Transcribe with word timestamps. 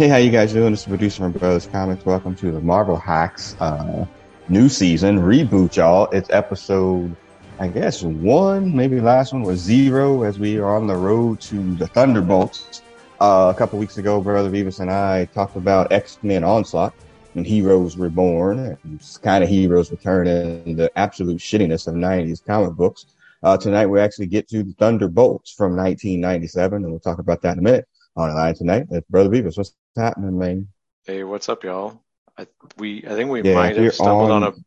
Hey, 0.00 0.08
how 0.08 0.16
you 0.16 0.30
guys 0.30 0.54
doing? 0.54 0.70
This 0.70 0.80
is 0.80 0.86
producer 0.86 1.24
from 1.24 1.32
Brothers 1.32 1.66
Comics. 1.66 2.06
Welcome 2.06 2.34
to 2.36 2.50
the 2.50 2.60
Marvel 2.62 2.96
Hacks 2.96 3.54
uh, 3.60 4.06
new 4.48 4.70
season 4.70 5.18
reboot, 5.18 5.76
y'all. 5.76 6.06
It's 6.06 6.30
episode, 6.30 7.14
I 7.58 7.68
guess 7.68 8.02
one, 8.02 8.74
maybe 8.74 8.98
last 8.98 9.34
one 9.34 9.42
was 9.42 9.60
zero, 9.60 10.22
as 10.22 10.38
we 10.38 10.56
are 10.56 10.74
on 10.74 10.86
the 10.86 10.96
road 10.96 11.38
to 11.42 11.74
the 11.76 11.86
Thunderbolts. 11.86 12.80
Uh, 13.20 13.52
a 13.54 13.58
couple 13.58 13.78
weeks 13.78 13.98
ago, 13.98 14.22
Brother 14.22 14.48
Beavis 14.48 14.80
and 14.80 14.90
I 14.90 15.26
talked 15.34 15.56
about 15.56 15.92
X 15.92 16.18
Men 16.22 16.44
Onslaught 16.44 16.94
and 17.34 17.46
Heroes 17.46 17.98
Reborn, 17.98 18.58
and 18.58 19.18
kind 19.22 19.44
of 19.44 19.50
Heroes 19.50 19.90
Return, 19.90 20.26
and 20.28 20.78
the 20.78 20.90
absolute 20.98 21.42
shittiness 21.42 21.86
of 21.86 21.94
'90s 21.94 22.42
comic 22.42 22.72
books. 22.72 23.04
Uh, 23.42 23.58
tonight 23.58 23.88
we 23.88 24.00
actually 24.00 24.28
get 24.28 24.48
to 24.48 24.62
the 24.62 24.72
Thunderbolts 24.78 25.52
from 25.52 25.76
1997, 25.76 26.84
and 26.84 26.90
we'll 26.90 27.00
talk 27.00 27.18
about 27.18 27.42
that 27.42 27.52
in 27.52 27.58
a 27.58 27.62
minute. 27.62 27.86
On 28.16 28.28
the 28.28 28.34
line 28.34 28.54
tonight, 28.54 28.86
it's 28.90 29.06
Brother 29.08 29.28
Beavis. 29.28 29.56
What's 29.56 29.74
happening, 29.96 30.38
man? 30.38 30.68
Hey, 31.06 31.24
what's 31.24 31.48
up, 31.48 31.64
y'all? 31.64 32.02
I, 32.38 32.46
we 32.78 33.04
I 33.06 33.10
think 33.10 33.30
we 33.30 33.42
Yeah, 33.42 33.54
might 33.54 33.76
have 33.76 33.94
stumbled 33.94 34.30
on, 34.30 34.44
on- 34.44 34.64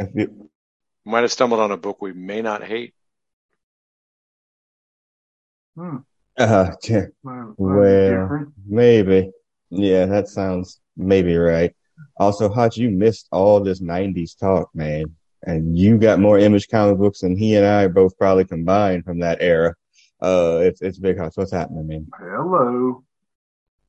a 0.00 0.06
you- 0.14 0.50
might 1.04 1.20
have 1.22 1.32
stumbled 1.32 1.60
on 1.60 1.70
a 1.72 1.76
book 1.76 2.02
we 2.02 2.12
may 2.12 2.42
not 2.42 2.62
hate. 2.62 2.94
Hmm. 5.76 5.98
Uh, 6.38 6.72
yeah, 6.88 7.06
Well, 7.22 7.54
Well, 7.56 8.46
maybe. 8.66 9.30
Yeah, 9.70 10.06
that 10.06 10.28
sounds 10.28 10.80
maybe 10.96 11.34
right. 11.36 11.74
Also, 12.18 12.48
Hutch, 12.48 12.76
you 12.76 12.90
missed 12.90 13.28
all 13.32 13.60
this 13.60 13.80
90s 13.80 14.34
talk, 14.38 14.68
man. 14.74 15.04
And 15.42 15.76
you 15.78 15.96
got 15.98 16.18
more 16.18 16.38
image 16.38 16.68
comic 16.68 16.98
books 16.98 17.20
than 17.20 17.36
he 17.36 17.54
and 17.56 17.66
I 17.66 17.88
both 17.88 18.16
probably 18.18 18.44
combined 18.44 19.04
from 19.04 19.20
that 19.20 19.38
era. 19.40 19.74
Uh, 20.20 20.58
it's, 20.62 20.82
it's 20.82 20.98
big 20.98 21.18
Hutch. 21.18 21.32
What's 21.36 21.52
happening, 21.52 21.86
man? 21.86 22.06
Hello. 22.18 23.02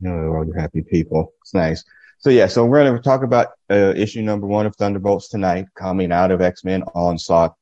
Oh, 0.05 0.09
all 0.35 0.45
you 0.45 0.53
happy 0.53 0.81
people. 0.81 1.33
It's 1.41 1.53
nice. 1.53 1.83
So 2.19 2.29
yeah, 2.29 2.47
so 2.47 2.65
we're 2.65 2.83
going 2.83 2.95
to 2.95 3.01
talk 3.01 3.23
about, 3.23 3.47
uh, 3.69 3.93
issue 3.95 4.21
number 4.21 4.47
one 4.47 4.65
of 4.65 4.75
Thunderbolts 4.75 5.29
tonight, 5.29 5.65
coming 5.75 6.11
out 6.11 6.31
of 6.31 6.41
X-Men 6.41 6.83
Onslaught. 6.95 7.55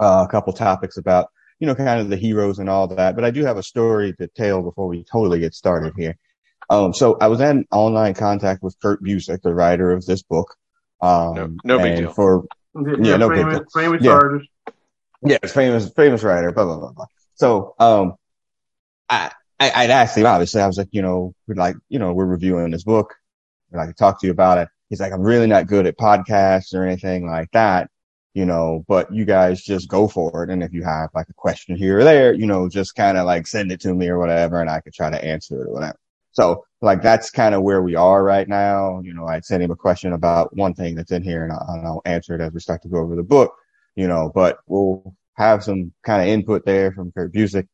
Uh, 0.00 0.24
a 0.28 0.30
couple 0.30 0.52
topics 0.52 0.96
about, 0.96 1.28
you 1.58 1.66
know, 1.66 1.74
kind 1.74 2.00
of 2.00 2.08
the 2.08 2.16
heroes 2.16 2.60
and 2.60 2.68
all 2.70 2.86
that. 2.86 3.16
But 3.16 3.24
I 3.24 3.30
do 3.32 3.44
have 3.44 3.56
a 3.56 3.62
story 3.64 4.12
to 4.14 4.28
tell 4.28 4.62
before 4.62 4.86
we 4.86 5.02
totally 5.04 5.40
get 5.40 5.54
started 5.54 5.92
here. 5.96 6.16
Um, 6.70 6.94
so 6.94 7.16
I 7.20 7.26
was 7.26 7.40
in 7.40 7.66
online 7.72 8.14
contact 8.14 8.62
with 8.62 8.76
Kurt 8.80 9.02
Busiek, 9.02 9.42
the 9.42 9.54
writer 9.54 9.90
of 9.90 10.06
this 10.06 10.22
book. 10.22 10.54
Um, 11.00 11.34
No- 11.64 11.76
no 11.76 11.78
big 11.78 11.96
deal. 11.96 12.12
For, 12.12 12.44
Yeah, 12.76 13.16
no 13.16 13.28
big 13.28 13.38
famous, 13.38 13.58
deal. 13.58 13.82
famous 13.82 14.02
Yeah. 14.04 14.12
artist. 14.12 14.48
yeah, 15.22 15.38
famous, 15.46 15.90
famous 15.90 16.22
writer, 16.22 16.52
blah, 16.52 16.64
blah, 16.64 16.78
blah, 16.78 16.92
blah. 16.92 17.06
So, 17.34 17.74
um, 17.80 18.14
I, 19.08 19.32
I, 19.60 19.72
I'd 19.74 19.90
asked 19.90 20.16
him, 20.16 20.26
obviously, 20.26 20.60
I 20.60 20.66
was 20.66 20.78
like, 20.78 20.88
you 20.92 21.02
know, 21.02 21.34
we're 21.46 21.54
like, 21.54 21.76
you 21.88 21.98
know, 21.98 22.12
we're 22.12 22.26
reviewing 22.26 22.70
this 22.70 22.84
book. 22.84 23.14
And 23.70 23.78
like 23.78 23.88
to 23.88 23.94
talk 23.94 24.20
to 24.20 24.26
you 24.26 24.32
about 24.32 24.58
it. 24.58 24.68
He's 24.88 25.00
like, 25.00 25.12
I'm 25.12 25.22
really 25.22 25.46
not 25.46 25.66
good 25.66 25.86
at 25.86 25.98
podcasts 25.98 26.72
or 26.72 26.84
anything 26.84 27.26
like 27.28 27.50
that, 27.52 27.90
you 28.32 28.46
know, 28.46 28.84
but 28.88 29.12
you 29.12 29.26
guys 29.26 29.62
just 29.62 29.88
go 29.88 30.08
for 30.08 30.44
it. 30.44 30.50
And 30.50 30.62
if 30.62 30.72
you 30.72 30.82
have 30.84 31.10
like 31.14 31.28
a 31.28 31.34
question 31.34 31.76
here 31.76 31.98
or 31.98 32.04
there, 32.04 32.32
you 32.32 32.46
know, 32.46 32.68
just 32.68 32.94
kind 32.94 33.18
of 33.18 33.26
like 33.26 33.46
send 33.46 33.70
it 33.70 33.80
to 33.82 33.94
me 33.94 34.08
or 34.08 34.18
whatever, 34.18 34.60
and 34.60 34.70
I 34.70 34.80
could 34.80 34.94
try 34.94 35.10
to 35.10 35.22
answer 35.22 35.60
it 35.62 35.68
or 35.68 35.72
whatever. 35.72 35.98
So 36.30 36.64
like 36.80 37.02
that's 37.02 37.30
kind 37.30 37.54
of 37.54 37.62
where 37.62 37.82
we 37.82 37.96
are 37.96 38.22
right 38.22 38.48
now. 38.48 39.00
You 39.00 39.12
know, 39.12 39.26
I'd 39.26 39.44
send 39.44 39.62
him 39.62 39.70
a 39.70 39.76
question 39.76 40.12
about 40.14 40.56
one 40.56 40.72
thing 40.72 40.94
that's 40.94 41.12
in 41.12 41.22
here 41.22 41.44
and 41.44 41.52
I'll, 41.52 41.66
and 41.68 41.86
I'll 41.86 42.02
answer 42.06 42.34
it 42.34 42.40
as 42.40 42.52
we 42.52 42.60
start 42.60 42.80
to 42.82 42.88
go 42.88 42.98
over 42.98 43.16
the 43.16 43.22
book, 43.22 43.54
you 43.96 44.08
know, 44.08 44.30
but 44.34 44.60
we'll 44.66 45.14
have 45.34 45.62
some 45.62 45.92
kind 46.02 46.22
of 46.22 46.28
input 46.28 46.64
there 46.64 46.92
from 46.92 47.12
Kurt 47.12 47.32
Busiek, 47.32 47.68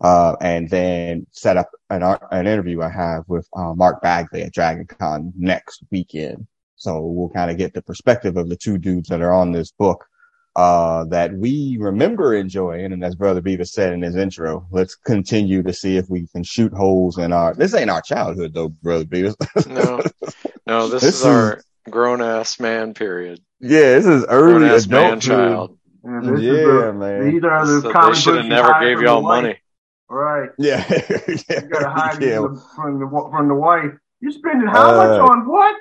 uh, 0.00 0.36
and 0.40 0.68
then 0.70 1.26
set 1.32 1.56
up 1.56 1.70
an, 1.90 2.02
an 2.02 2.46
interview 2.46 2.82
I 2.82 2.88
have 2.90 3.24
with, 3.28 3.48
uh, 3.56 3.74
Mark 3.74 4.00
Bagley 4.02 4.42
at 4.42 4.52
Dragon 4.52 4.86
Con 4.86 5.32
next 5.36 5.82
weekend. 5.90 6.46
So 6.76 7.00
we'll 7.00 7.30
kind 7.30 7.50
of 7.50 7.56
get 7.58 7.74
the 7.74 7.82
perspective 7.82 8.36
of 8.36 8.48
the 8.48 8.56
two 8.56 8.78
dudes 8.78 9.08
that 9.08 9.20
are 9.20 9.32
on 9.34 9.50
this 9.52 9.72
book, 9.72 10.04
uh, 10.54 11.04
that 11.06 11.32
we 11.34 11.76
remember 11.80 12.34
enjoying. 12.34 12.92
And 12.92 13.04
as 13.04 13.16
Brother 13.16 13.42
Beavis 13.42 13.68
said 13.70 13.92
in 13.92 14.02
his 14.02 14.14
intro, 14.16 14.66
let's 14.70 14.94
continue 14.94 15.62
to 15.64 15.72
see 15.72 15.96
if 15.96 16.08
we 16.08 16.28
can 16.28 16.44
shoot 16.44 16.72
holes 16.72 17.18
in 17.18 17.32
our, 17.32 17.54
this 17.54 17.74
ain't 17.74 17.90
our 17.90 18.02
childhood 18.02 18.54
though, 18.54 18.68
Brother 18.68 19.04
Beavis. 19.04 19.34
No, 19.68 20.00
no, 20.66 20.88
this, 20.90 21.02
This 21.02 21.14
is 21.16 21.24
our 21.24 21.60
grown 21.90 22.22
ass 22.22 22.60
man 22.60 22.94
period. 22.94 23.40
yeah, 23.60 23.94
this 23.94 24.06
is 24.06 24.24
Grown 24.26 24.62
early 24.62 24.68
ass 24.68 24.86
man 24.86 25.18
adulthood. 25.18 25.22
child. 25.22 25.78
And 26.04 26.28
this 26.28 26.40
is 26.40 26.42
Yeah, 26.46 26.52
the, 26.52 26.92
man. 26.92 27.30
These 27.32 27.44
are 27.44 27.66
the 27.66 27.80
So 27.80 27.92
the 27.92 28.08
they 28.08 28.14
should 28.14 28.36
have 28.36 28.46
never 28.46 28.72
gave 28.80 29.00
y'all 29.00 29.20
the 29.20 29.26
wife. 29.26 29.42
money. 29.42 29.58
Right. 30.08 30.50
Yeah. 30.58 30.84
You 31.28 31.60
gotta 31.68 31.90
hide 31.90 32.22
yeah. 32.22 32.36
from, 32.36 32.54
the, 32.54 32.60
from 32.74 33.00
the 33.00 33.28
from 33.30 33.48
the 33.48 33.54
wife. 33.54 33.92
You're 34.20 34.32
spending 34.32 34.68
how 34.68 34.96
much 34.96 35.20
Uh, 35.20 35.24
on 35.24 35.48
what? 35.48 35.76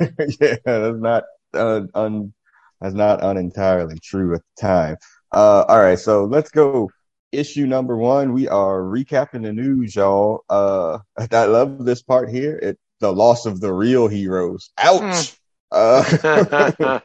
yeah, 0.40 0.56
that's 0.64 0.98
not 0.98 1.24
uh, 1.54 1.82
un 1.94 2.32
that's 2.80 2.94
not 2.94 3.20
unentirely 3.20 3.98
true 4.00 4.34
at 4.34 4.40
the 4.40 4.60
time. 4.60 4.96
Uh, 5.32 5.64
all 5.68 5.80
right, 5.80 5.98
so 5.98 6.24
let's 6.24 6.50
go. 6.50 6.90
Issue 7.32 7.66
number 7.66 7.96
one. 7.96 8.32
We 8.32 8.48
are 8.48 8.80
recapping 8.80 9.42
the 9.42 9.52
news, 9.52 9.96
y'all. 9.96 10.44
Uh, 10.48 10.98
I 11.18 11.44
love 11.44 11.84
this 11.84 12.02
part 12.02 12.30
here. 12.30 12.56
It 12.56 12.78
the 13.00 13.12
loss 13.12 13.46
of 13.46 13.60
the 13.60 13.72
real 13.72 14.08
heroes. 14.08 14.70
Ouch. 14.78 15.36
Uh, 15.70 17.00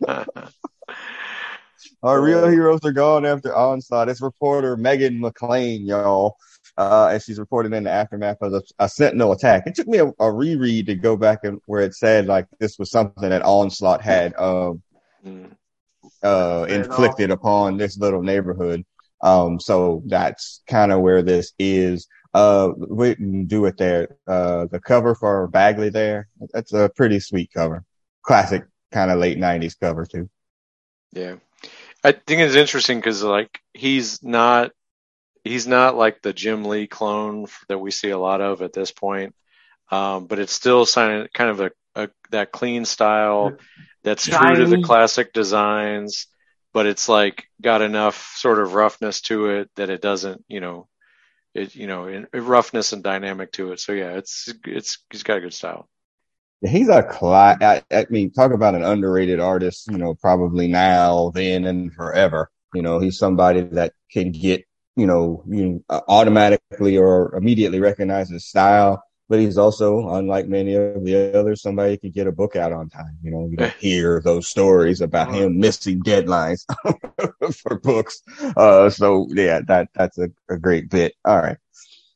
our 2.04 2.22
real 2.22 2.48
heroes 2.48 2.86
are 2.86 2.94
gone 2.94 3.26
after 3.26 3.54
onslaught. 3.54 4.10
It's 4.10 4.22
reporter 4.22 4.78
Megan 4.78 5.20
McLaren, 5.20 5.86
y'all. 5.86 6.38
Uh, 6.81 7.09
and 7.12 7.22
she's 7.22 7.40
reported 7.40 7.74
in 7.74 7.84
the 7.84 7.92
aftermath 7.92 8.42
of 8.42 8.53
a, 8.53 8.62
a 8.80 8.90
Sentinel 8.90 9.34
attack. 9.34 9.64
It 9.68 9.75
took 9.75 9.88
me 9.88 10.00
a, 10.00 10.12
a 10.19 10.31
reread 10.31 10.88
to 10.88 10.96
go 10.96 11.16
back 11.16 11.40
and 11.44 11.62
where 11.68 11.81
it 11.81 11.94
said 11.94 12.25
like 12.25 12.47
this 12.59 12.80
was 12.80 12.90
something 12.90 13.30
that 13.30 13.44
onslaught 13.44 14.02
had, 14.02 14.34
um, 14.36 14.81
uh, 16.24 16.66
inflicted 16.68 17.30
upon 17.31 17.78
this 17.78 17.97
little 17.97 18.24
neighborhood. 18.24 18.84
Um, 19.22 19.59
so 19.59 20.02
that's 20.08 20.62
kind 20.68 20.91
of 20.91 21.02
where 21.02 21.22
this 21.22 21.53
is. 21.59 22.08
Uh, 22.34 22.70
we 22.75 23.14
can 23.16 23.46
do 23.46 23.66
it 23.66 23.78
there. 23.78 24.18
Uh, 24.25 24.66
the 24.72 24.80
cover 24.80 25.14
for 25.14 25.47
Bagley 25.47 25.90
there, 25.90 26.28
that's 26.53 26.74
a 26.74 26.90
pretty 26.96 27.20
sweet 27.20 27.52
cover. 27.53 27.84
Classic 28.24 28.64
kind 28.91 29.12
of 29.12 29.20
late 29.20 29.38
nineties 29.38 29.75
cover 29.75 30.06
too. 30.06 30.30
Yeah, 31.12 31.36
I 32.03 32.14
think 32.14 32.41
it's 32.41 32.56
interesting 32.56 32.97
because 33.00 33.22
like 33.22 33.59
he's 33.74 34.24
not 34.24 34.72
he's 35.44 35.68
not 35.68 35.96
like 35.96 36.22
the 36.22 36.34
Jim 36.34 36.63
Lee 36.63 36.88
clone 36.88 37.47
that 37.68 37.79
we 37.79 37.91
see 37.91 38.09
a 38.09 38.18
lot 38.18 38.41
of 38.41 38.62
at 38.62 38.74
this 38.74 38.91
point, 38.91 39.35
um, 39.90 40.28
but 40.28 40.40
it's 40.40 40.53
still 40.53 40.85
kind 40.85 41.28
of 41.40 41.59
a, 41.59 41.72
a 41.96 42.09
that 42.31 42.52
clean 42.52 42.85
style 42.85 43.57
that's 44.03 44.25
true 44.25 44.56
to 44.56 44.66
the 44.66 44.81
classic 44.81 45.34
designs, 45.34 46.28
but 46.74 46.85
it's 46.85 47.09
like 47.09 47.46
got 47.62 47.81
enough 47.81 48.34
sort 48.38 48.59
of 48.59 48.74
roughness 48.74 49.22
to 49.22 49.50
it 49.50 49.69
that 49.75 49.90
it 49.90 50.02
doesn't 50.02 50.44
you 50.47 50.59
know 50.59 50.88
it 51.53 51.75
you 51.75 51.88
know 51.88 52.08
in, 52.08 52.28
roughness 52.34 52.94
and 52.94 53.03
dynamic 53.03 53.52
to 53.53 53.72
it. 53.72 53.79
So 53.79 53.91
yeah, 53.91 54.12
it's 54.18 54.53
it's 54.66 55.00
he's 55.12 55.23
got 55.23 55.38
a 55.38 55.41
good 55.41 55.53
style. 55.53 55.88
He's 56.63 56.90
a 56.90 57.02
cla 57.02 57.58
I, 57.59 57.81
I 57.91 58.06
mean, 58.09 58.31
talk 58.31 58.52
about 58.53 58.75
an 58.75 58.84
underrated 58.84 59.40
artist, 59.40 59.88
you 59.90 59.97
know, 59.97 60.13
probably 60.13 60.68
now, 60.68 61.31
then, 61.34 61.66
and 61.66 61.91
forever. 61.91 62.52
You 62.73 62.84
know, 62.84 63.00
he's 63.00 63.18
somebody 63.18 63.61
that 63.61 63.94
can 64.11 64.32
get, 64.32 64.66
you 64.96 65.05
know, 65.05 65.43
you 65.47 65.84
automatically 65.90 66.97
or 66.97 67.35
immediately 67.35 67.79
recognize 67.79 68.29
his 68.29 68.46
style. 68.46 69.03
But 69.29 69.40
he's 69.40 69.58
also, 69.58 70.09
unlike 70.09 70.49
many 70.49 70.76
of 70.76 71.05
the 71.05 71.34
others, 71.40 71.61
somebody 71.61 71.96
could 71.96 72.14
get 72.14 72.28
a 72.28 72.34
book 72.34 72.58
out 72.58 72.73
on 72.73 72.90
time. 72.90 73.17
You 73.23 73.32
know, 73.32 73.47
you 73.49 73.55
don't 73.55 73.73
hear 73.79 74.22
those 74.22 74.49
stories 74.49 74.99
about 74.99 75.34
him 75.34 75.58
missing 75.58 76.03
deadlines 76.03 76.66
for 77.61 77.79
books. 77.79 78.22
Uh, 78.58 78.90
so 78.90 79.28
yeah, 79.29 79.61
that, 79.67 79.88
that's 79.93 80.17
a, 80.17 80.29
a 80.49 80.58
great 80.58 80.90
bit. 80.90 81.14
All 81.23 81.37
right. 81.37 81.58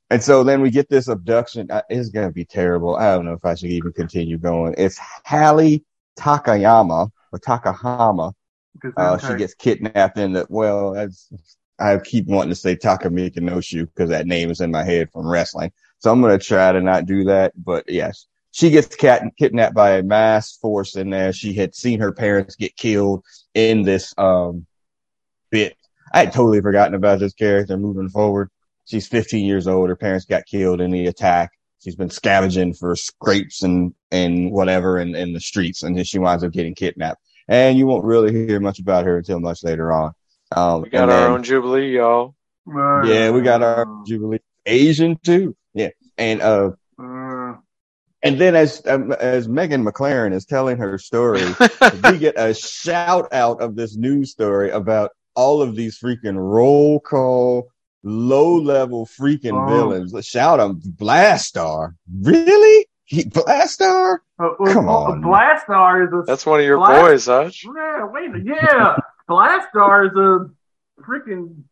And 0.10 0.22
so 0.22 0.44
then 0.44 0.62
we 0.62 0.70
get 0.70 0.90
this 0.90 1.08
abduction. 1.08 1.72
Uh, 1.72 1.82
It's 1.90 2.10
going 2.10 2.28
to 2.28 2.34
be 2.34 2.46
terrible. 2.46 2.98
I 2.98 3.16
don't 3.16 3.26
know 3.26 3.34
if 3.34 3.46
I 3.46 3.56
should 3.56 3.72
even 3.72 3.94
continue 3.94 4.38
going. 4.38 4.76
It's 4.78 5.00
Hallie 5.26 5.86
Takayama 6.20 7.10
or 7.32 7.40
Takahama. 7.40 8.34
Uh, 8.98 9.18
she 9.18 9.36
gets 9.36 9.54
kidnapped 9.54 10.18
in 10.18 10.34
the, 10.34 10.46
well, 10.50 10.92
that's, 10.92 11.30
I 11.80 11.98
keep 11.98 12.28
wanting 12.28 12.52
to 12.52 12.56
say 12.56 12.76
Takamika 12.76 13.38
no 13.38 13.60
shoe 13.60 13.86
because 13.86 14.10
that 14.10 14.28
name 14.28 14.50
is 14.50 14.62
in 14.62 14.72
my 14.72 14.84
head 14.84 15.12
from 15.12 15.28
wrestling. 15.28 15.72
So 16.00 16.12
I'm 16.12 16.22
going 16.22 16.38
to 16.38 16.46
try 16.46 16.72
to 16.72 16.82
not 16.82 17.06
do 17.06 17.26
that. 17.26 17.54
But 17.62 17.90
yes, 17.90 18.28
she 18.52 18.70
gets 18.70 18.96
cat- 18.96 19.24
kidnapped 19.38 19.76
by 19.76 19.98
a 19.98 20.04
mass 20.04 20.58
force 20.58 20.96
in 20.96 21.10
there. 21.10 21.34
She 21.34 21.54
had 21.54 21.76
seen 21.76 22.00
her 22.00 22.14
parents 22.14 22.56
get 22.56 22.76
killed 22.78 23.24
in 23.54 23.84
this, 23.84 24.14
um, 24.18 24.66
bit. 25.52 25.76
I 26.14 26.20
had 26.20 26.32
totally 26.32 26.62
forgotten 26.62 26.94
about 26.94 27.20
this 27.20 27.34
character 27.34 27.78
moving 27.78 28.10
forward. 28.10 28.50
She's 28.86 29.08
15 29.08 29.46
years 29.46 29.68
old. 29.68 29.90
Her 29.90 29.96
parents 29.96 30.26
got 30.26 30.46
killed 30.46 30.80
in 30.80 30.92
the 30.92 31.08
attack. 31.08 31.52
She's 31.84 31.96
been 31.96 32.10
scavenging 32.10 32.74
for 32.74 32.96
scrapes 32.96 33.64
and, 33.64 33.94
and 34.12 34.52
whatever 34.52 35.00
in, 35.00 35.16
in 35.16 35.34
the 35.34 35.40
streets. 35.40 35.84
And 35.84 35.98
then 35.98 36.04
she 36.04 36.20
winds 36.20 36.44
up 36.44 36.52
getting 36.52 36.76
kidnapped. 36.76 37.22
And 37.48 37.78
you 37.78 37.86
won't 37.86 38.06
really 38.06 38.32
hear 38.32 38.60
much 38.60 38.80
about 38.80 39.06
her 39.06 39.18
until 39.18 39.40
much 39.40 39.64
later 39.64 39.92
on. 39.92 40.14
Um, 40.56 40.82
We 40.84 40.90
got 40.90 41.04
and 41.04 41.12
our 41.12 41.20
then- 41.22 41.32
own 41.32 41.44
Jubilee, 41.44 41.96
y'all. 41.96 42.36
yeah, 42.68 43.30
we 43.32 43.42
got 43.42 43.62
our 43.62 43.86
Jubilee 44.08 44.40
Asian 44.66 45.18
too. 45.24 45.56
Yeah. 45.74 45.90
And, 46.18 46.42
uh, 46.42 46.72
And 46.98 48.40
then 48.40 48.56
as 48.56 48.82
um, 48.88 49.12
as 49.12 49.48
Megan 49.48 49.86
McLaren 49.86 50.34
is 50.34 50.46
telling 50.46 50.78
her 50.78 50.98
story, 50.98 51.44
we 52.10 52.18
get 52.18 52.34
a 52.38 52.56
shout 52.56 53.32
out 53.32 53.62
of 53.62 53.76
this 53.76 53.96
news 53.96 54.32
story 54.32 54.72
about 54.72 55.12
all 55.36 55.62
of 55.62 55.76
these 55.76 56.00
freaking 56.00 56.36
roll 56.38 57.00
call, 57.00 57.68
low 58.04 58.56
level 58.56 59.06
freaking 59.06 59.54
Oh. 59.54 59.68
villains. 59.68 60.12
Let's 60.12 60.26
shout 60.28 60.58
them. 60.58 60.82
Blastaar. 60.96 61.94
Really? 62.22 62.88
He, 63.04 63.26
Blastaar? 63.26 64.18
Uh, 64.40 64.48
uh, 64.60 64.74
Come 64.74 64.90
uh, 64.90 64.92
on. 64.94 65.22
Blastaar 65.22 66.08
is 66.08 66.12
a 66.14 66.24
That's 66.26 66.48
one 66.48 66.62
of 66.62 66.66
your 66.66 66.78
Black- 66.78 67.02
boys, 67.06 67.28
huh? 67.28 67.52
yeah. 67.76 68.06
Wait, 68.12 68.32
yeah. 68.44 68.96
Blastaar 69.30 70.08
is 70.08 70.16
a 70.16 71.02
freaking 71.02 71.64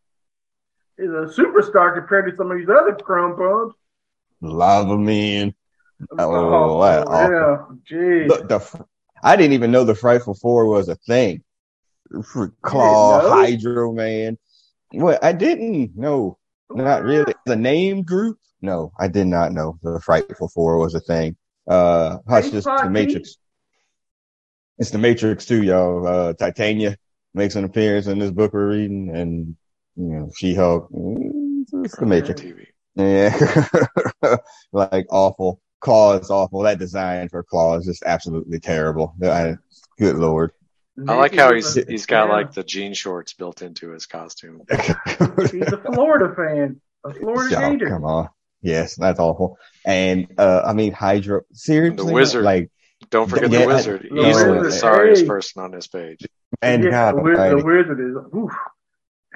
is 0.98 1.10
a 1.10 1.40
superstar 1.40 1.94
compared 1.94 2.30
to 2.30 2.36
some 2.36 2.50
of 2.50 2.58
these 2.58 2.68
other 2.68 2.94
chrome 2.94 3.36
pumps. 3.36 3.76
Lava 4.40 4.96
Man. 4.98 5.54
Oh, 6.18 6.78
wow. 6.78 7.04
yeah. 7.08 7.56
Gee. 7.84 8.28
The, 8.28 8.44
the, 8.48 8.86
I 9.22 9.36
didn't 9.36 9.54
even 9.54 9.70
know 9.70 9.84
the 9.84 9.94
Frightful 9.94 10.34
Four 10.34 10.66
was 10.66 10.88
a 10.88 10.96
thing. 10.96 11.42
Klaw. 12.62 13.28
Hydro 13.28 13.92
Man. 13.92 14.38
What? 14.92 15.22
I 15.24 15.32
didn't 15.32 15.96
know. 15.96 16.38
Not 16.70 17.04
really. 17.04 17.34
The 17.46 17.56
name 17.56 18.02
group? 18.02 18.38
No, 18.60 18.92
I 18.98 19.08
did 19.08 19.26
not 19.26 19.52
know 19.52 19.78
the 19.82 20.00
Frightful 20.00 20.48
Four 20.48 20.78
was 20.78 20.94
a 20.94 21.00
thing. 21.00 21.36
Uh, 21.68 22.18
Hush, 22.28 22.46
is 22.46 22.64
the 22.64 22.88
Matrix. 22.90 23.36
It's 24.78 24.90
the 24.90 24.98
Matrix 24.98 25.46
too, 25.46 25.62
y'all. 25.62 26.06
Uh, 26.06 26.32
Titania 26.34 26.96
makes 27.34 27.56
an 27.56 27.64
appearance 27.64 28.06
in 28.06 28.18
this 28.18 28.30
book 28.30 28.52
we're 28.52 28.68
reading, 28.70 29.10
and 29.14 29.56
you 29.96 30.04
know, 30.04 30.30
She 30.36 30.54
Hulk. 30.54 30.88
It's 30.92 31.96
the 31.96 32.06
Matrix. 32.06 32.40
TV. 32.40 32.66
Yeah, 32.96 34.36
like 34.72 35.06
awful. 35.10 35.60
Klaw 35.80 36.14
is 36.18 36.30
awful. 36.30 36.60
That 36.62 36.78
design 36.78 37.28
for 37.28 37.42
Klaw 37.42 37.76
is 37.78 37.86
just 37.86 38.02
absolutely 38.04 38.58
terrible. 38.60 39.14
I, 39.22 39.56
good 39.98 40.16
lord. 40.16 40.52
I 41.08 41.14
like 41.16 41.34
how 41.34 41.52
he's 41.52 41.74
He's 41.74 41.86
he's 41.88 42.06
got 42.06 42.28
like 42.30 42.52
the 42.52 42.62
jean 42.62 42.94
shorts 42.94 43.34
built 43.34 43.62
into 43.62 43.90
his 43.90 44.06
costume. 44.06 44.62
He's 44.70 45.72
a 45.72 45.82
Florida 45.92 46.32
fan. 46.36 46.80
A 47.04 47.12
Florida 47.12 47.56
Oh, 47.58 47.70
Gator. 47.72 47.88
come 47.88 48.04
on. 48.04 48.28
Yes, 48.62 48.94
that's 48.94 49.18
awful. 49.18 49.58
And 49.84 50.28
uh 50.38 50.62
I 50.64 50.72
mean 50.72 50.92
Hydra, 50.92 51.42
seriously 51.52 51.96
the 52.06 52.12
wizard. 52.12 52.44
like 52.44 52.70
Don't 53.10 53.28
forget 53.28 53.50
Yeah, 53.50 53.62
the 53.62 53.66
wizard. 53.66 54.06
the 54.08 54.28
Easily 54.28 54.60
the 54.62 54.70
sorriest 54.70 55.22
hey. 55.22 55.28
person 55.28 55.62
on 55.64 55.72
this 55.72 55.88
page. 55.88 56.24
And 56.62 56.84
yeah, 56.84 56.90
God 56.90 57.16
the, 57.16 57.22
wiz- 57.22 57.36
the 57.36 57.42
almighty, 57.44 57.62
wizard 57.64 58.00
is. 58.00 58.16
Oof, 58.36 58.52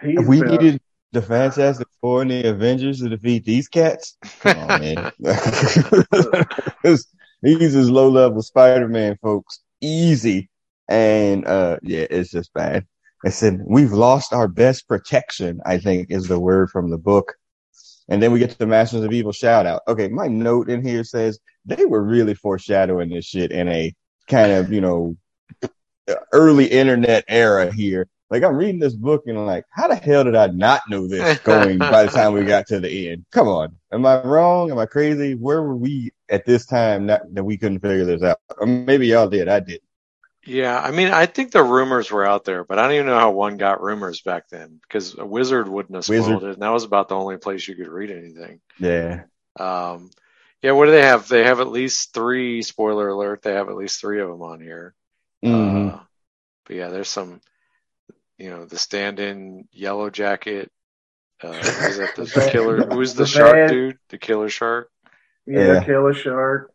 he's 0.03 0.27
we 0.27 0.41
been- 0.41 0.51
needed 0.51 0.81
the 1.13 1.23
Fantastic 1.23 1.89
Four 2.01 2.23
and 2.23 2.31
the 2.31 2.49
Avengers 2.49 3.01
to 3.01 3.09
defeat 3.09 3.45
these 3.45 3.69
cats. 3.69 4.17
Come 4.41 4.59
on, 4.71 4.81
man. 4.81 5.13
'Cause 6.83 7.07
These 7.43 7.75
is 7.75 7.91
low 7.91 8.09
level 8.11 8.43
Spider 8.43 8.89
Man 8.89 9.17
folks. 9.23 9.61
Easy. 9.81 10.51
And 10.89 11.47
uh 11.47 11.79
yeah, 11.83 12.07
it's 12.11 12.31
just 12.31 12.53
bad. 12.53 12.87
I 13.25 13.31
said, 13.31 13.61
we've 13.67 13.93
lost 13.93 14.33
our 14.33 14.47
best 14.49 14.87
protection, 14.87 15.61
I 15.67 15.79
think 15.79 16.09
is 16.11 16.29
the 16.29 16.39
word 16.39 16.71
from 16.71 16.91
the 16.91 16.99
book. 16.99 17.35
And 18.09 18.23
then 18.23 18.31
we 18.33 18.39
get 18.39 18.51
to 18.51 18.59
the 18.59 18.67
Masters 18.67 19.03
of 19.03 19.13
Evil 19.13 19.33
shout 19.33 19.67
out. 19.67 19.83
Okay, 19.89 20.09
my 20.09 20.29
note 20.29 20.69
in 20.71 20.85
here 20.87 21.05
says 21.05 21.39
they 21.67 21.85
were 21.85 22.03
really 22.03 22.35
foreshadowing 22.35 23.11
this 23.11 23.25
shit 23.25 23.51
in 23.51 23.69
a 23.69 23.93
kind 24.29 24.53
of, 24.53 24.73
you 24.73 24.81
know, 24.81 25.17
early 26.33 26.67
internet 26.67 27.25
era 27.29 27.73
here. 27.73 28.09
Like 28.31 28.43
I'm 28.43 28.57
reading 28.57 28.79
this 28.79 28.95
book 28.95 29.25
and 29.27 29.39
I'm 29.39 29.47
like, 29.47 29.65
how 29.71 29.89
the 29.89 29.97
hell 29.97 30.25
did 30.25 30.37
I 30.37 30.49
not 30.49 30.83
know 30.89 31.07
this 31.07 31.39
going 31.41 31.79
by 31.79 32.05
the 32.05 32.11
time 32.11 32.35
we 32.35 32.45
got 32.45 32.67
to 32.69 32.81
the 32.81 33.11
end? 33.11 33.25
Come 33.33 33.49
on. 33.49 33.77
Am 33.93 34.05
I 34.05 34.23
wrong? 34.23 34.71
Am 34.71 34.79
I 34.79 34.87
crazy? 34.87 35.35
Where 35.35 35.63
were 35.63 35.77
we 35.77 36.13
at 36.29 36.45
this 36.45 36.67
time 36.67 37.07
that, 37.07 37.23
that 37.35 37.45
we 37.45 37.57
couldn't 37.57 37.81
figure 37.81 38.05
this 38.05 38.23
out? 38.23 38.39
Or 38.59 38.67
maybe 38.67 39.07
y'all 39.07 39.29
did. 39.29 39.49
I 39.49 39.61
did. 39.61 39.81
Yeah, 40.45 40.81
I 40.81 40.93
mean, 40.93 41.09
I 41.09 41.27
think 41.27 41.53
the 41.53 41.63
rumors 41.63 42.11
were 42.11 42.27
out 42.27 42.45
there, 42.45 42.65
but 42.65 42.79
I 42.79 42.85
don't 42.85 42.95
even 42.95 43.07
know 43.07 43.19
how 43.19 43.31
one 43.31 43.59
got 43.59 43.83
rumors 43.83 44.23
back 44.23 44.49
then 44.49 44.81
because 44.83 45.19
a 45.19 45.27
wizard 45.27 45.69
wouldn't 45.69 45.95
have 45.95 46.07
spoiled 46.07 46.21
Wizard. 46.21 46.43
it, 46.51 46.53
and 46.55 46.63
that 46.63 46.71
was 46.71 46.85
about 46.85 47.09
the 47.09 47.17
only 47.17 47.37
place 47.37 47.69
you 47.69 47.75
could 47.75 47.89
read 47.89 48.11
anything. 48.11 48.61
Yeah. 48.79 49.25
Um, 49.59 50.11
yeah, 50.63 50.73
what 50.73 50.87
do 50.87 50.93
they 50.93 51.03
have? 51.03 51.29
They 51.29 51.45
have 51.45 51.61
at 51.61 51.69
least 51.69 52.15
three. 52.15 52.63
Spoiler 52.63 53.09
alert: 53.09 53.43
they 53.43 53.53
have 53.53 53.69
at 53.69 53.77
least 53.77 54.01
three 54.01 54.21
of 54.21 54.29
them 54.29 54.41
on 54.41 54.61
here. 54.61 54.95
Hmm 55.43 55.89
Uh, 55.89 55.99
but 56.67 56.77
yeah, 56.77 56.89
there's 56.89 57.09
some, 57.09 57.41
you 58.37 58.51
know, 58.51 58.65
the 58.65 58.79
stand-in 58.79 59.69
Yellow 59.73 60.11
Jacket. 60.11 60.71
Uh, 61.43 61.53
who's 61.53 61.99
that? 61.99 62.17
The, 62.17 62.25
The 62.25 62.49
killer? 62.53 62.87
Who's 62.87 63.15
the, 63.15 63.23
the 63.25 63.29
shark 63.29 63.53
bad- 63.53 63.71
dude? 63.71 63.99
The 64.11 64.19
killer 64.19 64.49
shark? 64.49 64.91
Yeah, 65.47 65.75
Yeah. 65.75 65.85
Killer 65.85 66.13
Shark. 66.15 66.73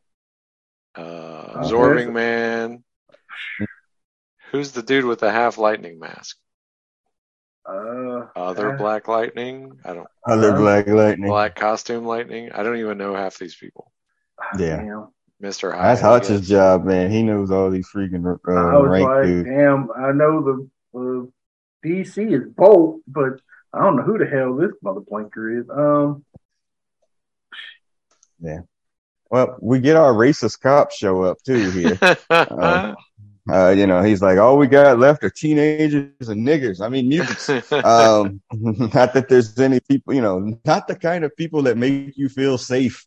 Uh, 0.98 1.02
Oh, 1.02 1.60
Absorbing 1.60 2.14
there's- 2.14 2.70
Man. 2.72 2.84
Who's 4.52 4.72
the 4.72 4.82
dude 4.84 5.06
with 5.06 5.20
the 5.20 5.32
half 5.32 5.58
lightning 5.58 6.00
mask? 6.00 6.38
Uh, 7.68 8.28
Other 8.36 8.74
Uh, 8.74 8.78
Black 8.78 9.08
Lightning? 9.08 9.80
I 9.86 9.94
don't. 9.94 10.08
Other 10.28 10.54
Uh, 10.54 10.58
Black 10.58 10.88
Lightning. 10.88 11.30
Black 11.30 11.56
costume 11.56 12.06
lightning? 12.06 12.52
I 12.52 12.62
don't 12.64 12.78
even 12.78 12.98
know 12.98 13.16
half 13.16 13.38
these 13.38 13.56
people. 13.56 13.92
Yeah. 14.60 14.78
damn. 14.78 15.08
Mr. 15.44 15.74
Hyde. 15.74 15.98
That's 15.98 16.04
I 16.04 16.08
Hutch's 16.08 16.48
job, 16.48 16.86
man. 16.86 17.12
He 17.12 17.22
knows 17.22 17.52
all 17.52 17.70
these 17.70 17.90
freaking 17.94 18.26
uh, 18.26 18.52
I 18.52 18.78
was 18.78 18.90
rank 18.90 19.08
like, 19.08 19.24
dudes. 19.26 19.50
damn, 19.50 19.90
I 19.92 20.12
know 20.14 20.42
the 20.42 20.70
uh, 20.98 21.88
DC 21.88 22.34
is 22.34 22.50
Bolt, 22.56 23.02
but 23.08 23.42
I 23.74 23.82
don't 23.82 23.98
know 23.98 24.04
who 24.04 24.18
the 24.18 24.26
hell 24.26 24.56
this 24.56 24.72
mother 24.82 25.02
blanker 25.02 25.60
is. 25.60 25.70
Um, 25.70 26.24
yeah. 28.40 28.62
Well, 29.30 29.58
we 29.62 29.80
get 29.80 29.96
our 29.98 30.14
racist 30.14 30.62
cops 30.62 30.96
show 30.96 31.24
up 31.24 31.38
too 31.44 31.70
here. 31.72 32.00
Uh, 32.30 32.94
uh, 33.52 33.70
you 33.72 33.86
know, 33.86 34.02
he's 34.02 34.22
like, 34.22 34.38
all 34.38 34.58
we 34.58 34.68
got 34.68 35.00
left 35.00 35.22
are 35.24 35.30
teenagers 35.30 36.30
and 36.30 36.48
niggers. 36.48 36.80
I 36.80 36.88
mean, 36.88 37.10
mutants. 37.10 37.50
um, 37.74 38.42
not 38.54 39.14
that 39.14 39.28
there's 39.28 39.60
any 39.60 39.82
people, 39.82 40.14
you 40.14 40.22
know, 40.22 40.58
not 40.64 40.88
the 40.88 40.96
kind 40.96 41.26
of 41.26 41.36
people 41.36 41.64
that 41.64 41.78
make 41.78 42.16
you 42.16 42.30
feel 42.30 42.58
safe. 42.58 43.06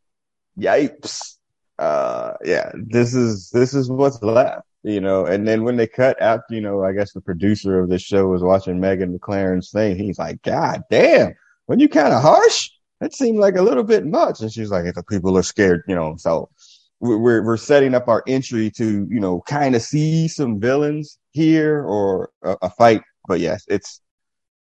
Yipes. 0.58 1.35
Uh, 1.78 2.32
yeah, 2.44 2.72
this 2.74 3.14
is, 3.14 3.50
this 3.50 3.74
is 3.74 3.90
what's 3.90 4.22
left, 4.22 4.66
you 4.82 5.00
know, 5.00 5.26
and 5.26 5.46
then 5.46 5.62
when 5.62 5.76
they 5.76 5.86
cut 5.86 6.20
out, 6.22 6.40
you 6.48 6.60
know, 6.60 6.82
I 6.82 6.92
guess 6.92 7.12
the 7.12 7.20
producer 7.20 7.78
of 7.78 7.90
this 7.90 8.02
show 8.02 8.28
was 8.28 8.42
watching 8.42 8.80
Megan 8.80 9.16
McLaren's 9.16 9.70
thing. 9.70 9.96
He's 9.96 10.18
like, 10.18 10.40
God 10.42 10.82
damn, 10.90 11.34
when 11.66 11.78
you 11.78 11.88
kind 11.88 12.14
of 12.14 12.22
harsh, 12.22 12.70
that 13.00 13.14
seemed 13.14 13.38
like 13.38 13.56
a 13.56 13.62
little 13.62 13.84
bit 13.84 14.06
much. 14.06 14.40
And 14.40 14.50
she's 14.50 14.70
like, 14.70 14.86
if 14.86 14.94
the 14.94 15.02
people 15.02 15.36
are 15.36 15.42
scared, 15.42 15.82
you 15.86 15.94
know, 15.94 16.16
so 16.16 16.48
we're, 17.00 17.42
we're, 17.42 17.56
setting 17.58 17.94
up 17.94 18.08
our 18.08 18.24
entry 18.26 18.70
to, 18.70 19.06
you 19.10 19.20
know, 19.20 19.42
kind 19.42 19.76
of 19.76 19.82
see 19.82 20.28
some 20.28 20.58
villains 20.58 21.18
here 21.32 21.82
or 21.84 22.30
a, 22.42 22.56
a 22.62 22.70
fight. 22.70 23.02
But 23.28 23.40
yes, 23.40 23.66
it's, 23.68 24.00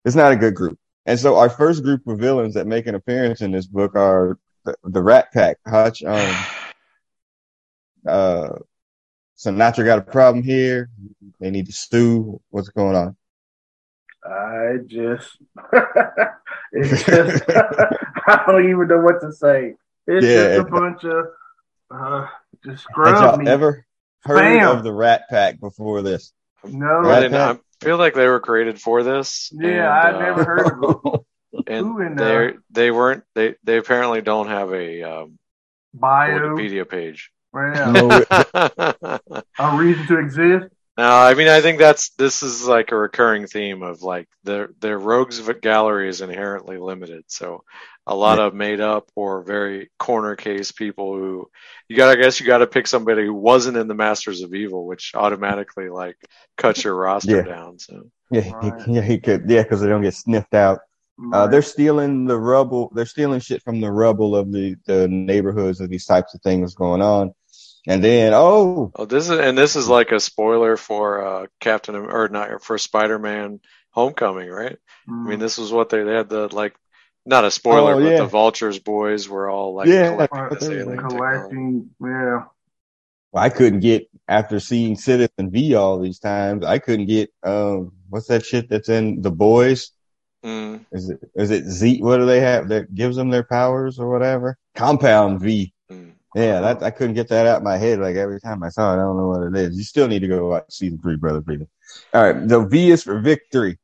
it's 0.06 0.16
not 0.16 0.32
a 0.32 0.38
good 0.38 0.56
group. 0.56 0.80
And 1.06 1.20
so 1.20 1.36
our 1.36 1.50
first 1.50 1.84
group 1.84 2.08
of 2.08 2.18
villains 2.18 2.54
that 2.54 2.66
make 2.66 2.88
an 2.88 2.96
appearance 2.96 3.42
in 3.42 3.52
this 3.52 3.68
book 3.68 3.94
are 3.96 4.40
the, 4.64 4.76
the 4.86 5.04
Rat 5.04 5.34
Pack. 5.34 5.58
Hutch, 5.68 6.02
um, 6.04 6.34
uh, 8.08 8.50
Sinatra 9.38 9.86
got 9.86 10.00
a 10.00 10.02
problem 10.04 10.44
here. 10.44 10.90
They 11.40 11.50
need 11.52 11.66
to 11.68 11.74
stew. 11.74 12.40
What's 12.50 12.70
going 12.70 12.96
on? 12.96 13.16
I 14.26 14.78
just, 14.88 15.38
it's 16.72 17.04
just, 17.04 17.44
I 17.50 18.44
don't 18.48 18.70
even 18.70 18.88
know 18.88 19.00
what 19.02 19.20
to 19.22 19.34
say. 19.34 19.74
It's 20.08 20.26
Yeah. 20.26 20.56
just 20.58 20.68
a 20.68 20.72
bunch 20.72 21.04
of, 21.04 21.26
uh, 21.92 22.28
just 22.64 22.84
Had 22.86 22.92
scrub 22.92 23.22
y'all 23.22 23.38
me. 23.38 23.48
ever 23.48 23.86
heard 24.24 24.40
Spam. 24.62 24.78
of 24.78 24.84
the 24.84 24.94
Rat 24.94 25.24
Pack 25.30 25.60
before 25.60 26.02
this? 26.02 26.32
no, 26.64 27.02
I, 27.10 27.20
didn't, 27.20 27.36
I 27.36 27.58
feel 27.82 27.98
like 27.98 28.14
they 28.14 28.28
were 28.28 28.40
created 28.40 28.80
for 28.80 29.04
this. 29.04 29.52
yeah, 29.54 29.70
and, 29.70 29.88
I'd 29.88 30.16
uh, 30.16 30.20
never 30.20 30.46
heard 30.46 30.84
of 30.84 31.02
them. 31.04 31.14
And 31.68 31.86
Who 31.86 32.02
in, 32.02 32.16
they 32.16 32.54
they 32.72 32.90
weren't 32.90 33.24
they 33.36 33.56
they 33.64 33.78
apparently 33.78 34.22
don't 34.22 34.48
have 34.48 34.74
a 34.74 35.04
um, 35.04 35.38
Bio, 35.94 36.40
Wikipedia 36.40 36.90
page. 36.90 37.32
Well, 37.54 38.26
No, 38.32 39.42
a 39.60 39.78
reason 39.78 40.08
to 40.08 40.20
exist. 40.20 40.74
No, 40.98 41.10
I 41.10 41.34
mean 41.34 41.48
I 41.48 41.62
think 41.62 41.80
that's 41.80 42.10
this 42.12 42.44
is 42.44 42.68
like 42.68 42.92
a 42.92 42.96
recurring 42.96 43.48
theme 43.48 43.82
of 43.82 44.04
like 44.04 44.28
their 44.44 44.70
their 44.80 45.00
rogues 45.00 45.42
gallery 45.62 46.08
is 46.08 46.22
inherently 46.22 46.78
limited. 46.78 47.24
So 47.28 47.64
a 48.06 48.14
lot 48.14 48.38
of 48.38 48.54
made 48.54 48.80
up 48.80 49.10
or 49.16 49.44
very 49.44 49.90
corner 49.98 50.36
case 50.36 50.72
people 50.72 51.16
who 51.16 51.50
you 51.88 51.96
got 51.96 52.14
to 52.14 52.22
guess 52.22 52.40
you 52.40 52.46
got 52.46 52.60
to 52.60 52.68
pick 52.68 52.86
somebody 52.86 53.26
who 53.26 53.34
wasn't 53.34 53.78
in 53.78 53.88
the 53.88 53.96
Masters 53.96 54.42
of 54.44 54.54
Evil, 54.54 54.86
which 54.86 55.14
automatically 55.16 55.90
like 55.90 56.18
cuts 56.58 56.84
your 56.84 56.96
roster 56.96 57.38
Yeah. 57.38 57.42
down. 57.44 57.80
So 57.80 58.04
yeah, 58.30 58.52
Right. 58.52 58.88
yeah, 58.88 59.02
he 59.02 59.20
could, 59.20 59.50
yeah, 59.50 59.64
because 59.64 59.82
they 59.82 59.88
don't 59.88 60.02
get 60.02 60.14
sniffed 60.14 60.54
out. 60.54 60.80
Uh, 61.32 61.48
they're 61.48 61.62
stealing 61.62 62.26
the 62.26 62.38
rubble. 62.38 62.92
They're 62.94 63.06
stealing 63.06 63.40
shit 63.40 63.62
from 63.62 63.80
the 63.80 63.92
rubble 63.92 64.36
of 64.36 64.52
the, 64.52 64.76
the 64.86 65.08
neighborhoods 65.08 65.80
of 65.80 65.90
these 65.90 66.06
types 66.06 66.34
of 66.34 66.42
things 66.42 66.74
going 66.74 67.02
on. 67.02 67.34
And 67.88 68.04
then, 68.04 68.34
oh, 68.34 68.94
oh, 68.96 69.06
this 69.06 69.30
is 69.30 69.40
and 69.40 69.58
this 69.58 69.76
is 69.76 69.88
like 69.88 70.12
a 70.12 70.20
spoiler 70.20 70.78
for 70.78 71.26
uh, 71.26 71.48
Captain 71.60 71.96
or 71.96 72.28
not 72.30 72.64
for 72.64 72.78
Spider 72.78 73.20
Man 73.20 73.60
Homecoming, 73.92 74.50
right? 74.50 74.78
I 75.24 75.28
Mm. 75.28 75.30
mean, 75.30 75.40
this 75.40 75.58
was 75.58 75.72
what 75.72 75.90
they, 75.90 76.04
they 76.04 76.14
had 76.14 76.30
the 76.30 76.54
like, 76.54 76.76
not 77.26 77.46
a 77.46 77.52
spoiler, 77.52 77.96
Oh, 77.96 78.02
but 78.02 78.16
the 78.16 78.26
Vultures 78.26 78.80
boys 78.80 79.28
were 79.30 79.50
all 79.50 79.74
like 79.76 79.92
Yeah, 79.92 80.04
collecting 80.04 80.42
but 80.50 80.60
this 80.60 80.70
they 80.70 80.84
were 80.84 80.96
alien 80.96 81.08
technology. 81.08 81.60
collecting, 81.60 81.90
yeah. 82.02 82.46
well, 83.32 83.44
I 83.44 83.50
couldn't 83.50 83.80
get 83.80 84.08
after 84.28 84.60
seeing 84.60 84.96
Citizen 84.96 85.50
V 85.52 85.76
all 85.76 86.00
these 86.00 86.20
times. 86.20 86.66
I 86.66 86.80
couldn't 86.80 87.08
get 87.08 87.32
um, 87.44 87.92
what's 88.10 88.28
that 88.28 88.46
shit 88.46 88.70
that's 88.70 88.90
in 88.90 89.22
the 89.22 89.32
boys? 89.32 89.92
Mm, 90.44 90.86
Is 90.92 91.10
it 91.10 91.20
is 91.36 91.52
it 91.52 91.66
Z? 91.66 92.02
What 92.02 92.18
do 92.18 92.26
they 92.26 92.40
have 92.42 92.70
that 92.70 92.94
gives 92.94 93.16
them 93.18 93.30
their 93.30 93.44
powers 93.44 94.00
or 94.00 94.10
whatever? 94.10 94.58
Compound 94.76 95.42
V. 95.42 95.74
Yeah, 96.36 96.62
that 96.62 96.84
I 96.84 96.92
couldn't 96.92 97.14
get 97.14 97.30
that 97.30 97.46
out 97.46 97.58
of 97.58 97.64
my 97.64 97.78
head. 97.78 98.00
Like 98.00 98.16
every 98.16 98.40
time 98.40 98.64
I 98.64 98.70
saw 98.70 98.92
it, 98.92 98.96
I 98.96 99.04
don't 99.04 99.18
know 99.18 99.28
what 99.28 99.44
it 99.44 99.56
is. 99.56 99.78
You 99.78 99.84
still 99.84 100.08
need 100.08 100.22
to 100.22 100.28
go 100.28 100.50
watch 100.50 100.66
season 100.70 101.00
three, 101.00 101.16
brother. 101.16 101.42
People. 101.42 101.70
All 102.14 102.24
right, 102.24 102.48
the 102.48 102.66
V 102.66 102.92
is 102.92 103.04
for 103.04 103.20
victory. 103.20 103.78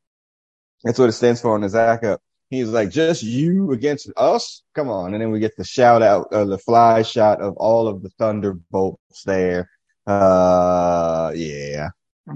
That's 0.84 0.98
what 0.98 1.10
it 1.10 1.14
stands 1.14 1.42
for 1.42 1.54
on 1.54 1.62
the 1.62 1.70
Zack 1.70 2.04
up. 2.04 2.22
He's 2.50 2.70
like, 2.70 2.90
just 2.90 3.22
you 3.22 3.74
against 3.74 4.10
us? 4.18 4.64
Come 4.74 4.90
on. 4.90 5.14
And 5.14 5.22
then 5.22 5.30
we 5.30 5.40
get 5.40 5.56
the 5.56 5.64
shout 5.64 6.02
out, 6.02 6.34
uh, 6.34 6.46
the 6.46 6.58
fly 6.58 7.04
shot 7.04 7.42
of 7.42 7.56
all 7.58 7.88
of 7.88 8.02
the 8.02 8.10
Thunderbolts 8.18 9.24
there. 9.24 9.70
Uh, 10.08 11.32
yeah. 11.36 11.90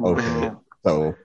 Okay. 0.04 0.52
So, 0.84 1.16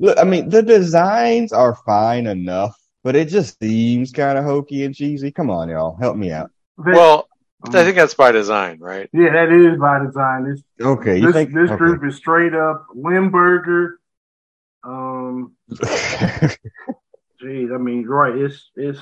look, 0.00 0.18
I 0.18 0.24
mean, 0.24 0.48
the 0.48 0.62
designs 0.62 1.52
are 1.52 1.76
fine 1.86 2.26
enough, 2.26 2.74
but 3.04 3.14
it 3.14 3.28
just 3.28 3.60
seems 3.60 4.10
kind 4.10 4.36
of 4.36 4.44
hokey 4.44 4.84
and 4.84 4.94
cheesy. 4.94 5.30
Come 5.30 5.50
on, 5.50 5.68
y'all. 5.68 5.96
Help 6.00 6.16
me 6.16 6.32
out. 6.32 6.50
They- 6.84 6.92
Well, 6.92 7.28
I 7.64 7.84
think 7.84 7.96
that's 7.96 8.14
by 8.14 8.32
design, 8.32 8.78
right? 8.80 9.08
yeah, 9.12 9.32
that 9.32 9.52
is 9.52 9.78
by 9.78 10.04
design. 10.04 10.50
This 10.50 10.62
Okay. 10.80 11.18
You 11.18 11.26
this, 11.26 11.34
think? 11.34 11.54
this 11.54 11.70
okay. 11.70 11.76
group 11.76 12.04
is 12.06 12.16
straight 12.16 12.54
up 12.54 12.86
Limburger. 12.94 13.98
Um, 14.82 15.52
geez, 15.70 17.70
I 17.72 17.76
mean, 17.78 18.06
right? 18.06 18.34
It's 18.34 18.70
it's 18.76 19.00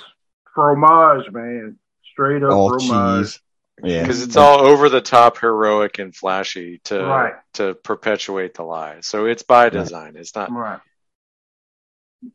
fromage, 0.54 1.30
man. 1.30 1.78
Straight 2.12 2.42
up 2.42 2.52
all 2.52 2.78
fromage. 2.80 3.26
cheese. 3.26 3.40
Yeah. 3.84 4.02
Because 4.02 4.22
it's 4.24 4.36
all 4.36 4.60
over 4.66 4.88
the 4.88 5.00
top, 5.00 5.38
heroic, 5.38 6.00
and 6.00 6.14
flashy 6.14 6.80
to 6.84 7.04
Right. 7.04 7.34
to 7.54 7.74
perpetuate 7.74 8.54
the 8.54 8.64
lie. 8.64 8.98
So 9.02 9.26
it's 9.26 9.44
by 9.44 9.68
design. 9.68 10.16
It's 10.16 10.34
not. 10.34 10.50
Right. 10.50 10.80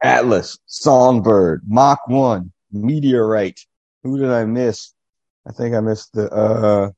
Atlas, 0.02 0.58
Songbird, 0.66 1.64
Mach 1.68 2.08
1, 2.08 2.54
Meteorite. 2.72 3.60
Who 4.04 4.18
did 4.18 4.32
I 4.32 4.46
miss? 4.46 4.94
I 5.48 5.52
think 5.52 5.76
I 5.76 5.80
missed 5.82 6.14
the, 6.14 6.30
uh, 6.32 6.90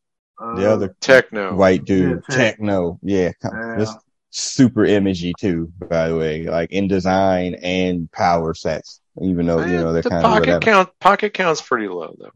Uh, 0.41 0.55
the 0.55 0.69
other 0.69 0.95
Techno. 0.99 1.55
white 1.55 1.85
dude. 1.85 2.21
Yeah, 2.29 2.35
Tech. 2.35 2.55
Techno. 2.57 2.99
Yeah. 3.01 3.31
Yeah. 3.43 3.75
This 3.77 3.95
super 4.31 4.85
imagey 4.85 5.31
too, 5.39 5.71
by 5.89 6.09
the 6.09 6.17
way, 6.17 6.43
like 6.43 6.71
in 6.71 6.87
design 6.89 7.55
and 7.63 8.11
power 8.11 8.53
sets, 8.53 8.99
even 9.21 9.45
though, 9.45 9.63
you 9.65 9.77
know, 9.77 9.93
they're 9.93 10.01
the 10.01 10.09
kind 10.09 10.25
of 10.25 10.29
pocket 10.31 10.39
whatever. 10.41 10.59
count 10.59 10.89
pocket 10.99 11.33
count's 11.33 11.61
pretty 11.61 11.87
low 11.87 12.13
though. 12.19 12.31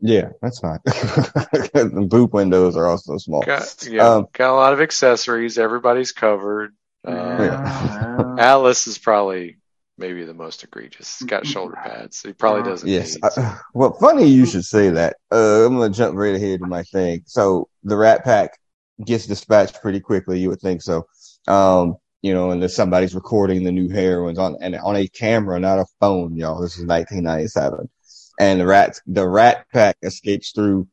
Yeah, 0.00 0.28
that's 0.40 0.60
fine. 0.60 0.78
the 0.84 2.06
boot 2.08 2.32
windows 2.32 2.76
are 2.76 2.86
also 2.86 3.18
small. 3.18 3.42
Got, 3.42 3.84
yeah, 3.90 4.08
Um, 4.08 4.28
got 4.32 4.52
a 4.52 4.54
lot 4.54 4.72
of 4.72 4.80
accessories. 4.80 5.58
Everybody's 5.58 6.12
covered. 6.12 6.72
Uh, 7.04 7.12
yeah. 7.12 8.34
Atlas 8.38 8.86
is 8.86 8.96
probably 8.96 9.56
maybe 9.98 10.24
the 10.24 10.34
most 10.34 10.62
egregious. 10.62 11.18
He's 11.18 11.28
got 11.28 11.46
shoulder 11.46 11.76
pads. 11.76 12.22
He 12.22 12.32
probably 12.32 12.62
doesn't. 12.62 12.88
Yes. 12.88 13.14
need, 13.14 13.24
Uh, 13.36 13.56
well, 13.74 13.92
funny 13.94 14.26
you 14.26 14.46
should 14.46 14.64
say 14.64 14.90
that. 14.90 15.16
Uh, 15.30 15.66
I'm 15.66 15.76
going 15.76 15.92
to 15.92 15.96
jump 15.96 16.16
right 16.16 16.34
ahead 16.34 16.60
to 16.60 16.66
my 16.66 16.82
thing. 16.84 17.22
So 17.26 17.68
the 17.82 17.96
Rat 17.96 18.24
Pack 18.24 18.58
gets 19.04 19.26
dispatched 19.26 19.82
pretty 19.82 20.00
quickly. 20.00 20.38
You 20.38 20.50
would 20.50 20.60
think 20.60 20.82
so. 20.82 21.06
Um, 21.46 21.96
you 22.22 22.34
know, 22.34 22.50
and 22.50 22.60
there's 22.60 22.74
somebody's 22.74 23.14
recording 23.14 23.62
the 23.62 23.72
new 23.72 23.88
heroines 23.88 24.38
on, 24.38 24.56
and 24.60 24.74
on 24.76 24.96
a 24.96 25.06
camera, 25.08 25.60
not 25.60 25.78
a 25.78 25.86
phone, 26.00 26.36
y'all. 26.36 26.60
This 26.60 26.78
is 26.78 26.86
1997. 26.86 27.88
And 28.40 28.60
the 28.60 28.66
rat, 28.66 29.00
the 29.06 29.28
Rat 29.28 29.66
Pack 29.72 29.96
escapes 30.02 30.52
through 30.52 30.88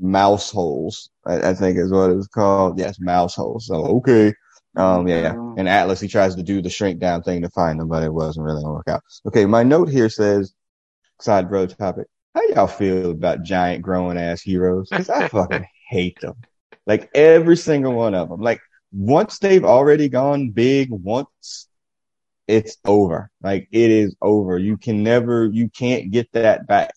mouse 0.00 0.50
holes. 0.50 1.10
I, 1.26 1.50
I 1.50 1.54
think 1.54 1.78
is 1.78 1.90
what 1.90 2.10
it's 2.10 2.26
called. 2.26 2.78
Yes, 2.78 2.98
mouse 3.00 3.34
holes. 3.34 3.66
So, 3.66 3.84
okay. 3.98 4.34
Um, 4.76 5.06
yeah. 5.06 5.32
And 5.56 5.68
Atlas, 5.68 6.00
he 6.00 6.08
tries 6.08 6.34
to 6.36 6.42
do 6.42 6.62
the 6.62 6.70
shrink 6.70 6.98
down 6.98 7.22
thing 7.22 7.42
to 7.42 7.50
find 7.50 7.78
them, 7.78 7.88
but 7.88 8.02
it 8.02 8.12
wasn't 8.12 8.46
really 8.46 8.62
gonna 8.62 8.74
work 8.74 8.88
out. 8.88 9.02
Okay. 9.26 9.44
My 9.44 9.62
note 9.62 9.88
here 9.88 10.08
says, 10.08 10.54
side 11.20 11.48
brother 11.48 11.74
topic. 11.74 12.06
How 12.34 12.42
y'all 12.48 12.66
feel 12.66 13.10
about 13.10 13.42
giant 13.42 13.82
growing 13.82 14.16
ass 14.18 14.40
heroes? 14.40 14.88
Cause 14.90 15.10
I 15.10 15.28
fucking 15.28 15.66
hate 15.88 16.18
them. 16.20 16.34
Like 16.86 17.10
every 17.14 17.56
single 17.56 17.92
one 17.92 18.14
of 18.14 18.30
them. 18.30 18.40
Like 18.40 18.60
once 18.92 19.38
they've 19.38 19.64
already 19.64 20.08
gone 20.08 20.50
big 20.50 20.88
once, 20.90 21.68
it's 22.48 22.78
over. 22.84 23.30
Like 23.42 23.68
it 23.70 23.90
is 23.90 24.16
over. 24.22 24.58
You 24.58 24.78
can 24.78 25.02
never, 25.02 25.46
you 25.46 25.68
can't 25.68 26.10
get 26.10 26.32
that 26.32 26.66
back. 26.66 26.94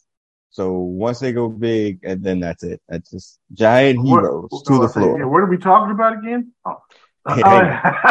So 0.49 0.71
once 0.71 1.19
they 1.19 1.33
go 1.33 1.49
big, 1.49 1.99
and 2.03 2.23
then 2.23 2.39
that's 2.39 2.63
it. 2.63 2.81
That's 2.87 3.11
just 3.11 3.39
giant 3.53 4.05
heroes 4.05 4.47
what- 4.49 4.65
to 4.67 4.79
the 4.79 4.87
floor. 4.87 5.27
what 5.27 5.39
are 5.39 5.47
we 5.49 5.57
talking 5.57 5.91
about 5.91 6.17
again? 6.17 6.53
Oh. 6.63 6.77
Hey, 7.27 7.41
oh, 7.43 7.59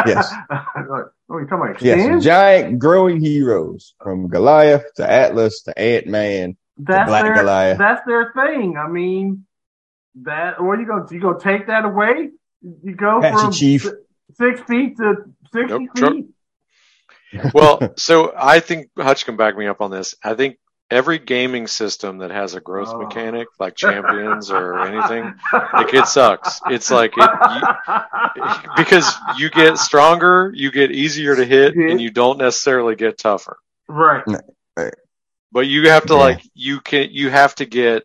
yes. 0.05 0.33
what 0.49 0.89
are 0.89 1.11
we 1.29 1.45
talking 1.47 1.69
about? 1.69 1.81
Yes, 1.81 2.23
giant 2.23 2.79
growing 2.79 3.21
heroes 3.21 3.93
from 4.03 4.27
Goliath 4.27 4.85
to 4.95 5.09
Atlas 5.09 5.61
to 5.63 5.79
Ant 5.79 6.07
Man. 6.07 6.57
that's 6.77 7.07
Black 7.09 7.23
their 7.23 7.35
Goliath. 7.35 7.77
that's 7.77 8.05
their 8.05 8.33
thing. 8.33 8.75
I 8.77 8.89
mean, 8.89 9.45
that 10.23 10.59
or 10.59 10.77
you 10.77 10.85
go 10.85 11.05
you 11.09 11.21
go 11.21 11.33
take 11.33 11.67
that 11.67 11.85
away? 11.85 12.31
You 12.61 12.95
go 12.95 13.21
Patchy 13.21 13.37
from 13.41 13.51
Chief. 13.53 13.87
six 14.33 14.61
feet 14.61 14.97
to 14.97 15.15
sixty 15.53 15.85
Nope, 15.85 15.89
Chuck. 15.95 16.13
feet. 16.13 16.27
well, 17.53 17.93
so 17.97 18.33
I 18.37 18.59
think 18.59 18.89
Hutch 18.97 19.25
can 19.25 19.37
back 19.37 19.57
me 19.57 19.67
up 19.67 19.79
on 19.81 19.91
this. 19.91 20.15
I 20.23 20.33
think 20.33 20.57
every 20.91 21.17
gaming 21.19 21.65
system 21.67 22.19
that 22.19 22.31
has 22.31 22.53
a 22.53 22.61
growth 22.61 22.89
Oh. 22.91 22.99
mechanic, 22.99 23.47
like 23.59 23.75
Champions 23.75 24.51
or 24.51 24.79
anything, 24.87 25.33
like 25.73 25.93
it 25.93 26.07
sucks. 26.07 26.61
It's 26.67 26.91
like 26.91 27.13
it, 27.17 27.29
you, 27.55 28.43
because 28.77 29.11
you 29.37 29.49
get 29.49 29.77
stronger, 29.77 30.51
you 30.53 30.71
get 30.71 30.91
easier 30.91 31.35
to 31.35 31.43
hit, 31.45 31.75
Yeah. 31.75 31.89
and 31.89 31.99
you 32.01 32.11
don't 32.11 32.37
necessarily 32.37 32.95
get 32.95 33.17
tougher. 33.17 33.57
right. 33.87 34.23
But 35.51 35.67
you 35.67 35.89
have 35.89 36.05
to 36.07 36.13
Yeah. 36.13 36.19
like 36.19 36.41
you 36.53 36.81
can 36.81 37.09
you 37.11 37.29
have 37.29 37.55
to 37.55 37.65
get 37.65 38.03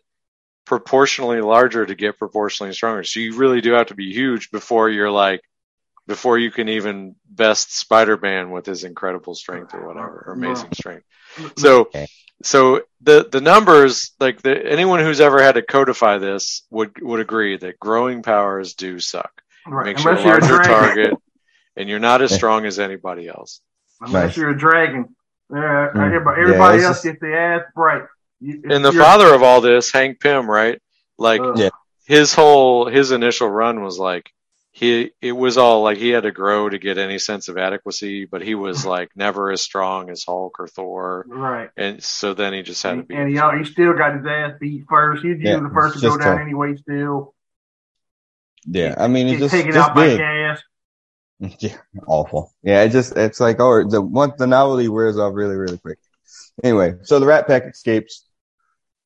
proportionally 0.65 1.41
larger 1.41 1.85
to 1.85 1.95
get 1.95 2.17
proportionally 2.17 2.71
stronger. 2.73 3.03
So 3.03 3.19
you 3.19 3.35
really 3.35 3.59
do 3.59 3.73
have 3.73 3.87
to 3.87 3.95
be 3.95 4.13
huge 4.13 4.51
before 4.51 4.89
you're 4.89 5.11
like 5.11 5.41
before 6.11 6.37
you 6.37 6.51
can 6.51 6.67
even 6.67 7.15
best 7.29 7.73
Spider-Man 7.77 8.51
with 8.51 8.65
his 8.65 8.83
incredible 8.83 9.33
strength 9.33 9.73
or 9.73 9.87
whatever, 9.87 10.25
or 10.27 10.33
amazing 10.33 10.73
strength. 10.73 11.05
So 11.57 11.81
Okay. 11.81 12.05
so 12.43 12.81
the 13.01 13.27
the 13.31 13.39
numbers 13.39 14.11
like 14.19 14.41
the, 14.41 14.53
anyone 14.69 14.99
who's 14.99 15.21
ever 15.21 15.41
had 15.41 15.55
to 15.55 15.61
codify 15.61 16.17
this 16.17 16.63
would 16.69 16.91
would 17.01 17.21
agree 17.21 17.55
that 17.57 17.79
growing 17.79 18.23
powers 18.23 18.73
do 18.73 18.99
suck. 18.99 19.31
right. 19.65 19.85
Makes 19.85 20.03
you 20.03 20.09
a 20.09 20.13
Unless 20.15 20.25
you're 20.25 20.35
a 20.37 20.39
larger 20.41 20.63
dragon. 20.63 20.75
target 21.05 21.13
and 21.77 21.87
you're 21.87 21.99
not 21.99 22.21
as 22.21 22.33
strong 22.33 22.65
as 22.65 22.77
anybody 22.79 23.29
else. 23.29 23.61
Unless 24.01 24.13
Nice. 24.31 24.37
you're 24.37 24.49
a 24.49 24.57
dragon. 24.57 25.15
Yeah, 25.49 25.89
Mm. 25.95 26.05
everybody, 26.07 26.41
Yeah, 26.41 26.47
everybody 26.47 26.77
it's 26.77 26.85
else 26.85 26.95
just- 26.97 27.03
gets 27.05 27.19
the 27.21 27.33
ass 27.37 27.61
bright. 27.75 28.03
You- 28.41 28.61
and 28.69 28.83
the 28.83 28.91
father 28.91 29.33
of 29.33 29.43
all 29.43 29.61
this, 29.61 29.91
Hank 29.91 30.19
Pym, 30.19 30.49
right? 30.49 30.81
Like 31.17 31.39
uh, 31.41 31.53
Yeah. 31.55 31.69
his 32.05 32.33
whole 32.33 32.87
his 32.87 33.11
initial 33.11 33.47
run 33.49 33.81
was 33.83 33.97
like 33.99 34.29
he 34.81 35.11
it 35.21 35.31
was 35.33 35.57
all 35.57 35.83
like 35.83 35.97
he 35.99 36.09
had 36.09 36.23
to 36.23 36.31
grow 36.33 36.69
to 36.69 36.79
get 36.79 36.97
any 36.97 37.19
sense 37.19 37.47
of 37.49 37.57
adequacy, 37.57 38.25
but 38.25 38.41
he 38.41 38.55
was 38.55 38.79
mm-hmm. 38.79 38.89
like 38.89 39.11
never 39.15 39.51
as 39.51 39.61
strong 39.61 40.09
as 40.09 40.25
Hulk 40.25 40.59
or 40.59 40.67
Thor, 40.67 41.29
Right. 41.29 41.69
and 41.77 42.03
so 42.03 42.33
then 42.33 42.53
he 42.53 42.63
just 42.63 42.83
had 42.83 42.97
to 42.97 42.99
And, 42.99 43.07
be. 43.07 43.15
and 43.15 43.29
he, 43.29 43.39
he 43.59 43.65
still 43.65 43.93
got 43.93 44.17
his 44.17 44.25
ass 44.25 44.53
beat 44.59 44.85
first. 44.89 45.23
He, 45.23 45.35
he 45.35 45.45
Yeah, 45.45 45.53
was 45.53 45.63
the 45.63 45.69
first 45.73 45.95
to 45.95 46.01
go 46.01 46.17
down 46.17 46.37
tough. 46.37 46.39
anyway. 46.39 46.75
Still, 46.77 47.35
Yeah, 48.65 48.95
I 48.97 49.07
mean, 49.07 49.27
it's 49.27 49.39
just, 49.39 49.51
taken 49.51 49.73
just 49.73 49.77
out 49.77 49.95
by 49.95 50.07
big. 50.07 50.17
gas. 50.17 50.61
Yeah, 51.59 51.77
awful. 52.07 52.53
Yeah, 52.63 52.83
it 52.83 52.89
just 52.89 53.17
it's 53.17 53.39
like 53.39 53.59
oh 53.59 53.83
the 53.89 54.01
one 54.01 54.33
the 54.37 54.45
novelty 54.47 54.87
wears 54.89 55.17
off 55.17 55.33
really 55.35 55.55
really 55.55 55.77
quick. 55.79 55.97
Anyway, 56.63 56.95
so 57.03 57.19
the 57.19 57.25
Rat 57.25 57.47
Pack 57.47 57.63
escapes. 57.67 58.25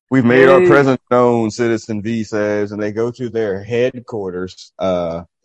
We've 0.08 0.24
made 0.24 0.48
our 0.48 0.60
presence 0.60 1.00
known, 1.10 1.50
Citizen 1.50 2.00
V 2.00 2.22
says, 2.22 2.70
and 2.70 2.80
they 2.80 2.92
go 2.92 3.10
to 3.10 3.28
their 3.28 3.62
headquarters. 3.62 4.72
Uh, 4.78 5.24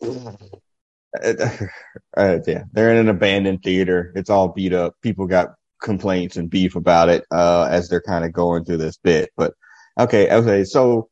uh, 1.22 2.38
yeah, 2.46 2.64
they're 2.72 2.92
in 2.92 2.98
an 2.98 3.08
abandoned 3.08 3.62
theater. 3.64 4.12
It's 4.14 4.30
all 4.30 4.48
beat 4.48 4.72
up. 4.72 4.94
People 5.02 5.26
got 5.26 5.54
complaints 5.82 6.36
and 6.36 6.48
beef 6.48 6.76
about 6.76 7.08
it 7.08 7.24
uh, 7.32 7.68
as 7.70 7.88
they're 7.88 8.00
kind 8.00 8.24
of 8.24 8.32
going 8.32 8.64
through 8.64 8.76
this 8.76 8.96
bit. 8.98 9.30
But 9.36 9.54
okay, 9.98 10.30
okay, 10.30 10.64
so 10.64 11.08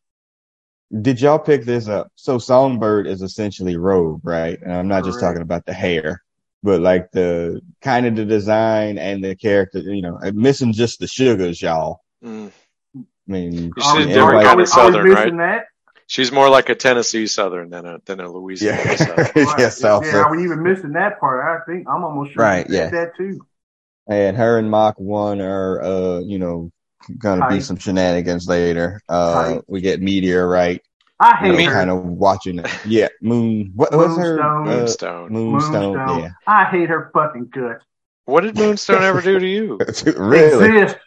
did 1.03 1.21
y'all 1.21 1.39
pick 1.39 1.65
this 1.65 1.89
up? 1.89 2.13
So 2.15 2.39
Songbird 2.39 3.09
is 3.09 3.21
essentially 3.21 3.77
Rogue, 3.77 4.21
right? 4.23 4.59
And 4.63 4.73
I'm 4.73 4.89
not 4.89 5.05
just 5.05 5.19
Correct. 5.19 5.35
talking 5.35 5.43
about 5.43 5.67
the 5.67 5.73
hair, 5.73 6.23
but 6.63 6.81
like 6.81 7.11
the 7.13 7.61
kind 7.83 8.07
of 8.07 8.15
the 8.15 8.25
design 8.25 8.97
and 8.97 9.23
the 9.25 9.35
character, 9.35 9.81
you 9.81 10.03
know, 10.03 10.19
missing 10.35 10.73
just 10.73 11.01
the 11.01 11.09
sugars, 11.09 11.61
y'all. 11.61 12.01
I 13.31 13.33
mean, 13.33 13.73
She's 13.79 13.87
I 13.87 13.95
was- 13.97 14.07
everybody- 14.09 14.39
I 14.39 14.43
kind 14.43 14.53
of 14.53 14.57
was- 14.59 14.73
I 14.73 14.85
was 14.87 14.95
Southern, 14.95 15.09
missing 15.15 15.37
That. 15.39 15.67
She's 16.09 16.33
more 16.33 16.49
like 16.49 16.69
a 16.69 16.75
Tennessee 16.75 17.29
Southern 17.29 17.71
than 17.71 17.87
a 17.87 17.99
than 18.05 18.19
a 18.19 18.29
Louisiana 18.29 18.81
yeah, 18.85 18.95
Southern. 18.97 19.17
Right. 19.47 19.59
yeah, 19.61 19.69
South. 19.69 20.05
yeah, 20.05 20.25
I 20.27 20.31
was 20.31 20.43
even 20.43 20.63
missing 20.65 20.93
that 20.95 21.21
part. 21.21 21.45
I 21.47 21.65
think 21.71 21.89
I'm 21.89 22.03
almost 22.03 22.33
sure 22.33 22.43
Right, 22.43 22.67
yeah. 22.69 22.91
that 22.91 23.17
too. 23.17 23.41
and 24.09 24.37
her 24.37 24.59
and 24.59 24.69
Mach 24.69 24.99
One 24.99 25.41
are, 25.41 25.81
uh, 25.81 26.19
you 26.19 26.41
know, 26.41 26.73
gonna 27.17 27.49
be 27.49 27.61
some 27.61 27.77
shenanigans 27.77 28.49
later. 28.49 29.01
Uh, 29.09 29.35
Tight. 29.55 29.63
we 29.69 29.81
get 29.83 30.03
Meteorite. 30.03 30.83
I 31.21 31.37
hate 31.37 31.53
you 31.53 31.59
know, 31.59 31.65
her. 31.67 31.73
kind 31.75 31.91
of 31.91 32.05
watching 32.05 32.59
it. 32.59 32.67
Yeah, 32.87 33.09
Moon. 33.23 33.71
What 33.77 33.93
was 33.93 34.17
her? 34.19 34.37
Moonstone. 34.37 34.67
Uh, 34.67 34.71
Moonstone. 34.77 35.33
Moonstone. 35.33 35.97
Moonstone. 35.97 36.35
I 36.49 36.65
hate 36.65 36.89
her 36.89 37.11
fucking 37.15 37.51
guts. 37.55 37.85
What 38.25 38.41
did 38.41 38.57
Moonstone 38.57 39.03
ever 39.05 39.21
do 39.21 39.39
to 39.39 39.47
you? 39.47 39.79
Really. 40.17 40.79
Exist. 40.83 40.99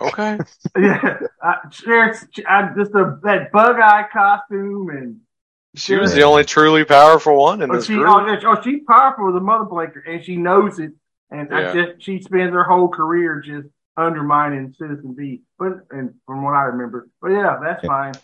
Okay. 0.00 0.38
Yeah, 0.78 1.18
I, 1.42 1.56
there's- 1.84 2.26
I, 2.46 2.70
just 2.76 2.94
uh, 2.94 3.06
a, 3.16 3.20
that 3.24 3.50
bug 3.52 3.76
eye 3.80 4.06
costume 4.12 4.90
and 4.90 5.20
She 5.74 5.96
was 5.96 6.14
the 6.14 6.22
only 6.22 6.44
truly 6.44 6.84
powerful 6.84 7.36
one 7.36 7.62
in 7.62 7.70
oh, 7.70 7.74
this 7.76 7.86
she, 7.86 7.94
group. 7.94 8.08
oh, 8.08 8.38
oh, 8.46 8.60
she's 8.62 8.82
powerful 8.88 9.28
as 9.30 9.34
a 9.36 9.40
mother 9.40 9.64
blanker 9.64 10.00
and 10.00 10.24
she 10.24 10.36
knows 10.36 10.78
it. 10.78 10.92
And 11.30 11.52
I 11.54 11.60
Yeah. 11.60 11.72
just 11.74 12.02
she 12.02 12.20
spends 12.22 12.52
her 12.52 12.64
whole 12.64 12.88
career 12.88 13.40
just 13.40 13.68
undermining 13.96 14.72
Citizen 14.78 15.14
V. 15.16 15.42
But 15.58 15.72
and 15.90 16.14
from 16.26 16.42
what 16.42 16.54
I 16.54 16.62
remember, 16.64 17.08
but 17.20 17.28
yeah, 17.32 17.58
that's 17.62 17.82
Yeah. 17.82 17.88
fine. 17.88 18.14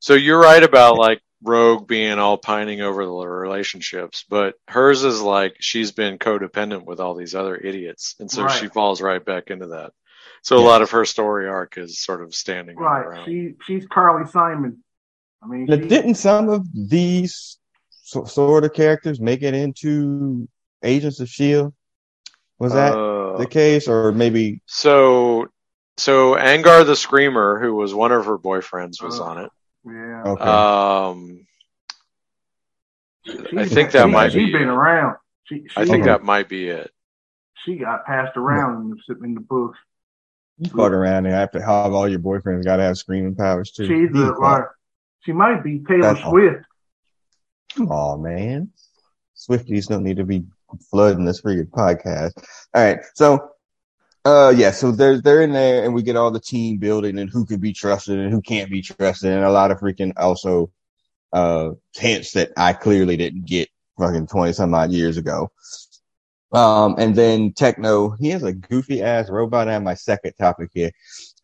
So 0.00 0.14
you're 0.14 0.40
right 0.40 0.62
about 0.62 0.96
like 0.96 1.20
Rogue 1.42 1.86
being 1.86 2.18
all 2.18 2.36
pining 2.36 2.80
over 2.82 3.04
the 3.06 3.12
relationships, 3.28 4.24
but 4.28 4.54
hers 4.68 5.04
is 5.04 5.22
like 5.22 5.56
she's 5.60 5.92
been 5.92 6.18
codependent 6.18 6.84
with 6.84 7.00
all 7.00 7.14
these 7.14 7.34
other 7.34 7.56
idiots, 7.56 8.14
and 8.20 8.30
so 8.30 8.42
Right. 8.44 8.50
she 8.60 8.66
falls 8.68 9.00
right 9.00 9.24
back 9.24 9.50
into 9.50 9.68
that. 9.68 9.92
So 10.42 10.56
a 10.56 10.60
Yeah. 10.62 10.66
lot 10.68 10.82
of 10.82 10.90
her 10.92 11.04
story 11.04 11.48
arc 11.48 11.76
is 11.78 11.98
sort 12.00 12.22
of 12.22 12.34
standing 12.34 12.76
on 12.78 12.82
her 12.82 13.08
Right. 13.10 13.18
own. 13.20 13.24
She 13.26 13.54
she's 13.66 13.86
Carly 13.86 14.26
Simon. 14.26 14.82
I 15.42 15.46
mean, 15.46 15.66
Now, 15.66 15.76
she, 15.76 15.88
didn't 15.88 16.14
some 16.16 16.48
of 16.48 16.66
these 16.74 17.58
so, 18.02 18.24
sort 18.24 18.64
of 18.64 18.72
characters 18.72 19.20
make 19.20 19.42
it 19.42 19.54
into 19.54 20.48
Agents 20.82 21.20
of 21.20 21.28
Shield? 21.28 21.74
Was 22.58 22.72
that 22.74 22.92
Uh, 22.94 23.36
the 23.38 23.46
case, 23.46 23.88
or 23.88 24.12
maybe? 24.12 24.62
so 24.66 25.48
so 25.96 26.34
Angar 26.34 26.84
the 26.86 26.96
Screamer, 26.96 27.58
who 27.60 27.74
was 27.74 27.92
one 27.94 28.10
of 28.12 28.24
her 28.26 28.38
boyfriends, 28.38 29.02
was 29.02 29.20
Uh, 29.20 29.24
on 29.24 29.38
it. 29.44 29.50
yeah. 29.84 30.22
Okay. 30.24 30.42
Um, 30.42 31.46
I 33.58 33.66
think 33.66 33.92
that 33.92 34.06
she- 34.06 34.10
might 34.12 34.32
she's 34.32 34.46
be 34.46 34.52
been 34.52 34.62
it. 34.68 34.72
around. 34.72 35.16
She, 35.44 35.56
she 35.68 35.76
I 35.76 35.84
think 35.84 36.02
Okay. 36.02 36.10
that 36.12 36.24
might 36.24 36.48
be 36.48 36.68
it. 36.68 36.90
she 37.64 37.76
got 37.76 38.06
passed 38.06 38.38
around 38.38 38.80
in 38.80 38.90
the, 39.18 39.24
in 39.24 39.34
the 39.34 39.40
books. 39.40 39.78
You 40.60 40.68
fuck 40.68 40.92
around 40.92 41.24
and 41.24 41.34
have 41.34 41.52
to 41.52 41.60
have 41.60 41.92
all 41.92 42.06
your 42.06 42.18
boyfriends 42.18 42.64
got 42.64 42.76
to 42.76 42.82
have 42.82 42.98
screaming 42.98 43.34
powers 43.34 43.70
too. 43.70 43.86
She's 43.86 44.10
a, 44.14 44.32
like, 44.32 44.64
she 45.20 45.32
might 45.32 45.64
be 45.64 45.80
Taylor 45.80 46.02
That's. 46.14 46.20
Swift. 46.20 46.64
On, 47.78 48.22
man. 48.22 48.70
Swifties 49.34 49.88
don't 49.88 50.04
need 50.04 50.18
to 50.18 50.24
be 50.24 50.44
flooding 50.90 51.24
this 51.24 51.40
for 51.40 51.50
your 51.50 51.64
podcast. 51.64 52.32
All 52.74 52.84
right. 52.84 52.98
So, 53.14 53.52
uh, 54.26 54.52
yeah, 54.54 54.70
so 54.70 54.92
they're, 54.92 55.22
they're 55.22 55.40
in 55.40 55.52
there 55.52 55.84
and 55.84 55.94
we 55.94 56.02
get 56.02 56.16
all 56.16 56.30
the 56.30 56.40
team 56.40 56.76
building 56.76 57.18
and 57.18 57.30
who 57.30 57.46
can 57.46 57.58
be 57.58 57.72
trusted 57.72 58.18
and 58.18 58.30
who 58.30 58.42
can't 58.42 58.70
be 58.70 58.82
trusted 58.82 59.32
and 59.32 59.44
a 59.44 59.50
lot 59.50 59.70
of 59.70 59.80
freaking 59.80 60.12
also, 60.18 60.70
uh, 61.32 61.70
hints 61.94 62.32
that 62.32 62.50
I 62.56 62.74
clearly 62.74 63.16
didn't 63.16 63.46
get 63.46 63.70
fucking 63.98 64.26
20 64.26 64.52
some 64.52 64.74
odd 64.74 64.90
years 64.92 65.16
ago. 65.16 65.52
Um, 66.52 66.96
and 66.98 67.14
then 67.14 67.52
Techno, 67.52 68.10
he 68.18 68.30
has 68.30 68.42
a 68.42 68.52
goofy 68.52 69.02
ass 69.02 69.30
robot. 69.30 69.68
I 69.68 69.74
have 69.74 69.82
my 69.82 69.94
second 69.94 70.32
topic 70.34 70.70
here. 70.74 70.90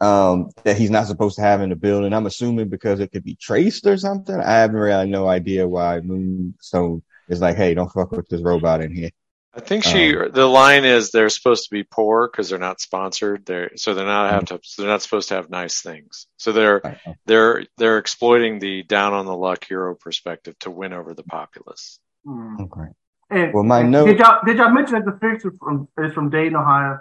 Um, 0.01 0.51
that 0.65 0.77
he's 0.77 0.91
not 0.91 1.07
supposed 1.07 1.37
to 1.37 1.43
have 1.43 1.63
in 1.63 1.71
the 1.71 1.77
building. 1.77 2.13
I'm 2.13 2.27
assuming 2.27 2.69
because 2.69 3.01
it 3.01 3.13
could 3.13 3.25
be 3.25 3.37
traced 3.37 3.87
or 3.87 3.97
something. 3.97 4.39
I 4.39 4.51
have 4.59 4.73
really 4.73 5.09
no 5.09 5.27
idea 5.27 5.67
why 5.67 6.01
Moonstone 6.01 7.03
is 7.29 7.41
like, 7.41 7.57
Hey, 7.57 7.73
don't 7.75 7.91
fuck 7.91 8.11
with 8.13 8.29
this 8.29 8.43
robot 8.43 8.83
in 8.83 8.95
here. 8.95 9.11
I 9.57 9.61
think 9.61 9.85
she. 9.85 10.15
Um, 10.15 10.33
the 10.33 10.45
line 10.45 10.85
is 10.85 11.11
they're 11.11 11.31
supposed 11.31 11.65
to 11.65 11.71
be 11.71 11.83
poor 11.83 12.29
because 12.29 12.51
they're 12.51 12.59
not 12.59 12.79
sponsored. 12.79 13.47
They're 13.47 13.71
so 13.77 13.95
they're 13.95 14.05
not 14.05 14.31
have 14.31 14.45
to. 14.47 14.61
So 14.63 14.83
they're 14.83 14.91
not 14.91 15.01
supposed 15.01 15.31
to 15.31 15.37
have 15.37 15.49
nice 15.49 15.81
things. 15.81 16.27
So 16.37 16.53
they're 16.53 17.01
they're 17.25 17.65
they're 17.79 17.97
exploiting 17.97 18.59
the 18.59 18.83
down 18.83 19.15
on 19.15 19.25
the 19.25 19.37
luck 19.37 19.65
hero 19.67 19.95
perspective 19.95 20.59
to 20.61 20.71
win 20.71 20.93
over 20.93 21.15
the 21.15 21.23
populace. 21.23 21.99
Mm. 22.27 22.61
Okay. 22.61 22.93
And, 23.31 23.53
Well, 23.53 23.65
my 23.65 23.81
and 23.81 23.91
note- 23.91 24.07
Did 24.07 24.19
y'all 24.19 24.41
did 24.45 24.57
y'all 24.59 24.71
mention 24.71 24.95
that 24.95 25.05
the 25.05 25.19
fix 25.21 25.45
is 25.45 25.53
from 25.59 25.89
is 25.99 26.13
from 26.13 26.31
Dayton, 26.31 26.57
Ohio? 26.57 27.01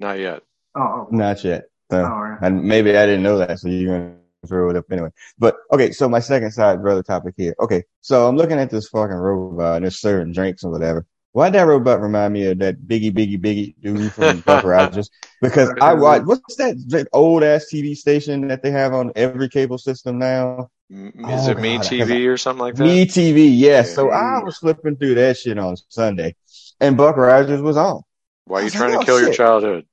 Not 0.00 0.18
yet. 0.18 0.42
Oh, 0.74 0.80
oh, 0.80 1.08
Not 1.10 1.42
yet. 1.44 1.64
So, 1.90 2.04
all 2.04 2.22
right. 2.22 2.38
and 2.42 2.62
maybe 2.64 2.96
I 2.96 3.06
didn't 3.06 3.22
know 3.22 3.38
that, 3.38 3.58
so 3.58 3.68
you're 3.68 3.98
gonna 3.98 4.14
throw 4.46 4.70
it 4.70 4.76
up 4.76 4.84
anyway. 4.90 5.10
But 5.38 5.56
okay, 5.72 5.92
so 5.92 6.08
my 6.08 6.18
second 6.20 6.50
side 6.50 6.82
brother 6.82 7.02
topic 7.02 7.34
here. 7.36 7.54
Okay, 7.60 7.84
so 8.00 8.26
I'm 8.26 8.36
looking 8.36 8.58
at 8.58 8.70
this 8.70 8.88
fucking 8.88 9.14
robot 9.14 9.76
and 9.76 9.86
it's 9.86 10.00
serving 10.00 10.32
drinks 10.32 10.64
or 10.64 10.70
whatever. 10.70 11.06
Why'd 11.36 11.52
that 11.52 11.66
robot 11.66 12.00
remind 12.00 12.32
me 12.32 12.46
of 12.46 12.60
that 12.60 12.80
Biggie 12.88 13.12
Biggie 13.12 13.38
Biggie 13.38 13.74
dude 13.82 14.10
from 14.10 14.40
Buck 14.40 14.64
Rogers? 14.64 15.10
Because 15.42 15.70
I 15.82 15.92
watch 15.92 16.22
what's 16.24 16.56
that, 16.56 16.82
that 16.88 17.08
old 17.12 17.44
ass 17.44 17.66
TV 17.70 17.94
station 17.94 18.48
that 18.48 18.62
they 18.62 18.70
have 18.70 18.94
on 18.94 19.12
every 19.16 19.50
cable 19.50 19.76
system 19.76 20.18
now? 20.18 20.70
Mm, 20.90 21.08
is 21.08 21.46
Oh, 21.46 21.50
it 21.50 21.58
Me 21.58 21.76
God, 21.76 21.84
TV 21.84 22.26
or 22.26 22.38
something 22.38 22.60
like 22.62 22.76
that? 22.76 22.84
Me 22.84 23.04
TV, 23.04 23.50
yes. 23.52 23.94
So 23.94 24.08
I 24.08 24.42
was 24.42 24.56
flipping 24.56 24.96
through 24.96 25.16
that 25.16 25.36
shit 25.36 25.58
on 25.58 25.76
Sunday, 25.90 26.36
and 26.80 26.96
Buck 26.96 27.18
Rogers 27.18 27.60
was 27.60 27.76
on. 27.76 28.00
Why 28.46 28.60
are 28.60 28.64
you 28.64 28.70
trying 28.70 28.94
like, 28.94 29.00
to 29.00 29.02
oh, 29.02 29.04
kill 29.04 29.20
your 29.20 29.28
shit. 29.28 29.36
childhood? 29.36 29.86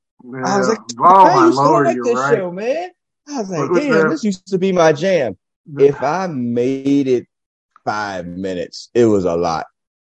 I 0.45 0.58
was 0.60 0.69
like, 0.69 0.79
oh 0.97 1.03
I 1.03 1.36
my 1.36 1.45
used 1.47 1.58
to 1.58 1.63
lord, 1.65 1.88
like 1.88 1.95
you're 1.97 2.06
this 2.06 2.19
right. 2.19 2.38
show, 2.38 2.51
man. 2.53 2.89
I 3.27 3.39
was 3.39 3.49
like, 3.49 3.69
What 3.69 3.82
damn, 3.82 3.91
that? 3.91 4.10
this 4.12 4.23
used 4.23 4.47
to 4.47 4.58
be 4.58 4.71
my 4.71 4.93
jam. 4.93 5.36
If 5.77 6.01
I 6.01 6.27
made 6.27 7.10
it 7.10 7.27
five 7.84 8.27
minutes, 8.27 8.89
it 8.93 9.08
was 9.08 9.25
a 9.25 9.36
lot. 9.36 9.65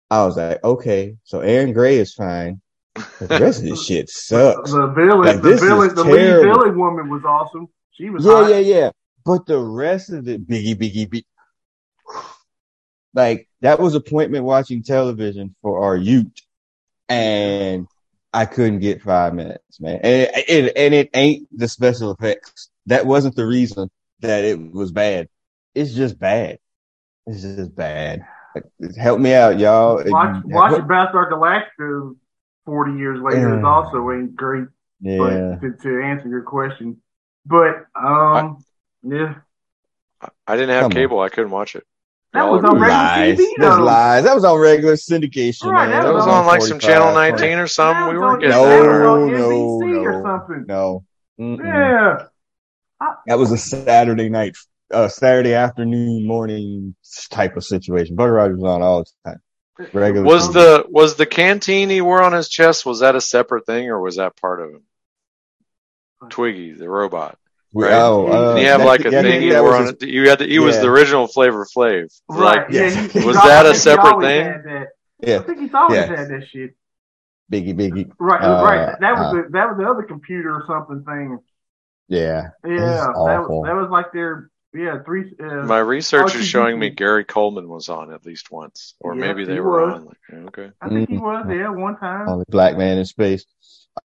I 0.09 0.25
was 0.25 0.37
like, 0.37 0.63
okay, 0.63 1.17
so 1.23 1.41
Erin 1.41 1.73
Gray 1.73 1.97
is 1.97 2.13
fine. 2.13 2.61
But 2.95 3.29
the 3.29 3.39
rest 3.39 3.59
of 3.59 3.65
this 3.65 3.83
shit 3.85 4.09
sucks. 4.09 4.71
The 4.71 4.87
villain, 4.87 5.19
Like, 5.19 5.41
the 5.41 5.55
villain, 5.57 5.95
the 5.95 6.03
lead 6.03 6.41
villain 6.41 6.77
woman 6.79 7.09
was 7.09 7.23
awesome. 7.25 7.67
She 7.91 8.09
was 8.09 8.23
Yeah, 8.25 8.31
hot. 8.31 8.49
yeah, 8.51 8.59
yeah. 8.59 8.89
But 9.25 9.45
the 9.45 9.59
rest 9.59 10.11
of 10.11 10.27
it, 10.27 10.47
biggie, 10.47 10.75
biggie, 10.75 11.07
biggie. 11.09 11.25
Like 13.13 13.49
that 13.61 13.79
was 13.79 13.95
appointment 13.95 14.45
watching 14.45 14.83
television 14.83 15.55
for 15.61 15.83
our 15.83 15.95
youth, 15.97 16.31
and 17.09 17.87
I 18.33 18.45
couldn't 18.45 18.79
get 18.79 19.01
five 19.01 19.33
minutes, 19.33 19.79
man. 19.79 19.99
And 20.03 20.29
it, 20.35 20.45
it 20.49 20.73
and 20.77 20.93
it 20.93 21.09
ain't 21.13 21.47
the 21.57 21.67
special 21.67 22.11
effects. 22.11 22.69
That 22.85 23.05
wasn't 23.05 23.35
the 23.35 23.47
reason 23.47 23.89
that 24.19 24.45
it 24.45 24.71
was 24.71 24.91
bad. 24.91 25.29
It's 25.73 25.93
just 25.93 26.19
bad. 26.19 26.59
It's 27.25 27.41
just 27.41 27.75
bad. 27.75 28.25
Like, 28.79 28.95
Help 28.95 29.19
me 29.19 29.33
out, 29.33 29.59
y'all. 29.59 29.95
Watch, 30.05 30.35
And- 30.43 30.53
watch 30.53 30.71
what- 30.73 30.87
Battlestar 30.87 31.31
Galactica 31.31 32.15
forty 32.65 32.93
years 32.97 33.19
later 33.21 33.57
is 33.57 33.63
also 33.63 34.11
ain't 34.11 34.35
great. 34.35 34.67
Yeah. 34.99 35.17
But 35.17 35.61
to, 35.61 35.73
to 35.83 36.03
answer 36.03 36.27
your 36.27 36.41
question, 36.43 36.97
but 37.45 37.85
um, 37.95 38.57
yeah, 39.03 39.35
I- 40.21 40.29
I 40.47 40.55
didn't 40.55 40.69
have 40.69 40.81
Come 40.83 40.91
on. 40.91 40.95
cable. 40.95 41.19
I 41.19 41.29
couldn't 41.29 41.51
watch 41.51 41.75
it. 41.75 41.83
that 42.33 42.43
was 42.49 42.63
on 42.63 42.73
regular 42.79 42.89
Lies. 42.89 43.37
TV 43.39 43.45
That's 43.57 43.75
though. 43.77 43.83
lies. 43.83 44.23
That 44.25 44.35
was 44.35 44.43
on 44.43 44.59
regular 44.59 44.93
syndication, 44.95 45.71
Right, 45.71 45.87
man. 45.87 45.91
that 45.99 46.03
That 46.07 46.13
was 46.13 46.25
was 46.25 46.33
on 46.35 46.45
like 46.45 46.61
some 46.61 46.79
channel 46.79 47.13
19 47.13 47.57
or 47.59 47.67
something. 47.67 48.05
That 48.05 48.11
We 48.13 48.19
weren't 48.19 48.41
getting 48.41 48.55
that 48.55 48.79
was 48.81 49.07
on 49.07 49.31
No, 49.31 49.49
NBC 49.49 50.03
or 50.05 50.11
no, 50.11 50.23
something. 50.23 50.65
No. 50.67 51.03
Mm-mm. 51.39 51.63
Yeah, 51.63 53.07
That 53.27 53.37
was 53.39 53.51
a 53.51 53.57
Saturday 53.57 54.29
night, 54.29 54.57
uh, 54.91 55.07
Saturday 55.07 55.53
afternoon, 55.53 56.25
morning 56.27 56.95
type 57.29 57.57
of 57.57 57.63
situation. 57.65 58.15
Buck 58.15 58.29
Rogers 58.29 58.57
was 58.59 58.69
on 58.71 58.81
all 58.81 59.03
the 59.03 59.31
time. 59.31 59.41
Regular. 59.93 60.25
Was 60.25 60.49
TV. 60.49 60.53
the 60.53 60.85
was 60.89 61.15
the 61.17 61.25
canteen 61.27 61.89
he 61.89 62.01
wore 62.01 62.23
on 62.23 62.33
his 62.33 62.49
chest 62.49 62.85
was 62.85 63.01
that 63.01 63.15
a 63.15 63.21
separate 63.21 63.65
thing 63.67 63.89
or 63.89 64.01
was 64.01 64.15
that 64.15 64.35
part 64.35 64.59
of 64.61 64.71
him? 64.71 64.81
Twiki, 66.23 66.77
the 66.77 66.89
robot. 66.89 67.37
We- 67.73 67.83
right? 67.83 67.93
Oh, 67.93 68.27
uh, 68.27 68.49
and 68.51 68.59
he 68.59 68.65
had 68.65 68.81
like 68.81 69.05
a 69.05 69.11
yeah, 69.11 69.21
thing 69.21 69.41
he 69.41 69.49
that 69.49 69.61
wore 69.61 69.75
on 69.75 69.83
his- 69.83 69.91
it. 70.01 70.03
You 70.03 70.29
had 70.29 70.39
the, 70.39 70.47
he 70.47 70.57
was 70.59 70.79
the 70.79 70.87
original 70.87 71.27
Flavor 71.27 71.65
Flav. 71.65 72.09
right. 72.29 72.39
Like, 72.39 72.67
yeah, 72.71 72.83
yeah. 72.87 72.89
he, 73.07 73.19
he 73.19 73.25
Was 73.25 73.35
always- 73.37 73.51
that 73.51 73.65
a 73.67 73.75
separate 73.75 74.21
thing? 74.21 74.45
had 74.45 74.63
that. 74.63 74.87
I 75.23 75.29
Yeah, 75.29 75.39
think 75.43 75.59
he's 75.59 75.73
always 75.73 75.97
Yeah. 75.99 76.05
had 76.07 76.29
that 76.29 76.47
shit. 76.51 76.75
Biggie, 77.51 77.75
Biggie. 77.75 78.11
Right, 78.19 78.41
Uh, 78.41 78.63
right. 78.63 78.95
That 78.99 79.11
was 79.13 79.21
uh, 79.21 79.33
the 79.33 79.49
that 79.51 79.67
was 79.69 79.77
the 79.77 79.85
other 79.89 80.03
computer 80.03 80.49
or 80.55 80.63
something 80.67 81.03
thing. 81.05 81.39
Yeah. 82.07 82.49
Yeah, 82.65 82.75
that 82.75 83.45
was, 83.47 83.65
that 83.67 83.75
was 83.75 83.89
like 83.91 84.11
their 84.11 84.49
yeah 84.77 85.03
three. 85.03 85.33
Uh, 85.39 85.65
my 85.65 85.79
research 85.79 86.35
is 86.35 86.47
showing 86.47 86.79
me 86.79 86.89
Gary 86.89 87.25
Coleman 87.25 87.67
was 87.67 87.89
on 87.89 88.13
at 88.13 88.25
least 88.25 88.51
once, 88.51 88.93
or 88.99 89.15
Yeah, 89.15 89.21
maybe 89.27 89.45
they 89.45 89.59
were 89.59 89.85
was. 89.85 89.95
on. 89.95 90.05
Like, 90.05 90.17
okay, 90.47 90.71
I 90.81 90.89
think 90.89 91.09
he 91.09 91.15
Mhm. 91.17 91.21
was 91.21 91.45
there 91.47 91.71
one 91.71 91.97
time. 91.97 92.29
Only 92.29 92.45
black 92.49 92.77
man 92.77 92.97
in 92.97 93.05
space. 93.05 93.45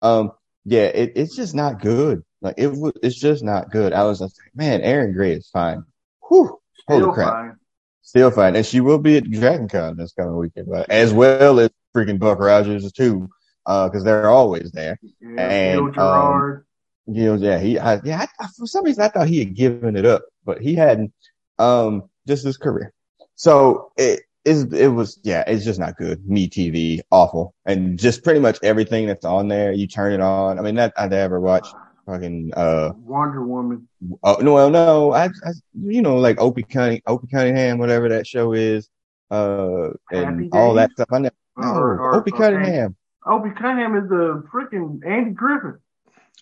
Um, 0.01 0.33
yeah, 0.65 0.85
it, 0.85 1.13
it's 1.17 1.37
just 1.37 1.55
not 1.55 1.81
good. 1.81 2.23
Like 2.41 2.55
it 2.59 2.69
was, 2.69 2.93
it's 3.03 3.19
just 3.19 3.45
not 3.45 3.71
good. 3.71 3.93
I 3.93 4.05
was 4.05 4.21
like, 4.21 4.31
man, 4.55 4.81
Erin 4.83 5.13
Gray 5.13 5.33
is 5.33 5.49
fine. 5.49 5.85
Whew. 6.29 6.59
Holy 6.89 7.13
crap. 7.13 7.33
fine. 7.33 7.57
Still 8.03 8.31
fine. 8.31 8.57
And 8.57 8.67
she 8.67 8.81
will 8.81 8.99
be 8.99 9.17
at 9.17 9.31
Dragon 9.31 9.69
Con 9.69 9.97
this 9.97 10.13
coming 10.13 10.37
weekend, 10.37 10.67
but 10.69 10.91
as 10.91 11.13
well 11.13 11.61
as 11.61 11.71
freaking 11.97 12.19
Buck 12.19 12.39
Rogers 12.41 12.91
too, 12.93 13.29
uh, 13.67 13.89
cause 13.91 14.03
they're 14.05 14.29
always 14.31 14.73
there. 14.73 14.99
Yeah, 15.21 15.29
And, 15.39 15.75
Gil 15.77 15.85
um, 15.87 15.93
Gerard. 15.95 16.67
You 17.07 17.25
know, 17.25 17.35
yeah, 17.35 17.59
he, 17.59 17.79
I, 17.79 18.01
yeah, 18.05 18.27
I, 18.41 18.47
for 18.57 18.67
some 18.67 18.85
reason 18.85 19.03
I 19.03 19.09
thought 19.09 19.29
he 19.29 19.38
had 19.41 19.55
given 19.55 19.97
it 19.97 20.07
up, 20.07 20.23
but 20.45 20.61
he 20.61 20.75
hadn't, 20.75 21.12
um, 21.59 22.05
just 22.27 22.45
his 22.45 22.57
career. 22.57 22.93
So 23.35 23.91
it 23.97 24.21
is, 24.45 24.73
it 24.73 24.88
was, 24.88 25.19
yeah, 25.25 25.43
it's 25.47 25.65
just 25.65 25.81
not 25.81 25.97
good. 25.97 26.25
Me 26.29 26.49
TV, 26.49 27.01
awful. 27.11 27.55
And 27.67 27.99
just 27.99 28.23
pretty 28.23 28.38
much 28.41 28.59
everything 28.62 29.07
that's 29.07 29.25
on 29.25 29.49
there, 29.49 29.73
you 29.73 29.87
turn 29.88 30.12
it 30.12 30.21
on. 30.21 30.59
I 30.59 30.62
mean, 30.62 30.77
that 30.77 30.93
I'd 30.97 31.12
ever 31.12 31.41
watch 31.41 31.67
fucking 32.07 32.53
uh 32.57 32.91
Wonder 32.97 33.45
Woman. 33.45 33.87
oh 34.25 34.35
no 34.43 34.55
well 34.55 34.71
no 34.71 35.12
I, 35.12 35.27
I 35.27 35.53
you 35.85 36.03
know 36.03 36.17
like 36.17 36.41
Opie 36.41 36.65
Cunning 36.65 37.01
Opie 37.07 37.29
Cunningham 37.29 37.79
whatever 37.79 38.09
that 38.09 38.27
show 38.27 38.55
is 38.55 38.88
uh 39.31 39.91
and 40.11 40.53
all 40.53 40.75
that 40.75 40.91
stuff 40.91 41.07
I 41.12 41.19
know 41.21 41.31
no, 41.57 41.69
Or- 41.75 42.01
or- 42.01 42.15
Opie 42.17 42.33
or 42.33 42.38
Cunningham 42.38 42.97
Opie 43.25 43.51
Cunningham 43.51 43.95
is 44.03 44.09
the 44.09 44.43
freaking 44.53 44.99
Andy 45.07 45.31
Griffith. 45.31 45.81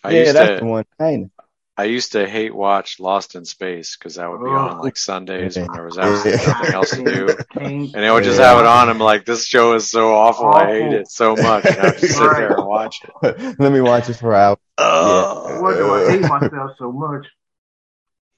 I 0.03 0.11
yeah 0.11 0.13
used 0.13 0.33
that's 0.33 0.53
the 0.57 0.65
to 0.65 0.65
one 0.65 0.85
ain't 1.01 1.31
I 1.77 1.85
used 1.85 2.13
to 2.13 2.29
hate 2.29 2.53
watch 2.55 2.99
Lost 2.99 3.35
in 3.35 3.43
Space 3.45 3.97
because 3.97 4.15
that 4.15 4.29
would 4.29 4.43
be 4.43 4.55
on 4.55 4.77
Oh. 4.77 4.79
like 4.79 4.97
Sundays 4.97 5.59
when 5.59 5.71
there 5.71 5.83
was 5.85 5.97
Yeah. 5.97 5.97
absolutely 5.97 6.43
nothing 6.43 6.71
else 6.73 6.95
to 6.95 7.03
do. 7.03 7.37
And 7.93 8.03
they 8.03 8.11
would 8.11 8.23
just 8.23 8.39
Yeah. 8.39 8.41
have 8.41 8.59
it 8.59 8.65
on. 8.65 8.89
I'm 8.89 8.99
like, 8.99 9.25
this 9.25 9.45
show 9.45 9.73
is 9.73 9.89
so 9.91 10.13
awful. 10.13 10.53
I 10.53 10.67
hate 10.67 10.93
it 10.93 11.09
so 11.09 11.35
much. 11.37 11.73
And 11.73 11.81
I 11.83 11.87
would 11.87 11.97
just 11.97 12.15
sit 12.15 12.35
there 12.35 12.57
and 12.57 12.65
watch 12.65 13.03
it. 13.03 13.11
it 13.23 13.55
let 13.59 13.71
me 13.71 13.81
watch 13.81 14.07
this 14.07 14.19
for 14.19 14.33
hours 14.35 14.57
Oh. 14.77 15.61
Why 15.61 15.75
do 15.75 15.91
I 15.91 16.03
hate 16.05 16.25
myself 16.25 16.71
so 16.77 16.91
much? 16.91 17.25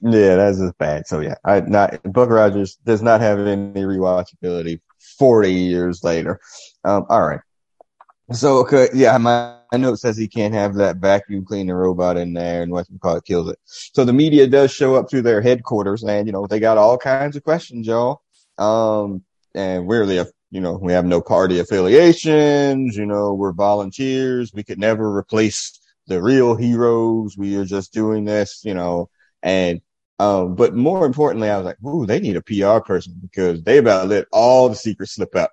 Yeah, 0.01 0.35
that's 0.35 0.59
just 0.59 0.77
bad. 0.77 1.07
So 1.07 1.19
yeah, 1.21 1.35
I 1.45 1.61
not 1.61 2.01
Buck 2.11 2.29
Rogers 2.29 2.75
does 2.85 3.01
not 3.01 3.21
have 3.21 3.39
any 3.39 3.81
rewatchability 3.83 4.81
forty 5.17 5.53
years 5.53 6.03
later. 6.03 6.39
Um, 6.83 7.05
all 7.09 7.25
right. 7.25 7.39
So 8.31 8.59
okay, 8.59 8.87
yeah, 8.93 9.17
my, 9.17 9.57
my 9.71 9.77
note 9.77 9.99
says 9.99 10.15
he 10.15 10.27
can't 10.27 10.53
have 10.53 10.75
that 10.75 10.97
vacuum 10.97 11.43
cleaner 11.43 11.77
robot 11.77 12.15
in 12.15 12.33
there, 12.33 12.63
and 12.63 12.71
what 12.71 12.89
you 12.89 12.97
call 12.97 13.17
it 13.17 13.25
kills 13.25 13.49
it. 13.49 13.59
So 13.65 14.05
the 14.05 14.13
media 14.13 14.47
does 14.47 14.71
show 14.71 14.95
up 14.95 15.09
to 15.09 15.21
their 15.21 15.41
headquarters, 15.41 16.03
and 16.03 16.25
you 16.25 16.31
know 16.31 16.47
they 16.47 16.59
got 16.59 16.77
all 16.77 16.97
kinds 16.97 17.35
of 17.35 17.43
questions, 17.43 17.85
y'all. 17.85 18.21
Um, 18.57 19.23
and 19.55 19.85
we're 19.87 20.05
the 20.05 20.31
you 20.51 20.61
know 20.61 20.79
we 20.81 20.93
have 20.93 21.05
no 21.05 21.21
party 21.21 21.59
affiliations. 21.59 22.95
You 22.95 23.05
know 23.05 23.33
we're 23.33 23.51
volunteers. 23.51 24.53
We 24.53 24.63
could 24.63 24.79
never 24.79 25.15
replace 25.15 25.77
the 26.07 26.21
real 26.21 26.55
heroes. 26.55 27.37
We 27.37 27.57
are 27.57 27.65
just 27.65 27.93
doing 27.93 28.23
this, 28.23 28.61
you 28.63 28.73
know, 28.73 29.09
and 29.41 29.81
um, 30.19 30.55
but 30.55 30.73
more 30.75 31.05
importantly, 31.05 31.49
I 31.49 31.57
was 31.57 31.65
like, 31.65 31.83
ooh, 31.83 32.05
they 32.05 32.19
need 32.19 32.37
a 32.37 32.41
PR 32.41 32.81
person 32.85 33.15
because 33.21 33.63
they 33.63 33.79
about 33.79 34.07
let 34.07 34.27
all 34.31 34.69
the 34.69 34.75
secrets 34.75 35.15
slip 35.15 35.35
out 35.35 35.49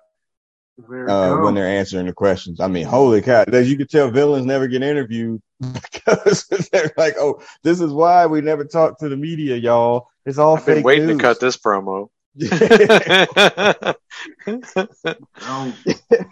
uh, 0.79 1.37
when 1.37 1.53
they're 1.55 1.67
answering 1.67 2.05
the 2.07 2.13
questions. 2.13 2.59
I 2.59 2.67
mean, 2.67 2.85
holy 2.85 3.21
cow! 3.21 3.43
As 3.51 3.69
you 3.69 3.77
can 3.77 3.87
tell, 3.87 4.09
villains 4.09 4.45
never 4.45 4.67
get 4.67 4.83
interviewed 4.83 5.41
because 5.59 6.47
they're 6.71 6.91
like, 6.97 7.15
"Oh, 7.17 7.41
this 7.63 7.81
is 7.81 7.91
why 7.91 8.25
we 8.27 8.41
never 8.41 8.65
talk 8.65 8.99
to 8.99 9.09
the 9.09 9.17
media, 9.17 9.55
y'all. 9.55 10.07
It's 10.25 10.37
all 10.37 10.57
I've 10.57 10.65
been 10.65 10.77
fake 10.77 10.85
waiting 10.85 11.07
news." 11.07 11.17
to 11.17 11.21
cut 11.23 11.39
this 11.39 11.57
promo. 11.57 12.09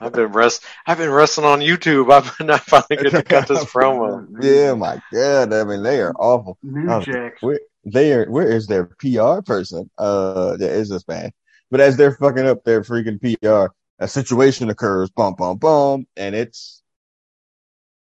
I've 0.01 0.13
been 0.13 0.31
rest. 0.31 0.63
I've 0.85 0.97
been 0.97 1.09
wrestling 1.11 1.45
on 1.47 1.59
YouTube. 1.59 2.11
I've 2.11 2.37
been. 2.37 2.49
I 2.49 2.57
finally 2.57 3.03
get 3.03 3.11
to 3.11 3.23
cut 3.23 3.47
this 3.47 3.63
promo. 3.65 4.25
yeah, 4.41 4.73
my 4.75 5.01
God! 5.13 5.53
I 5.53 5.63
mean, 5.63 5.83
they 5.83 5.99
are 6.01 6.13
awful. 6.17 6.57
New 6.63 6.89
Oh, 6.89 7.01
Jacks. 7.01 7.41
Where 7.41 7.59
they 7.85 8.13
are? 8.13 8.29
Where 8.29 8.49
is 8.49 8.67
their 8.67 8.85
PR 8.85 9.41
person? 9.45 9.89
Uh, 9.97 10.55
yeah, 10.59 10.67
it's 10.67 10.89
just 10.89 11.07
bad. 11.07 11.31
But 11.71 11.81
as 11.81 11.97
they're 11.97 12.15
fucking 12.15 12.47
up 12.47 12.63
their 12.63 12.81
freaking 12.81 13.19
PR, 13.21 13.73
a 13.99 14.07
situation 14.07 14.69
occurs. 14.69 15.09
Bum 15.09 15.35
bum 15.37 15.57
bum, 15.57 16.07
and 16.15 16.35
it's 16.35 16.81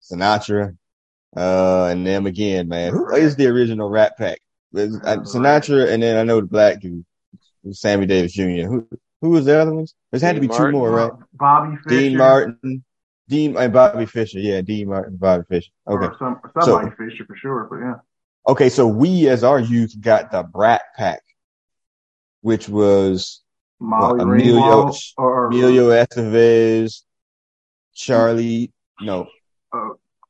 Sinatra, 0.02 0.76
uh, 1.37 1.85
and 1.87 2.07
them 2.07 2.26
again, 2.26 2.68
man. 2.68 2.92
Who 2.92 3.14
is 3.14 3.37
the 3.37 3.46
original 3.46 3.88
Rat 3.88 4.18
Pack? 4.18 4.40
It's, 4.72 4.96
uh, 4.96 5.18
Sinatra, 5.18 5.90
and 5.90 6.02
then 6.02 6.16
I 6.16 6.24
know 6.24 6.40
the 6.40 6.46
black 6.46 6.80
dude, 6.80 7.04
Sammy 7.72 8.07
Davis 8.07 8.33
Jr. 8.33 8.66
Who 8.66 8.88
who 9.20 9.30
was 9.30 9.46
the 9.46 9.59
other 9.59 9.72
ones? 9.72 9.94
There's 10.11 10.22
had 10.22 10.35
to 10.35 10.40
be 10.40 10.48
Dean 10.48 10.57
two 10.59 10.70
more, 10.72 10.90
right? 10.90 11.12
Bobby 11.33 11.76
Fischer. 11.76 11.88
Dean 11.88 12.16
Martin, 12.18 12.85
Dean 13.28 13.57
and 13.57 13.72
Bobby 13.72 14.07
Fisher. 14.07 14.38
Yeah, 14.38 14.61
Dean 14.61 14.88
Martin, 14.88 15.16
Bobby 15.16 15.44
Fisher. 15.48 15.70
Okay. 15.88 16.07
Or 16.07 16.16
some, 16.18 16.40
somebody 16.61 16.90
Fisher 16.96 17.24
for 17.24 17.37
sure, 17.37 17.66
but 17.70 17.76
yeah. 17.78 17.94
Okay, 18.46 18.68
so 18.68 18.87
we 18.87 19.28
as 19.28 19.42
our 19.42 19.59
youth 19.59 19.98
got 19.98 20.30
the 20.30 20.42
Brat 20.42 20.83
Pack, 20.96 21.22
which 22.42 22.68
was 22.68 23.43
Molly 23.85 24.18
Well, 24.25 24.33
Emilio- 24.33 24.92
or 25.16 25.47
Emilio 25.47 25.90
Estevez, 25.90 27.03
Charlie, 27.94 28.73
no, 29.01 29.29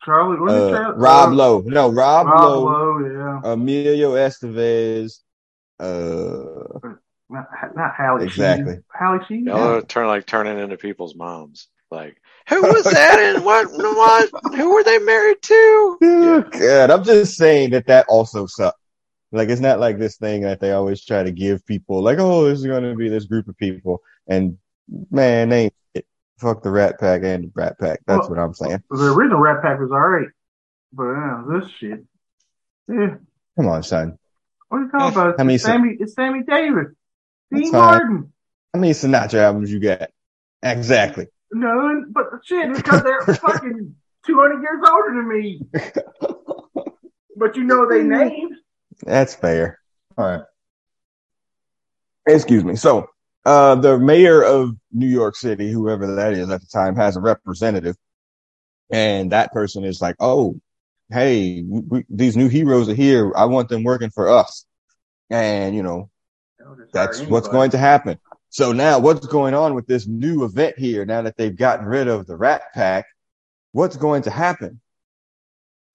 Charlie. 0.04 0.38
Was 0.38 0.52
uh, 0.52 0.70
Charlie? 0.70 0.98
Rob 0.98 1.28
uh, 1.30 1.34
Lowe, 1.34 1.60
no, 1.66 1.88
Rob, 1.90 2.26
Rob 2.26 2.40
Lowe, 2.42 2.64
Lowe, 2.64 3.40
yeah. 3.44 3.52
Emilio 3.52 4.12
Estevez, 4.12 5.20
uh, 5.80 6.78
Not, 7.30 7.46
not 7.74 7.94
Hallie 7.96 8.24
Exactly. 8.24 8.74
Sheedy. 8.74 8.84
Hallie 8.92 9.24
Sheedy? 9.26 9.42
Y'all 9.44 9.76
are 9.76 9.82
turn 9.82 10.06
like 10.06 10.26
turning 10.26 10.58
into 10.58 10.76
people's 10.76 11.14
moms. 11.14 11.68
Like, 11.90 12.20
who 12.48 12.60
was 12.60 12.84
that 12.84 13.18
and 13.20 13.44
what? 13.44 13.68
What? 13.72 14.30
Who 14.56 14.74
were 14.74 14.84
they 14.84 14.98
married 14.98 15.40
to? 15.42 15.98
oh, 16.02 16.44
God, 16.58 16.90
I'm 16.90 17.04
just 17.04 17.36
saying 17.36 17.70
that 17.70 17.86
that 17.86 18.06
also 18.08 18.46
sucked. 18.46 18.78
Like, 19.34 19.48
it's 19.48 19.60
not 19.60 19.80
like 19.80 19.98
this 19.98 20.16
thing 20.16 20.42
that 20.42 20.60
they 20.60 20.72
always 20.72 21.04
try 21.04 21.22
to 21.22 21.32
give 21.32 21.66
people, 21.66 22.02
like, 22.02 22.18
oh, 22.18 22.44
this 22.48 22.60
is 22.60 22.66
going 22.66 22.84
to 22.84 22.94
be 22.94 23.08
this 23.08 23.24
group 23.24 23.48
of 23.48 23.56
people. 23.56 24.00
And 24.26 24.58
man, 25.10 25.48
they 25.48 25.64
ain't 25.64 25.74
it. 25.94 26.06
Fuck 26.38 26.62
the 26.62 26.70
Rat 26.70 26.98
Pack 27.00 27.22
and 27.24 27.44
the 27.44 27.50
rat 27.54 27.78
Pack. 27.78 28.00
That's 28.06 28.20
Well, 28.20 28.30
what 28.30 28.38
I'm 28.38 28.54
saying. 28.54 28.82
The 28.90 29.12
original 29.12 29.40
Rat 29.40 29.62
Pack 29.62 29.80
was 29.80 29.90
alright. 29.90 30.28
But 30.92 31.04
yeah, 31.12 31.42
this 31.48 31.70
shit. 31.78 32.04
Yeah. 32.88 33.16
Come 33.56 33.68
on, 33.68 33.82
son. 33.82 34.18
What 34.68 34.78
are 34.78 34.82
you 34.84 34.90
talking 34.90 35.08
about? 35.20 35.40
I 35.40 35.42
mean, 35.44 35.56
it's, 35.56 35.64
Sammy, 35.64 35.96
it's 35.98 36.14
Sammy 36.14 36.42
Davis. 36.42 36.86
That's 37.50 37.62
Dean 37.64 37.72
fine. 37.72 37.80
Martin. 37.80 38.32
How 38.72 38.80
many 38.80 38.92
Sinatra 38.92 39.40
albums 39.40 39.72
you 39.72 39.80
got? 39.80 40.10
Exactly. 40.62 41.26
No, 41.52 42.04
but 42.08 42.24
shit, 42.44 42.72
because 42.74 43.02
they're 43.02 43.20
fucking 43.36 43.94
200 44.26 44.62
years 44.62 44.88
older 44.88 45.14
than 45.14 45.28
me. 45.28 45.60
But 47.36 47.56
you 47.56 47.64
know 47.64 47.88
they 47.88 48.02
names. 48.04 48.53
That's 49.02 49.34
fair. 49.34 49.80
All 50.16 50.26
right. 50.26 50.42
Excuse 52.26 52.64
me. 52.64 52.76
So, 52.76 53.08
uh, 53.44 53.74
the 53.74 53.98
mayor 53.98 54.42
of 54.42 54.76
New 54.92 55.06
York 55.06 55.36
City, 55.36 55.70
whoever 55.70 56.14
that 56.14 56.32
is 56.32 56.48
at 56.48 56.60
the 56.60 56.66
time, 56.66 56.96
has 56.96 57.16
a 57.16 57.20
representative, 57.20 57.96
and 58.90 59.32
that 59.32 59.52
person 59.52 59.84
is 59.84 60.00
like, 60.00 60.16
"Oh, 60.20 60.58
hey, 61.10 61.62
we, 61.62 61.80
we, 61.80 62.04
these 62.08 62.36
new 62.36 62.48
heroes 62.48 62.88
are 62.88 62.94
here. 62.94 63.32
I 63.36 63.44
want 63.44 63.68
them 63.68 63.84
working 63.84 64.10
for 64.10 64.30
us." 64.30 64.64
And 65.28 65.74
you 65.74 65.82
know, 65.82 66.10
that's 66.92 67.20
what's 67.22 67.48
going 67.48 67.70
to 67.72 67.78
happen. 67.78 68.18
So 68.48 68.72
now 68.72 69.00
what's 69.00 69.26
going 69.26 69.52
on 69.52 69.74
with 69.74 69.86
this 69.86 70.06
new 70.06 70.44
event 70.44 70.78
here? 70.78 71.04
Now 71.04 71.22
that 71.22 71.36
they've 71.36 71.56
gotten 71.56 71.86
rid 71.86 72.08
of 72.08 72.26
the 72.26 72.36
Rat 72.36 72.62
Pack, 72.72 73.04
what's 73.72 73.96
going 73.96 74.22
to 74.22 74.30
happen? 74.30 74.80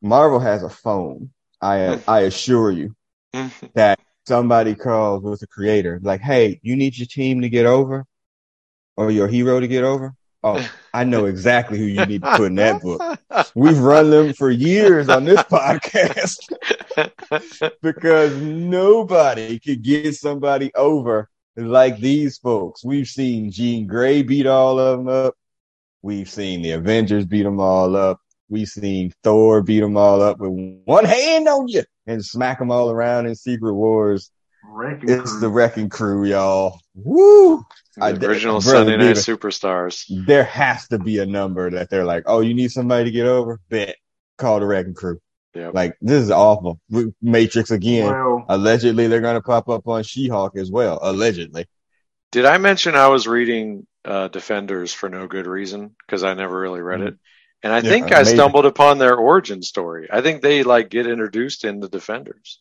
Marvel 0.01 0.39
has 0.39 0.61
a 0.61 0.69
phone. 0.69 1.31
I, 1.61 2.01
I 2.07 2.21
assure 2.21 2.71
you 2.71 2.95
that 3.73 3.99
somebody 4.25 4.75
calls 4.75 5.23
with 5.23 5.39
the 5.39 5.47
creator, 5.47 5.99
like, 6.01 6.21
Hey, 6.21 6.59
you 6.63 6.75
need 6.75 6.97
your 6.97 7.07
team 7.07 7.41
to 7.41 7.49
get 7.49 7.65
over 7.65 8.05
or 8.97 9.11
your 9.11 9.27
hero 9.27 9.59
to 9.59 9.67
get 9.67 9.83
over. 9.83 10.13
Oh, 10.41 10.65
I 10.93 11.03
know 11.03 11.25
exactly 11.25 11.77
who 11.77 11.83
you 11.83 12.05
need 12.05 12.21
to 12.23 12.35
put 12.37 12.47
in 12.47 12.55
that 12.55 12.81
book. 12.81 13.19
We've 13.55 13.77
run 13.77 14.09
them 14.09 14.33
for 14.33 14.49
years 14.49 15.09
on 15.09 15.25
this 15.25 15.39
podcast 15.51 16.37
because 17.81 18.37
nobody 18.37 19.59
could 19.59 19.81
get 19.81 20.15
somebody 20.15 20.73
over 20.75 21.29
like 21.57 21.99
these 21.99 22.37
folks. 22.37 22.85
We've 22.85 23.07
seen 23.07 23.51
Jean 23.51 23.85
Grey 23.85 24.21
beat 24.21 24.47
all 24.47 24.79
of 24.79 24.99
them 24.99 25.07
up. 25.09 25.35
We've 26.01 26.29
seen 26.29 26.61
the 26.61 26.71
Avengers 26.71 27.25
beat 27.25 27.43
them 27.43 27.59
all 27.59 27.97
up. 27.97 28.21
We've 28.49 28.67
seen 28.67 29.13
Thor 29.23 29.61
beat 29.61 29.79
them 29.79 29.95
all 29.97 30.21
up 30.21 30.39
with 30.39 30.81
one 30.85 31.05
hand 31.05 31.47
on 31.47 31.67
you 31.67 31.83
and 32.07 32.23
smack 32.25 32.59
them 32.59 32.71
all 32.71 32.89
around 32.89 33.27
in 33.27 33.35
Secret 33.35 33.73
Wars. 33.73 34.31
Wrecking 34.71 35.09
It's 35.09 35.31
crew. 35.31 35.39
the 35.39 35.49
Wrecking 35.49 35.89
Crew, 35.89 36.25
y'all. 36.25 36.79
Woo! 36.95 37.63
I- 37.99 38.11
the 38.11 38.27
original 38.27 38.59
brother, 38.61 38.91
Sunday 38.91 38.97
Night 38.97 39.15
dude. 39.15 39.17
Superstars. 39.17 40.05
There 40.25 40.43
has 40.43 40.87
to 40.89 40.99
be 40.99 41.19
a 41.19 41.25
number 41.25 41.69
that 41.71 41.89
they're 41.89 42.05
like, 42.05 42.23
oh, 42.25 42.41
you 42.41 42.53
need 42.53 42.71
somebody 42.71 43.05
to 43.05 43.11
get 43.11 43.25
over? 43.25 43.59
Bet. 43.69 43.95
Call 44.37 44.59
the 44.59 44.65
Wrecking 44.65 44.93
Crew. 44.93 45.19
Yep. 45.55 45.73
Like, 45.73 45.97
this 46.01 46.21
is 46.23 46.31
awful. 46.31 46.79
Matrix 47.21 47.71
again. 47.71 48.07
Well, 48.07 48.45
Allegedly, 48.47 49.07
they're 49.07 49.21
going 49.21 49.35
to 49.35 49.41
pop 49.41 49.67
up 49.69 49.87
on 49.87 50.03
She-Hulk 50.03 50.55
as 50.57 50.71
well. 50.71 50.99
Allegedly. 51.01 51.65
Did 52.31 52.45
I 52.45 52.59
mention 52.59 52.95
I 52.95 53.07
was 53.07 53.27
reading 53.27 53.87
uh, 54.05 54.27
Defenders 54.27 54.93
for 54.93 55.09
no 55.09 55.25
good 55.27 55.47
reason 55.47 55.95
because 56.05 56.23
I 56.23 56.35
never 56.35 56.57
really 56.59 56.81
read 56.81 57.01
it, 57.01 57.15
and 57.63 57.73
I 57.73 57.77
Yeah, 57.77 57.89
think 57.89 58.11
I 58.11 58.23
stumbled 58.23 58.65
upon 58.65 58.97
their 58.97 59.15
origin 59.15 59.61
story. 59.61 60.07
I 60.11 60.21
think 60.21 60.41
they 60.41 60.63
like 60.63 60.89
get 60.89 61.07
introduced 61.07 61.65
in 61.65 61.79
the 61.79 61.89
Defenders 61.89 62.59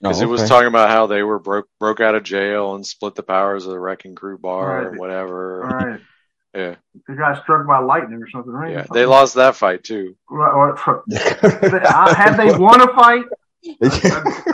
because 0.00 0.20
Oh, 0.20 0.24
it 0.24 0.28
was 0.28 0.48
talking 0.48 0.68
about 0.68 0.90
how 0.90 1.06
they 1.06 1.22
were 1.22 1.38
broke 1.38 1.68
broke 1.80 2.00
out 2.00 2.14
of 2.14 2.22
jail 2.22 2.74
and 2.74 2.86
split 2.86 3.14
the 3.14 3.22
powers 3.22 3.64
of 3.66 3.72
the 3.72 3.80
Wrecking 3.80 4.14
Crew 4.14 4.38
bar 4.38 4.78
Right. 4.78 4.86
and 4.88 4.98
whatever. 4.98 5.64
all 5.64 5.70
right. 5.70 6.00
Yeah, 6.54 6.76
The 7.06 7.14
guy 7.14 7.38
struck 7.42 7.66
by 7.66 7.78
lightning 7.78 8.22
or 8.22 8.28
something, 8.30 8.50
right? 8.52 8.72
yeah, 8.72 8.86
they 8.92 9.04
lost 9.04 9.34
that 9.34 9.54
fight 9.54 9.84
too. 9.84 10.16
Right, 10.30 10.50
or- 10.50 11.04
Have 12.16 12.36
they 12.38 12.56
won 12.56 12.80
a 12.80 12.88
fight? 12.94 13.24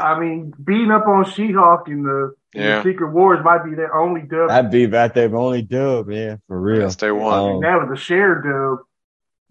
I 0.01 0.19
mean, 0.19 0.53
beating 0.63 0.91
up 0.91 1.07
on 1.07 1.25
She-Hulk 1.31 1.89
in 1.89 2.03
the, 2.03 2.35
in 2.55 2.63
the 2.63 2.83
Secret 2.83 3.13
Wars 3.13 3.45
might 3.45 3.65
be 3.65 3.75
their 3.75 3.95
only 3.95 4.23
dub. 4.23 4.51
I'd 4.51 4.71
be 4.73 4.85
about 4.85 5.15
their 5.15 5.35
only 5.37 5.63
dub, 5.63 6.11
yeah, 6.11 6.37
for 6.49 6.61
real. 6.61 6.81
Yes, 6.81 6.97
they 6.97 7.13
won. 7.13 7.55
Um, 7.57 7.61
that 7.61 7.77
was 7.81 7.91
a 7.93 8.01
shared 8.01 8.43
dub. 8.45 8.79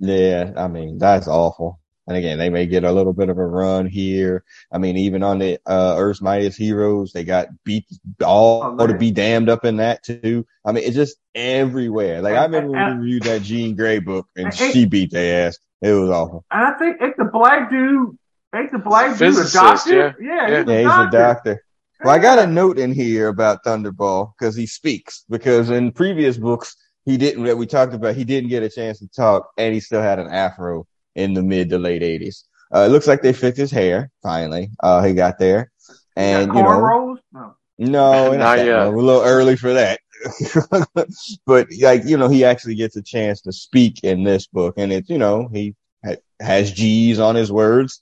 Yeah, 0.05 0.51
I 0.57 0.67
mean, 0.67 0.97
that's 0.97 1.27
awful. 1.27 1.79
And 2.05 2.17
again, 2.17 2.37
they 2.37 2.49
may 2.49 2.65
get 2.65 2.83
a 2.83 2.91
little 2.91 3.13
bit 3.13 3.29
of 3.29 3.37
a 3.37 3.45
run 3.45 3.85
here. 3.85 4.43
I 4.69 4.77
mean, 4.77 4.97
even 4.97 5.23
on 5.23 5.39
the 5.39 5.57
uh, 5.65 5.95
Earth's 5.97 6.21
Mightiest 6.21 6.57
Heroes, 6.57 7.13
they 7.13 7.23
got 7.23 7.47
beat 7.63 7.85
all 8.23 8.75
Oh, 8.77 8.87
to 8.87 8.97
be 8.97 9.11
damned 9.11 9.47
up 9.49 9.63
in 9.63 9.77
that 9.77 10.03
too. 10.03 10.45
I 10.65 10.73
mean, 10.73 10.83
it's 10.83 10.97
just 10.97 11.15
everywhere. 11.33 12.21
Like 12.21 12.35
I 12.35 12.43
remember 12.43 12.71
when 12.71 12.89
we 12.89 13.03
reviewed 13.05 13.23
that 13.23 13.43
Jean 13.43 13.75
Grey 13.77 13.99
book 13.99 14.27
and 14.35 14.47
And- 14.47 14.53
she 14.55 14.85
beat 14.85 15.11
their 15.11 15.47
ass. 15.47 15.57
It 15.81 15.93
was 15.93 16.09
awful. 16.09 16.43
And 16.51 16.63
I 16.65 16.77
think 16.77 16.97
ain't 17.01 17.15
the 17.17 17.25
black 17.25 17.69
dude, 17.69 18.17
ain't 18.53 18.71
the 18.73 18.79
black 18.79 19.17
dude 19.17 19.37
a 19.37 19.49
doctor? 19.51 20.15
yeah. 20.19 20.47
Yeah, 20.49 20.57
he's 20.59 20.67
Yeah, 20.67 20.73
a 20.73 20.77
he's 20.79 20.87
doctor. 20.87 21.17
a 21.17 21.21
doctor. 21.21 21.63
Well, 22.03 22.13
I 22.15 22.19
got 22.19 22.39
a 22.39 22.47
note 22.47 22.77
in 22.79 22.91
here 22.91 23.29
about 23.29 23.63
Thunderball 23.63 24.33
because 24.37 24.57
he 24.57 24.65
speaks. 24.65 25.23
Because 25.29 25.69
in 25.69 25.93
previous 25.93 26.37
books, 26.37 26.75
he 27.05 27.17
didn't. 27.17 27.57
We 27.57 27.65
talked 27.65 27.93
about, 27.93 28.15
he 28.15 28.23
didn't 28.23 28.49
get 28.49 28.63
a 28.63 28.69
chance 28.69 28.99
to 28.99 29.07
talk, 29.07 29.49
and 29.57 29.73
he 29.73 29.79
still 29.79 30.01
had 30.01 30.19
an 30.19 30.29
afro 30.29 30.85
in 31.15 31.33
the 31.33 31.43
mid 31.43 31.69
to 31.69 31.77
late 31.77 32.03
eighties. 32.03 32.45
Uh, 32.73 32.79
it 32.79 32.89
looks 32.89 33.07
like 33.07 33.21
they 33.21 33.33
fixed 33.33 33.59
his 33.59 33.71
hair 33.71 34.09
finally. 34.23 34.71
Uh, 34.81 35.03
he 35.03 35.13
got 35.13 35.37
there, 35.37 35.71
and 36.15 36.49
got 36.49 36.57
you 36.57 36.63
know, 36.63 36.69
cornrows? 36.69 37.17
No. 37.31 37.55
no, 37.77 38.29
Not 38.31 38.37
not 38.37 38.57
yet. 38.59 38.65
yet. 38.67 38.87
A 38.87 38.89
little 38.89 39.21
early 39.21 39.55
for 39.55 39.73
that. 39.73 39.99
but 41.45 41.67
like 41.81 42.03
you 42.05 42.17
know, 42.17 42.29
he 42.29 42.45
actually 42.45 42.75
gets 42.75 42.95
a 42.95 43.01
chance 43.03 43.41
to 43.41 43.51
speak 43.51 44.03
in 44.03 44.23
this 44.23 44.47
book, 44.47 44.75
and 44.77 44.91
it's 44.93 45.09
you 45.09 45.17
know 45.17 45.49
he 45.51 45.75
ha- 46.05 46.15
has 46.39 46.71
G's 46.71 47.19
on 47.19 47.35
his 47.35 47.51
words. 47.51 48.01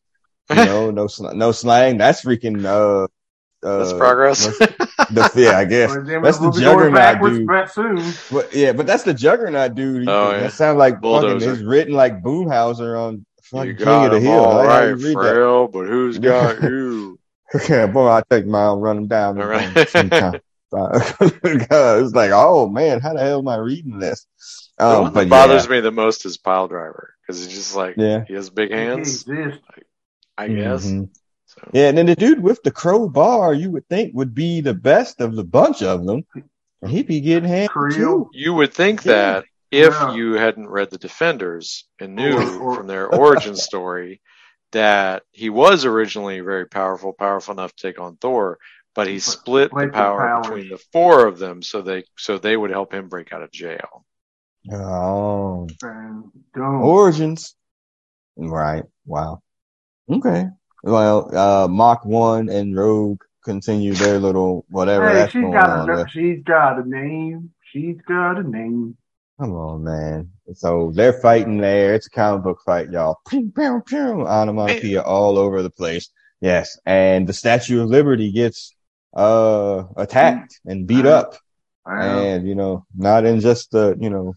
You 0.49 0.55
know, 0.65 0.91
no 0.91 1.07
sl- 1.07 1.31
no 1.33 1.51
slang. 1.51 1.97
That's 1.97 2.23
freaking 2.23 2.65
uh. 2.65 3.07
Uh, 3.63 3.77
That's 3.77 3.93
progress. 3.93 4.47
the, 4.57 5.31
yeah, 5.35 5.57
I 5.57 5.65
guess. 5.65 5.95
Or 5.95 6.03
then 6.03 6.21
That's 6.23 6.37
the 6.39 6.43
we'll 6.49 6.53
be 6.53 6.61
juggernaut 6.61 7.21
dude. 7.21 7.69
soon. 7.69 8.13
But 8.31 8.53
yeah, 8.55 8.71
but 8.73 8.87
that's 8.87 9.03
the 9.03 9.13
juggernaut 9.13 9.75
dude. 9.75 10.09
Oh, 10.09 10.31
yeah. 10.31 10.39
That 10.41 10.53
sounds 10.53 10.77
like 10.79 10.99
fucking 11.01 11.41
it's 11.41 11.61
written 11.61 11.93
like 11.93 12.23
Boomhauser 12.23 12.97
on 12.99 13.23
fucking 13.43 13.77
King 13.77 13.87
of 14.05 14.11
the 14.11 14.19
Hill. 14.19 14.43
all 14.45 14.59
I 14.61 14.65
right, 14.65 14.85
didn't 14.87 15.01
that. 15.03 15.13
frail, 15.13 15.67
but 15.67 15.85
who's 15.87 16.17
got 16.19 16.61
you? 16.63 17.19
Yeah, 17.69 17.85
boy, 17.87 18.07
I'll 18.07 18.23
take 18.29 18.45
mine, 18.47 18.79
run 18.79 18.95
them 18.95 19.07
down. 19.07 19.39
All 19.41 19.47
right. 19.47 19.69
it's 19.75 19.93
like, 22.15 22.31
oh 22.33 22.67
man, 22.69 22.99
how 23.01 23.13
the 23.13 23.19
hell 23.19 23.39
am 23.39 23.47
I 23.47 23.57
reading 23.57 23.99
this? 23.99 24.25
the 24.77 24.85
Um, 24.85 25.01
one 25.03 25.13
but 25.13 25.19
that 25.25 25.29
bothers 25.29 25.65
yeah, 25.65 25.71
me 25.71 25.79
the 25.81 25.91
most 25.91 26.25
is 26.25 26.37
Pile 26.37 26.67
Driver 26.67 27.13
because 27.21 27.43
he's 27.43 27.53
just 27.53 27.75
like 27.75 27.95
yeah, 27.97 28.23
he 28.27 28.33
has 28.33 28.49
big 28.49 28.71
hands, 28.71 29.21
exists. 29.27 29.59
I 30.37 30.47
guess. 30.47 30.85
Mhm. 30.87 31.09
So 31.61 31.69
yeah. 31.73 31.89
And 31.89 31.97
then 31.97 32.05
the 32.07 32.15
dude 32.15 32.41
with 32.41 32.61
the 32.63 32.71
crowbar, 32.71 33.53
you 33.53 33.71
would 33.71 33.87
think 33.87 34.13
would 34.15 34.33
be 34.33 34.61
the 34.61 34.73
best 34.73 35.21
of 35.21 35.35
the 35.35 35.43
bunch 35.43 35.81
of 35.83 36.05
them, 36.05 36.25
and 36.81 36.91
he'd 36.91 37.07
be 37.07 37.21
getting 37.21 37.47
hand 37.49 37.69
too. 37.93 38.29
you 38.33 38.53
would 38.53 38.73
think 38.73 39.05
Yeah. 39.05 39.11
that 39.13 39.45
if 39.71 39.93
Yeah. 39.93 40.13
you 40.13 40.33
hadn't 40.33 40.67
read 40.69 40.89
the 40.89 40.97
Defenders 40.97 41.87
and 41.99 42.15
knew 42.15 42.35
Or- 42.37 42.59
or- 42.71 42.75
from 42.75 42.87
their 42.87 43.07
origin 43.15 43.55
story 43.55 44.21
that 44.71 45.23
he 45.31 45.49
was 45.49 45.85
originally 45.85 46.39
very 46.39 46.65
powerful, 46.65 47.13
powerful 47.13 47.53
enough 47.53 47.73
to 47.75 47.87
take 47.87 47.99
on 47.99 48.15
Thor, 48.17 48.57
but 48.95 49.07
he 49.07 49.19
split 49.19 49.69
the 49.71 49.75
split 49.77 49.91
the 49.91 49.97
power 49.97 50.41
between 50.41 50.69
the 50.69 50.77
four 50.91 51.27
of 51.27 51.37
them 51.39 51.61
so 51.61 51.81
they 51.81 52.03
so 52.17 52.37
they 52.37 52.55
would 52.57 52.71
help 52.71 52.93
him 52.93 53.07
break 53.09 53.31
out 53.33 53.41
of 53.43 53.51
jail. 53.51 54.05
Oh, 54.71 55.67
origins. 56.55 57.55
Right. 58.37 58.83
Wow. 59.05 59.41
Okay. 60.09 60.47
Well, 60.83 61.35
uh, 61.35 61.67
Mach 61.67 62.05
One 62.05 62.49
and 62.49 62.75
Rogue 62.75 63.21
continue 63.43 63.93
their 63.93 64.19
little 64.19 64.65
whatever 64.69 65.09
hey, 65.09 65.15
that's 65.15 65.31
she's 65.31 65.41
going 65.41 65.53
got 65.53 65.69
on. 65.69 65.89
a 65.89 65.95
there. 65.95 66.07
she's 66.09 66.43
got 66.43 66.79
a 66.79 66.87
name. 66.87 67.51
She's 67.71 67.97
got 68.07 68.37
a 68.37 68.43
name. 68.43 68.97
Come 69.39 69.53
on, 69.53 69.83
man. 69.83 70.29
So 70.53 70.91
they're 70.93 71.13
fighting 71.13 71.57
there. 71.57 71.95
It's 71.95 72.07
a 72.07 72.11
comic 72.11 72.43
book 72.43 72.59
fight, 72.65 72.91
y'all. 72.91 73.19
Pew, 73.27 73.51
pew, 73.55 73.81
pew. 73.85 74.27
Onomatopoeia 74.27 75.01
all 75.01 75.37
over 75.39 75.63
the 75.63 75.69
place. 75.71 76.09
Yes. 76.41 76.77
And 76.85 77.27
the 77.27 77.33
Statue 77.33 77.81
of 77.81 77.89
Liberty 77.89 78.31
gets, 78.31 78.75
uh, 79.15 79.83
attacked 79.97 80.59
and 80.65 80.85
beat 80.85 81.05
up. 81.07 81.37
And, 81.85 82.47
you 82.47 82.53
know, 82.53 82.85
not 82.95 83.25
in 83.25 83.39
just 83.39 83.71
the, 83.71 83.97
you 83.99 84.11
know, 84.11 84.35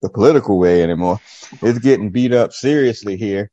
the 0.00 0.08
political 0.08 0.58
way 0.58 0.82
anymore. 0.82 1.20
It's 1.60 1.78
getting 1.78 2.10
beat 2.10 2.32
up 2.32 2.52
seriously 2.52 3.16
here. 3.16 3.50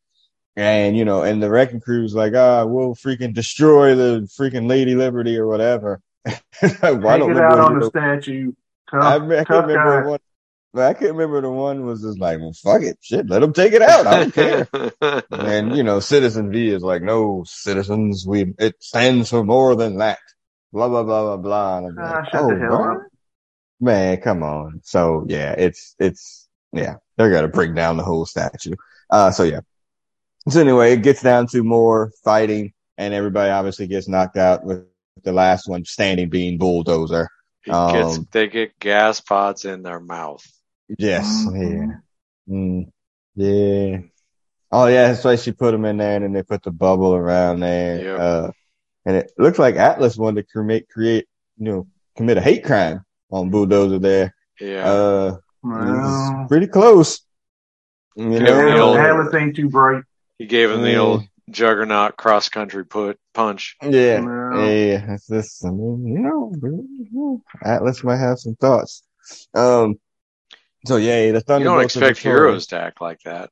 And, 0.55 0.97
you 0.97 1.05
know, 1.05 1.23
and 1.23 1.41
the 1.41 1.49
wrecking 1.49 1.79
crew's 1.79 2.13
like, 2.13 2.33
ah, 2.35 2.65
we'll 2.65 2.93
freaking 2.93 3.33
destroy 3.33 3.95
the 3.95 4.29
freaking 4.37 4.67
Lady 4.67 4.95
Liberty 4.95 5.37
or 5.37 5.47
whatever. 5.47 6.01
Why 6.23 6.37
Take 6.61 6.91
don't 6.91 7.31
it 7.31 7.37
out 7.37 7.59
on 7.59 7.79
the 7.79 7.85
statue. 7.87 8.51
I, 8.91 9.17
Tough, 9.17 9.23
I 9.23 9.35
can't 9.35 9.47
tough 9.47 9.67
remember 9.67 10.09
one. 10.09 10.19
I 10.73 10.93
can't 10.93 11.11
remember 11.11 11.41
the 11.41 11.49
one 11.49 11.85
was 11.85 12.01
just 12.01 12.19
like, 12.19 12.39
well, 12.39 12.53
fuck 12.53 12.81
it, 12.81 12.97
shit, 13.01 13.29
let 13.29 13.39
them 13.39 13.51
take 13.51 13.73
it 13.73 13.81
out. 13.81 14.07
I 14.07 14.23
don't 14.23 14.33
care. 14.33 14.67
and 15.31 15.75
you 15.75 15.83
know, 15.83 15.99
Citizen 15.99 16.51
V 16.51 16.69
is 16.69 16.81
like, 16.81 17.01
no, 17.01 17.43
citizens, 17.45 18.25
we 18.25 18.53
it 18.57 18.81
stands 18.81 19.29
for 19.29 19.43
more 19.43 19.75
than 19.75 19.97
that. 19.97 20.19
Blah 20.71 20.87
blah 20.87 21.03
blah 21.03 21.35
blah 21.35 21.37
blah. 21.37 21.77
Ah, 21.77 21.79
like, 21.79 22.31
shut 22.31 22.41
oh, 22.41 22.49
the 22.49 22.59
hell 22.59 22.83
up. 22.83 22.97
man, 23.81 24.21
come 24.21 24.43
on. 24.43 24.79
So 24.83 25.25
yeah, 25.27 25.53
it's 25.57 25.95
it's 25.99 26.47
yeah, 26.71 26.95
they're 27.17 27.31
gonna 27.31 27.49
bring 27.49 27.73
down 27.75 27.97
the 27.97 28.03
whole 28.03 28.25
statue. 28.25 28.75
Uh, 29.09 29.31
so 29.31 29.43
yeah. 29.43 29.59
So 30.49 30.59
anyway, 30.59 30.93
it 30.93 31.03
gets 31.03 31.21
down 31.21 31.47
to 31.47 31.63
more 31.63 32.11
fighting, 32.23 32.73
and 32.97 33.13
everybody 33.13 33.51
obviously 33.51 33.87
gets 33.87 34.07
knocked 34.07 34.37
out 34.37 34.63
with 34.63 34.85
the 35.23 35.31
last 35.31 35.67
one 35.67 35.85
standing 35.85 36.29
being 36.29 36.57
bulldozer. 36.57 37.29
He 37.63 37.71
gets 37.71 38.17
Um, 38.17 38.27
they 38.31 38.47
get 38.47 38.79
gas 38.79 39.21
pods 39.21 39.65
in 39.65 39.83
their 39.83 39.99
mouth. 39.99 40.43
Yes, 40.97 41.45
Mhm. 41.45 42.01
yeah. 42.49 42.53
Mm, 42.53 42.91
yeah. 43.35 43.97
Oh 44.71 44.87
yeah, 44.87 45.09
that's 45.11 45.23
why 45.23 45.35
she 45.35 45.51
put 45.51 45.71
them 45.71 45.85
in 45.85 45.97
there 45.97 46.15
and 46.15 46.23
then 46.25 46.33
they 46.33 46.43
put 46.43 46.63
the 46.63 46.71
bubble 46.71 47.13
around 47.13 47.59
there. 47.59 48.01
Yep. 48.03 48.19
Uh, 48.19 48.51
and 49.05 49.15
it 49.17 49.31
looks 49.37 49.59
like 49.59 49.75
Atlas 49.75 50.17
wanted 50.17 50.47
to 50.47 50.51
create, 50.51 50.89
create, 50.89 51.27
you 51.57 51.65
know, 51.65 51.87
commit 52.15 52.37
a 52.37 52.41
hate 52.41 52.63
crime 52.63 53.05
on 53.31 53.49
Bulldozer 53.51 53.99
there. 53.99 54.33
Yeah. 54.59 54.89
Uh, 54.91 55.37
Well, 55.63 56.45
pretty 56.47 56.67
close. 56.67 57.21
You 58.15 58.31
Yeah, 58.31 58.39
know, 58.39 58.55
the 58.71 58.79
old- 58.79 58.97
Atlas 58.97 59.33
ain't 59.35 59.55
too 59.55 59.69
bright. 59.69 60.03
He 60.41 60.47
gave 60.47 60.71
him 60.71 60.81
the 60.81 60.95
old 60.97 61.23
juggernaut 61.51 62.17
cross 62.17 62.49
country 62.49 62.83
put 62.83 63.19
punch. 63.31 63.77
yeah, 63.83 64.21
No. 64.21 64.55
yeah, 64.55 65.13
it's 65.13 65.27
this, 65.27 65.63
I 65.63 65.69
mean, 65.69 66.03
you 66.07 66.19
know, 66.19 67.43
Atlas 67.63 68.03
might 68.03 68.17
have 68.17 68.39
some 68.39 68.55
thoughts. 68.55 69.03
Um, 69.53 69.99
so 70.87 70.95
yeah, 70.95 71.31
the 71.31 71.41
Thunderbolts. 71.41 71.45
You 71.45 71.63
don't 71.65 71.65
Thunderbolts 71.65 71.95
are 71.95 71.99
expect 71.99 72.19
heroes 72.23 72.67
to 72.67 72.81
act 72.81 73.01
like 73.01 73.19
that. 73.25 73.51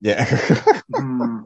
Yeah. 0.00 0.24
Hmm. 0.94 1.38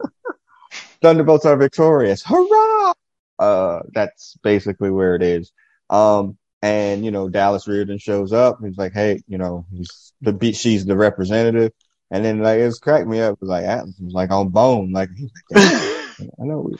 Thunderbolts 1.01 1.45
are 1.45 1.57
victorious. 1.57 2.23
Hurrah! 2.23 2.93
Uh, 3.39 3.79
that's 3.91 4.37
basically 4.43 4.91
where 4.91 5.15
it 5.15 5.23
is. 5.23 5.51
Um, 5.89 6.37
and 6.61 7.03
you 7.03 7.09
know, 7.09 7.27
Dallas 7.27 7.67
Riordan 7.67 7.97
shows 7.97 8.33
up. 8.33 8.59
He's 8.63 8.77
like, 8.77 8.93
Hey, 8.93 9.23
you 9.27 9.39
know, 9.39 9.65
he's 9.71 10.13
the 10.21 10.33
beat, 10.33 10.55
she's 10.55 10.85
the 10.85 10.95
representative. 10.95 11.71
And 12.11 12.23
then 12.23 12.39
like, 12.39 12.59
it's 12.59 12.79
cracked 12.79 13.07
me 13.07 13.19
up. 13.19 13.33
It 13.33 13.41
was 13.41 13.49
like, 13.49 13.65
Atlas 13.65 13.99
was 13.99 14.13
like 14.13 14.31
on 14.31 14.49
bone. 14.49 14.91
Like, 14.91 15.09
like, 15.51 15.63
I 16.19 16.19
know 16.39 16.59
we, 16.59 16.77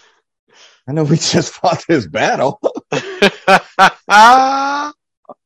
I 0.88 0.94
know 0.94 1.04
we 1.04 1.18
just 1.18 1.54
fought 1.54 1.84
this 1.88 2.08
battle. 2.08 2.60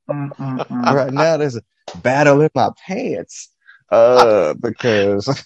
Right 0.09 1.13
now 1.13 1.37
there's 1.37 1.55
a 1.55 1.61
battle 2.01 2.41
in 2.41 2.49
my 2.55 2.69
pants. 2.85 3.49
Uh, 3.91 4.53
because 4.55 5.27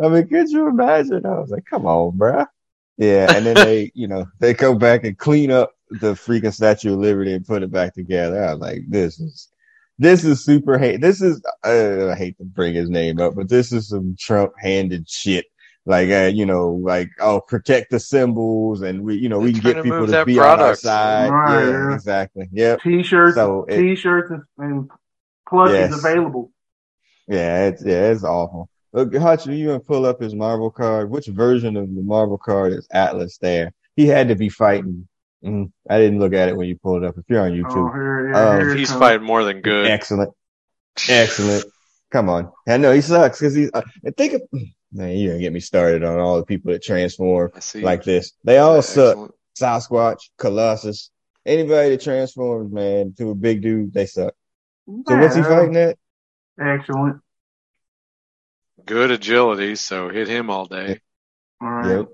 I 0.00 0.08
mean, 0.08 0.28
could 0.28 0.50
you 0.50 0.68
imagine? 0.68 1.26
I 1.26 1.38
was 1.38 1.50
like, 1.50 1.64
come 1.64 1.86
on, 1.86 2.16
bruh. 2.16 2.46
Yeah. 2.96 3.32
And 3.34 3.46
then 3.46 3.54
they, 3.54 3.90
you 3.94 4.06
know, 4.06 4.26
they 4.38 4.54
go 4.54 4.74
back 4.74 5.04
and 5.04 5.18
clean 5.18 5.50
up 5.50 5.72
the 5.90 6.14
freaking 6.14 6.52
Statue 6.52 6.92
of 6.92 7.00
Liberty 7.00 7.32
and 7.32 7.46
put 7.46 7.62
it 7.62 7.72
back 7.72 7.94
together. 7.94 8.44
I 8.44 8.52
was 8.52 8.60
like, 8.60 8.82
this 8.88 9.18
is, 9.18 9.48
this 9.98 10.24
is 10.24 10.44
super 10.44 10.78
hate. 10.78 11.00
This 11.00 11.20
is, 11.20 11.42
uh, 11.64 12.08
I 12.10 12.14
hate 12.16 12.38
to 12.38 12.44
bring 12.44 12.74
his 12.74 12.88
name 12.88 13.20
up, 13.20 13.34
but 13.34 13.48
this 13.48 13.72
is 13.72 13.88
some 13.88 14.16
Trump 14.18 14.52
handed 14.58 15.08
shit. 15.08 15.46
Like, 15.86 16.10
uh, 16.10 16.30
you 16.32 16.44
know, 16.44 16.72
like, 16.72 17.08
oh, 17.18 17.40
protect 17.40 17.90
the 17.90 17.98
symbols 17.98 18.82
and 18.82 19.02
we, 19.02 19.16
you 19.16 19.28
know, 19.28 19.38
we 19.38 19.52
can 19.52 19.62
get 19.62 19.74
to 19.76 19.82
people 19.82 20.04
to 20.06 20.12
that 20.12 20.26
be 20.26 20.38
on 20.38 20.60
our 20.60 20.74
side. 20.74 21.30
Right, 21.30 21.64
yeah, 21.64 21.70
yeah. 21.70 21.94
exactly. 21.94 22.48
Yep. 22.52 22.82
T-shirts, 22.82 23.34
So 23.36 23.64
it- 23.64 23.78
T-shirts 23.78 24.30
and, 24.30 24.42
and 24.58 24.90
plushies 25.48 25.90
Yes. 25.90 25.98
available. 25.98 26.52
Yeah, 27.26 27.66
it's 27.68 27.84
yeah, 27.84 28.10
it's 28.10 28.24
awful. 28.24 28.68
Look, 28.92 29.14
Hutch, 29.14 29.46
you 29.46 29.66
gonna 29.66 29.80
pull 29.80 30.06
up 30.06 30.20
his 30.20 30.34
Marvel 30.34 30.70
card. 30.70 31.10
Which 31.10 31.26
version 31.26 31.76
of 31.76 31.94
the 31.94 32.02
Marvel 32.02 32.38
card 32.38 32.72
is 32.72 32.86
Atlas 32.90 33.38
there? 33.38 33.72
He 33.96 34.06
had 34.06 34.28
to 34.28 34.34
be 34.34 34.48
fighting. 34.48 35.08
Mm, 35.44 35.70
I 35.88 35.98
didn't 35.98 36.18
look 36.18 36.32
at 36.32 36.48
it 36.48 36.56
when 36.56 36.66
you 36.68 36.76
pulled 36.76 37.04
it 37.04 37.06
up. 37.08 37.16
If 37.16 37.24
you're 37.28 37.40
on 37.40 37.52
Oh, 37.52 37.54
YouTube, 37.54 37.92
here, 37.94 38.30
yeah, 38.32 38.50
Um, 38.50 38.60
here 38.60 38.74
He's 38.74 38.88
comes. 38.90 39.00
fighting 39.00 39.26
more 39.26 39.44
than 39.44 39.60
good. 39.60 39.86
excellent, 39.86 40.32
excellent. 41.08 41.64
Come 42.10 42.28
on, 42.28 42.50
I 42.66 42.76
know 42.78 42.92
he 42.92 43.00
sucks 43.02 43.38
because 43.38 43.54
he's. 43.54 43.70
Uh, 43.72 43.82
think 44.16 44.32
of 44.32 44.42
man, 44.92 45.16
you're 45.16 45.32
gonna 45.34 45.40
get 45.42 45.52
me 45.52 45.60
started 45.60 46.02
on 46.02 46.18
all 46.18 46.38
the 46.38 46.44
people 46.46 46.72
that 46.72 46.82
transform 46.82 47.52
like 47.76 48.02
this. 48.04 48.32
They 48.44 48.58
all 48.58 48.80
suck. 48.82 49.10
Excellent. 49.10 49.34
Sasquatch, 49.58 50.30
Colossus, 50.38 51.10
anybody 51.44 51.90
that 51.90 52.00
transforms, 52.00 52.72
man, 52.72 53.12
to 53.18 53.30
a 53.30 53.34
big 53.34 53.60
dude, 53.60 53.92
they 53.92 54.06
suck. 54.06 54.32
So 54.86 55.02
Yeah, 55.10 55.20
what's 55.20 55.34
he 55.34 55.42
fighting 55.42 55.76
at? 55.76 55.98
Excellent. 56.60 57.20
good 58.86 59.10
agility, 59.10 59.74
so 59.76 60.08
hit 60.08 60.28
him 60.28 60.48
all 60.48 60.64
day. 60.66 61.00
All 61.60 61.68
right. 61.70 61.96
Yep. 61.98 62.08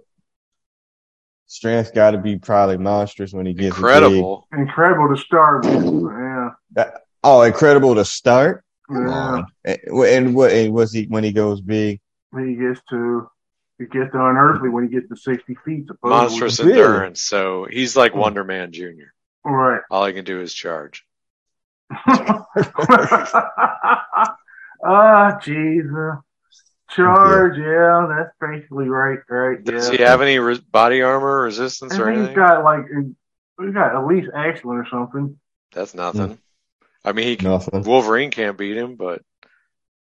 Strength's 1.46 1.90
got 1.92 2.12
to 2.12 2.18
be 2.18 2.36
probably 2.38 2.78
monstrous 2.78 3.32
when 3.32 3.46
he 3.46 3.52
gets 3.54 3.76
Incredible. 3.76 4.48
Incredible 4.56 5.08
to 5.14 5.16
start 5.16 5.64
with. 5.64 5.84
Yeah. 5.84 6.50
big. 6.72 6.86
Oh, 7.22 7.42
incredible 7.42 7.94
to 7.94 8.04
start. 8.04 8.64
Yeah. 8.90 9.42
And, 9.64 9.78
and 9.86 10.34
what 10.34 10.50
and 10.52 10.72
was 10.74 10.92
he 10.92 11.04
when 11.04 11.24
he 11.24 11.32
goes 11.32 11.60
big? 11.60 12.00
When 12.30 12.48
he 12.48 12.54
gets 12.56 12.80
to 12.90 13.28
he 13.78 13.86
gets 13.86 14.12
to 14.12 14.18
unearthly 14.24 14.68
when 14.68 14.84
he 14.84 14.90
gets 14.90 15.08
to 15.08 15.16
sixty 15.16 15.56
feet. 15.64 15.86
Supposedly. 15.86 16.10
Monstrous 16.10 16.60
Really? 16.60 16.72
endurance. 16.72 17.22
So 17.22 17.66
he's 17.70 17.96
like 17.96 18.12
Hmm. 18.12 18.18
Wonder 18.20 18.44
Man 18.44 18.72
Jr. 18.72 19.12
All 19.44 19.52
right. 19.52 19.80
All 19.90 20.04
he 20.06 20.12
can 20.12 20.24
do 20.24 20.40
is 20.40 20.52
charge. 20.54 21.04
Ah, 24.86 25.38
Jesus. 25.42 25.88
Charge, 26.96 27.58
yeah, 27.58 28.06
that's 28.08 28.34
basically 28.40 28.88
right, 28.88 29.18
right. 29.28 29.62
Does 29.64 29.90
yeah. 29.90 29.96
he 29.96 30.02
have 30.04 30.22
any 30.22 30.38
re- 30.38 30.60
body 30.70 31.02
armor 31.02 31.42
resistance 31.42 31.94
I 31.94 32.00
or 32.00 32.14
think 32.14 32.28
He's 32.28 32.36
got 32.36 32.62
like 32.64 32.84
he's 33.60 33.74
got 33.74 33.94
at 33.96 34.06
least 34.06 34.28
excellent 34.34 34.80
or 34.80 34.86
something. 34.90 35.38
That's 35.72 35.94
nothing. 35.94 36.38
I 37.04 37.12
mean, 37.12 37.26
he 37.26 37.36
can, 37.36 37.50
Nothing. 37.50 37.82
Wolverine 37.82 38.30
can't 38.30 38.56
beat 38.56 38.76
him, 38.76 38.96
but 38.96 39.22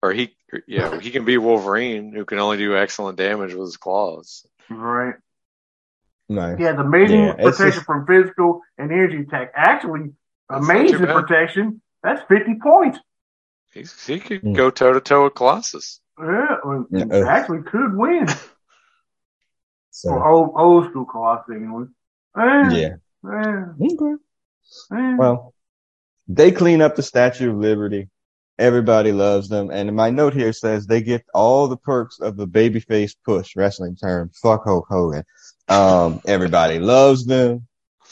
or 0.02 0.12
he, 0.13 0.36
yeah, 0.67 0.99
he 0.99 1.12
can 1.12 1.25
beat 1.25 1.38
Wolverine, 1.38 2.12
who 2.13 2.25
can 2.25 2.39
only 2.39 2.58
do 2.58 2.75
excellent 2.75 3.17
damage 3.17 3.54
with 3.54 3.67
his 3.67 3.78
claws. 3.78 4.45
Right. 4.69 5.15
Nice. 6.28 6.58
He 6.58 6.63
has 6.63 6.78
amazing 6.78 7.21
Yeah, 7.23 7.34
protection 7.34 7.71
just- 7.71 7.86
from 7.86 8.06
physical 8.06 8.62
and 8.78 8.91
energy 8.91 9.19
attack. 9.21 9.52
Actually, 9.56 10.12
That's 10.49 10.63
amazing 10.65 10.99
protection. 10.99 11.82
That's 12.04 12.21
fifty 12.28 12.56
points. 12.62 12.99
He's, 13.73 14.06
he 14.06 14.19
could 14.19 14.41
Hmm. 14.41 14.54
go 14.54 14.69
toe 14.71 14.93
to 14.93 15.02
toe 15.02 15.25
with 15.25 15.36
Colossus. 15.36 16.02
Yeah, 16.19 16.58
Yeah, 16.91 17.05
uh. 17.12 17.25
actually 17.27 17.63
could 17.63 17.95
win. 17.95 18.27
So 19.91 20.12
Or 20.12 20.25
old 20.29 20.51
old 20.55 20.89
school 20.89 21.03
Colossus 21.05 21.53
anyway. 21.53 21.86
Eh, 22.38 22.69
yeah. 22.71 22.95
eh, 23.25 23.65
Okay. 23.82 24.15
eh. 24.93 25.15
Well, 25.17 25.53
they 26.27 26.51
clean 26.51 26.82
up 26.82 26.95
the 26.95 27.03
Statue 27.03 27.49
of 27.51 27.58
Liberty. 27.58 28.08
Everybody 28.58 29.12
loves 29.12 29.49
them. 29.49 29.71
And 29.71 29.93
my 29.95 30.10
note 30.10 30.34
here 30.34 30.53
says 30.53 30.86
they 30.86 31.01
get 31.01 31.25
all 31.34 31.67
the 31.67 31.75
perks 31.75 32.19
of 32.19 32.38
the 32.38 32.47
babyface 32.47 33.13
push 33.25 33.55
wrestling 33.55 33.95
term. 33.97 34.32
Fuck 34.41 34.63
Hulk 34.65 34.86
Hogan. 34.89 35.23
Um, 35.67 36.21
everybody 36.25 36.79
loves 36.79 37.25
them. 37.25 37.67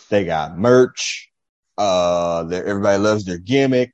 They 0.09 0.25
got 0.25 0.57
merch. 0.57 1.29
Uh, 1.77 2.47
everybody 2.51 2.97
loves 3.01 3.23
their 3.23 3.37
gimmick. 3.37 3.93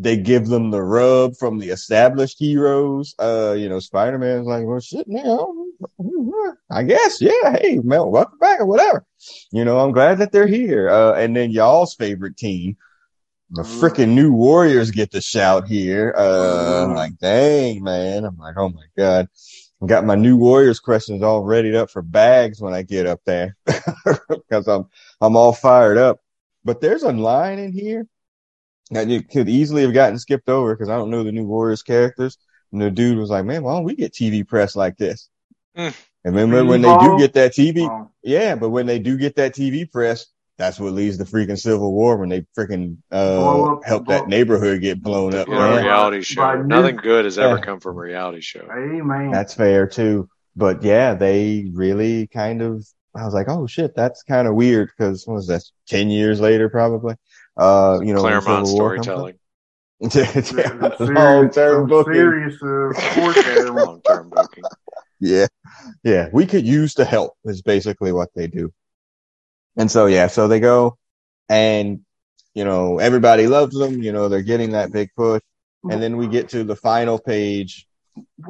They 0.00 0.16
give 0.16 0.46
them 0.46 0.70
the 0.70 0.82
rub 0.82 1.36
from 1.36 1.58
the 1.58 1.68
established 1.68 2.38
heroes. 2.38 3.14
Uh, 3.18 3.54
you 3.58 3.68
know, 3.68 3.80
Spider-Man's 3.80 4.46
like, 4.46 4.64
well, 4.64 4.80
shit, 4.80 5.06
now, 5.06 5.54
I 6.70 6.84
guess, 6.84 7.20
yeah, 7.20 7.58
hey, 7.60 7.80
Mel, 7.84 8.10
welcome 8.10 8.38
back 8.38 8.60
or 8.60 8.66
whatever. 8.66 9.04
You 9.52 9.62
know, 9.62 9.78
I'm 9.78 9.92
glad 9.92 10.16
that 10.16 10.32
they're 10.32 10.46
here. 10.46 10.88
Uh, 10.88 11.12
and 11.12 11.36
then 11.36 11.50
y'all's 11.50 11.94
favorite 11.94 12.38
team, 12.38 12.78
the 13.50 13.60
Mhm. 13.60 13.78
freaking 13.78 14.08
new 14.14 14.32
Warriors 14.32 14.90
get 14.90 15.10
to 15.10 15.20
shout 15.20 15.68
here. 15.68 16.14
Uh, 16.16 16.82
I'm 16.82 16.90
Mhm. 16.92 16.96
like, 16.96 17.18
dang, 17.18 17.82
man. 17.82 18.24
I'm 18.24 18.38
like, 18.38 18.54
oh 18.56 18.70
my 18.70 18.86
God. 18.96 19.28
I 19.82 19.86
got 19.86 20.06
my 20.06 20.14
new 20.14 20.38
Warriors 20.38 20.80
questions 20.80 21.22
all 21.22 21.42
readied 21.44 21.74
up 21.74 21.90
for 21.90 22.00
bags 22.00 22.58
when 22.58 22.72
I 22.72 22.82
get 22.82 23.06
up 23.06 23.20
there 23.26 23.54
because 24.30 24.66
I'm, 24.66 24.86
I'm 25.20 25.36
all 25.36 25.52
fired 25.52 25.98
up. 25.98 26.20
But 26.64 26.80
there's 26.80 27.02
a 27.02 27.12
line 27.12 27.58
in 27.58 27.72
here 27.72 28.06
that 28.90 29.08
you 29.08 29.22
could 29.22 29.48
easily 29.48 29.82
have 29.82 29.94
gotten 29.94 30.18
skipped 30.18 30.48
over 30.48 30.74
because 30.74 30.88
I 30.88 30.96
don't 30.96 31.10
know 31.10 31.22
the 31.22 31.32
new 31.32 31.46
Warriors 31.46 31.82
characters. 31.82 32.38
And 32.72 32.80
the 32.80 32.90
dude 32.90 33.18
was 33.18 33.30
like, 33.30 33.44
man, 33.44 33.62
why 33.62 33.74
don't 33.74 33.84
we 33.84 33.94
get 33.96 34.12
TV 34.12 34.46
press 34.46 34.76
like 34.76 34.96
this? 34.96 35.28
Mm. 35.76 35.94
And 36.24 36.34
remember 36.36 36.64
when 36.70 36.82
they 36.82 36.96
do 36.98 37.18
get 37.18 37.32
that 37.34 37.52
TV, 37.52 37.88
Oh, 37.88 38.10
yeah, 38.22 38.54
but 38.54 38.70
when 38.70 38.86
they 38.86 38.98
do 38.98 39.16
get 39.16 39.36
that 39.36 39.54
TV 39.54 39.90
press, 39.90 40.26
that's 40.58 40.78
what 40.78 40.92
leads 40.92 41.16
to 41.18 41.24
freaking 41.24 41.58
civil 41.58 41.92
war 41.92 42.18
when 42.18 42.28
they 42.28 42.44
freaking 42.56 42.98
uh 43.10 43.72
up- 43.72 43.84
help 43.84 44.06
that 44.08 44.28
neighborhood 44.28 44.82
get 44.82 45.02
blown 45.02 45.34
up. 45.34 45.48
In 45.48 45.54
a 45.54 45.56
Yeah. 45.56 45.70
Man. 45.76 45.84
reality 45.84 46.22
show, 46.22 46.42
By 46.42 46.56
nothing 46.62 46.96
new- 46.96 47.02
good 47.02 47.24
has 47.24 47.38
ever 47.38 47.56
Yeah. 47.56 47.62
come 47.62 47.80
from 47.80 47.96
a 47.96 48.00
reality 48.00 48.40
show. 48.42 48.66
hey 48.68 49.00
man. 49.00 49.30
That's 49.30 49.54
fair 49.54 49.86
too. 49.86 50.28
But 50.56 50.82
yeah, 50.82 51.14
they 51.14 51.70
really 51.72 52.26
kind 52.26 52.60
of. 52.60 52.84
I 53.16 53.24
was 53.24 53.34
like, 53.34 53.48
oh 53.48 53.66
shit, 53.66 53.94
that's 53.96 54.22
kind 54.22 54.46
of 54.46 54.54
weird 54.54 54.90
because 54.96 55.26
what 55.26 55.34
was 55.34 55.46
that? 55.48 55.62
Ten 55.88 56.10
years 56.10 56.40
later, 56.40 56.68
probably. 56.68 57.14
Uh, 57.56 58.00
you 58.02 58.14
know, 58.14 58.22
when 58.22 58.40
Claremont 58.40 58.66
Civil 58.66 58.78
War 58.78 59.02
storytelling, 59.02 59.34
up. 60.04 60.12
Some 60.12 60.20
serious- 60.42 61.00
long 61.00 61.50
term 61.50 61.86
booking. 61.88 62.14
Serious 62.14 62.62
uh, 62.62 63.72
long 63.72 64.00
term 64.02 64.30
booking. 64.30 64.64
Yeah. 65.20 65.46
Yeah. 66.02 66.28
We 66.32 66.46
could 66.46 66.66
use 66.66 66.94
the 66.94 67.04
help 67.04 67.34
is 67.44 67.62
basically 67.62 68.12
what 68.12 68.30
they 68.34 68.46
do. 68.46 68.72
And 69.76 69.90
so, 69.90 70.06
yeah, 70.06 70.28
so 70.28 70.48
they 70.48 70.60
go 70.60 70.96
and, 71.48 72.00
you 72.54 72.64
know, 72.64 72.98
everybody 72.98 73.46
loves 73.46 73.76
them. 73.78 74.02
You 74.02 74.12
know, 74.12 74.28
they're 74.28 74.42
getting 74.42 74.72
that 74.72 74.92
big 74.92 75.10
push. 75.16 75.42
And 75.88 76.02
then 76.02 76.16
we 76.18 76.26
get 76.26 76.50
to 76.50 76.64
the 76.64 76.76
final 76.76 77.18
page 77.18 77.86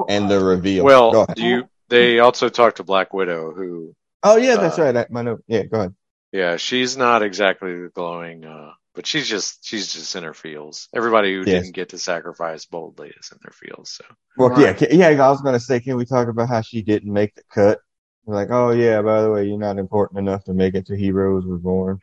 and 0.09 0.29
the 0.29 0.43
reveal. 0.43 0.85
Well, 0.85 1.27
do 1.27 1.45
you? 1.45 1.69
They 1.89 2.19
also 2.19 2.49
talk 2.49 2.77
to 2.77 2.85
Black 2.85 3.13
Widow, 3.13 3.53
who, 3.53 3.95
oh, 4.23 4.37
yeah, 4.37 4.57
that's 4.57 4.79
uh, 4.79 4.83
right. 4.83 4.93
That, 4.93 5.11
my 5.11 5.23
note. 5.23 5.43
Yeah, 5.47 5.65
go 5.65 5.79
ahead. 5.79 5.95
yeah, 6.33 6.57
she's 6.57 6.97
not 6.97 7.23
exactly 7.23 7.73
the 7.83 7.89
glowing, 7.89 8.45
uh, 8.45 8.73
but 9.01 9.07
she's 9.07 9.27
just 9.27 9.65
she's 9.65 9.95
just 9.95 10.15
in 10.15 10.25
her 10.25 10.35
feels. 10.35 10.87
Everybody 10.95 11.33
who 11.33 11.39
Yes. 11.39 11.63
didn't 11.63 11.75
get 11.75 11.89
to 11.89 11.99
sacrifice 11.99 12.67
boldly 12.67 13.09
is 13.19 13.33
in 13.33 13.39
their 13.43 13.51
feels. 13.53 13.89
So 13.93 14.05
Well, 14.37 14.51
Right. 14.51 14.79
yeah, 14.93 15.09
yeah, 15.09 15.27
I 15.27 15.31
was 15.31 15.41
going 15.41 15.55
to 15.55 15.61
say, 15.61 15.81
can 15.81 15.97
we 15.97 16.05
talk 16.05 16.29
about 16.29 16.51
how 16.51 16.61
she 16.61 16.83
didn't 16.83 17.11
make 17.11 17.35
the 17.35 17.43
cut? 17.51 17.81
Like, 18.27 18.49
oh, 18.51 18.73
yeah, 18.73 19.01
by 19.01 19.23
the 19.23 19.31
way, 19.31 19.47
you're 19.47 19.57
not 19.57 19.79
important 19.79 20.19
enough 20.19 20.45
to 20.45 20.53
make 20.53 20.75
it 20.75 20.85
to 20.89 20.97
Heroes 20.99 21.47
Reborn. 21.47 21.99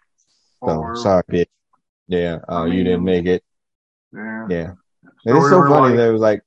So, 0.65 0.69
Or- 0.71 0.95
sorry, 0.95 1.21
bitch. 1.29 1.45
Yeah, 2.07 2.39
uh, 2.49 2.63
I 2.63 2.65
you 2.65 2.83
didn't 2.83 3.03
make 3.03 3.27
it. 3.27 3.43
Yeah. 4.11 4.47
Yeah. 4.49 4.71
And 5.27 5.37
it's 5.37 5.49
so 5.49 5.61
funny 5.69 5.89
like- 5.89 5.97
that 5.97 6.09
it 6.09 6.13
was 6.13 6.21
like, 6.21 6.41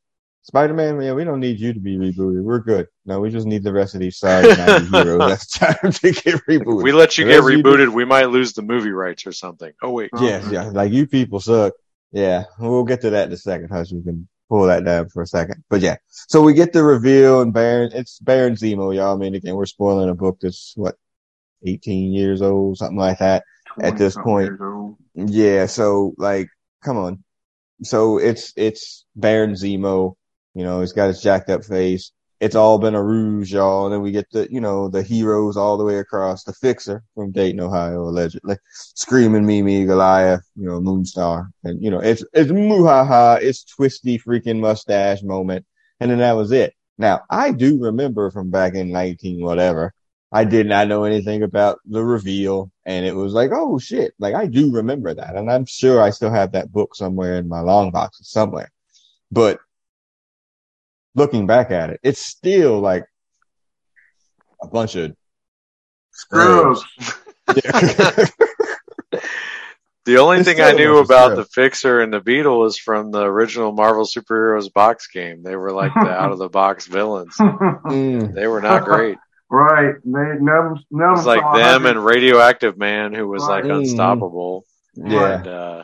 Spider 0.50 0.74
Man, 0.74 1.00
yeah, 1.00 1.12
we 1.12 1.22
don't 1.22 1.38
need 1.38 1.60
you 1.60 1.72
to 1.72 1.78
be 1.78 1.96
rebooted. 1.96 2.42
We're 2.42 2.58
good. 2.58 2.88
No, 3.06 3.20
we 3.20 3.30
just 3.30 3.46
need 3.46 3.62
the 3.62 3.72
rest 3.72 3.94
of 3.94 4.00
these 4.00 4.18
sorry 4.18 4.48
90 4.48 4.86
heroes. 4.90 5.18
That's 5.28 5.46
time 5.46 5.92
to 5.92 6.10
get 6.10 6.44
rebooted. 6.48 6.82
we 6.82 6.90
let 6.90 7.16
you 7.16 7.24
The 7.24 7.30
get 7.30 7.36
rest 7.36 7.46
of 7.46 7.52
you 7.52 7.62
rebooted, 7.62 7.94
we 7.94 8.04
might 8.04 8.30
lose 8.30 8.52
the 8.54 8.62
movie 8.62 8.90
rights 8.90 9.24
or 9.28 9.30
something. 9.32 9.72
Oh 9.80 9.90
wait, 9.92 10.10
Yes, 10.20 10.50
yeah. 10.50 10.64
Like 10.64 10.90
you 10.92 11.06
people 11.06 11.38
suck. 11.38 11.74
Yeah. 12.10 12.46
We'll 12.58 12.82
get 12.82 13.00
to 13.02 13.10
that 13.10 13.28
in 13.28 13.32
a 13.32 13.36
second. 13.36 13.68
Hush, 13.70 13.92
We 13.92 14.02
can 14.02 14.26
pull 14.48 14.66
that 14.66 14.84
down 14.84 15.08
for 15.10 15.22
a 15.22 15.26
second. 15.28 15.62
But 15.70 15.82
yeah. 15.82 15.98
So 16.08 16.42
we 16.42 16.52
get 16.52 16.72
the 16.72 16.82
reveal 16.82 17.42
and 17.42 17.52
Baron, 17.52 17.92
it's 17.94 18.18
Baron 18.18 18.54
Zemo, 18.56 18.92
y'all. 18.92 19.14
I 19.14 19.16
mean, 19.18 19.36
again, 19.36 19.54
we're 19.54 19.66
spoiling 19.66 20.08
a 20.08 20.14
book 20.16 20.38
that's 20.40 20.72
what, 20.74 20.96
18 21.64 22.12
years 22.12 22.42
old, 22.42 22.78
something 22.78 22.98
like 22.98 23.18
that. 23.18 23.44
at 23.80 23.96
this 23.96 24.16
point. 24.16 24.50
Yeah, 25.14 25.66
so 25.66 26.14
like, 26.18 26.48
come 26.82 26.96
on. 26.96 27.22
So 27.82 28.18
it's 28.18 28.52
it's 28.56 29.04
Baron 29.14 29.52
Zemo, 29.52 30.14
you 30.54 30.64
know, 30.64 30.80
he's 30.80 30.92
got 30.92 31.08
his 31.08 31.22
jacked 31.22 31.50
up 31.50 31.64
face. 31.64 32.12
It's 32.40 32.54
all 32.54 32.78
been 32.78 32.94
a 32.94 33.02
ruse, 33.02 33.52
y'all. 33.52 33.84
And 33.84 33.92
then 33.92 34.00
we 34.00 34.12
get 34.12 34.30
the, 34.32 34.50
you 34.50 34.62
know, 34.62 34.88
the 34.88 35.02
heroes 35.02 35.58
all 35.58 35.76
the 35.76 35.84
way 35.84 35.98
across. 35.98 36.42
The 36.42 36.54
Fixer 36.54 37.02
from 37.14 37.32
Dayton, 37.32 37.60
Ohio, 37.60 38.02
allegedly, 38.04 38.56
screaming 38.72 39.44
Mimi 39.44 39.84
Goliath, 39.84 40.48
you 40.56 40.66
know, 40.66 40.80
Moonstar, 40.80 41.48
and 41.64 41.82
you 41.82 41.90
know, 41.90 42.00
it's 42.00 42.24
it's 42.32 42.50
muhaha, 42.50 43.40
it's 43.42 43.64
twisty 43.64 44.18
freaking 44.18 44.58
mustache 44.58 45.22
moment, 45.22 45.66
and 46.00 46.10
then 46.10 46.18
that 46.18 46.32
was 46.32 46.50
it. 46.50 46.74
Now 46.96 47.22
I 47.28 47.52
do 47.52 47.78
remember 47.78 48.30
from 48.30 48.50
back 48.50 48.74
in 48.74 48.90
nineteen 48.90 49.44
whatever. 49.44 49.92
I 50.32 50.44
did 50.44 50.66
not 50.66 50.88
know 50.88 51.04
anything 51.04 51.42
about 51.42 51.80
the 51.84 52.04
reveal 52.04 52.70
and 52.86 53.04
it 53.04 53.14
was 53.16 53.32
like, 53.32 53.50
oh 53.52 53.78
shit. 53.78 54.14
Like 54.18 54.34
I 54.34 54.46
do 54.46 54.72
remember 54.72 55.12
that. 55.12 55.34
And 55.34 55.50
I'm 55.50 55.66
sure 55.66 56.00
I 56.00 56.10
still 56.10 56.30
have 56.30 56.52
that 56.52 56.70
book 56.70 56.94
somewhere 56.94 57.36
in 57.36 57.48
my 57.48 57.60
long 57.60 57.90
box 57.90 58.18
somewhere. 58.22 58.70
But 59.32 59.58
looking 61.14 61.46
back 61.46 61.70
at 61.70 61.90
it, 61.90 62.00
it's 62.02 62.20
still 62.24 62.80
like 62.80 63.04
a 64.62 64.66
bunch 64.68 64.96
of. 64.96 65.14
Yeah. 66.32 66.74
The 70.06 70.16
only 70.16 70.38
It's 70.38 70.48
thing 70.48 70.62
I 70.62 70.72
knew 70.72 70.96
about 70.96 71.36
the 71.36 71.44
Fixer 71.44 72.00
and 72.00 72.10
the 72.12 72.20
Beetle 72.20 72.58
was 72.58 72.78
from 72.78 73.10
the 73.10 73.22
original 73.22 73.70
Marvel 73.70 74.06
Superheroes 74.06 74.72
box 74.72 75.08
game. 75.08 75.42
They 75.42 75.54
were 75.56 75.72
like 75.72 75.92
the 75.92 76.08
out 76.10 76.32
of 76.32 76.38
the 76.38 76.48
box 76.48 76.86
villains. 76.86 77.36
Mm, 77.38 78.34
They 78.34 78.46
were 78.46 78.62
not 78.62 78.86
great. 78.86 79.18
right. 79.50 79.94
They 80.02 80.10
none, 80.40 80.76
It 80.78 80.84
none 80.90 81.12
was 81.12 81.26
like 81.26 81.42
them 81.54 81.84
and 81.84 82.02
Radioactive 82.02 82.78
Man, 82.78 83.12
who 83.12 83.28
was 83.28 83.42
like 83.42 83.64
unstoppable. 83.66 84.64
yeah. 84.94 85.34
And 85.38 85.46
uh, 85.46 85.82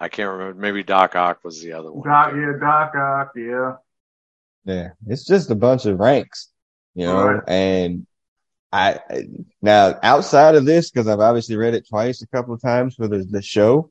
I 0.00 0.08
can't 0.08 0.30
remember. 0.32 0.60
Maybe 0.60 0.82
Doc 0.82 1.14
Ock 1.14 1.38
was 1.44 1.62
the 1.62 1.74
other 1.74 1.92
one. 1.92 2.06
Doc, 2.08 2.32
yeah, 2.34 2.52
Doc 2.60 2.92
Ock, 2.96 3.32
yeah. 3.36 3.76
Yeah. 4.64 4.90
It's 5.06 5.24
just 5.24 5.50
a 5.50 5.54
bunch 5.54 5.86
of 5.86 5.98
ranks, 5.98 6.50
you 6.94 7.06
know, 7.06 7.26
Right. 7.26 7.42
and 7.48 8.06
I, 8.72 8.98
now 9.62 9.98
outside 10.02 10.54
of 10.56 10.64
this, 10.64 10.90
cause 10.90 11.06
I've 11.06 11.20
obviously 11.20 11.56
read 11.56 11.74
it 11.74 11.86
twice, 11.88 12.22
a 12.22 12.26
couple 12.28 12.54
of 12.54 12.62
times 12.62 12.94
for 12.94 13.06
the, 13.06 13.18
the 13.30 13.42
show. 13.42 13.90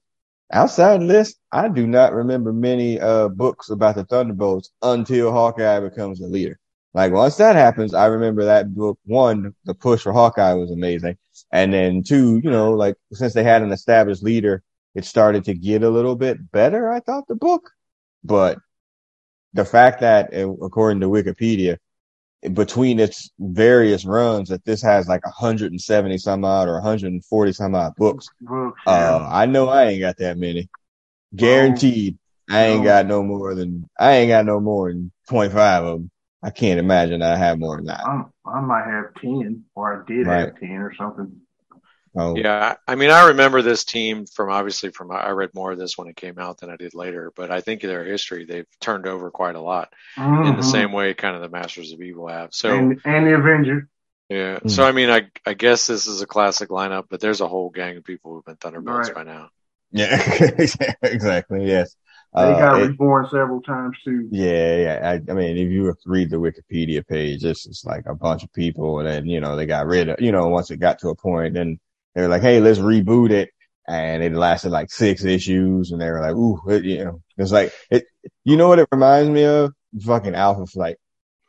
Outside 0.52 1.02
of 1.02 1.08
this, 1.08 1.36
I 1.52 1.70
do 1.70 1.88
not 1.88 2.14
remember 2.14 2.52
many, 2.54 3.00
uh, 3.00 3.30
books 3.30 3.70
about 3.70 3.96
the 3.96 4.04
Thunderbolts 4.06 4.72
until 4.82 5.32
Hawkeye 5.32 5.80
becomes 5.80 6.20
the 6.20 6.28
leader. 6.28 6.60
Like 6.94 7.12
once 7.12 7.38
that 7.38 7.56
happens, 7.56 7.94
I 7.94 8.06
remember 8.08 8.46
that 8.46 8.76
book 8.76 9.00
one, 9.06 9.56
the 9.66 9.74
push 9.74 10.02
for 10.02 10.12
Hawkeye 10.14 10.54
was 10.54 10.70
amazing. 10.70 11.18
And 11.52 11.74
then 11.74 12.04
two, 12.04 12.40
you 12.44 12.52
know, 12.52 12.74
like 12.74 12.96
since 13.14 13.34
they 13.34 13.44
had 13.44 13.62
an 13.64 13.72
established 13.72 14.22
leader, 14.22 14.62
it 14.94 15.06
started 15.06 15.44
to 15.46 15.56
get 15.56 15.82
a 15.82 15.90
little 15.90 16.16
bit 16.16 16.52
better. 16.52 16.92
I 16.92 17.00
thought 17.00 17.28
the 17.28 17.36
book, 17.36 17.72
but 18.24 18.60
the 19.54 19.66
fact 19.66 20.02
that 20.02 20.34
uh, 20.34 20.52
according 20.64 21.02
to 21.02 21.08
Wikipedia, 21.08 21.78
between 22.54 23.00
its 23.00 23.32
various 23.40 24.04
runs 24.04 24.50
that 24.50 24.66
this 24.66 24.82
has 24.82 25.08
like 25.08 25.26
170 25.26 26.18
some 26.18 26.44
odd 26.44 26.68
or 26.68 26.74
140 26.74 27.54
some 27.54 27.76
odd 27.76 27.96
books. 27.96 28.30
Books, 28.42 28.82
yeah. 28.86 28.92
Uh, 28.94 29.30
I 29.32 29.46
know 29.46 29.70
I 29.70 29.86
ain't 29.86 30.02
got 30.02 30.18
that 30.18 30.38
many. 30.38 30.68
Guaranteed. 31.36 32.18
I 32.50 32.66
ain't 32.66 32.80
No. 32.80 32.84
got 32.84 33.06
no 33.06 33.24
more 33.24 33.56
than, 33.56 33.90
I 33.98 34.14
ain't 34.18 34.30
got 34.30 34.46
no 34.46 34.60
more 34.60 34.92
than 34.92 35.12
25 35.30 35.84
of 35.86 36.00
them. 36.00 36.12
I 36.44 36.50
can't 36.50 36.80
imagine 36.80 37.22
I 37.22 37.38
have 37.38 37.58
more 37.58 37.78
than 37.78 37.86
that. 37.86 38.06
I'm, 38.06 38.26
I 38.46 38.60
might 38.60 38.86
have 38.86 39.14
10, 39.22 39.64
or 39.76 40.04
I 40.04 40.06
did 40.06 40.28
Right. 40.28 40.48
have 40.48 40.60
10 40.60 40.70
or 40.72 40.94
something. 40.96 41.40
Oh, 42.16 42.36
Yeah, 42.36 42.76
I 42.88 42.96
mean, 42.96 43.10
I 43.10 43.28
remember 43.30 43.62
this 43.62 43.86
team 43.86 44.26
from 44.26 44.50
obviously 44.52 44.92
from 44.92 45.12
I 45.12 45.30
read 45.32 45.50
more 45.56 45.72
of 45.72 45.78
this 45.80 45.98
when 45.98 46.08
it 46.08 46.16
came 46.16 46.38
out 46.40 46.60
than 46.60 46.70
I 46.70 46.76
did 46.78 46.94
later, 46.94 47.32
but 47.36 47.52
I 47.52 47.62
think 47.62 47.82
their 47.82 48.04
history 48.04 48.46
they've 48.46 48.68
turned 48.80 49.08
over 49.08 49.32
quite 49.32 49.56
a 49.56 49.62
lot 49.62 49.94
in 50.44 50.56
the 50.56 50.62
Mhm. 50.62 50.64
same 50.64 50.92
way 50.92 51.14
kind 51.14 51.36
of 51.36 51.42
the 51.42 51.50
Masters 51.50 51.92
of 51.92 52.02
Evil 52.02 52.28
have. 52.28 52.54
So 52.54 52.70
and, 52.78 53.02
and 53.06 53.26
the 53.28 53.36
Avengers. 53.36 53.84
yeah, 54.30 54.60
Hmm. 54.62 54.68
so 54.68 54.86
I 54.86 54.92
mean, 54.92 55.10
I 55.10 55.30
I 55.46 55.54
guess 55.54 55.88
this 55.88 56.08
is 56.08 56.22
a 56.22 56.28
classic 56.28 56.70
lineup, 56.70 57.06
but 57.10 57.20
there's 57.20 57.42
a 57.42 57.48
whole 57.48 57.70
gang 57.70 57.98
of 57.98 58.04
people 58.04 58.34
who've 58.34 58.46
been 58.46 58.58
Thunderbolts 58.58 59.10
Right. 59.10 59.16
by 59.16 59.24
now. 59.24 59.50
yeah, 59.92 60.20
exactly. 61.04 61.66
Yes. 61.68 61.96
They 62.36 62.42
Uh, 62.42 62.56
got 62.56 62.82
it- 62.82 62.90
reborn 62.90 63.28
several 63.30 63.62
times 63.62 63.98
too. 64.04 64.28
Yeah, 64.32 64.76
yeah. 64.78 65.00
I, 65.12 65.32
I 65.32 65.36
mean, 65.36 65.58
if 65.58 65.70
you 65.72 65.94
read 66.06 66.30
the 66.32 66.38
Wikipedia 66.38 67.06
page, 67.08 67.44
it's 67.46 67.66
just 67.66 67.86
like 67.86 68.06
a 68.08 68.16
bunch 68.16 68.44
of 68.44 68.52
people, 68.54 69.00
and 69.00 69.08
then 69.08 69.26
you 69.28 69.40
know 69.40 69.56
they 69.56 69.66
got 69.68 69.86
rid 69.86 70.10
of, 70.10 70.20
you 70.20 70.32
know, 70.32 70.48
once 70.48 70.72
it 70.72 70.78
got 70.78 71.00
to 71.00 71.10
a 71.10 71.16
point, 71.16 71.54
then 71.54 71.80
they 72.16 72.22
were 72.22 72.28
like, 72.28 72.42
"Hey, 72.42 72.60
let's 72.60 72.80
reboot 72.80 73.32
it," 73.32 73.50
and 73.88 74.24
it 74.24 74.34
lasted 74.34 74.70
like 74.72 74.92
six 74.92 75.24
issues, 75.24 75.92
and 75.92 76.02
they 76.02 76.10
were 76.10 76.22
like, 76.22 76.36
"Ooh, 76.36 76.60
it, 76.70 76.84
you 76.86 77.04
know," 77.06 77.22
it's 77.38 77.52
like 77.52 77.74
it. 77.92 78.06
You 78.44 78.58
know 78.58 78.68
what 78.70 78.80
it 78.80 78.88
reminds 78.92 79.30
me 79.30 79.44
of? 79.46 79.74
Fucking 80.02 80.36
Alpha 80.36 80.66
Flight. 80.66 80.98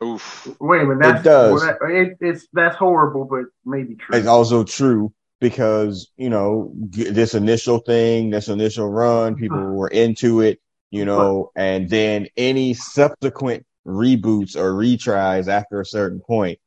Oof. 0.03 0.47
Wait 0.59 0.81
a 0.81 0.85
minute, 0.85 0.99
that's 1.01 1.23
does. 1.23 1.61
well, 1.61 1.77
that- 1.79 1.89
it, 1.89 2.17
it's 2.19 2.47
that's 2.53 2.75
horrible, 2.75 3.25
but 3.25 3.45
maybe 3.65 3.95
true. 3.95 4.17
It's 4.17 4.27
also 4.27 4.63
true 4.63 5.13
because 5.39 6.11
you 6.17 6.29
know 6.29 6.73
g- 6.89 7.09
this 7.09 7.33
initial 7.33 7.79
thing, 7.79 8.29
this 8.29 8.47
initial 8.49 8.89
run, 8.89 9.35
people 9.35 9.57
were 9.75 9.87
into 9.87 10.41
it, 10.41 10.59
you 10.91 11.05
know, 11.05 11.51
and 11.55 11.89
then 11.89 12.27
any 12.37 12.73
subsequent 12.73 13.65
reboots 13.87 14.55
or 14.55 14.73
retries 14.73 15.47
after 15.47 15.79
a 15.79 15.85
certain 15.85 16.19
point, 16.19 16.59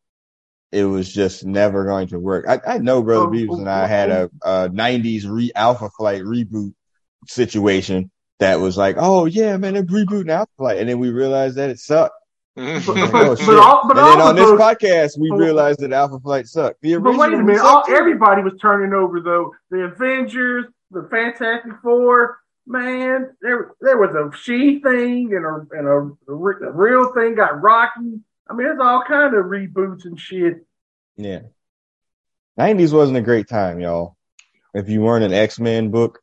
it 0.72 0.84
was 0.84 1.12
just 1.12 1.44
never 1.44 1.84
going 1.84 2.08
to 2.08 2.18
work. 2.18 2.44
I, 2.48 2.60
I 2.74 2.78
know 2.78 3.02
Brother 3.02 3.26
Oh, 3.26 3.30
Beavis 3.30 3.58
and 3.58 3.68
I 3.70 3.86
had 3.86 4.10
a, 4.10 4.30
a 4.42 4.68
'90s 4.68 5.24
re 5.28 5.50
Alpha 5.54 5.88
Flight 5.96 6.22
reboot 6.22 6.74
situation 7.26 8.10
that 8.40 8.60
was 8.60 8.76
like, 8.76 8.96
oh 8.98 9.24
yeah, 9.24 9.56
man, 9.56 9.74
they're 9.74 9.82
rebooting 9.82 10.30
Alpha 10.30 10.50
Flight, 10.58 10.78
and 10.78 10.88
then 10.88 10.98
we 10.98 11.10
realized 11.10 11.56
that 11.56 11.70
it 11.70 11.78
sucked. 11.78 12.14
Like, 12.58 12.84
But- 12.86 12.96
oh, 12.98 13.10
but 13.12 13.38
shit. 13.38 13.48
all- 13.58 13.82
but 13.88 13.98
and 13.98 14.06
then 14.06 14.20
on 14.20 14.34
this 14.36 14.44
those- 14.46 14.60
podcast, 14.60 15.18
we 15.18 15.30
Oh. 15.32 15.36
realized 15.36 15.80
that 15.80 15.92
Alpha 15.92 16.18
Flight 16.20 16.46
sucked. 16.48 16.80
The 16.82 16.96
But 16.98 17.16
wait 17.16 17.32
a 17.32 17.38
minute, 17.38 17.60
all, 17.62 17.84
everybody 17.88 18.42
was 18.42 18.54
turning 18.60 18.92
over 18.92 19.20
though. 19.20 19.52
The 19.70 19.84
Avengers, 19.84 20.64
the 20.90 21.06
Fantastic 21.10 21.72
Four, 21.82 22.38
man. 22.66 23.30
There, 23.42 23.70
there 23.80 23.96
was 23.98 24.14
a 24.14 24.36
she 24.36 24.80
thing 24.80 25.32
and 25.34 25.44
a 25.46 25.78
and 25.78 25.86
a, 25.86 26.32
re- 26.32 26.66
a 26.66 26.72
real 26.72 27.12
thing 27.14 27.36
got 27.36 27.62
Rocky. 27.62 28.20
I 28.50 28.54
mean, 28.54 28.66
there's 28.66 28.80
all 28.80 29.02
kind 29.06 29.34
of 29.34 29.44
reboots 29.46 30.04
and 30.04 30.18
shit. 30.18 30.66
Yeah. 31.16 31.40
90s 32.58 32.92
wasn't 32.92 33.18
a 33.18 33.22
great 33.22 33.48
time, 33.48 33.80
y'all. 33.80 34.16
If 34.74 34.88
you 34.88 35.00
weren't 35.00 35.24
an 35.24 35.32
X-Men 35.32 35.90
book, 35.90 36.20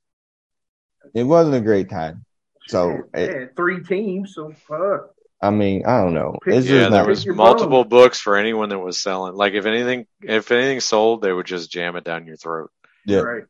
it 1.13 1.23
wasn't 1.23 1.55
a 1.55 1.61
great 1.61 1.89
time. 1.89 2.26
So, 2.67 3.03
They 3.13 3.30
it, 3.30 3.55
three 3.55 3.84
teams, 3.84 4.34
so 4.34 4.51
fuck. 4.67 5.11
I 5.41 5.51
mean, 5.51 5.86
I 5.86 6.01
don't 6.01 6.13
know. 6.15 6.38
It's 6.45 6.65
yeah, 6.65 6.80
just 6.80 6.91
there 6.91 7.05
was 7.05 7.23
your 7.26 7.36
multiple 7.36 7.84
books 7.84 8.19
for 8.19 8.38
anyone 8.38 8.69
that 8.69 8.80
was 8.80 8.99
selling. 8.99 9.36
Like 9.36 9.53
if 9.53 9.65
anything, 9.65 10.07
if 10.21 10.49
anything 10.51 10.80
sold, 10.80 11.21
they 11.21 11.32
would 11.32 11.45
just 11.45 11.69
jam 11.71 11.95
it 11.95 12.03
down 12.03 12.26
your 12.26 12.38
throat. 12.38 12.71
yeah. 13.05 13.19
Right. 13.19 13.43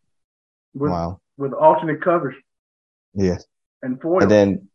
With 0.73 0.91
Wow. 0.91 1.21
with 1.37 1.53
alternate 1.53 2.01
covers 2.01 2.35
Yes. 3.13 3.45
and 3.81 4.01
foil. 4.01 4.23
And 4.23 4.31
then, 4.31 4.67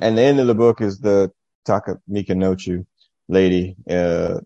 and 0.00 0.16
the 0.16 0.22
end 0.22 0.38
of 0.38 0.46
the 0.46 0.54
book 0.54 0.80
is 0.80 1.00
the 1.00 1.32
Taka 1.64 2.00
Mikanochu 2.08 2.86
lady. 3.28 3.76
Uh, 3.88 4.40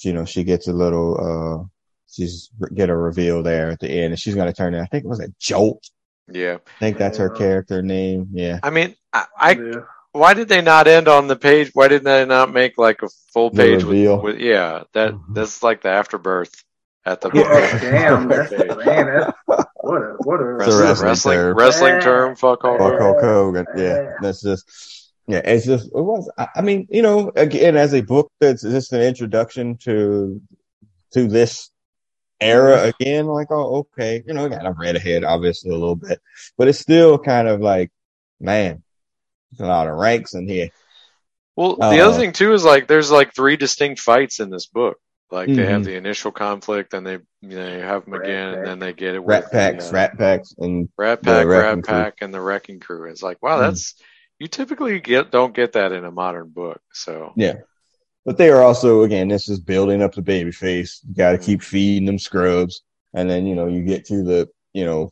you 0.00 0.12
know, 0.12 0.24
she 0.24 0.44
gets 0.44 0.68
a 0.68 0.72
little, 0.72 1.16
uh, 1.18 1.66
she's 2.10 2.50
get 2.74 2.88
a 2.90 2.96
reveal 2.96 3.42
there 3.42 3.70
at 3.70 3.80
the 3.80 3.88
end 3.90 4.12
and 4.12 4.18
she's 4.18 4.34
going 4.34 4.46
to 4.46 4.52
turn 4.52 4.74
in, 4.74 4.80
I 4.80 4.86
think 4.86 5.04
it 5.04 5.08
was 5.08 5.20
a 5.20 5.28
Jolt. 5.38 5.88
Yeah, 6.30 6.58
I 6.66 6.78
think 6.78 6.98
that's 6.98 7.18
her 7.18 7.30
character 7.30 7.82
name. 7.82 8.28
Yeah. 8.32 8.60
I 8.62 8.70
mean, 8.70 8.94
I, 9.12 9.24
I 9.38 9.50
yeah. 9.52 9.72
why 10.12 10.34
did 10.34 10.48
they 10.48 10.60
not 10.60 10.86
end 10.86 11.08
on 11.08 11.26
the 11.26 11.36
page? 11.36 11.70
Why 11.72 11.88
didn't 11.88 12.04
they 12.04 12.26
not 12.26 12.52
make 12.52 12.76
like 12.76 13.02
a 13.02 13.08
full 13.32 13.50
page 13.50 13.82
reveal. 13.82 14.16
with, 14.20 14.34
with 14.34 14.42
yeah? 14.42 14.84
That 14.92 15.12
Mhm. 15.14 15.34
that's 15.34 15.62
like 15.62 15.80
the 15.80 15.88
afterbirth 15.88 16.52
at 17.06 17.22
the 17.22 17.28
Oh, 17.28 17.78
damn, 17.80 18.28
that's 18.28 18.50
page. 18.50 18.68
man, 18.84 19.06
that's 19.06 19.32
what 19.80 20.02
a 20.02 20.14
what 20.18 20.40
a 20.40 20.44
wrestling 20.44 20.80
wrestling 20.80 21.06
wrestling, 21.08 21.36
term. 21.38 21.56
wrestling 21.56 21.92
Yeah. 21.94 22.00
term. 22.00 22.36
Fuck 22.36 22.64
all. 22.64 22.76
Fuck 22.78 22.92
Yeah. 22.92 22.98
Hulk 23.00 23.20
Hogan. 23.22 23.66
Yeah, 23.74 23.82
Yeah. 23.84 24.12
that's 24.20 24.42
just 24.42 24.97
yeah. 25.28 25.42
It's 25.44 25.66
just 25.66 25.86
it 25.86 25.92
was. 25.94 26.30
I, 26.38 26.48
I 26.56 26.62
mean, 26.62 26.86
you 26.90 27.02
know, 27.02 27.30
again, 27.36 27.76
as 27.76 27.94
a 27.94 28.00
book 28.00 28.30
that's 28.40 28.62
just 28.62 28.92
an 28.92 29.02
introduction 29.02 29.76
to 29.84 30.40
to 31.12 31.28
this 31.28 31.70
era 32.40 32.92
again. 32.98 33.26
Like, 33.26 33.48
oh, 33.50 33.86
okay, 33.96 34.22
you 34.26 34.34
know, 34.34 34.46
again, 34.46 34.66
I've 34.66 34.78
read 34.78 34.96
ahead 34.96 35.24
obviously 35.24 35.70
a 35.70 35.74
little 35.78 35.96
bit, 35.96 36.20
but 36.56 36.68
it's 36.68 36.78
still 36.80 37.18
kind 37.18 37.48
of 37.48 37.60
like, 37.60 37.90
man, 38.40 38.82
there's 39.52 39.66
a 39.66 39.70
lot 39.70 39.88
of 39.88 39.96
ranks 39.96 40.34
in 40.34 40.48
here. 40.48 40.70
Well, 41.56 41.76
the 41.76 41.84
Uh, 41.84 42.08
other 42.08 42.18
thing 42.18 42.32
too 42.32 42.52
is 42.52 42.64
like 42.64 42.86
there's 42.86 43.10
like 43.10 43.34
three 43.34 43.56
distinct 43.56 44.00
fights 44.00 44.40
in 44.40 44.50
this 44.50 44.66
book. 44.66 44.98
Like 45.30 45.48
they 45.48 45.66
have 45.66 45.82
Mhm. 45.82 45.86
the 45.86 45.96
initial 45.96 46.32
conflict, 46.32 46.92
then 46.92 47.04
they 47.04 47.18
you 47.42 47.56
know, 47.56 47.64
they 47.64 47.80
have 47.80 48.04
them 48.04 48.14
Rat 48.14 48.22
again, 48.22 48.48
Pack. 48.48 48.58
and 48.58 48.66
then 48.66 48.78
they 48.78 48.92
get 48.92 49.14
it 49.14 49.24
with 49.24 49.42
Rat 49.44 49.52
packs, 49.52 49.84
the, 49.84 49.90
uh, 49.90 49.92
rat 49.92 50.18
packs, 50.18 50.54
and 50.58 50.88
Rat 50.96 51.22
Pack, 51.22 51.46
Rat 51.46 51.72
Crew. 51.74 51.82
Pack, 51.82 52.14
and 52.22 52.32
the 52.32 52.40
Wrecking 52.40 52.80
Crew. 52.80 53.10
It's 53.10 53.22
like, 53.22 53.42
wow, 53.42 53.58
Mm. 53.58 53.66
that's 53.70 53.94
you 54.38 54.48
typically 54.48 55.00
get 55.00 55.30
don't 55.30 55.54
get 55.54 55.72
that 55.72 55.92
in 55.92 56.04
a 56.04 56.10
modern 56.10 56.48
book. 56.48 56.80
So 56.92 57.32
yeah. 57.36 57.54
But 58.24 58.36
they 58.36 58.50
are 58.50 58.62
also 58.62 59.02
again, 59.02 59.28
this 59.28 59.48
is 59.48 59.60
building 59.60 60.02
up 60.02 60.14
the 60.14 60.22
baby 60.22 60.52
face. 60.52 61.00
You 61.08 61.14
got 61.14 61.32
to 61.32 61.38
mm-hmm. 61.38 61.46
keep 61.46 61.62
feeding 61.62 62.06
them 62.06 62.18
scrubs, 62.18 62.82
and 63.14 63.28
then 63.28 63.46
you 63.46 63.54
know 63.54 63.66
you 63.66 63.82
get 63.82 64.06
to 64.06 64.22
the 64.22 64.48
you 64.72 64.84
know 64.84 65.10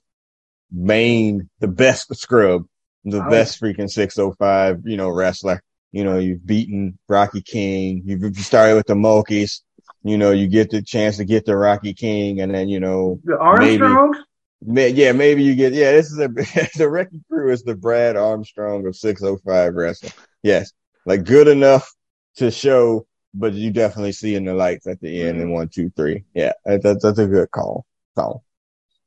main, 0.71 1.49
the 1.61 1.69
best 1.69 2.15
scrub, 2.17 2.67
the 3.05 3.25
Oh. 3.25 3.31
best 3.31 3.61
freaking 3.61 3.91
six 3.91 4.19
oh 4.19 4.33
five, 4.33 4.83
you 4.85 4.97
know 4.97 5.09
wrestler. 5.09 5.63
You 5.93 6.05
know 6.05 6.19
you've 6.19 6.45
beaten 6.45 6.99
Rocky 7.09 7.41
King. 7.41 8.03
You've 8.05 8.23
you 8.23 8.43
started 8.43 8.75
with 8.75 8.87
the 8.87 8.95
Mulkeys. 8.95 9.61
You 10.03 10.19
know 10.19 10.31
you 10.31 10.47
get 10.47 10.71
the 10.71 10.83
chance 10.83 11.17
to 11.17 11.25
get 11.25 11.47
the 11.47 11.57
Rocky 11.57 11.95
King, 11.95 12.41
and 12.41 12.55
then 12.55 12.69
you 12.69 12.81
know 12.81 13.19
The 13.25 13.39
Armstrongs. 13.39 14.17
May, 14.17 14.23
yeah, 14.65 15.13
maybe 15.13 15.43
you 15.43 15.55
get, 15.55 15.73
yeah, 15.73 15.93
this 15.93 16.11
is 16.11 16.19
a, 16.19 16.29
the 16.79 16.89
wrecking 16.89 17.25
crew 17.31 17.53
is 17.53 17.63
the 17.63 17.75
Brad 17.75 18.17
Armstrong 18.17 18.87
of 18.87 18.97
605 18.97 19.75
wrestling. 19.75 20.13
Yes. 20.43 20.73
Like 21.05 21.25
good 21.25 21.49
enough 21.49 21.93
to 22.37 22.51
show, 22.51 23.07
but 23.35 23.53
you 23.53 23.71
definitely 23.71 24.13
see 24.13 24.35
in 24.35 24.45
the 24.45 24.55
lights 24.55 24.87
at 24.87 25.01
the 25.01 25.23
end 25.23 25.41
in 25.41 25.51
one, 25.51 25.69
two, 25.69 25.91
three. 25.91 26.25
Yeah. 26.35 26.53
That's, 26.65 27.03
that's 27.03 27.19
a 27.19 27.27
good 27.27 27.51
call. 27.51 27.87
So, 28.17 28.43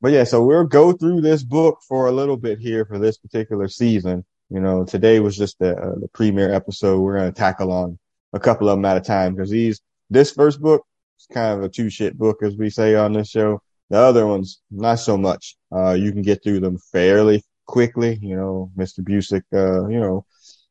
but 0.00 0.12
yeah, 0.12 0.24
so 0.24 0.44
we'll 0.44 0.64
go 0.64 0.92
through 0.92 1.20
this 1.20 1.42
book 1.42 1.80
for 1.86 2.08
a 2.08 2.12
little 2.12 2.36
bit 2.36 2.58
here 2.58 2.84
for 2.84 2.98
this 2.98 3.18
particular 3.18 3.68
season. 3.68 4.24
You 4.48 4.60
know, 4.60 4.84
today 4.84 5.20
was 5.20 5.36
just 5.36 5.58
the, 5.58 5.76
uh, 5.76 5.98
the 6.00 6.08
premiere 6.08 6.52
episode. 6.52 7.00
We're 7.00 7.18
going 7.18 7.32
to 7.32 7.38
tackle 7.38 7.70
on 7.70 7.98
a 8.32 8.40
couple 8.40 8.68
of 8.68 8.78
them 8.78 8.84
at 8.84 8.96
a 8.96 9.00
time 9.00 9.34
because 9.34 9.50
these, 9.50 9.80
this 10.08 10.30
first 10.30 10.60
book 10.60 10.84
is 11.18 11.26
kind 11.32 11.58
of 11.58 11.64
a 11.64 11.68
two 11.68 11.90
shit 11.90 12.16
book, 12.16 12.42
as 12.42 12.56
we 12.56 12.70
say 12.70 12.94
on 12.94 13.12
this 13.12 13.28
show. 13.28 13.62
The 13.90 13.98
other 13.98 14.26
ones, 14.26 14.60
not 14.70 14.96
so 14.96 15.16
much. 15.18 15.56
Uh, 15.74 15.92
you 15.92 16.12
can 16.12 16.22
get 16.22 16.42
through 16.42 16.60
them 16.60 16.78
fairly 16.92 17.44
quickly. 17.66 18.18
You 18.22 18.36
know, 18.36 18.70
Mr. 18.76 19.00
Busiek, 19.00 19.42
uh, 19.52 19.88
you 19.88 20.00
know, 20.00 20.24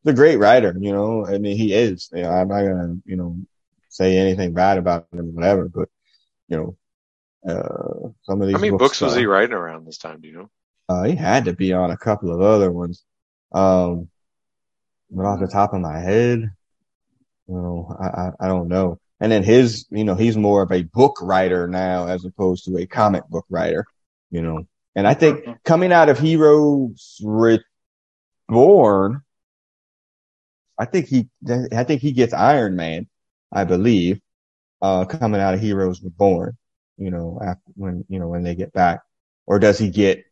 the 0.04 0.14
great 0.14 0.38
writer, 0.38 0.74
you 0.80 0.94
know, 0.94 1.26
I 1.26 1.38
mean, 1.38 1.58
he 1.58 1.74
is, 1.74 2.10
you 2.14 2.24
know, 2.24 2.30
I'm 2.30 2.48
not 2.48 2.62
going 2.62 2.78
to, 2.78 3.02
you 3.06 3.18
know, 3.18 3.38
say 3.90 4.18
anything 4.18 4.54
bad 4.54 4.78
about 4.78 5.08
him, 5.12 5.36
whatever, 5.36 5.68
but, 5.68 5.90
you 6.48 6.58
know, 6.58 6.78
uh, 7.52 8.10
some 8.24 8.42
of 8.42 8.48
these 8.48 8.56
how 8.56 8.62
many 8.62 8.78
books 8.78 9.02
was 9.02 9.14
uh, 9.16 9.20
he 9.20 9.26
writing 9.26 9.54
around 9.54 9.86
this 9.86 9.98
time? 9.98 10.22
Do 10.22 10.28
you 10.30 10.38
know? 10.38 10.50
uh, 10.90 11.04
he 11.04 11.16
had 11.16 11.46
to 11.46 11.54
be 11.54 11.72
on 11.72 11.92
a 11.92 11.98
couple 11.98 12.34
of 12.34 12.42
other 12.42 12.72
ones. 12.72 13.04
Um, 13.52 14.10
but 15.12 15.26
off 15.26 15.40
the 15.40 15.48
top 15.48 15.74
of 15.74 15.82
my 15.82 16.00
head, 16.00 16.40
you 17.48 17.56
know, 17.56 17.96
I, 18.00 18.06
I, 18.06 18.32
I 18.42 18.48
don't 18.48 18.68
know. 18.68 19.00
And 19.20 19.32
then 19.32 19.44
his, 19.44 19.86
you 19.90 20.04
know, 20.04 20.16
he's 20.16 20.38
more 20.38 20.62
of 20.62 20.72
a 20.72 20.84
book 20.84 21.18
writer 21.22 21.68
now 21.68 22.08
as 22.08 22.24
opposed 22.26 22.66
to 22.66 22.78
a 22.78 22.86
comic 22.86 23.28
book 23.28 23.46
writer, 23.50 23.86
you 24.32 24.42
know. 24.42 24.66
And 24.96 25.06
I 25.08 25.14
think 25.14 25.46
coming 25.64 25.92
out 25.92 26.10
of 26.10 26.20
Heroes 26.20 27.22
Reborn, 28.50 29.22
I 30.78 30.86
think 30.86 31.08
he, 31.08 31.30
I 31.74 31.84
think 31.84 32.02
he 32.02 32.12
gets 32.14 32.34
Iron 32.34 32.76
Man. 32.76 33.08
I 33.52 33.64
believe, 33.64 34.22
uh, 34.82 35.06
coming 35.06 35.42
out 35.42 35.56
of 35.56 35.60
Heroes 35.60 36.02
Reborn, 36.04 36.56
you 36.98 37.10
know, 37.12 37.40
after 37.44 37.72
when, 37.76 38.06
you 38.08 38.20
know, 38.20 38.28
when 38.28 38.44
they 38.44 38.56
get 38.56 38.72
back, 38.74 39.02
or 39.48 39.58
does 39.58 39.80
he 39.80 39.90
get 39.90 40.24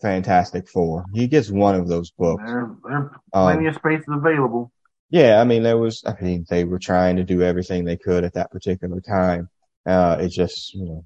Fantastic 0.00 0.68
Four? 0.68 1.04
He 1.12 1.26
gets 1.26 1.50
one 1.50 1.74
of 1.74 1.88
those 1.88 2.10
books. 2.12 2.42
There, 2.46 2.70
there 2.84 2.96
are 2.96 3.20
plenty 3.32 3.66
Um, 3.66 3.66
of 3.66 3.74
spaces 3.74 4.06
available. 4.08 4.70
Yeah, 5.10 5.40
I 5.40 5.44
mean, 5.44 5.64
there 5.64 5.76
was, 5.76 6.02
I 6.06 6.14
mean, 6.22 6.46
they 6.48 6.64
were 6.64 6.78
trying 6.78 7.16
to 7.16 7.24
do 7.24 7.42
everything 7.42 7.84
they 7.84 7.96
could 7.96 8.24
at 8.24 8.34
that 8.34 8.50
particular 8.52 9.00
time. 9.00 9.48
Uh, 9.84 10.18
it 10.20 10.28
just, 10.28 10.72
you 10.74 10.84
know, 10.84 11.04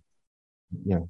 you 0.84 0.94
know, 0.96 1.08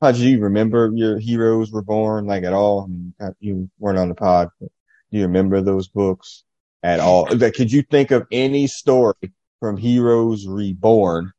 how 0.00 0.12
do 0.12 0.26
you 0.26 0.40
remember 0.40 0.90
your 0.94 1.18
Heroes 1.18 1.72
Reborn 1.72 2.24
like 2.24 2.44
at 2.44 2.54
all? 2.54 2.84
I 2.84 2.86
mean, 2.86 3.14
uh, 3.20 3.30
you 3.40 3.70
weren't 3.78 3.98
on 3.98 4.08
the 4.08 4.14
pod, 4.14 4.48
but 4.58 4.70
do 5.10 5.18
you 5.18 5.24
remember 5.24 5.60
those 5.60 5.88
books 5.88 6.44
at 6.82 7.00
all? 7.00 7.28
Like, 7.30 7.54
could 7.54 7.70
you 7.70 7.82
think 7.82 8.10
of 8.10 8.26
any 8.32 8.66
story 8.66 9.32
from 9.58 9.76
Heroes 9.76 10.46
Reborn 10.46 11.32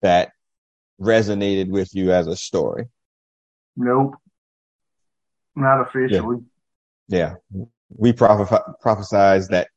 that 0.00 0.32
resonated 0.98 1.68
with 1.68 1.94
you 1.94 2.12
as 2.12 2.26
a 2.26 2.36
story? 2.36 2.86
Nope. 3.76 4.14
Not 5.54 5.82
officially. 5.82 6.38
Yeah. 7.08 7.34
We 7.96 8.12
prophe- 8.12 8.74
prophesized 8.84 9.48
that, 9.48 9.68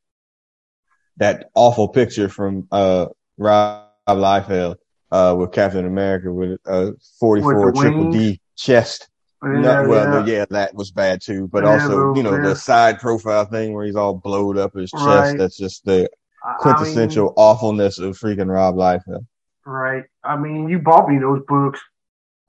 that 1.17 1.49
awful 1.55 1.87
picture 1.89 2.29
from, 2.29 2.67
uh, 2.71 3.07
Rob 3.37 3.85
Liefeld, 4.07 4.75
uh, 5.11 5.35
with 5.37 5.51
Captain 5.51 5.85
America 5.85 6.31
with 6.31 6.59
a 6.65 6.93
44 7.19 7.65
With 7.71 7.75
triple? 7.75 8.11
D 8.11 8.41
chest. 8.57 9.09
Yeah, 9.43 9.49
No, 9.59 9.89
well, 9.89 10.27
yeah. 10.27 10.33
yeah. 10.39 10.45
that 10.51 10.75
was 10.75 10.91
bad 10.91 11.21
too. 11.21 11.47
But 11.51 11.63
Yeah, 11.63 11.73
also, 11.83 12.13
you 12.15 12.21
know, 12.23 12.35
yeah. 12.35 12.41
the 12.49 12.55
side 12.55 12.99
profile 12.99 13.45
thing 13.45 13.73
where 13.73 13.85
he's 13.85 13.95
all 13.95 14.13
blowed 14.13 14.57
up 14.57 14.73
his 14.75 14.91
chest. 14.91 15.05
Right. 15.05 15.37
That's 15.37 15.57
just 15.57 15.83
the 15.85 16.09
I- 16.43 16.51
I 16.51 16.55
quintessential 16.59 17.25
mean, 17.25 17.33
awfulness 17.37 17.97
of 17.99 18.17
freaking 18.17 18.51
Rob 18.51 18.75
Liefeld. 18.75 19.25
right. 19.65 20.03
I 20.23 20.37
mean, 20.37 20.69
you 20.69 20.79
bought 20.79 21.09
me 21.09 21.17
those 21.17 21.41
books. 21.47 21.79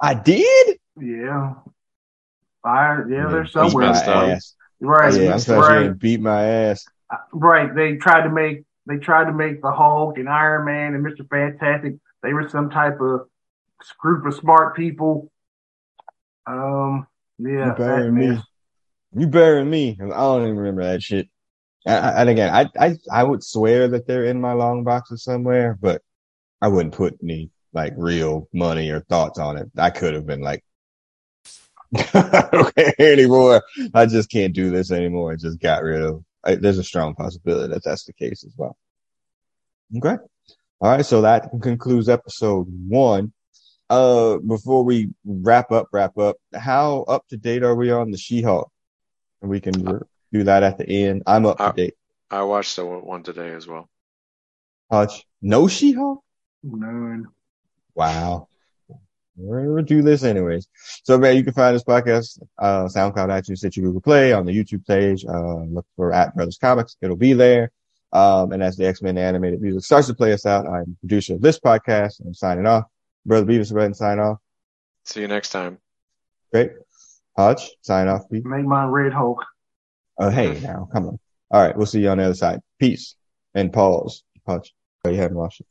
I 0.00 0.14
did? 0.14 0.78
Yeah. 1.00 1.54
I 2.64 2.98
yeah, 3.08 3.28
they're 3.28 3.46
somewhere. 3.46 3.92
Messed 4.88 4.98
my 4.98 4.98
up. 4.98 5.04
ass. 5.04 5.18
Right. 5.18 5.22
Yeah, 5.22 5.32
I'm 5.32 5.38
sorry 5.38 5.58
you 5.60 5.68
right. 5.68 5.82
didn't 5.84 6.00
beat 6.00 6.20
my 6.20 6.44
ass. 6.44 6.84
Right. 7.32 7.74
They 7.74 7.96
tried 7.96 8.22
to 8.22 8.30
make 8.30 8.64
they 8.86 8.96
tried 8.96 9.26
to 9.26 9.32
make 9.32 9.62
the 9.62 9.70
Hulk 9.70 10.18
and 10.18 10.28
Iron 10.28 10.64
Man 10.66 10.94
and 10.94 11.04
Mr. 11.04 11.28
Fantastic. 11.28 11.94
They 12.22 12.32
were 12.32 12.48
some 12.48 12.70
type 12.70 13.00
of 13.00 13.28
group 13.98 14.26
of 14.26 14.34
smart 14.34 14.76
people. 14.76 15.30
Um. 16.46 17.06
Yeah. 17.38 17.66
You 17.66 17.72
better 17.72 18.04
than 18.04 18.14
me. 18.14 18.42
You 19.14 19.26
better 19.26 19.56
than 19.56 19.70
me. 19.70 19.98
I 20.00 20.06
don't 20.06 20.42
even 20.42 20.56
remember 20.56 20.82
that 20.84 21.02
shit. 21.02 21.28
I, 21.86 21.94
I- 21.96 22.20
and 22.20 22.28
again, 22.30 22.54
I, 22.54 22.68
I, 22.78 22.96
I 23.10 23.24
would 23.24 23.42
swear 23.42 23.88
that 23.88 24.06
they're 24.06 24.24
in 24.26 24.40
my 24.40 24.52
long 24.52 24.84
boxes 24.84 25.24
somewhere, 25.24 25.76
but 25.80 26.02
I 26.60 26.68
wouldn't 26.68 26.94
put 26.94 27.18
any 27.22 27.50
like 27.72 27.94
real 27.96 28.48
money 28.52 28.90
or 28.90 29.00
thoughts 29.00 29.38
on 29.38 29.56
it. 29.56 29.68
I 29.76 29.90
could 29.90 30.14
have 30.14 30.26
been 30.26 30.40
like, 30.42 30.64
I 31.94 32.48
don't 32.52 32.74
care 32.74 33.12
anymore. 33.12 33.62
I 33.94 34.06
just 34.06 34.30
can't 34.30 34.54
do 34.54 34.70
this 34.70 34.90
anymore. 34.90 35.32
I 35.32 35.36
just 35.36 35.60
got 35.60 35.82
rid 35.82 36.02
of. 36.02 36.24
I, 36.44 36.54
there's 36.56 36.78
a 36.78 36.84
strong 36.84 37.14
possibility 37.14 37.72
that 37.72 37.84
that's 37.84 38.04
the 38.04 38.12
case 38.12 38.44
as 38.44 38.52
well. 38.56 38.76
Okay. 39.96 40.16
All 40.80 40.90
right. 40.90 41.04
So 41.04 41.20
that 41.22 41.50
concludes 41.62 42.08
episode 42.08 42.66
one. 42.88 43.32
Uh, 43.90 44.38
before 44.38 44.84
we 44.84 45.10
wrap 45.24 45.70
up, 45.70 45.88
wrap 45.92 46.16
up, 46.16 46.36
how 46.54 47.02
up 47.02 47.26
to 47.28 47.36
date 47.36 47.62
are 47.62 47.74
we 47.74 47.90
on 47.90 48.10
the 48.10 48.16
She-Hulk? 48.16 48.70
And 49.42 49.50
we 49.50 49.60
can 49.60 49.84
re- 49.84 50.00
do 50.32 50.44
that 50.44 50.62
at 50.62 50.78
the 50.78 50.88
end. 50.88 51.22
I'm 51.26 51.44
up 51.44 51.58
to 51.58 51.64
Uh, 51.64 51.72
date. 51.72 51.94
I 52.30 52.42
watched 52.44 52.76
the 52.76 52.86
one 52.86 53.22
today 53.22 53.52
as 53.52 53.66
well. 53.66 53.90
Hutch, 54.90 55.26
no 55.42 55.68
She-Hulk? 55.68 56.24
None. 56.62 57.26
Wow. 57.94 58.48
We're 59.36 59.66
gonna 59.66 59.82
do 59.82 60.02
this 60.02 60.24
anyways. 60.24 60.68
So 61.04 61.18
man, 61.18 61.36
you 61.36 61.44
can 61.44 61.54
find 61.54 61.74
this 61.74 61.84
podcast, 61.84 62.40
uh, 62.58 62.84
SoundCloud, 62.84 63.28
iTunes, 63.28 63.58
Stitcher, 63.58 63.80
Google 63.80 64.00
Play 64.00 64.32
on 64.32 64.44
the 64.44 64.52
YouTube 64.52 64.86
page. 64.86 65.24
Uh, 65.24 65.64
look 65.64 65.86
for 65.96 66.12
at 66.12 66.34
Brothers 66.36 66.58
Comics. 66.58 66.96
It'll 67.00 67.16
be 67.16 67.32
there. 67.32 67.70
Um, 68.12 68.52
and 68.52 68.62
as 68.62 68.76
the 68.76 68.86
X-Men 68.86 69.16
animated 69.16 69.62
music 69.62 69.84
starts 69.84 70.06
to 70.08 70.14
play 70.14 70.34
us 70.34 70.44
out, 70.44 70.66
I'm 70.66 70.96
producer 71.00 71.34
of 71.34 71.40
this 71.40 71.58
podcast. 71.58 72.20
I'm 72.24 72.34
signing 72.34 72.66
off. 72.66 72.84
Brother 73.24 73.46
Beavis, 73.46 73.72
go 73.72 73.78
ahead 73.78 73.86
and 73.86 73.96
sign 73.96 74.18
off. 74.18 74.38
See 75.06 75.22
you 75.22 75.28
next 75.28 75.48
time. 75.48 75.78
Great. 76.52 76.72
Hodge, 77.36 77.70
sign 77.80 78.08
off. 78.08 78.28
Beavis. 78.30 78.44
Make 78.44 78.66
my 78.66 78.84
Red 78.84 79.14
Hulk. 79.14 79.42
Oh, 80.18 80.28
hey, 80.28 80.60
now, 80.60 80.88
come 80.92 81.06
on. 81.08 81.18
All 81.50 81.62
right, 81.62 81.76
we'll 81.76 81.86
see 81.86 82.02
you 82.02 82.10
on 82.10 82.18
the 82.18 82.24
other 82.24 82.34
side. 82.34 82.60
Peace 82.78 83.14
and 83.54 83.72
pause. 83.72 84.24
Hutch, 84.46 84.74
go 85.04 85.10
ahead 85.10 85.30
and 85.30 85.36
watch 85.36 85.60
it. 85.60 85.66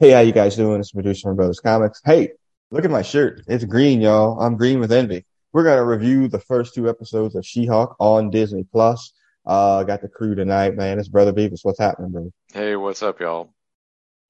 Hey, 0.00 0.10
how 0.10 0.20
you 0.20 0.32
guys 0.32 0.54
doing? 0.56 0.78
It's 0.80 0.92
producer 0.92 1.28
from 1.28 1.36
Brothers 1.36 1.60
Comics. 1.60 2.00
Hey, 2.04 2.30
look 2.70 2.84
at 2.84 2.90
my 2.90 3.02
shirt. 3.02 3.42
It's 3.48 3.64
green, 3.64 4.00
y'all. 4.00 4.38
I'm 4.40 4.56
green 4.56 4.78
with 4.78 4.92
envy. 4.92 5.24
We're 5.52 5.64
gonna 5.64 5.84
review 5.84 6.28
the 6.28 6.38
first 6.38 6.74
two 6.74 6.88
episodes 6.88 7.34
of 7.34 7.44
She-Hulk 7.44 7.96
on 7.98 8.30
Disney 8.30 8.64
Plus. 8.70 9.12
Uh, 9.44 9.82
got 9.82 10.00
the 10.02 10.08
crew 10.08 10.34
tonight, 10.34 10.76
man. 10.76 10.98
It's 11.00 11.08
Brother 11.08 11.32
Beavis. 11.32 11.60
What's 11.64 11.80
happening, 11.80 12.12
bro? 12.12 12.30
Hey, 12.52 12.76
what's 12.76 13.02
up, 13.02 13.18
y'all? 13.18 13.52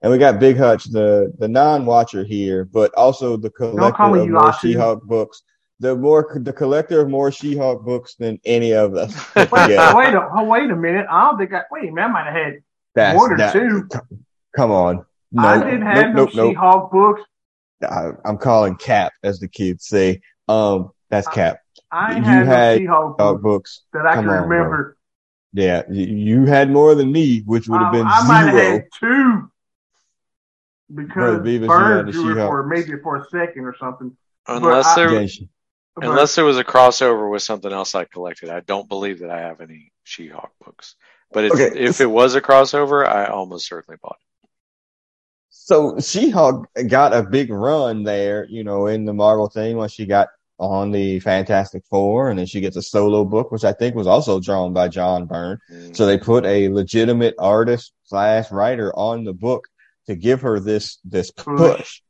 And 0.00 0.12
we 0.12 0.16
got 0.18 0.38
Big 0.40 0.56
Hutch, 0.56 0.84
the 0.84 1.32
the 1.38 1.48
non-watcher 1.48 2.24
here, 2.24 2.64
but 2.64 2.94
also 2.94 3.36
the 3.36 3.50
collector 3.50 4.04
of 4.16 4.28
more 4.28 4.52
She-Hulk 4.54 5.02
books. 5.04 5.42
The 5.80 5.94
more 5.96 6.38
the 6.40 6.52
collector 6.52 7.00
of 7.02 7.08
more 7.10 7.30
She-Hulk 7.30 7.84
books 7.84 8.14
than 8.14 8.40
any 8.46 8.72
of 8.72 8.94
us. 8.94 9.12
Wait, 9.36 9.48
Yeah. 9.70 9.94
wait, 9.94 10.14
a, 10.14 10.28
oh, 10.34 10.44
wait 10.44 10.70
a 10.70 10.76
minute. 10.76 11.06
I 11.10 11.24
don't 11.28 11.36
think 11.38 11.52
I. 11.52 11.62
Wait 11.70 11.92
Man. 11.92 12.04
I 12.04 12.12
might 12.12 12.24
have 12.24 12.34
had. 12.34 12.54
That's 12.94 13.16
One 13.18 13.32
or 13.32 13.36
that- 13.36 13.52
two. 13.52 13.86
c- 13.92 13.98
Come 14.56 14.70
on. 14.70 15.04
No, 15.32 15.42
I 15.42 15.58
didn't 15.64 15.82
have 15.82 16.14
nope, 16.14 16.14
no 16.14 16.24
nope, 16.24 16.34
nope. 16.34 16.50
She-Hulk 16.52 16.92
books. 16.92 17.22
I, 17.82 18.10
I'm 18.24 18.38
calling 18.38 18.76
Cap, 18.76 19.12
as 19.22 19.38
the 19.40 19.48
kids 19.48 19.86
say. 19.86 20.20
Um, 20.48 20.90
that's 21.10 21.28
Cap. 21.28 21.58
I 21.92 22.14
ain't 22.16 22.24
You 22.24 22.30
had, 22.32 22.46
had 22.46 22.72
no 22.74 22.78
She-Hulk 22.78 23.18
Dog 23.18 23.42
books 23.42 23.82
books. 23.82 23.84
that 23.92 24.06
I 24.06 24.14
come 24.14 24.24
can 24.24 24.34
on, 24.34 24.48
bro. 24.48 24.56
remember. 24.58 24.96
Yeah, 25.52 25.82
you, 25.90 26.04
you 26.06 26.44
had 26.46 26.70
more 26.70 26.94
than 26.94 27.10
me, 27.12 27.40
which 27.40 27.68
would 27.68 27.80
have 27.80 27.94
I, 27.94 27.98
been 27.98 28.06
I 28.06 28.26
might 28.28 28.50
have 28.50 28.54
had 28.72 28.84
two 29.00 29.50
because 30.94 31.40
Beavis, 31.40 31.52
you 31.52 31.60
had 31.62 31.68
Bird 31.68 32.12
drew 32.12 32.30
it 32.30 32.34
She-Hulk. 32.34 32.50
for 32.50 32.66
maybe 32.66 32.92
for 33.02 33.16
a 33.16 33.24
second 33.30 33.64
or 33.64 33.76
something. 33.78 34.16
Unless 34.46 34.94
there, 34.94 35.12
Yeah, 35.20 35.26
she- 35.26 35.48
But 35.94 36.04
unless 36.06 36.34
there 36.34 36.44
was 36.44 36.58
a 36.58 36.64
crossover 36.64 37.30
with 37.30 37.42
something 37.42 37.72
else 37.72 37.94
I 37.94 38.04
collected, 38.04 38.48
I 38.50 38.60
don't 38.60 38.88
believe 38.88 39.20
that 39.20 39.30
I 39.30 39.40
have 39.40 39.60
any 39.60 39.92
She-Hulk 40.04 40.50
books. 40.64 40.94
But 41.32 41.44
it's, 41.44 41.54
Okay. 41.54 41.78
if 41.78 42.00
it 42.00 42.06
was 42.06 42.34
a 42.34 42.40
crossover, 42.40 43.06
I 43.06 43.26
almost 43.26 43.66
certainly 43.68 43.98
bought 44.02 44.16
it. 44.20 44.27
So 45.68 46.00
She-Hulk 46.00 46.66
got 46.88 47.12
a 47.12 47.22
big 47.22 47.50
run 47.50 48.02
there, 48.02 48.46
you 48.48 48.64
know, 48.64 48.86
in 48.86 49.04
the 49.04 49.12
Marvel 49.12 49.50
thing 49.50 49.76
when 49.76 49.90
she 49.90 50.06
got 50.06 50.28
on 50.58 50.92
the 50.92 51.20
Fantastic 51.20 51.84
Four, 51.90 52.30
and 52.30 52.38
then 52.38 52.46
she 52.46 52.62
gets 52.62 52.76
a 52.76 52.80
solo 52.80 53.22
book, 53.26 53.52
which 53.52 53.64
I 53.64 53.74
think 53.74 53.94
was 53.94 54.06
also 54.06 54.40
drawn 54.40 54.72
by 54.72 54.88
John 54.88 55.26
Byrne. 55.26 55.58
Mm. 55.70 55.94
So 55.94 56.06
they 56.06 56.16
put 56.16 56.46
a 56.46 56.70
legitimate 56.70 57.34
artist 57.38 57.92
slash 58.04 58.50
writer 58.50 58.96
on 58.96 59.24
the 59.24 59.34
book 59.34 59.68
to 60.06 60.16
give 60.16 60.40
her 60.40 60.58
this 60.58 61.00
this 61.04 61.30
push. 61.30 62.00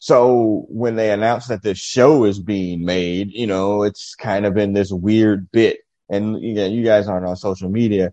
So 0.00 0.66
when 0.68 0.96
they 0.96 1.12
announced 1.12 1.50
that 1.50 1.62
this 1.62 1.78
show 1.78 2.24
is 2.24 2.40
being 2.40 2.84
made, 2.84 3.30
you 3.30 3.46
know, 3.46 3.84
it's 3.84 4.16
kind 4.16 4.44
of 4.44 4.56
in 4.56 4.72
this 4.72 4.90
weird 4.90 5.52
bit. 5.52 5.78
And 6.10 6.42
you, 6.42 6.64
you 6.64 6.84
guys 6.84 7.06
aren't 7.06 7.26
on 7.26 7.36
social 7.36 7.70
media. 7.70 8.12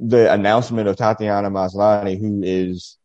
The 0.00 0.32
announcement 0.32 0.88
of 0.88 0.96
Tatiana 0.96 1.52
Maslany, 1.52 2.18
who 2.18 2.42
is 2.42 2.97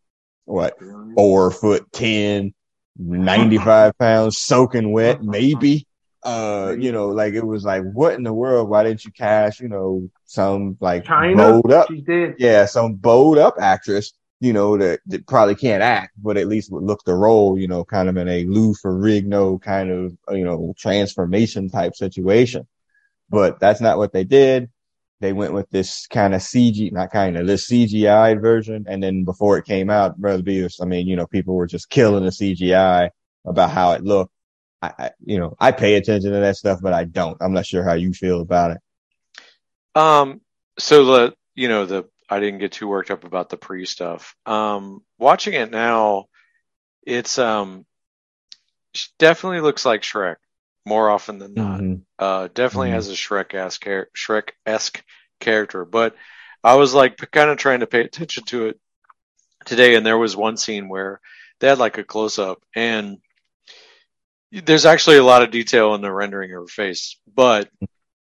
what 0.46 0.78
four 1.16 1.52
foot 1.52 1.91
ten, 1.91 2.54
95 2.98 3.98
pounds, 3.98 4.38
soaking 4.38 4.91
wet, 4.91 5.24
maybe. 5.24 5.88
Uh, 6.24 6.74
you 6.80 6.94
know, 6.94 7.10
like 7.10 7.34
it 7.34 7.46
was 7.46 7.66
like, 7.66 7.84
what 7.84 8.14
in 8.14 8.24
the 8.24 8.34
world? 8.34 8.70
Why 8.70 8.84
didn't 8.84 9.04
you 9.04 9.12
cast, 9.12 9.60
you 9.60 9.68
know, 9.68 10.10
some 10.26 10.78
like 10.80 11.04
China, 11.04 11.36
bowed 11.36 11.72
up 11.72 11.88
she 11.89 12.00
did. 12.00 12.36
yeah, 12.39 12.66
some 12.66 12.94
bowed 12.94 13.38
up 13.38 13.56
actress, 13.60 14.14
you 14.39 14.54
know, 14.54 14.78
that, 14.78 15.02
that 15.08 15.28
probably 15.28 15.56
can't 15.56 15.84
act, 15.84 16.14
but 16.18 16.38
at 16.38 16.48
least 16.48 16.72
would 16.72 16.84
look 16.84 17.04
the 17.04 17.14
role, 17.14 17.60
you 17.60 17.68
know, 17.68 17.84
kind 17.84 18.08
of 18.08 18.16
in 18.16 18.30
a 18.30 18.46
Lou 18.46 18.74
Ferrigno 18.74 19.62
kind 19.62 19.91
of, 19.91 20.18
you 20.36 20.46
know, 20.46 20.74
transformation 20.78 21.70
type 21.70 21.94
situation. 21.96 22.68
But 23.30 23.60
that's 23.60 23.82
not 23.82 23.98
what 23.98 24.14
they 24.14 24.24
did. 24.24 24.70
They 25.24 25.32
went 25.32 25.53
with 25.53 25.69
this 25.69 26.05
kind 26.07 26.36
of 26.36 26.41
CG, 26.41 26.91
not 26.91 27.09
kind 27.09 27.38
of 27.38 27.47
this 27.47 27.69
CGI 27.69 28.41
version. 28.41 28.84
And 28.89 29.01
then 29.01 29.24
before 29.24 29.57
it 29.57 29.63
came 29.63 29.89
out, 29.89 30.17
Brother 30.17 30.43
Beavis, 30.43 30.82
I 30.82 30.86
mean, 30.86 31.07
you 31.07 31.15
know, 31.15 31.28
people 31.28 31.55
were 31.55 31.65
just 31.65 31.89
killing 31.89 32.26
the 32.26 32.30
CGI 32.30 33.09
about 33.45 33.71
how 33.71 33.93
it 33.93 34.03
looked. 34.03 34.34
I, 34.82 34.91
I, 34.99 35.11
you 35.24 35.39
know, 35.39 35.55
I 35.61 35.71
pay 35.71 35.95
attention 35.95 36.34
to 36.34 36.39
that 36.41 36.57
stuff, 36.57 36.82
but 36.82 36.91
I 36.91 37.05
don't. 37.05 37.38
I'm 37.39 37.53
not 37.53 37.65
sure 37.65 37.86
how 37.86 37.93
you 37.93 38.11
feel 38.11 38.41
about 38.41 38.71
it. 38.71 38.78
Um, 39.95 40.41
so 40.78 41.05
the, 41.05 41.36
you 41.55 41.69
know, 41.69 41.86
the, 41.86 42.03
I 42.30 42.41
didn't 42.41 42.59
get 42.59 42.74
too 42.74 42.89
worked 42.89 43.09
up 43.09 43.24
about 43.24 43.47
the 43.47 43.55
pre 43.55 43.86
stuff. 43.86 44.36
Um, 44.45 45.03
watching 45.17 45.53
it 45.53 45.71
now, 45.71 46.26
it's, 47.07 47.39
um, 47.39 47.86
definitely 49.19 49.61
looks 49.61 49.86
like 49.86 50.01
Shrek 50.01 50.36
more 50.86 51.09
often 51.09 51.39
than 51.39 51.53
not. 51.53 51.79
Mhm. 51.79 52.01
Uh, 52.19 52.49
definitely 52.53 52.89
Mhm. 52.89 52.93
has 52.93 53.09
a 53.09 53.13
Shrek 53.13 53.53
esque 53.53 53.86
Shrek 54.15 54.51
esque 54.65 55.03
character, 55.39 55.86
but 55.86 56.15
I 56.63 56.75
was 56.75 56.93
like 56.93 57.17
kind 57.31 57.49
of 57.49 57.57
trying 57.57 57.81
to 57.81 57.88
pay 57.88 58.01
attention 58.01 58.43
to 58.45 58.67
it 58.67 58.79
today, 59.65 59.95
and 59.95 60.05
there 60.05 60.17
was 60.17 60.36
one 60.36 60.57
scene 60.57 60.89
where 60.89 61.19
they 61.59 61.67
had 61.67 61.79
like 61.79 61.97
a 61.97 62.03
close 62.03 62.39
up, 62.39 62.61
and 62.75 63.17
there's 64.51 64.86
actually 64.86 65.17
a 65.17 65.23
lot 65.23 65.41
of 65.41 65.51
detail 65.51 65.95
in 65.95 66.01
the 66.01 66.11
rendering 66.11 66.53
of 66.53 66.61
her 66.63 66.67
face, 66.67 67.17
but 67.34 67.69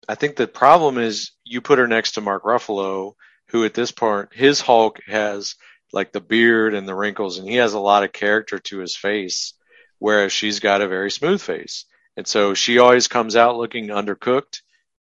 I 0.07 0.15
think 0.15 0.35
the 0.35 0.47
problem 0.47 0.97
is 0.97 1.31
you 1.43 1.61
put 1.61 1.79
her 1.79 1.87
next 1.87 2.13
to 2.13 2.21
Mark 2.21 2.43
Ruffalo, 2.43 3.15
who 3.49 3.65
at 3.65 3.73
this 3.73 3.91
point 3.91 4.33
his 4.33 4.61
Hulk 4.61 4.99
has 5.07 5.55
like 5.91 6.11
the 6.11 6.21
beard 6.21 6.73
and 6.73 6.87
the 6.87 6.95
wrinkles, 6.95 7.37
and 7.37 7.47
he 7.47 7.55
has 7.55 7.73
a 7.73 7.79
lot 7.79 8.03
of 8.03 8.11
character 8.11 8.59
to 8.59 8.79
his 8.79 8.95
face, 8.95 9.53
whereas 9.99 10.31
she's 10.33 10.59
got 10.59 10.81
a 10.81 10.87
very 10.87 11.11
smooth 11.11 11.41
face, 11.41 11.85
and 12.17 12.27
so 12.27 12.53
she 12.53 12.79
always 12.79 13.07
comes 13.07 13.35
out 13.35 13.57
looking 13.57 13.87
undercooked, 13.87 14.61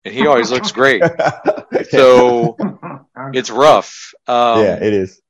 and 0.05 0.13
he 0.13 0.27
always 0.27 0.51
looks 0.51 0.71
great. 0.79 1.01
So 1.89 2.57
it's 3.33 3.49
rough. 3.49 4.13
Um, 4.27 4.61
yeah, 4.63 4.75
it 4.81 4.93
is. 4.93 5.21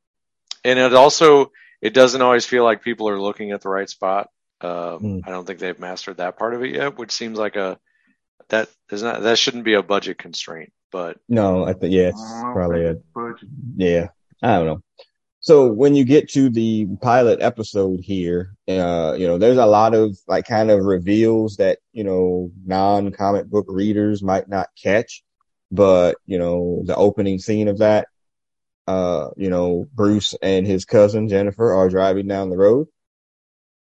and 0.63 0.79
it 0.79 0.93
also 0.93 1.51
it 1.81 1.93
doesn't 1.93 2.21
always 2.21 2.45
feel 2.45 2.63
like 2.63 2.81
people 2.83 3.09
are 3.09 3.21
looking 3.21 3.51
at 3.51 3.61
the 3.61 3.69
right 3.69 3.89
spot. 3.89 4.29
Um, 4.61 4.71
Mm. 4.99 5.21
I 5.25 5.29
don't 5.29 5.45
think 5.45 5.59
they've 5.59 5.77
mastered 5.79 6.17
that 6.17 6.37
part 6.39 6.55
of 6.55 6.63
it 6.63 6.73
yet, 6.73 6.97
which 6.97 7.11
seems 7.11 7.37
like 7.37 7.55
a 7.55 7.77
that 8.49 8.69
is 8.91 9.03
not 9.03 9.21
that 9.21 9.37
shouldn't 9.37 9.65
be 9.65 9.75
a 9.75 9.83
budget 9.83 10.17
constraint. 10.17 10.71
But 10.91 11.17
No, 11.29 11.63
I 11.65 11.73
think 11.73 11.93
yeah, 11.93 12.07
it's 12.09 12.33
probably 12.53 12.85
a 12.85 12.95
budget. 13.13 13.49
Yeah, 13.75 14.07
I 14.41 14.57
don't 14.57 14.65
know. 14.65 14.81
So 15.47 15.71
when 15.71 15.95
you 15.95 16.03
get 16.03 16.29
to 16.31 16.49
the 16.49 16.87
pilot 17.01 17.41
episode 17.41 18.01
here, 18.01 18.53
uh, 18.67 19.15
you 19.17 19.27
know, 19.27 19.37
there's 19.37 19.57
a 19.57 19.65
lot 19.65 19.93
of 19.93 20.17
like 20.27 20.45
kind 20.45 20.69
of 20.69 20.83
reveals 20.83 21.55
that, 21.55 21.79
you 21.93 22.03
know, 22.03 22.51
non 22.65 23.13
comic 23.13 23.45
book 23.45 23.67
readers 23.69 24.21
might 24.21 24.49
not 24.49 24.67
catch. 24.83 25.23
But, 25.71 26.17
you 26.25 26.37
know, 26.37 26.81
the 26.83 26.97
opening 26.97 27.39
scene 27.39 27.69
of 27.69 27.77
that, 27.77 28.09
uh, 28.87 29.29
you 29.37 29.49
know, 29.49 29.87
Bruce 29.93 30.35
and 30.41 30.67
his 30.67 30.83
cousin 30.83 31.29
Jennifer 31.29 31.73
are 31.73 31.87
driving 31.87 32.27
down 32.27 32.49
the 32.49 32.57
road 32.57 32.89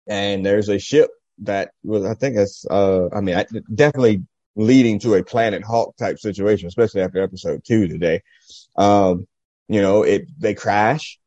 and 0.07 0.43
there's 0.43 0.69
a 0.69 0.79
ship 0.79 1.11
that 1.43 1.69
was, 1.83 2.03
I 2.03 2.15
think 2.15 2.35
it's, 2.35 2.65
uh, 2.65 3.09
I 3.13 3.21
mean, 3.21 3.35
I, 3.35 3.45
definitely 3.71 4.23
leading 4.55 4.97
to 5.01 5.13
a 5.13 5.23
Planet 5.23 5.61
Hulk 5.63 5.97
type 5.97 6.17
situation, 6.17 6.67
especially 6.67 7.01
after 7.01 7.21
episode 7.21 7.61
two 7.63 7.87
today. 7.87 8.23
Um, 8.75 9.27
you 9.67 9.83
know, 9.83 10.01
it, 10.01 10.25
they 10.39 10.55
crash 10.55 11.19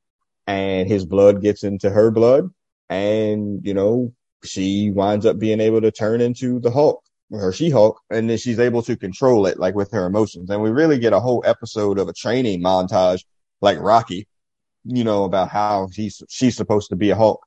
and 0.47 0.89
his 0.89 1.05
blood 1.05 1.43
gets 1.43 1.65
into 1.65 1.91
her 1.91 2.11
blood 2.11 2.51
and, 2.89 3.61
you 3.65 3.75
know, 3.75 4.13
she 4.45 4.91
winds 4.91 5.27
up 5.27 5.39
being 5.39 5.61
able 5.61 5.81
to 5.81 5.91
turn 5.91 6.21
into 6.21 6.61
the 6.61 6.71
Hulk 6.71 7.03
or 7.31 7.53
she 7.53 7.71
Hulk 7.71 8.01
and 8.11 8.31
then 8.31 8.39
she's 8.39 8.61
able 8.61 8.83
to 8.83 8.97
control 8.97 9.47
it 9.47 9.59
like 9.59 9.75
with 9.75 9.91
her 9.93 10.07
emotions. 10.07 10.51
And 10.51 10.63
we 10.63 10.71
really 10.71 10.99
get 10.99 11.13
a 11.13 11.21
whole 11.21 11.43
episode 11.45 11.99
of 11.99 12.09
a 12.09 12.13
training 12.13 12.63
montage 12.63 13.25
like 13.61 13.81
Rocky, 13.81 14.29
you 14.85 15.03
know, 15.03 15.25
about 15.25 15.49
how 15.49 15.89
he's, 15.93 16.23
she's 16.29 16.57
supposed 16.57 16.91
to 16.91 16.97
be 16.97 17.11
a 17.11 17.17
Hulk 17.17 17.45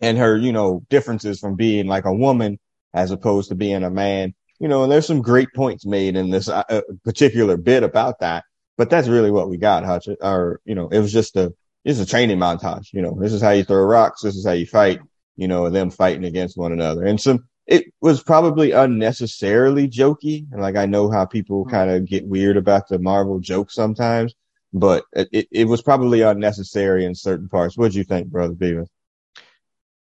and 0.00 0.18
her, 0.18 0.36
you 0.36 0.52
know, 0.52 0.82
differences 0.90 1.38
from 1.38 1.54
being 1.54 1.86
like 1.86 2.04
a 2.04 2.12
woman 2.12 2.58
as 2.92 3.10
opposed 3.10 3.48
to 3.50 3.54
being 3.54 3.84
a 3.84 3.90
man, 3.90 4.34
you 4.58 4.68
know, 4.68 4.82
and 4.82 4.90
there's 4.90 5.06
some 5.06 5.22
great 5.22 5.52
points 5.54 5.86
made 5.86 6.16
in 6.16 6.30
this 6.30 6.48
uh, 6.48 6.80
particular 7.04 7.56
bit 7.56 7.82
about 7.82 8.18
that. 8.20 8.44
But 8.76 8.90
that's 8.90 9.06
really 9.06 9.30
what 9.30 9.48
we 9.48 9.56
got, 9.56 9.84
Hutch. 9.84 10.08
Or, 10.20 10.60
you 10.64 10.74
know, 10.74 10.88
it 10.88 10.98
was 10.98 11.12
just 11.12 11.36
a, 11.36 11.54
it's 11.84 12.00
a 12.00 12.06
training 12.06 12.38
montage. 12.38 12.92
You 12.92 13.02
know, 13.02 13.16
this 13.20 13.32
is 13.32 13.42
how 13.42 13.50
you 13.50 13.64
throw 13.64 13.82
rocks. 13.84 14.22
This 14.22 14.36
is 14.36 14.46
how 14.46 14.52
you 14.52 14.66
fight, 14.66 15.00
you 15.36 15.48
know, 15.48 15.68
them 15.70 15.90
fighting 15.90 16.24
against 16.24 16.56
one 16.56 16.72
another. 16.72 17.04
And 17.04 17.20
some, 17.20 17.46
it 17.66 17.86
was 18.00 18.22
probably 18.22 18.72
unnecessarily 18.72 19.88
jokey. 19.88 20.46
And 20.52 20.60
like, 20.60 20.76
I 20.76 20.86
know 20.86 21.10
how 21.10 21.24
people 21.24 21.64
kind 21.66 21.90
of 21.90 22.06
get 22.06 22.26
weird 22.26 22.56
about 22.56 22.88
the 22.88 22.98
Marvel 22.98 23.38
joke 23.40 23.70
sometimes, 23.70 24.34
but 24.72 25.04
it, 25.12 25.28
it, 25.32 25.48
it 25.50 25.64
was 25.66 25.82
probably 25.82 26.22
unnecessary 26.22 27.04
in 27.04 27.14
certain 27.14 27.48
parts. 27.48 27.76
What'd 27.76 27.94
you 27.94 28.04
think, 28.04 28.28
brother 28.28 28.54
Beavis? 28.54 28.88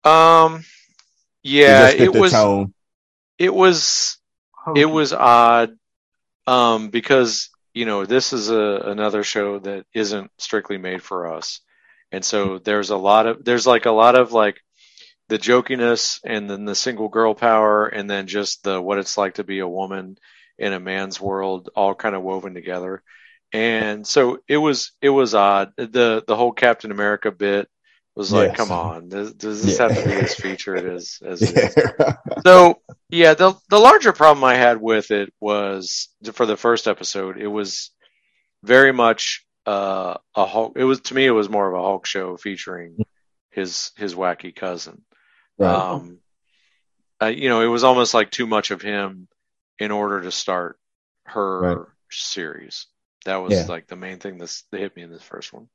um, 0.03 0.63
yeah, 1.43 1.89
it 1.89 2.13
was 2.13 2.32
tone. 2.32 2.73
it 3.38 3.53
was 3.53 4.17
it 4.75 4.86
was 4.86 5.13
odd 5.13 5.77
um, 6.47 6.89
because 6.89 7.49
you 7.73 7.86
know 7.86 8.05
this 8.05 8.34
is 8.34 8.49
a 8.49 8.82
another 8.86 9.23
show 9.23 9.59
that 9.59 9.86
isn't 9.93 10.32
strictly 10.38 10.77
made 10.77 11.03
for 11.03 11.34
us, 11.34 11.61
and 12.12 12.24
so 12.26 12.57
there's 12.59 12.89
a 12.89 12.97
lot 12.97 13.28
of 13.28 13.43
there's 13.45 13.68
like 13.68 13.86
a 13.86 13.91
lot 13.91 14.16
of 14.16 14.32
like 14.32 14.59
the 15.30 15.38
jokiness 15.38 16.20
and 16.26 16.49
then 16.49 16.66
the 16.66 16.76
single 16.76 17.09
girl 17.09 17.34
power 17.34 17.88
and 17.88 18.09
then 18.09 18.28
just 18.28 18.64
the 18.64 18.82
what 18.82 18.97
it's 18.99 19.18
like 19.18 19.36
to 19.36 19.43
be 19.43 19.59
a 19.59 19.68
woman 19.68 20.18
in 20.57 20.74
a 20.74 20.80
man's 20.80 21.20
world 21.22 21.70
all 21.76 21.95
kind 21.95 22.16
of 22.16 22.22
woven 22.22 22.53
together 22.53 23.01
and 23.53 24.05
so 24.05 24.39
it 24.47 24.57
was 24.57 24.91
it 25.01 25.09
was 25.09 25.34
odd 25.36 25.72
the 25.78 26.24
the 26.28 26.36
whole 26.36 26.51
captain 26.51 26.91
america 26.91 27.32
bit 27.32 27.70
was 28.16 28.32
like 28.34 28.51
Yes. 28.51 28.57
come 28.57 28.72
on 28.72 29.09
does, 29.09 29.34
does 29.34 29.64
this 29.64 29.80
Yeah. 29.80 29.84
have 29.84 29.95
to 29.95 30.03
be 30.03 30.20
as 30.20 30.36
featured 30.36 30.86
as 30.86 31.20
as 31.26 31.41
it 31.47 31.55
is? 31.55 31.78
Yeah. 31.78 32.14
so 32.45 32.82
yeah 33.09 33.34
the 33.34 33.53
the 33.70 33.80
larger 33.80 34.14
problem 34.14 34.43
i 34.43 34.55
had 34.55 34.82
with 34.82 35.12
it 35.12 35.34
was 35.39 36.09
for 36.34 36.45
the 36.45 36.57
first 36.57 36.88
episode 36.88 37.38
it 37.38 37.47
was 37.47 37.91
very 38.64 38.91
much 38.93 39.45
uh 39.66 40.18
a 40.36 40.45
hulk 40.45 40.74
it 40.76 40.84
was 40.84 41.01
to 41.01 41.14
me 41.14 41.26
it 41.26 41.32
was 41.32 41.49
more 41.49 41.68
of 41.68 41.76
a 41.76 41.84
hulk 41.84 42.05
show 42.05 42.36
featuring 42.38 43.05
his 43.51 43.91
his 43.97 44.16
wacky 44.16 44.55
cousin 44.55 45.03
right. 45.57 45.78
um 45.78 46.20
uh, 47.22 47.28
you 47.28 47.49
know 47.49 47.62
it 47.62 47.68
was 47.68 47.84
almost 47.84 48.14
like 48.14 48.32
too 48.32 48.47
much 48.47 48.72
of 48.72 48.82
him 48.82 49.28
in 49.80 49.91
order 49.91 50.22
to 50.22 50.32
start 50.32 50.80
her 51.26 51.62
Right. 51.62 51.78
series 52.09 52.88
that 53.26 53.38
was 53.38 53.53
Yeah. 53.53 53.68
like 53.70 53.88
the 53.88 53.95
main 53.95 54.18
thing 54.20 54.38
that 54.39 54.51
hit 54.72 54.95
me 54.95 55.03
in 55.03 55.12
this 55.12 55.24
first 55.24 55.53
one 55.53 55.68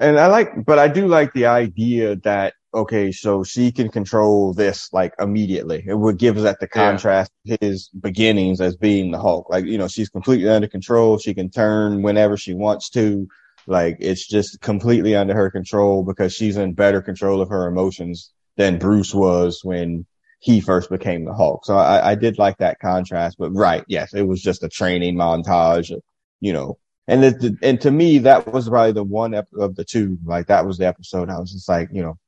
and 0.00 0.18
I 0.18 0.26
like, 0.26 0.64
but 0.64 0.78
I 0.78 0.88
do 0.88 1.06
like 1.06 1.32
the 1.32 1.46
idea 1.46 2.16
that, 2.16 2.54
okay, 2.72 3.10
so 3.12 3.42
she 3.42 3.72
can 3.72 3.88
control 3.88 4.54
this 4.54 4.92
like 4.92 5.12
immediately. 5.18 5.84
It 5.86 5.94
would 5.94 6.18
give 6.18 6.36
us 6.36 6.44
that 6.44 6.60
the 6.60 6.68
contrast 6.68 7.32
to 7.46 7.58
his 7.60 7.88
beginnings 7.88 8.60
as 8.60 8.76
being 8.76 9.10
the 9.10 9.18
Hulk. 9.18 9.50
Like, 9.50 9.64
you 9.64 9.78
know, 9.78 9.88
she's 9.88 10.08
completely 10.08 10.48
under 10.48 10.68
control. 10.68 11.18
She 11.18 11.34
can 11.34 11.50
turn 11.50 12.02
whenever 12.02 12.36
she 12.36 12.54
wants 12.54 12.90
to. 12.90 13.26
Like, 13.66 13.96
it's 14.00 14.26
just 14.26 14.60
completely 14.60 15.16
under 15.16 15.34
her 15.34 15.50
control 15.50 16.04
because 16.04 16.32
she's 16.32 16.56
in 16.56 16.74
better 16.74 17.02
control 17.02 17.40
of 17.40 17.48
her 17.48 17.66
emotions 17.66 18.32
than 18.56 18.78
Bruce 18.78 19.14
was 19.14 19.60
when 19.64 20.06
he 20.40 20.60
first 20.60 20.88
became 20.90 21.24
the 21.24 21.34
Hulk. 21.34 21.64
So 21.66 21.76
I, 21.76 22.12
I 22.12 22.14
did 22.14 22.38
like 22.38 22.58
that 22.58 22.80
contrast, 22.80 23.36
but 23.38 23.50
right. 23.50 23.84
Yes, 23.88 24.14
it 24.14 24.22
was 24.22 24.42
just 24.42 24.62
a 24.62 24.68
training 24.68 25.16
montage 25.16 25.90
of, 25.94 26.02
you 26.40 26.52
know, 26.52 26.78
and 27.10 27.58
and 27.62 27.80
to 27.80 27.90
me, 27.90 28.18
that 28.18 28.52
was 28.52 28.68
probably 28.68 28.92
the 28.92 29.02
one 29.02 29.34
ep- 29.34 29.52
of 29.58 29.74
the 29.74 29.84
two. 29.84 30.18
Like 30.24 30.46
that 30.46 30.64
was 30.66 30.78
the 30.78 30.86
episode. 30.86 31.28
I 31.28 31.38
was 31.38 31.52
just 31.52 31.68
like, 31.68 31.88
you 31.92 32.02
know, 32.02 32.18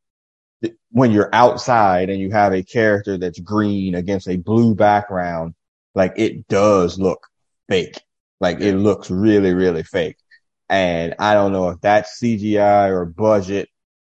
th- 0.62 0.74
when 0.91 1.12
you're 1.12 1.30
outside 1.33 2.11
and 2.11 2.20
you 2.20 2.30
have 2.33 2.53
a 2.53 2.62
character 2.62 3.16
that's 3.16 3.39
green 3.39 3.95
against 3.95 4.28
a 4.28 4.37
blue 4.37 4.74
background, 4.74 5.55
like 5.95 6.14
it 6.16 6.49
does 6.49 6.99
look 6.99 7.28
fake. 7.68 8.01
Like 8.41 8.61
it 8.61 8.76
looks 8.76 9.11
really, 9.11 9.55
really 9.55 9.85
fake. 9.85 10.16
And 10.68 11.14
I 11.18 11.35
don't 11.35 11.53
know 11.53 11.68
if 11.70 11.80
that's 11.80 12.18
CGI 12.20 12.89
or 12.89 13.05
budget 13.05 13.68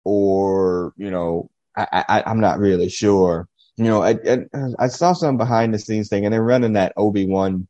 or, 0.04 0.92
you 0.96 1.10
know, 1.10 1.50
I, 1.76 2.04
I, 2.08 2.22
I'm 2.26 2.40
not 2.40 2.58
really 2.58 2.88
sure. 2.90 3.48
You 3.76 3.84
know, 3.84 4.02
I, 4.02 4.18
I, 4.28 4.38
I 4.78 4.88
saw 4.88 5.12
some 5.12 5.36
behind 5.36 5.72
the 5.72 5.78
scenes 5.78 6.08
thing 6.08 6.24
and 6.24 6.34
they're 6.34 6.42
running 6.42 6.72
that 6.74 6.92
Obi-Wan 6.96 7.68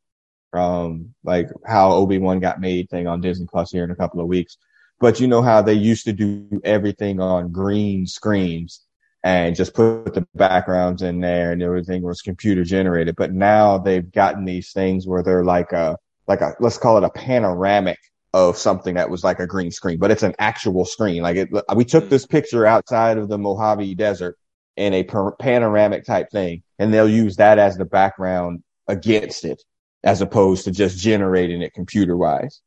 um, 0.53 1.13
like 1.23 1.49
how 1.65 1.91
Obi-Wan 1.91 2.39
got 2.39 2.59
made 2.59 2.89
thing 2.89 3.07
on 3.07 3.21
Disney 3.21 3.47
Plus 3.47 3.71
here 3.71 3.83
in 3.83 3.91
a 3.91 3.95
couple 3.95 4.21
of 4.21 4.27
weeks. 4.27 4.57
But 4.99 5.19
you 5.19 5.27
know 5.27 5.41
how 5.41 5.61
they 5.61 5.73
used 5.73 6.05
to 6.05 6.13
do 6.13 6.61
everything 6.63 7.21
on 7.21 7.51
green 7.51 8.05
screens 8.05 8.81
and 9.23 9.55
just 9.55 9.73
put 9.73 10.13
the 10.13 10.27
backgrounds 10.35 11.01
in 11.01 11.19
there 11.19 11.51
and 11.51 11.61
everything 11.61 12.01
was 12.01 12.21
computer 12.21 12.63
generated. 12.63 13.15
But 13.15 13.33
now 13.33 13.77
they've 13.77 14.09
gotten 14.11 14.45
these 14.45 14.71
things 14.71 15.07
where 15.07 15.23
they're 15.23 15.43
like 15.43 15.71
a, 15.71 15.97
like 16.27 16.41
a, 16.41 16.53
let's 16.59 16.77
call 16.77 16.97
it 16.97 17.03
a 17.03 17.09
panoramic 17.09 17.99
of 18.33 18.57
something 18.57 18.95
that 18.95 19.09
was 19.09 19.23
like 19.23 19.39
a 19.39 19.47
green 19.47 19.71
screen, 19.71 19.97
but 19.97 20.11
it's 20.11 20.23
an 20.23 20.35
actual 20.37 20.85
screen. 20.85 21.21
Like 21.23 21.37
it, 21.37 21.49
we 21.75 21.85
took 21.85 22.09
this 22.09 22.25
picture 22.25 22.65
outside 22.65 23.17
of 23.17 23.27
the 23.27 23.37
Mojave 23.37 23.95
Desert 23.95 24.37
in 24.75 24.93
a 24.93 25.03
per- 25.03 25.31
panoramic 25.31 26.05
type 26.05 26.29
thing, 26.31 26.63
and 26.77 26.93
they'll 26.93 27.09
use 27.09 27.37
that 27.37 27.57
as 27.57 27.77
the 27.77 27.85
background 27.85 28.63
against 28.87 29.45
it 29.45 29.63
as 30.03 30.21
opposed 30.21 30.65
to 30.65 30.71
just 30.71 30.97
generating 30.97 31.61
it 31.61 31.73
computer 31.73 32.15
wise. 32.15 32.61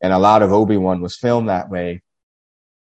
And 0.00 0.12
a 0.12 0.18
lot 0.18 0.42
of 0.42 0.52
Obi-Wan 0.52 1.00
was 1.00 1.16
filmed 1.16 1.48
that 1.48 1.68
way. 1.68 2.02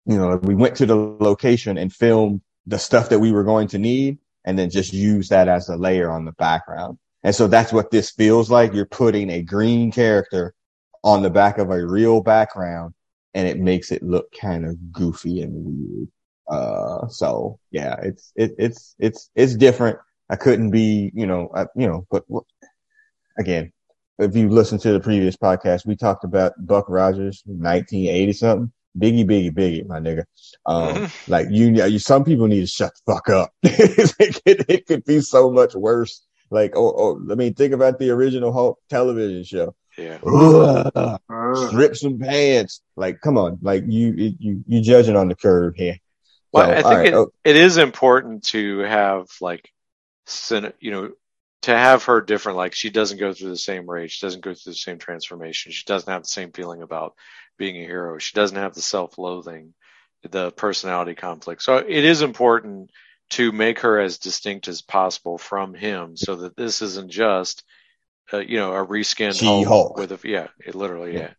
You 0.06 0.18
know, 0.18 0.38
we 0.38 0.56
went 0.56 0.76
to 0.78 0.86
the 0.86 0.96
location 0.96 1.78
and 1.78 1.92
filmed 1.92 2.42
the 2.66 2.80
stuff 2.80 3.10
that 3.10 3.20
we 3.20 3.32
were 3.32 3.44
going 3.44 3.68
to 3.70 3.78
need 3.78 4.20
and 4.46 4.58
then 4.58 4.70
just 4.70 4.94
use 4.94 5.30
that 5.30 5.48
as 5.48 5.70
a 5.70 5.76
layer 5.76 6.12
on 6.12 6.26
the 6.26 6.32
background. 6.34 6.98
And 7.24 7.34
so 7.34 7.48
that's 7.48 7.74
what 7.74 7.92
this 7.92 8.12
feels 8.12 8.50
like. 8.50 8.74
You're 8.74 8.86
putting 8.86 9.30
a 9.30 9.42
green 9.42 9.92
character 9.92 10.54
on 11.04 11.22
the 11.22 11.30
back 11.30 11.58
of 11.58 11.70
a 11.70 11.86
real 11.86 12.22
background 12.22 12.94
and 13.34 13.48
it 13.48 13.58
makes 13.58 13.92
it 13.92 14.04
look 14.04 14.32
kind 14.40 14.66
of 14.66 14.92
goofy 14.92 15.42
and 15.42 15.54
weird. 15.54 16.10
Uh, 16.50 17.08
so 17.10 17.60
yeah, 17.72 17.96
it's, 18.02 18.32
it, 18.36 18.56
it's, 18.58 18.96
it's, 19.00 19.30
it's 19.36 19.56
different. 19.56 19.98
I 20.30 20.36
couldn't 20.36 20.72
be, 20.72 21.12
you 21.14 21.26
know, 21.26 21.50
I, 21.54 21.66
you 21.76 21.88
know, 21.88 22.06
but 22.10 22.24
again, 23.38 23.72
if 24.20 24.36
you 24.36 24.50
listen 24.50 24.80
to 24.80 24.94
the 24.94 25.00
previous 25.00 25.36
podcast, 25.36 25.86
we 25.86 25.96
talked 25.96 26.24
about 26.24 26.54
Buck 26.58 26.86
Rogers, 26.90 27.44
1980 27.46 28.34
something. 28.34 28.72
Biggie, 28.98 29.26
biggie, 29.26 29.54
biggie, 29.54 29.86
my 29.86 30.00
nigga. 30.00 30.24
Um, 30.66 30.96
mm-hmm. 30.96 31.32
like 31.32 31.48
you, 31.52 31.68
you, 31.86 32.00
some 32.00 32.24
people 32.24 32.48
need 32.48 32.62
to 32.62 32.68
shut 32.68 32.94
the 32.96 33.14
fuck 33.14 33.30
up. 33.30 33.54
it, 33.64 34.42
could, 34.44 34.66
it, 34.68 34.88
could 34.88 35.06
be 35.06 35.22
so 35.22 35.52
much 35.52 35.76
worse. 35.76 36.26
Like, 36.50 36.74
oh, 36.76 36.94
oh, 36.98 37.32
I 37.32 37.36
mean, 37.36 37.54
think 37.54 37.74
about 37.74 38.00
the 38.00 38.10
original 38.10 38.52
Hulk 38.52 38.80
television 38.90 39.44
show. 39.44 39.76
Yeah. 39.98 40.18
Ugh, 40.26 41.18
strip 41.70 41.96
some 41.96 42.18
pants. 42.18 42.82
Like, 42.96 43.22
come 43.22 43.38
on. 43.38 43.60
Like 43.62 43.84
you, 43.88 44.36
you, 44.40 44.64
you 44.66 44.82
judging 44.82 45.16
on 45.16 45.28
the 45.28 45.36
curve 45.36 45.76
here. 45.76 45.98
Well, 46.52 46.66
so, 46.66 46.72
I 46.72 46.76
think 46.76 46.86
right. 46.86 47.08
it, 47.08 47.14
oh. 47.14 47.32
it 47.44 47.56
is 47.56 47.78
important 47.78 48.46
to 48.46 48.80
have 48.80 49.28
like, 49.42 49.70
you 50.80 50.92
know, 50.92 51.12
to 51.64 51.76
have 51.76 52.06
her 52.06 52.22
different. 52.22 52.58
Like 52.58 52.76
she 52.76 52.90
doesn't 52.90 53.20
go 53.20 53.34
through 53.34 53.50
the 53.50 53.58
same 53.58 53.90
rage, 53.90 54.12
she 54.12 54.26
doesn't 54.26 54.44
go 54.44 54.54
through 54.54 54.74
the 54.74 54.78
same 54.78 55.00
transformation. 55.00 55.72
She 55.72 55.86
doesn't 55.86 56.12
have 56.12 56.24
the 56.24 56.28
same 56.28 56.52
feeling 56.52 56.82
about 56.82 57.16
being 57.58 57.78
a 57.78 57.86
hero. 57.86 58.18
She 58.20 58.36
doesn't 58.36 58.58
have 58.58 58.74
the 58.74 58.82
self-loathing, 58.82 59.74
the 60.30 60.52
personality 60.52 61.16
conflict. 61.16 61.64
So 61.64 61.78
it 61.78 61.90
is 61.90 62.22
important 62.22 62.92
to 63.32 63.52
make 63.52 63.80
her 63.80 64.00
as 64.00 64.20
distinct 64.20 64.68
as 64.68 64.82
possible 64.82 65.38
from 65.38 65.74
him, 65.74 66.16
so 66.16 66.36
that 66.36 66.56
this 66.56 66.82
isn't 66.82 67.12
just, 67.12 67.64
uh, 68.32 68.38
you 68.38 68.58
know, 68.58 68.74
a 68.74 68.86
reskinned 68.86 69.44
Hulk, 69.44 69.68
Hulk, 69.68 69.98
with 69.98 70.12
a 70.12 70.20
yeah, 70.28 70.48
it 70.66 70.76
literally 70.76 71.14
yeah, 71.14 71.32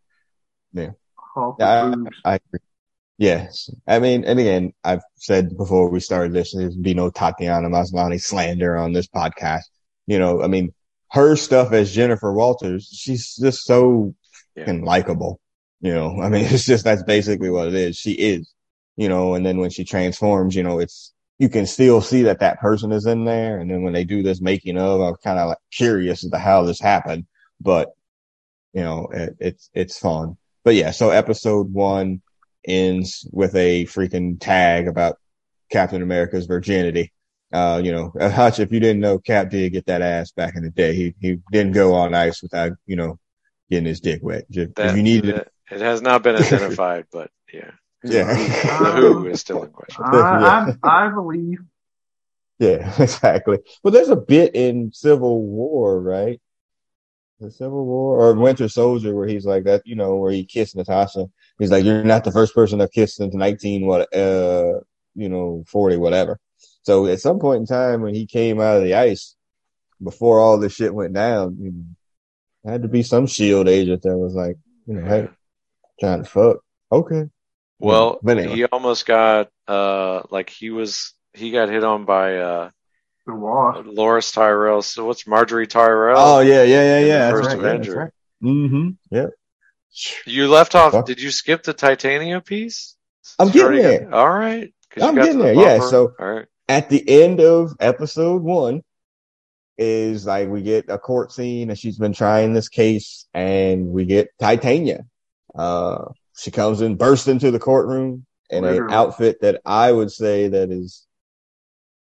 yeah. 0.73 0.91
yeah. 1.37 1.53
yeah 1.59 1.95
I, 2.25 2.33
I 2.33 2.35
agree. 2.35 2.61
Yes. 3.17 3.71
I 3.87 3.99
mean, 3.99 4.25
and 4.25 4.39
again, 4.39 4.73
I've 4.85 5.03
said 5.17 5.57
before 5.57 5.89
we 5.91 6.01
started 6.01 6.33
this, 6.33 6.55
there's 6.55 6.77
be 6.77 6.95
no 6.95 7.11
Tatiana 7.11 7.69
Maslany 7.69 8.21
slander 8.21 8.77
on 8.77 8.93
this 8.93 9.09
podcast. 9.09 9.65
You 10.09 10.19
know, 10.19 10.43
I 10.43 10.47
mean, 10.47 10.73
her 11.11 11.37
stuff 11.37 11.73
as 11.73 11.93
Jennifer 11.93 12.33
Walters, 12.33 12.89
she's 12.91 13.37
just 13.37 13.65
so 13.65 14.15
yeah. 14.57 14.73
likable. 14.83 15.39
You 15.81 15.95
know, 15.95 16.23
I 16.23 16.31
mean, 16.31 16.45
it's 16.51 16.65
just, 16.65 16.83
that's 16.83 17.03
basically 17.03 17.51
what 17.51 17.69
it 17.69 17.75
is. 17.75 17.97
She 17.97 18.13
is, 18.13 18.53
you 18.97 19.11
know, 19.11 19.35
and 19.35 19.45
then 19.45 19.59
when 19.59 19.69
she 19.69 19.85
transforms, 19.85 20.57
you 20.57 20.63
know, 20.63 20.79
it's, 20.79 21.13
you 21.39 21.51
can 21.51 21.67
still 21.67 22.01
see 22.01 22.23
that 22.23 22.41
that 22.41 22.59
person 22.59 22.91
is 22.91 23.05
in 23.05 23.27
there. 23.27 23.61
And 23.61 23.71
then 23.71 23.83
when 23.83 23.93
they 23.93 24.05
do 24.05 24.23
this 24.23 24.41
making 24.41 24.79
of, 24.79 25.03
I'm 25.03 25.15
kind 25.23 25.39
of 25.39 25.51
like 25.51 25.59
curious 25.71 26.25
as 26.25 26.31
to 26.31 26.39
how 26.39 26.63
this 26.63 26.81
happened, 26.81 27.27
but 27.61 27.91
you 28.73 28.83
know, 28.83 29.09
it, 29.13 29.37
it's, 29.39 29.71
it's 29.75 29.99
fun. 29.99 30.39
But 30.65 30.75
yeah, 30.75 30.91
so 30.91 31.11
episode 31.11 31.71
one 31.71 32.23
ends 32.65 33.29
with 33.31 33.55
a 33.55 33.85
freaking 33.85 34.41
tag 34.41 34.89
about 34.89 35.19
Captain 35.71 36.03
America's 36.03 36.47
virginity. 36.47 37.13
Uh, 37.53 37.81
you 37.83 37.93
know, 37.93 38.13
Hutch, 38.21 38.61
if 38.61 38.73
you 38.73 38.81
didn't 38.81 39.01
know, 39.01 39.19
Cap 39.19 39.51
did 39.51 39.73
get 39.73 39.87
that 39.87 40.03
ass 40.03 40.33
back 40.33 40.57
in 40.57 40.63
the 40.63 40.71
day. 40.71 40.95
He, 40.95 41.15
he 41.21 41.41
didn't 41.51 41.73
go 41.73 41.95
on 41.95 42.15
ice 42.15 42.43
without, 42.43 42.73
you 42.87 42.97
know, 42.97 43.19
getting 43.71 43.87
his 43.87 44.01
dick 44.01 44.21
wet. 44.23 44.45
If, 44.51 44.75
that, 44.75 44.91
if 44.91 44.97
you 44.97 45.03
needed 45.03 45.37
it, 45.37 45.53
it 45.71 45.81
has 45.81 46.03
not 46.03 46.23
been 46.23 46.37
identified, 46.37 47.07
but 47.13 47.31
yeah. 47.53 47.71
Yeah. 48.05 48.35
the 48.79 48.93
who 48.97 49.27
is 49.27 49.41
still 49.41 49.63
in 49.65 49.71
question. 49.71 50.05
I, 50.07 50.17
yeah. 50.17 50.75
I, 50.83 51.07
I 51.07 51.09
believe. 51.11 51.59
Yeah, 52.59 52.93
exactly. 52.99 53.59
Well, 53.83 53.93
there's 53.93 54.09
a 54.09 54.17
bit 54.17 54.55
in 54.55 54.93
Civil 54.93 55.43
War, 55.43 56.01
right? 56.01 56.41
The 57.41 57.53
Civil 57.53 57.85
War 57.85 58.19
or 58.19 58.35
Winter 58.35 58.69
Soldier 58.69 59.15
where 59.15 59.29
he's 59.29 59.47
like 59.47 59.65
that, 59.65 59.83
you 59.87 59.95
know, 59.95 60.17
where 60.17 60.33
he 60.33 60.45
kissed 60.45 60.75
Natasha. 60.75 61.27
He's 61.59 61.71
like, 61.71 61.85
you're 61.85 62.03
not 62.03 62.25
the 62.25 62.33
first 62.33 62.55
person 62.55 62.81
I've 62.81 62.91
kissed 62.91 63.17
since 63.17 63.33
19, 63.33 63.87
what, 63.87 64.13
uh, 64.15 64.81
you 65.15 65.29
know, 65.29 65.65
40, 65.69 65.99
whatever. 65.99 66.41
So 66.89 67.07
at 67.07 67.21
some 67.21 67.39
point 67.39 67.61
in 67.61 67.67
time 67.67 68.01
when 68.01 68.15
he 68.15 68.25
came 68.25 68.63
out 68.63 68.79
of 68.79 68.83
the 68.83 68.95
ice, 68.95 69.37
before 70.03 70.41
all 70.41 70.57
this 70.57 70.73
shit 70.73 70.95
went 70.95 71.13
down, 71.13 71.59
you 71.61 71.71
know, 71.71 72.73
had 72.73 72.81
to 72.81 72.89
be 72.89 73.03
some 73.03 73.27
shield 73.27 73.69
agent 73.69 74.01
that 74.05 74.17
was 74.17 74.33
like, 74.33 74.57
you 74.87 74.95
know, 74.95 75.07
hey, 75.07 75.29
trying 76.01 76.25
to 76.25 76.31
fuck. 76.31 76.61
Okay. 76.91 77.29
Well, 77.79 78.19
anyway. 78.27 78.55
he 78.55 78.65
almost 78.65 79.05
got 79.05 79.51
uh 79.67 80.23
like 80.31 80.49
he 80.49 80.71
was 80.71 81.13
he 81.35 81.51
got 81.51 81.69
hit 81.69 81.85
on 81.85 82.07
by 82.07 82.39
uh 82.39 82.71
the 83.27 83.35
Wasp. 83.35 83.83
Loras 83.83 84.33
Tyrell. 84.33 84.81
So 84.81 85.05
what's 85.05 85.25
Margaery 85.25 85.69
Tyrell? 85.69 86.17
Oh 86.17 86.41
yeah, 86.41 86.63
yeah, 86.63 87.01
yeah, 87.01 87.07
yeah. 87.07 87.31
First 87.31 87.51
right, 87.51 87.59
Avenger. 87.59 87.93
Yeah, 87.93 87.99
right. 87.99 88.13
Mm-hmm. 88.43 88.89
Yep. 89.11 89.31
You 90.25 90.49
left 90.49 90.75
off. 90.75 90.93
Fuck. 90.93 91.05
Did 91.05 91.21
you 91.21 91.33
skip 91.33 91.65
the 91.65 91.75
Titania 91.75 92.41
piece? 92.41 92.97
I'm 93.39 93.51
getting 93.51 93.83
there. 93.83 94.15
all 94.15 94.31
right. 94.31 94.73
I'm 94.99 95.17
getting 95.17 95.39
there. 95.39 95.53
Yeah. 95.53 95.81
So 95.81 96.15
all 96.19 96.27
right. 96.27 96.47
At 96.69 96.89
the 96.89 97.23
end 97.23 97.41
of 97.41 97.73
episode 97.81 98.43
one, 98.43 98.83
is 99.79 100.27
like 100.27 100.49
we 100.49 100.63
get 100.63 100.87
a 100.89 100.99
court 100.99 101.33
scene 101.33 101.71
and 101.71 101.79
she's 101.79 101.99
been 101.99 102.13
trying 102.13 102.53
this 102.53 102.69
case 102.69 103.27
and 103.33 103.87
we 103.87 104.05
get 104.05 104.29
Titania. 104.41 105.05
Uh, 105.55 106.07
she 106.37 106.51
comes 106.51 106.81
in, 106.81 106.97
bursts 106.97 107.29
into 107.29 107.51
the 107.51 107.61
courtroom 107.61 108.27
in 108.51 108.65
an 108.65 108.91
outfit 108.91 109.41
that 109.43 109.61
I 109.65 109.91
would 109.93 110.11
say 110.11 110.49
that 110.49 110.71
is 110.71 111.07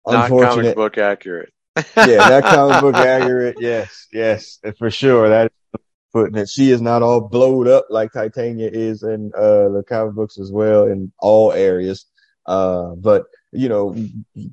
not 0.06 0.30
comic 0.30 0.76
book 0.76 0.98
accurate. 0.98 1.54
yeah, 1.96 2.18
not 2.18 2.44
comic 2.44 2.82
book 2.82 2.96
accurate. 2.96 3.58
Yes, 3.60 4.08
yes, 4.12 4.60
for 4.78 4.92
sure. 4.92 5.30
That 5.30 5.52
putting 6.14 6.38
it. 6.38 6.50
She 6.50 6.70
is 6.70 6.82
not 6.82 7.02
all 7.02 7.22
blowed 7.22 7.68
up 7.68 7.88
like 7.90 8.12
Titania 8.12 8.70
is 8.72 9.04
in 9.04 9.32
uh, 9.36 9.70
the 9.70 9.84
comic 9.88 10.16
books 10.16 10.40
as 10.40 10.52
well 10.52 10.86
in 10.86 11.12
all 11.20 11.52
areas. 11.52 12.06
Uh, 12.46 12.96
but 12.96 13.24
you 13.54 13.70
know, 13.70 13.96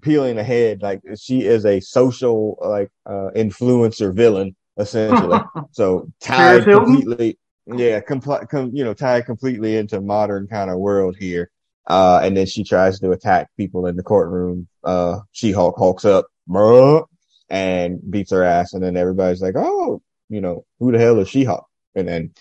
peeling 0.03 0.39
ahead, 0.39 0.83
like 0.83 1.01
she 1.19 1.45
is 1.45 1.65
a 1.67 1.81
social 1.81 2.59
like 2.61 2.91
uh, 3.07 3.31
influencer 3.37 4.15
villain 4.15 4.57
essentially. 4.79 5.41
so 5.73 6.09
tied 6.21 6.65
completely, 6.65 7.39
yeah, 7.67 8.01
compl- 8.01 8.49
com- 8.49 8.71
you 8.75 8.85
know, 8.85 8.95
tied 8.95 9.27
completely 9.27 9.77
into 9.77 10.01
modern 10.01 10.47
kind 10.47 10.71
of 10.71 10.79
world 10.79 11.17
here. 11.19 11.51
Uh, 11.87 12.21
and 12.23 12.37
then 12.37 12.47
she 12.47 12.63
tries 12.63 13.01
to 13.01 13.11
attack 13.11 13.49
people 13.57 13.87
in 13.87 13.97
the 13.97 14.03
courtroom. 14.03 14.69
Uh, 14.85 15.21
She 15.33 15.53
Hulk 15.53 15.77
hulks 15.77 16.05
up 16.05 16.27
Bruh! 16.49 17.05
and 17.49 17.99
beats 18.11 18.31
her 18.31 18.45
ass, 18.45 18.75
and 18.75 18.83
then 18.83 18.97
everybody's 18.97 19.43
like, 19.43 19.55
"Oh, 19.57 20.03
you 20.29 20.41
know, 20.41 20.65
who 20.79 20.93
the 20.93 20.99
hell 20.99 21.19
is 21.19 21.29
She 21.29 21.45
Hulk?" 21.45 21.67
And 21.95 22.07
then 22.09 22.33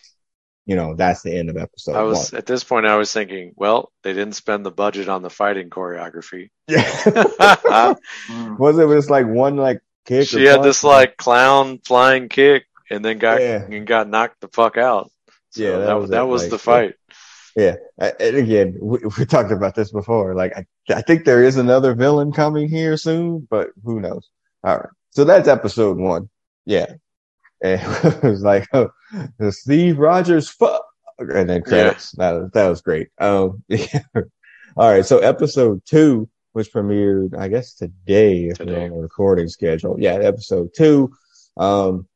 you 0.69 0.75
know, 0.75 0.93
that's 0.93 1.23
the 1.23 1.35
end 1.35 1.49
of 1.49 1.57
episode. 1.57 1.95
I 1.95 2.03
was 2.03 2.31
one. 2.31 2.37
at 2.37 2.45
this 2.45 2.63
point. 2.63 2.85
I 2.85 2.95
was 2.95 3.11
thinking, 3.11 3.53
well, 3.55 3.91
they 4.03 4.13
didn't 4.13 4.35
spend 4.35 4.63
the 4.63 4.69
budget 4.69 5.09
on 5.09 5.23
the 5.23 5.29
fighting 5.31 5.71
choreography. 5.71 6.51
Yeah, 6.67 7.95
was 8.59 8.77
it 8.77 8.85
was 8.85 9.09
like 9.09 9.25
one 9.25 9.57
like 9.57 9.81
kick? 10.05 10.27
She 10.27 10.43
had 10.43 10.61
this 10.61 10.83
like 10.83 11.17
clown 11.17 11.79
flying 11.83 12.29
kick, 12.29 12.67
and 12.91 13.03
then 13.03 13.17
got 13.17 13.41
yeah. 13.41 13.63
and 13.63 13.87
got 13.87 14.07
knocked 14.07 14.41
the 14.41 14.47
fuck 14.47 14.77
out. 14.77 15.09
So 15.49 15.63
yeah, 15.63 15.71
that, 15.71 15.85
that 15.87 15.93
was 15.95 16.09
that 16.11 16.27
was 16.27 16.41
like, 16.43 16.51
the 16.51 16.59
fight. 16.59 16.95
Yeah, 17.55 17.77
and 17.97 18.37
again, 18.37 18.77
we, 18.79 18.99
we 19.17 19.25
talked 19.25 19.51
about 19.51 19.73
this 19.73 19.91
before. 19.91 20.35
Like, 20.35 20.55
I, 20.55 20.65
I 20.93 21.01
think 21.01 21.25
there 21.25 21.43
is 21.43 21.57
another 21.57 21.95
villain 21.95 22.31
coming 22.31 22.69
here 22.69 22.95
soon, 22.95 23.47
but 23.49 23.69
who 23.83 23.99
knows? 23.99 24.29
All 24.63 24.77
right, 24.77 24.89
so 25.09 25.23
that's 25.23 25.47
episode 25.47 25.97
one. 25.97 26.29
Yeah, 26.65 26.93
and 27.61 27.81
it 28.03 28.23
was 28.23 28.41
like, 28.41 28.67
oh, 28.73 28.89
Steve 29.49 29.97
Rogers, 29.97 30.49
fuck, 30.49 30.83
and 31.17 31.49
then 31.49 31.61
credits. 31.61 32.15
Yeah. 32.17 32.31
That, 32.31 32.53
that 32.53 32.69
was 32.69 32.81
great. 32.81 33.09
Um, 33.19 33.63
yeah. 33.67 34.01
all 34.75 34.91
right. 34.91 35.05
So 35.05 35.19
episode 35.19 35.83
two, 35.85 36.29
which 36.53 36.71
premiered, 36.71 37.37
I 37.37 37.47
guess 37.47 37.73
today, 37.73 38.45
if 38.45 38.57
today. 38.57 38.71
you're 38.71 38.83
on 38.83 38.89
the 38.89 38.97
recording 38.97 39.47
schedule. 39.49 39.97
Yeah, 39.99 40.13
episode 40.15 40.69
two. 40.75 41.11
Um, 41.57 42.07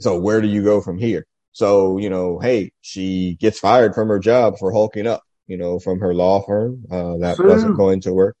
so 0.00 0.18
where 0.18 0.40
do 0.40 0.48
you 0.48 0.62
go 0.62 0.80
from 0.80 0.98
here? 0.98 1.26
So, 1.52 1.98
you 1.98 2.10
know, 2.10 2.40
hey, 2.40 2.72
she 2.80 3.36
gets 3.38 3.60
fired 3.60 3.94
from 3.94 4.08
her 4.08 4.18
job 4.18 4.58
for 4.58 4.72
hulking 4.72 5.06
up, 5.06 5.22
you 5.46 5.56
know, 5.56 5.78
from 5.78 6.00
her 6.00 6.12
law 6.12 6.44
firm. 6.44 6.84
Uh, 6.90 7.16
that 7.18 7.36
wasn't 7.38 7.76
going 7.76 8.00
to 8.02 8.12
work 8.12 8.36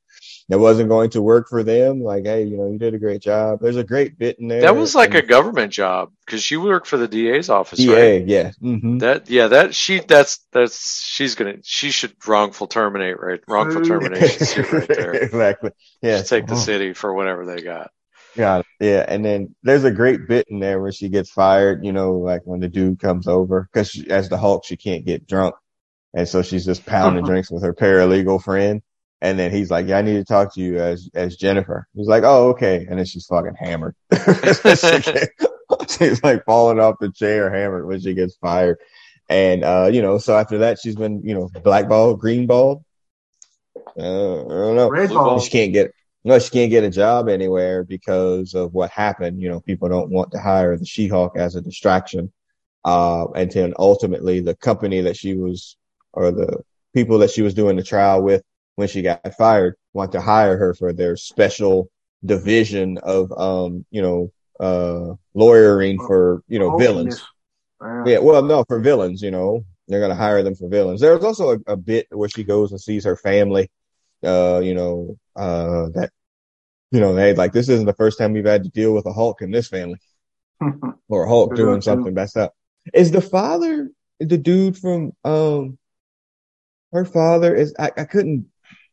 it 0.50 0.56
wasn't 0.56 0.90
going 0.90 1.10
to 1.10 1.22
work 1.22 1.48
for 1.48 1.62
them. 1.62 2.02
Like, 2.02 2.24
hey, 2.24 2.44
you 2.44 2.58
know, 2.58 2.70
you 2.70 2.78
did 2.78 2.92
a 2.92 2.98
great 2.98 3.22
job. 3.22 3.60
There's 3.62 3.76
a 3.76 3.84
great 3.84 4.18
bit 4.18 4.38
in 4.38 4.48
there. 4.48 4.60
That 4.60 4.76
was 4.76 4.94
like 4.94 5.14
and, 5.14 5.24
a 5.24 5.26
government 5.26 5.72
job 5.72 6.12
because 6.26 6.42
she 6.42 6.58
worked 6.58 6.86
for 6.86 6.98
the 6.98 7.08
DA's 7.08 7.48
office. 7.48 7.78
DA, 7.78 8.18
right? 8.18 8.28
yeah. 8.28 8.50
Mm-hmm. 8.62 8.98
That, 8.98 9.30
yeah, 9.30 9.48
that 9.48 9.74
she, 9.74 10.00
that's 10.00 10.44
that's 10.52 11.02
she's 11.02 11.34
gonna, 11.34 11.56
she 11.62 11.90
should 11.90 12.14
wrongful 12.26 12.66
terminate, 12.66 13.18
right? 13.18 13.40
Wrongful 13.48 13.82
termination 13.82 14.64
right 14.70 14.88
there. 14.88 15.12
exactly. 15.14 15.70
Yeah. 16.02 16.22
take 16.22 16.46
the 16.46 16.56
city 16.56 16.92
for 16.92 17.14
whatever 17.14 17.46
they 17.46 17.62
got. 17.62 17.90
Got 18.36 18.60
it. 18.60 18.66
Yeah. 18.80 19.04
And 19.06 19.24
then 19.24 19.54
there's 19.62 19.84
a 19.84 19.90
great 19.90 20.28
bit 20.28 20.46
in 20.48 20.58
there 20.58 20.80
where 20.80 20.92
she 20.92 21.08
gets 21.08 21.30
fired, 21.30 21.84
you 21.84 21.92
know, 21.92 22.14
like 22.14 22.42
when 22.44 22.60
the 22.60 22.68
dude 22.68 23.00
comes 23.00 23.28
over, 23.28 23.68
cause 23.72 24.02
as 24.10 24.28
the 24.28 24.36
Hulk, 24.36 24.64
she 24.64 24.76
can't 24.76 25.06
get 25.06 25.26
drunk. 25.26 25.54
And 26.12 26.28
so 26.28 26.42
she's 26.42 26.66
just 26.66 26.84
pounding 26.84 27.24
drinks 27.26 27.50
with 27.50 27.62
her 27.62 27.72
paralegal 27.72 28.42
friend. 28.42 28.82
And 29.20 29.38
then 29.38 29.50
he's 29.50 29.70
like, 29.70 29.86
yeah, 29.86 29.98
I 29.98 30.02
need 30.02 30.14
to 30.14 30.24
talk 30.24 30.54
to 30.54 30.60
you 30.60 30.78
as, 30.78 31.08
as 31.14 31.36
Jennifer. 31.36 31.88
He's 31.94 32.08
like, 32.08 32.24
oh, 32.24 32.50
okay. 32.50 32.86
And 32.88 32.98
then 32.98 33.06
she's 33.06 33.26
fucking 33.26 33.54
hammered. 33.58 33.94
she's 35.88 36.22
like 36.22 36.44
falling 36.44 36.78
off 36.78 36.96
the 37.00 37.10
chair 37.14 37.50
hammered 37.50 37.86
when 37.86 38.00
she 38.00 38.14
gets 38.14 38.36
fired. 38.36 38.78
And, 39.28 39.64
uh, 39.64 39.88
you 39.90 40.02
know, 40.02 40.18
so 40.18 40.36
after 40.36 40.58
that, 40.58 40.78
she's 40.78 40.96
been, 40.96 41.22
you 41.24 41.34
know, 41.34 41.48
black 41.62 41.88
ball, 41.88 42.14
green 42.14 42.46
ball. 42.46 42.84
Uh, 43.98 44.44
I 44.44 44.48
don't 44.48 44.76
know. 44.76 44.90
Red 44.90 45.10
ball. 45.10 45.40
She 45.40 45.50
can't 45.50 45.72
get, 45.72 45.92
no, 46.24 46.38
she 46.38 46.50
can't 46.50 46.70
get 46.70 46.84
a 46.84 46.90
job 46.90 47.28
anywhere 47.28 47.84
because 47.84 48.54
of 48.54 48.74
what 48.74 48.90
happened. 48.90 49.40
You 49.40 49.48
know, 49.48 49.60
people 49.60 49.88
don't 49.88 50.10
want 50.10 50.32
to 50.32 50.40
hire 50.40 50.76
the 50.76 50.84
She-Hulk 50.84 51.36
as 51.36 51.56
a 51.56 51.62
distraction. 51.62 52.32
Uh, 52.84 53.30
and 53.34 53.50
then 53.50 53.72
ultimately 53.78 54.40
the 54.40 54.54
company 54.54 55.00
that 55.02 55.16
she 55.16 55.34
was, 55.34 55.76
or 56.12 56.30
the 56.30 56.62
people 56.92 57.18
that 57.18 57.30
she 57.30 57.40
was 57.40 57.54
doing 57.54 57.76
the 57.76 57.82
trial 57.82 58.22
with 58.22 58.42
when 58.76 58.88
she 58.88 59.02
got 59.02 59.20
fired 59.36 59.76
want 59.92 60.12
to 60.12 60.20
hire 60.20 60.56
her 60.56 60.74
for 60.74 60.92
their 60.92 61.16
special 61.16 61.88
division 62.24 62.98
of, 62.98 63.30
um, 63.32 63.84
you 63.90 64.02
know, 64.02 64.32
uh, 64.60 65.14
lawyering 65.34 65.98
for, 66.00 66.42
you 66.48 66.58
know, 66.58 66.70
villains. 66.70 67.20
Wow. 67.80 68.04
Yeah, 68.06 68.18
well, 68.18 68.42
no, 68.42 68.64
for 68.64 68.80
villains, 68.80 69.22
you 69.22 69.30
know, 69.30 69.64
they're 69.88 70.00
gonna 70.00 70.14
hire 70.14 70.42
them 70.42 70.54
for 70.54 70.68
villains. 70.68 71.00
There's 71.00 71.24
also 71.24 71.52
a, 71.52 71.72
a 71.72 71.76
bit 71.76 72.06
where 72.10 72.28
she 72.28 72.44
goes 72.44 72.72
and 72.72 72.80
sees 72.80 73.04
her 73.04 73.16
family, 73.16 73.70
uh, 74.24 74.60
you 74.64 74.74
know, 74.74 75.16
uh, 75.36 75.88
that, 75.94 76.10
you 76.90 77.00
know, 77.00 77.14
they 77.14 77.34
like 77.34 77.52
this 77.52 77.68
isn't 77.68 77.86
the 77.86 77.94
first 77.94 78.18
time 78.18 78.32
we've 78.32 78.44
had 78.46 78.64
to 78.64 78.70
deal 78.70 78.94
with 78.94 79.06
a 79.06 79.12
Hulk 79.12 79.42
in 79.42 79.50
this 79.50 79.68
family 79.68 79.98
or 81.08 81.24
a 81.24 81.28
Hulk 81.28 81.54
doing 81.54 81.80
something 81.80 82.14
messed 82.14 82.36
up. 82.36 82.54
Is 82.92 83.10
the 83.10 83.20
father 83.20 83.90
the 84.20 84.38
dude 84.38 84.76
from 84.78 85.12
um 85.24 85.78
her 86.92 87.04
father? 87.04 87.54
Is 87.54 87.74
I, 87.78 87.90
I 87.96 88.04
couldn't 88.04 88.46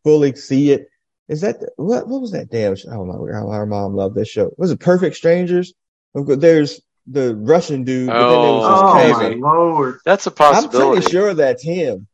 fully 0.04 0.36
see 0.36 0.72
it. 0.72 0.88
Is 1.28 1.42
that 1.42 1.58
what? 1.78 2.08
What 2.08 2.22
was 2.22 2.32
that 2.32 2.50
damn? 2.50 2.76
Show? 2.76 2.90
Oh 2.92 3.06
my! 3.06 3.34
How 3.34 3.50
our 3.50 3.66
mom 3.66 3.96
loved 3.96 4.16
this 4.16 4.28
show. 4.28 4.52
Was 4.58 4.72
it 4.72 4.80
Perfect 4.80 5.16
Strangers? 5.16 5.74
There's 6.14 6.82
the 7.08 7.36
Russian 7.36 7.84
dude, 7.84 8.08
but 8.10 8.30
then 8.30 8.42
there 8.42 8.52
Oh. 8.52 8.58
was 8.60 8.82
Oh 8.94 8.98
this 9.08 9.14
my 9.18 9.20
Kevin. 9.24 9.40
lord! 9.42 10.00
That's 10.06 10.28
a 10.28 10.34
I'm 10.40 10.70
pretty 10.70 11.10
sure 11.10 11.34
that's 11.34 11.64
him. 11.64 12.08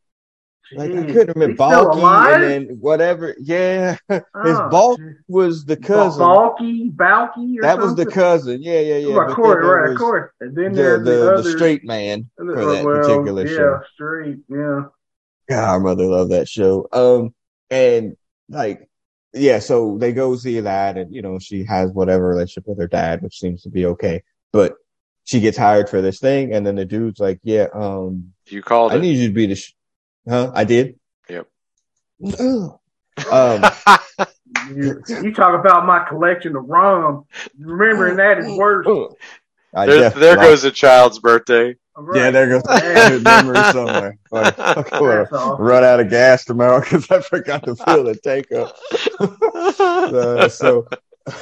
Like 0.72 0.90
I 0.90 1.02
couldn't 1.04 1.34
remember 1.34 1.46
He's 1.48 1.54
still 1.56 1.90
Balki 1.90 1.98
alive? 1.98 2.42
and 2.42 2.68
then 2.68 2.76
whatever. 2.78 3.34
Yeah, 3.40 3.96
his 4.08 4.20
Oh, 4.34 4.68
Balk 4.70 5.00
jeez. 5.00 5.14
was 5.26 5.64
the 5.64 5.76
cousin. 5.78 6.20
Balki, 6.22 6.94
Balki, 6.94 7.58
or 7.58 7.62
That 7.62 7.78
was 7.78 7.94
the 7.96 8.04
cousin. 8.04 8.62
Yeah, 8.62 8.80
yeah, 8.80 8.96
yeah. 8.98 9.14
Right, 9.16 9.28
But 9.28 9.34
Corey, 9.36 9.64
right, 9.64 9.92
of 9.92 9.98
course. 9.98 10.30
And 10.40 10.54
then 10.54 10.72
the 10.74 10.82
there's 10.82 11.04
the, 11.04 11.10
the, 11.36 11.42
the 11.42 11.50
straight 11.56 11.84
man 11.86 12.28
uh, 12.38 12.44
for 12.44 12.66
that 12.66 12.84
well, 12.84 13.00
particular 13.00 13.46
yeah, 13.46 13.56
show. 13.56 13.80
straight, 13.94 14.36
yeah. 14.50 14.82
God, 15.48 15.68
our 15.70 15.80
mother 15.80 16.04
loved 16.04 16.32
that 16.32 16.48
show. 16.48 16.86
Um, 16.92 17.34
and 17.70 18.16
like, 18.48 18.88
yeah, 19.34 19.58
so 19.58 19.98
they 19.98 20.12
go 20.12 20.36
see 20.36 20.60
that, 20.60 20.96
and 20.96 21.14
you 21.14 21.22
know, 21.22 21.38
she 21.38 21.64
has 21.64 21.90
whatever 21.92 22.26
relationship 22.28 22.66
with 22.66 22.78
her 22.78 22.86
dad, 22.88 23.22
which 23.22 23.38
seems 23.38 23.62
to 23.62 23.68
be 23.70 23.86
okay. 23.86 24.22
But 24.52 24.74
she 25.24 25.40
gets 25.40 25.58
hired 25.58 25.88
for 25.90 26.00
this 26.00 26.18
thing, 26.20 26.54
and 26.54 26.66
then 26.66 26.76
the 26.76 26.84
dude's 26.86 27.20
like, 27.20 27.38
"Yeah, 27.42 27.66
um, 27.74 28.32
You 28.46 28.62
called 28.62 28.92
I 28.92 28.96
it. 28.96 29.00
need 29.00 29.18
you 29.18 29.28
to 29.28 29.34
be 29.34 29.46
the, 29.46 29.54
sh-. 29.56 29.74
huh? 30.28 30.50
I 30.54 30.64
did. 30.64 30.98
Yep. 31.28 31.46
Ugh. 32.38 32.78
Um, 33.30 33.64
You, 34.74 35.02
you 35.22 35.32
talk 35.34 35.58
about 35.58 35.86
my 35.86 36.04
collection 36.08 36.56
of 36.56 36.64
rum. 36.68 37.24
Remembering 37.58 38.16
that 38.16 38.38
is 38.38 38.56
worse. 38.56 38.86
I 39.74 39.86
there, 39.86 40.10
there 40.10 40.36
like- 40.36 40.46
goes 40.48 40.64
a 40.64 40.70
child's 40.70 41.18
birthday. 41.18 41.76
Yeah, 42.14 42.30
there 42.30 42.48
goes 42.48 42.62
memory 43.22 43.56
somewhere. 43.72 44.18
Like, 44.30 44.58
I'm 44.58 44.82
gonna 44.82 45.28
awesome. 45.32 45.64
run 45.64 45.84
out 45.84 46.00
of 46.00 46.10
gas 46.10 46.44
tomorrow 46.44 46.80
because 46.80 47.10
I 47.10 47.20
forgot 47.20 47.64
to 47.64 47.74
fill 47.74 48.04
the 48.04 48.14
tank 48.16 48.52
up. 48.52 48.76
Uh, 49.68 50.48
so, 50.48 50.86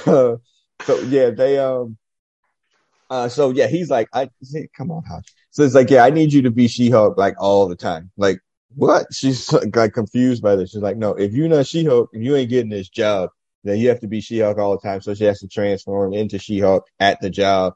uh, 0.06 0.36
so 0.84 0.98
yeah, 1.08 1.30
they 1.30 1.58
um, 1.58 1.96
uh, 3.10 3.28
so 3.28 3.50
yeah, 3.50 3.66
he's 3.66 3.90
like, 3.90 4.08
I 4.12 4.30
see, 4.42 4.68
come 4.76 4.90
on, 4.90 5.04
Hodge. 5.04 5.32
So 5.50 5.62
it's 5.62 5.74
like, 5.74 5.90
yeah, 5.90 6.04
I 6.04 6.10
need 6.10 6.32
you 6.32 6.42
to 6.42 6.50
be 6.50 6.68
She-Hulk 6.68 7.16
like 7.16 7.34
all 7.38 7.68
the 7.68 7.76
time. 7.76 8.10
Like, 8.16 8.40
what? 8.74 9.06
She's 9.12 9.52
like 9.52 9.92
confused 9.92 10.42
by 10.42 10.56
this. 10.56 10.70
She's 10.70 10.82
like, 10.82 10.96
no, 10.96 11.12
if 11.14 11.32
you're 11.32 11.48
not 11.48 11.66
She-Hulk, 11.66 12.10
if 12.12 12.22
you 12.22 12.36
ain't 12.36 12.50
getting 12.50 12.70
this 12.70 12.88
job, 12.88 13.30
then 13.64 13.78
you 13.78 13.88
have 13.88 14.00
to 14.00 14.08
be 14.08 14.20
She-Hulk 14.20 14.58
all 14.58 14.72
the 14.72 14.86
time. 14.86 15.00
So 15.00 15.14
she 15.14 15.24
has 15.24 15.40
to 15.40 15.48
transform 15.48 16.14
into 16.14 16.38
She-Hulk 16.38 16.86
at 16.98 17.20
the 17.20 17.30
job, 17.30 17.74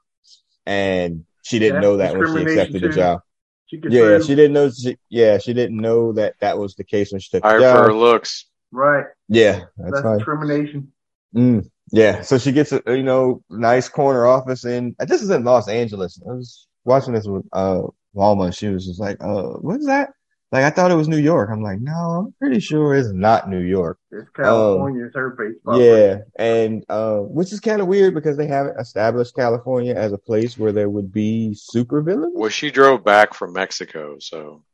and 0.66 1.24
she 1.42 1.58
didn't 1.58 1.76
That's 1.76 1.82
know 1.82 1.96
that 1.98 2.12
when 2.14 2.20
she 2.26 2.32
discrimination 2.32 2.60
accepted 2.60 2.82
the 2.82 2.94
job. 2.94 3.20
She 3.66 3.78
could 3.80 3.92
Yeah, 3.92 4.00
prove- 4.16 4.24
she 4.24 4.34
didn't 4.34 4.52
know. 4.52 4.70
She, 4.70 4.98
yeah, 5.08 5.38
she 5.38 5.52
didn't 5.54 5.76
know 5.76 6.12
that 6.12 6.34
that 6.40 6.58
was 6.58 6.74
the 6.74 6.84
case 6.84 7.12
when 7.12 7.20
she 7.20 7.30
took 7.30 7.42
the 7.42 7.48
Hired 7.48 7.62
for 7.62 7.84
her 7.84 7.94
looks. 7.94 8.46
right. 8.72 9.06
Yeah, 9.28 9.60
that's 9.76 9.92
That's 9.92 10.02
fine. 10.02 10.18
discrimination. 10.18 10.92
Mm, 11.34 11.70
yeah, 11.92 12.22
so 12.22 12.38
she 12.38 12.50
gets 12.52 12.72
a 12.72 12.82
you 12.88 13.02
know 13.04 13.42
nice 13.48 13.88
corner 13.88 14.26
office 14.26 14.64
in. 14.64 14.96
This 14.98 15.22
is 15.22 15.30
in 15.30 15.44
Los 15.44 15.68
Angeles. 15.68 16.20
I 16.28 16.32
was 16.32 16.66
watching 16.84 17.14
this 17.14 17.26
with 17.26 17.46
uh 17.52 17.82
Walma. 18.14 18.46
and 18.46 18.54
She 18.54 18.66
was 18.68 18.86
just 18.86 19.00
like, 19.00 19.18
"Uh, 19.20 19.50
what's 19.60 19.86
that?" 19.86 20.10
Like 20.52 20.64
I 20.64 20.70
thought 20.70 20.90
it 20.90 20.96
was 20.96 21.06
New 21.08 21.16
York. 21.18 21.48
I'm 21.52 21.62
like, 21.62 21.80
no, 21.80 21.92
I'm 21.92 22.34
pretty 22.40 22.58
sure 22.58 22.94
it's 22.96 23.12
not 23.12 23.48
New 23.48 23.60
York. 23.60 23.98
It's 24.10 24.28
California. 24.30 25.04
it's 25.06 25.14
her 25.14 25.30
base. 25.30 25.54
property. 25.64 25.84
Yeah, 25.84 26.16
and 26.36 26.84
uh, 26.88 27.18
which 27.18 27.52
is 27.52 27.60
kind 27.60 27.80
of 27.80 27.86
weird 27.86 28.14
because 28.14 28.36
they 28.36 28.48
haven't 28.48 28.78
established 28.80 29.36
California 29.36 29.94
as 29.94 30.12
a 30.12 30.18
place 30.18 30.58
where 30.58 30.72
there 30.72 30.90
would 30.90 31.12
be 31.12 31.54
super 31.54 32.02
supervillains. 32.02 32.32
Well, 32.34 32.50
she 32.50 32.70
drove 32.72 33.04
back 33.04 33.32
from 33.34 33.52
Mexico, 33.52 34.16
so 34.18 34.64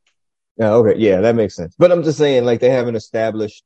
Yeah, 0.57 0.71
okay, 0.73 0.97
yeah, 0.97 1.21
that 1.21 1.35
makes 1.35 1.55
sense. 1.55 1.75
But 1.77 1.91
I'm 1.91 2.01
just 2.03 2.17
saying, 2.17 2.43
like, 2.43 2.59
they 2.59 2.71
haven't 2.71 2.95
established 2.95 3.63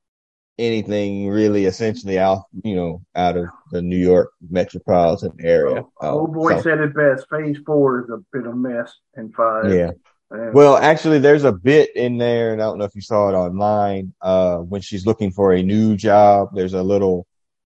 anything 0.59 1.29
really 1.29 1.63
essentially 1.65 2.19
out, 2.19 2.43
you 2.63 2.75
know, 2.75 3.01
out 3.15 3.37
of 3.37 3.45
the 3.71 3.81
New 3.81 3.97
York 3.97 4.31
metropolitan 4.49 5.31
area. 5.39 5.85
Well, 6.01 6.19
old 6.19 6.33
boy 6.33 6.57
So, 6.57 6.63
said 6.63 6.79
it 6.79 6.93
best. 6.93 7.25
Phase 7.29 7.57
four 7.65 8.03
is 8.03 8.09
a 8.09 8.17
bit 8.33 8.45
of 8.45 8.57
mess 8.57 8.93
and 9.15 9.33
five. 9.33 9.73
yeah. 9.73 9.91
Well, 10.31 10.77
actually, 10.77 11.19
there's 11.19 11.43
a 11.43 11.51
bit 11.51 11.95
in 11.95 12.17
there, 12.17 12.53
and 12.53 12.61
I 12.61 12.65
don't 12.65 12.77
know 12.77 12.85
if 12.85 12.95
you 12.95 13.01
saw 13.01 13.29
it 13.29 13.33
online. 13.33 14.13
Uh, 14.21 14.57
when 14.57 14.81
she's 14.81 15.05
looking 15.05 15.31
for 15.31 15.53
a 15.53 15.61
new 15.61 15.97
job, 15.97 16.49
there's 16.55 16.73
a 16.73 16.83
little, 16.83 17.27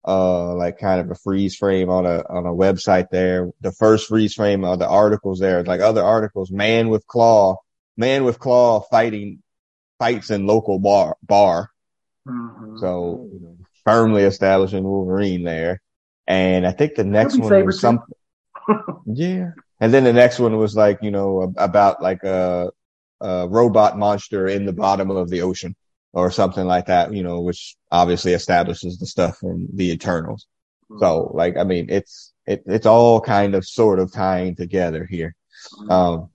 uh, 0.07 0.55
like 0.55 0.79
kind 0.79 1.01
of 1.01 1.11
a 1.11 1.15
freeze 1.15 1.55
frame 1.55 1.89
on 1.89 2.05
a 2.05 2.25
on 2.29 2.47
a 2.47 2.53
website 2.53 3.11
there. 3.11 3.51
The 3.61 3.73
first 3.73 4.09
freeze 4.09 4.35
frame 4.35 4.65
of 4.65 4.81
the 4.81 4.89
articles 4.89 5.39
there, 5.39 5.63
like 5.63 5.81
other 5.81 6.03
articles, 6.03 6.51
man 6.51 6.89
with 6.89 7.07
claw, 7.07 7.57
man 7.97 8.25
with 8.25 8.41
claw 8.41 8.81
fighting 8.81 9.43
fights 9.99 10.31
in 10.31 10.47
local 10.47 10.79
bar 10.79 11.17
bar. 11.23 11.71
Mhm. 12.27 12.81
So 12.81 13.29
you 13.33 13.41
know, 13.41 13.57
firmly 13.85 14.23
establishing 14.23 14.85
Wolverine 14.85 15.45
there. 15.45 15.81
And 16.27 16.67
I 16.67 16.73
think 16.73 16.95
the 16.95 17.05
next 17.05 17.39
one 17.39 17.65
was 17.65 17.81
something. 17.81 18.15
yeah. 19.07 19.53
And 19.81 19.95
then 19.95 20.05
the 20.05 20.13
next 20.13 20.39
one 20.39 20.57
was 20.57 20.75
like, 20.75 20.99
you 21.03 21.11
know, 21.11 21.53
about 21.57 22.03
like 22.03 22.25
a, 22.25 22.71
a 23.21 23.49
robot 23.49 23.99
monster 23.99 24.49
in 24.49 24.67
the 24.67 24.73
bottom 24.73 25.11
of 25.11 25.31
the 25.31 25.43
ocean 25.43 25.77
or 26.13 26.31
something 26.31 26.67
like 26.67 26.87
that, 26.87 27.13
you 27.13 27.23
know, 27.23 27.41
which 27.41 27.77
obviously 27.93 28.33
establishes 28.33 28.99
the 28.99 29.07
stuff 29.07 29.39
from 29.39 29.69
the 29.75 29.91
Eternals. 29.93 30.47
So 30.99 31.31
like, 31.35 31.57
I 31.57 31.65
mean, 31.65 31.87
it's, 31.91 32.33
it, 32.47 32.63
it's 32.67 32.87
all 32.87 33.21
kind 33.21 33.55
of 33.55 33.67
sort 33.67 33.99
of 33.99 34.13
tying 34.13 34.57
together 34.57 35.07
here. 35.09 35.35
Mhm. 35.81 35.91
Um, 35.91 36.31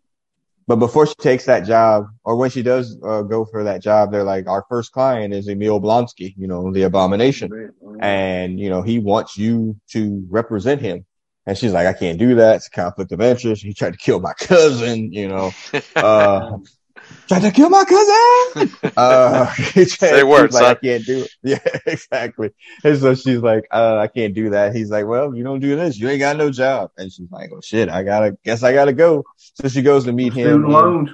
but 0.67 0.77
before 0.77 1.05
she 1.05 1.15
takes 1.15 1.45
that 1.45 1.65
job, 1.65 2.05
or 2.23 2.37
when 2.37 2.49
she 2.49 2.63
does 2.63 2.97
uh, 3.03 3.23
go 3.23 3.43
for 3.43 3.65
that 3.65 3.81
job, 3.81 4.11
they're 4.11 4.23
like, 4.23 4.47
our 4.47 4.63
first 4.69 4.93
client 4.93 5.33
is 5.33 5.49
Emil 5.49 5.81
Blonsky, 5.81 6.33
you 6.37 6.47
know, 6.47 6.71
the 6.71 6.83
abomination. 6.83 7.49
Mhm. 7.49 7.97
And, 8.01 8.59
you 8.59 8.69
know, 8.69 8.81
he 8.81 8.99
wants 8.99 9.37
you 9.37 9.75
to 9.89 10.25
represent 10.29 10.79
him. 10.79 11.05
And 11.45 11.57
she's 11.57 11.73
like, 11.73 11.87
I 11.87 11.93
can't 11.93 12.17
do 12.17 12.35
that. 12.35 12.57
It's 12.57 12.67
a 12.67 12.71
conflict 12.71 13.11
of 13.11 13.21
interest. 13.21 13.63
He 13.63 13.73
tried 13.73 13.93
to 13.93 13.99
kill 13.99 14.19
my 14.19 14.33
cousin, 14.33 15.11
you 15.11 15.27
know, 15.27 15.51
uh, 15.95 16.57
tried 17.27 17.41
to 17.41 17.51
kill 17.51 17.69
my 17.69 17.83
cousin. 17.83 18.93
Uh, 18.95 19.45
he 19.73 19.85
tried- 19.85 20.09
Say 20.09 20.23
words, 20.23 20.53
like, 20.53 20.63
son. 20.63 20.71
I 20.71 20.75
can't 20.75 21.05
do 21.05 21.23
it. 21.23 21.31
Yeah, 21.43 21.59
exactly. 21.85 22.51
And 22.83 22.97
so 22.97 23.13
she's 23.15 23.39
like, 23.39 23.67
uh, 23.71 23.97
I 23.97 24.07
can't 24.07 24.33
do 24.33 24.51
that. 24.51 24.73
He's 24.73 24.89
like, 24.89 25.05
well, 25.05 25.35
you 25.35 25.43
don't 25.43 25.59
do 25.59 25.75
this. 25.75 25.99
You 25.99 26.09
ain't 26.09 26.19
got 26.19 26.37
no 26.37 26.49
job. 26.49 26.91
And 26.97 27.11
she's 27.11 27.29
like, 27.29 27.49
oh 27.53 27.61
shit, 27.61 27.89
I 27.89 28.03
gotta, 28.03 28.37
guess 28.45 28.63
I 28.63 28.71
gotta 28.71 28.93
go. 28.93 29.23
So 29.35 29.67
she 29.67 29.81
goes 29.81 30.05
to 30.05 30.13
meet 30.13 30.33
him. 30.33 30.63
Student 30.63 31.09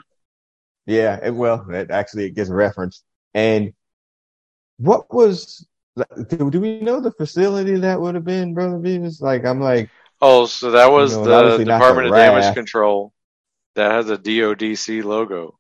yeah, 0.89 1.19
it, 1.23 1.35
well, 1.35 1.69
it 1.69 1.91
actually 1.91 2.25
it 2.25 2.31
gets 2.31 2.49
referenced. 2.49 3.03
And 3.35 3.73
what 4.77 5.13
was 5.13 5.67
do, 6.29 6.49
do 6.49 6.59
we 6.59 6.79
know 6.81 6.99
the 6.99 7.11
facility 7.11 7.75
that 7.75 8.01
would 8.01 8.15
have 8.15 8.25
been, 8.25 8.55
brother 8.55 8.77
Beavis? 8.77 9.21
Like, 9.21 9.45
I'm 9.45 9.61
like, 9.61 9.91
oh, 10.21 10.45
so 10.45 10.71
that 10.71 10.91
was 10.91 11.15
know, 11.17 11.57
the 11.57 11.65
Department 11.65 12.07
of 12.07 12.13
Damage. 12.13 12.53
Control 12.53 13.13
that 13.75 13.91
has 13.91 14.09
a 14.09 14.17
DODC 14.17 15.03
logo. 15.03 15.57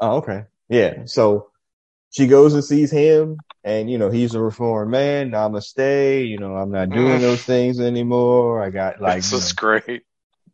oh, 0.00 0.16
okay, 0.18 0.44
yeah. 0.68 1.04
So 1.06 1.50
she 2.10 2.26
goes 2.26 2.54
and 2.54 2.64
sees 2.64 2.90
him, 2.90 3.38
and 3.64 3.90
you 3.90 3.98
know 3.98 4.10
he's 4.10 4.34
a 4.34 4.40
reformed 4.40 4.90
man. 4.90 5.30
Namaste. 5.30 6.28
You 6.28 6.38
know, 6.38 6.54
I'm 6.56 6.70
not 6.70 6.90
doing 6.90 7.18
Mm. 7.18 7.20
those 7.20 7.42
things 7.42 7.80
anymore. 7.80 8.62
I 8.62 8.70
got 8.70 9.00
like, 9.00 9.16
this 9.16 9.32
is 9.32 9.54
know, 9.54 9.60
great. 9.60 10.02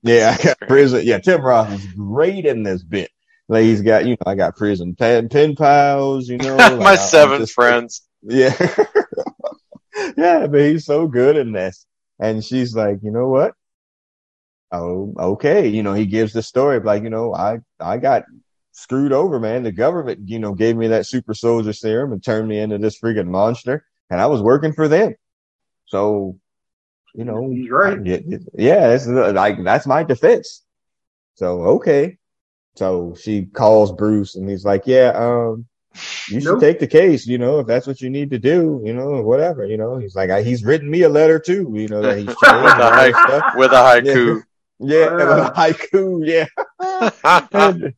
yeah, 0.02 0.36
I 0.38 0.42
got 0.42 0.60
prison. 0.60 1.02
Yeah, 1.04 1.18
Tim 1.18 1.40
Roth 1.42 1.72
is 1.72 1.84
great 1.94 2.46
in 2.46 2.62
this 2.62 2.82
bit. 2.82 3.10
Like 3.50 3.62
he's 3.64 3.80
got, 3.80 4.04
you 4.04 4.10
know, 4.12 4.30
I 4.30 4.34
got 4.34 4.56
prison 4.56 4.94
pen, 4.94 5.28
pen 5.30 5.56
pals. 5.56 6.28
You 6.28 6.36
know, 6.38 6.56
like, 6.56 6.78
My 6.78 6.84
I- 6.92 6.96
seven 6.96 7.40
just- 7.40 7.54
friends. 7.54 8.02
Yeah. 8.22 8.52
yeah, 10.16 10.46
but 10.48 10.60
he's 10.60 10.84
so 10.84 11.06
good 11.06 11.36
in 11.36 11.52
this. 11.52 11.86
And 12.20 12.44
she's 12.44 12.74
like, 12.74 12.98
you 13.02 13.10
know 13.10 13.28
what? 13.28 13.54
Oh, 14.72 15.14
okay. 15.18 15.68
You 15.68 15.82
know, 15.82 15.94
he 15.94 16.06
gives 16.06 16.32
the 16.32 16.42
story 16.42 16.76
of 16.76 16.84
like, 16.84 17.02
you 17.02 17.10
know, 17.10 17.34
I, 17.34 17.58
I 17.80 17.96
got 17.96 18.24
screwed 18.72 19.12
over, 19.12 19.40
man. 19.40 19.62
The 19.62 19.72
government, 19.72 20.28
you 20.28 20.38
know, 20.38 20.54
gave 20.54 20.76
me 20.76 20.88
that 20.88 21.06
super 21.06 21.34
soldier 21.34 21.72
serum 21.72 22.12
and 22.12 22.22
turned 22.22 22.48
me 22.48 22.58
into 22.58 22.78
this 22.78 23.00
freaking 23.00 23.28
monster. 23.28 23.84
And 24.10 24.20
I 24.20 24.26
was 24.26 24.42
working 24.42 24.72
for 24.72 24.88
them. 24.88 25.14
So, 25.86 26.38
you 27.14 27.24
know, 27.24 27.50
He's 27.50 27.70
right. 27.70 27.98
yeah, 28.04 28.92
it's 28.92 29.06
like 29.06 29.62
that's 29.64 29.86
my 29.86 30.02
defense. 30.04 30.64
So 31.34 31.62
okay. 31.62 32.18
So 32.76 33.16
she 33.20 33.46
calls 33.46 33.90
Bruce 33.92 34.36
and 34.36 34.48
he's 34.48 34.64
like, 34.64 34.82
yeah, 34.86 35.12
um, 35.14 35.66
you 36.28 36.40
should 36.40 36.44
Nope. 36.52 36.60
take 36.60 36.78
the 36.78 36.86
case, 36.86 37.26
you 37.26 37.38
know, 37.38 37.60
if 37.60 37.66
that's 37.66 37.86
what 37.86 38.00
you 38.00 38.10
need 38.10 38.30
to 38.30 38.38
do, 38.38 38.80
you 38.84 38.92
know, 38.94 39.22
whatever, 39.22 39.64
you 39.66 39.76
know. 39.76 39.98
He's 39.98 40.14
like, 40.14 40.30
I, 40.30 40.42
he's 40.42 40.64
written 40.64 40.90
me 40.90 41.02
a 41.02 41.08
letter 41.08 41.38
too, 41.38 41.70
you 41.74 41.88
know, 41.88 42.02
that 42.02 42.16
he's 42.18 42.26
changed 42.42 42.42
and 42.44 42.82
all 42.82 42.90
that 42.90 43.28
stuff. 43.28 43.52
with 43.56 43.72
a 43.72 43.74
haiku. 43.74 44.42
Yeah, 44.80 45.12
with 45.14 45.28
a 45.28 45.30
Uh. 45.30 45.54
haiku, 45.54 46.26
yeah. 46.26 46.46
and, 47.52 47.94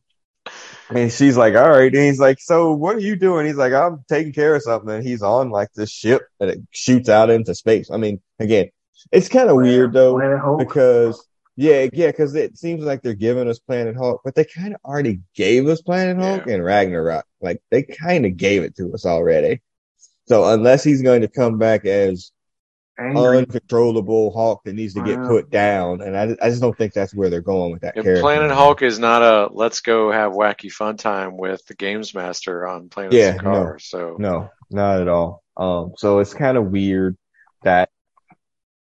and 0.89 1.11
she's 1.11 1.37
like, 1.37 1.55
all 1.55 1.69
right. 1.69 1.93
And 1.93 2.03
he's 2.05 2.19
like, 2.19 2.39
so 2.39 2.73
what 2.73 2.95
are 2.95 2.99
you 2.99 3.15
doing? 3.15 3.45
He's 3.45 3.55
like, 3.55 3.73
I'm 3.73 4.03
taking 4.09 4.33
care 4.33 4.55
of 4.55 4.63
something. 4.63 4.89
And 4.89 5.03
he's 5.05 5.21
on 5.21 5.49
like 5.49 5.71
this 5.73 5.91
ship 5.91 6.23
and 6.39 6.49
it 6.49 6.59
shoots 6.71 7.07
out 7.09 7.29
into 7.29 7.53
space. 7.55 7.89
I 7.91 7.97
mean, 7.97 8.21
again, 8.39 8.69
it's 9.11 9.29
kind 9.29 9.49
of 9.49 9.55
weird 9.57 9.93
though 9.93 10.57
because 10.57 11.23
yeah, 11.61 11.87
yeah, 11.93 12.07
because 12.07 12.35
it 12.35 12.57
seems 12.57 12.83
like 12.83 13.01
they're 13.03 13.13
giving 13.13 13.47
us 13.47 13.59
Planet 13.59 13.95
Hulk, 13.95 14.21
but 14.25 14.35
they 14.35 14.45
kind 14.45 14.73
of 14.73 14.81
already 14.83 15.19
gave 15.35 15.67
us 15.67 15.81
Planet 15.81 16.17
Hulk 16.17 16.47
Yeah. 16.47 16.53
and 16.55 16.63
Ragnarok. 16.63 17.25
Like 17.41 17.61
they 17.69 17.83
kind 17.83 18.25
of 18.25 18.37
gave 18.37 18.63
it 18.63 18.75
to 18.77 18.93
us 18.93 19.05
already. 19.05 19.61
So 20.27 20.45
unless 20.53 20.83
he's 20.83 21.01
going 21.01 21.21
to 21.21 21.27
come 21.27 21.57
back 21.57 21.85
as 21.85 22.31
Angry. 22.99 23.39
uncontrollable 23.39 24.31
Hulk 24.33 24.61
that 24.65 24.73
needs 24.73 24.93
to 24.95 25.01
get 25.01 25.19
Wow. 25.19 25.27
put 25.27 25.49
down, 25.49 26.01
and 26.01 26.17
I, 26.17 26.35
I 26.41 26.49
just 26.49 26.61
don't 26.61 26.77
think 26.77 26.93
that's 26.93 27.13
where 27.15 27.29
they're 27.29 27.41
going 27.41 27.71
with 27.71 27.81
that 27.81 27.95
And 27.95 28.03
character. 28.05 28.21
Planet 28.23 28.51
Hulk 28.51 28.81
is 28.81 28.99
not 28.99 29.21
a 29.21 29.49
let's 29.53 29.81
go 29.81 30.11
have 30.11 30.33
wacky 30.33 30.71
fun 30.71 30.97
time 30.97 31.37
with 31.37 31.65
the 31.67 31.75
games 31.75 32.13
master 32.13 32.67
on 32.67 32.89
Planet 32.89 33.13
Yeah, 33.13 33.37
Sakaar. 33.37 33.81
So 33.81 34.15
No, 34.19 34.49
not 34.69 35.01
at 35.01 35.07
all. 35.07 35.43
Um, 35.57 35.93
so 35.97 36.19
it's 36.19 36.33
kind 36.33 36.57
of 36.57 36.71
weird 36.71 37.17
that 37.63 37.89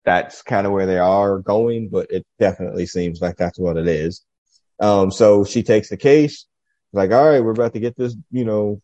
that's 0.05 0.43
kind 0.43 0.67
of 0.67 0.73
where 0.73 0.87
they 0.87 0.99
are 0.99 1.39
going, 1.39 1.89
but 1.89 2.11
it 2.11 2.27
definitely 2.39 2.87
seems 2.87 3.21
like 3.21 3.37
that's 3.37 3.59
what 3.59 3.77
it 3.77 3.87
is. 3.87 4.25
Um, 4.81 5.11
so 5.11 5.45
she 5.45 5.63
takes 5.63 5.91
the 5.91 5.97
case, 5.97 6.47
like, 6.93 7.11
all 7.11 7.29
right, 7.29 7.41
we're 7.45 7.51
about 7.53 7.75
to 7.75 7.81
get 7.81 7.97
this, 7.97 8.17
you 8.31 8.45
know, 8.45 8.81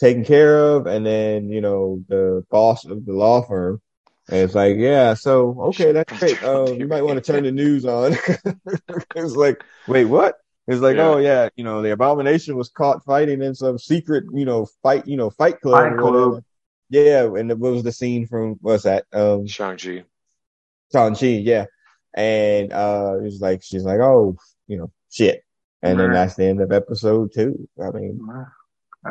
taken 0.00 0.24
care 0.24 0.58
of. 0.58 0.86
And 0.86 1.06
then, 1.06 1.50
you 1.50 1.60
know, 1.60 2.02
the 2.08 2.44
boss 2.50 2.84
of 2.84 3.06
the 3.06 3.12
law 3.12 3.42
firm 3.42 3.80
is 4.28 4.54
like, 4.54 4.76
yeah, 4.76 5.14
so, 5.14 5.56
okay, 5.68 5.92
that's 5.92 6.18
great. 6.18 6.42
Um, 6.44 6.74
you 6.74 6.86
might 6.86 7.02
want 7.02 7.22
to 7.22 7.32
turn 7.32 7.44
the 7.44 7.52
news 7.52 7.84
on. 7.84 8.16
it's 9.16 9.36
like, 9.36 9.62
wait, 9.86 10.06
what? 10.06 10.38
It's 10.66 10.82
like, 10.82 10.96
Yeah. 10.96 11.08
oh 11.08 11.16
yeah, 11.18 11.48
you 11.56 11.64
know, 11.64 11.80
the 11.80 11.92
abomination 11.92 12.56
was 12.56 12.68
caught 12.68 13.04
fighting 13.04 13.42
in 13.42 13.54
some 13.54 13.78
secret, 13.78 14.24
you 14.34 14.44
know, 14.44 14.66
fight, 14.82 15.06
you 15.06 15.16
know, 15.16 15.30
fight 15.30 15.60
club. 15.60 15.90
Fight 15.90 15.98
club. 15.98 16.44
Yeah, 16.90 17.24
and 17.24 17.50
it 17.50 17.58
was 17.58 17.82
the 17.82 17.92
scene 17.92 18.26
from 18.26 18.56
what's 18.60 18.84
that? 18.84 19.04
Um, 19.12 19.46
Shang-Chi. 20.92 21.18
Shang-Chi, 21.18 21.26
yeah. 21.42 21.66
And 22.14 22.72
uh 22.72 23.16
it 23.18 23.22
was 23.22 23.40
like 23.40 23.62
she's 23.62 23.84
like, 23.84 24.00
Oh, 24.00 24.36
you 24.66 24.78
know, 24.78 24.90
shit. 25.10 25.44
And 25.82 25.98
then 26.00 26.12
that's 26.12 26.34
the 26.34 26.44
end 26.46 26.60
of 26.60 26.72
episode 26.72 27.32
two. 27.32 27.68
I 27.80 27.90
mean, 27.90 28.20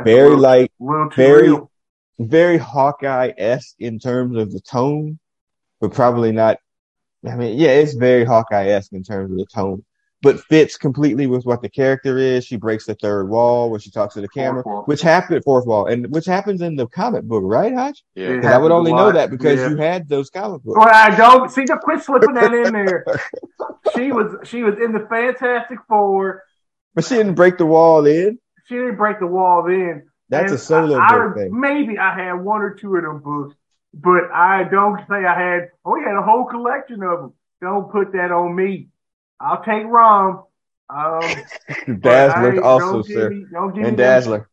very 0.03 0.23
little, 0.30 0.39
like 0.39 0.71
little 0.80 1.09
very- 1.15 1.49
real. 1.49 1.71
very 2.19 2.57
Hawkeye 2.57 3.32
esque 3.38 3.75
in 3.80 3.99
terms 3.99 4.38
of 4.38 4.51
the 4.51 4.59
tone, 4.59 5.17
but 5.80 5.93
probably 5.93 6.32
not 6.32 6.57
I 7.28 7.36
mean, 7.36 7.57
yeah, 7.57 7.69
it's 7.69 7.93
very 7.93 8.25
Hawkeye 8.25 8.67
esque 8.67 8.93
in 8.93 9.03
terms 9.03 9.32
of 9.32 9.38
the 9.38 9.45
tone. 9.45 9.84
But 10.28 10.41
fits 10.41 10.78
completely 10.78 11.25
with 11.28 11.45
what 11.45 11.61
the 11.61 11.69
character 11.69 12.17
is. 12.17 12.45
She 12.45 12.57
breaks 12.57 12.86
the 12.86 12.95
third 12.95 13.30
wall 13.30 13.69
when 13.71 13.80
she 13.80 13.91
talks 13.91 14.13
to 14.15 14.21
the 14.21 14.28
camera, 14.28 14.61
wall. 14.65 14.84
which 14.84 15.01
happened 15.01 15.41
fourth 15.43 15.65
wall, 15.65 15.86
and 15.86 16.07
which 16.13 16.25
happens 16.25 16.61
in 16.61 16.75
the 16.75 16.86
comic 16.88 17.23
book, 17.23 17.43
right, 17.45 17.73
Hodge? 17.73 18.03
Yeah. 18.15 18.30
Yeah. 18.30 18.41
'Cause 18.41 18.51
I 18.51 18.57
would 18.57 18.71
only 18.71 18.91
know 18.91 19.11
that 19.11 19.30
because 19.30 19.59
yeah. 19.59 19.69
you 19.69 19.78
had 19.78 20.09
those 20.09 20.30
comic 20.30 20.63
books. 20.63 20.78
Well, 20.78 20.89
I 20.91 21.15
don't 21.15 21.49
see. 21.49 21.63
the 21.63 21.78
quit 21.78 22.03
slipping 22.03 22.34
that 22.34 22.53
in 22.53 22.73
there. 22.73 23.05
She 23.95 24.11
was 24.11 24.36
she 24.47 24.63
was 24.63 24.75
in 24.84 24.91
the 24.91 25.07
Fantastic 25.09 25.80
Four. 25.88 26.43
But 26.93 27.05
she 27.05 27.15
didn't 27.15 27.36
break 27.36 27.57
the 27.57 27.65
wall 27.65 28.05
in. 28.05 28.38
She 28.65 28.75
didn't 28.75 28.97
break 28.97 29.19
the 29.19 29.28
wall 29.28 29.63
then. 29.63 30.09
That's 30.30 30.51
a 30.51 30.57
solo 30.57 30.99
I, 30.99 31.09
book 31.09 31.32
I, 31.32 31.39
thing. 31.39 31.59
Maybe 31.59 31.97
I 31.97 32.13
had 32.13 32.34
one 32.34 32.61
or 32.61 32.73
two 32.73 32.95
of 32.97 33.03
them 33.03 33.19
books, 33.21 33.55
but 33.93 34.30
I 34.32 34.65
don't 34.65 34.99
say 35.09 35.25
I 35.25 35.39
had. 35.39 35.69
Oh, 35.86 35.93
we 35.93 36.01
had 36.03 36.15
a 36.15 36.21
whole 36.21 36.45
collection 36.45 37.01
of 37.01 37.19
them. 37.21 37.34
Don't 37.61 37.89
put 37.91 38.11
that 38.11 38.32
on 38.32 38.53
me. 38.53 38.89
I'll 39.39 39.63
take 39.63 39.85
Rom. 39.85 40.43
Um, 40.89 41.21
Dazzler 41.99 42.63
also, 42.63 43.01
sir. 43.03 43.29
me- 43.29 43.45
And 43.83 43.97
Dazzler. 43.97 44.49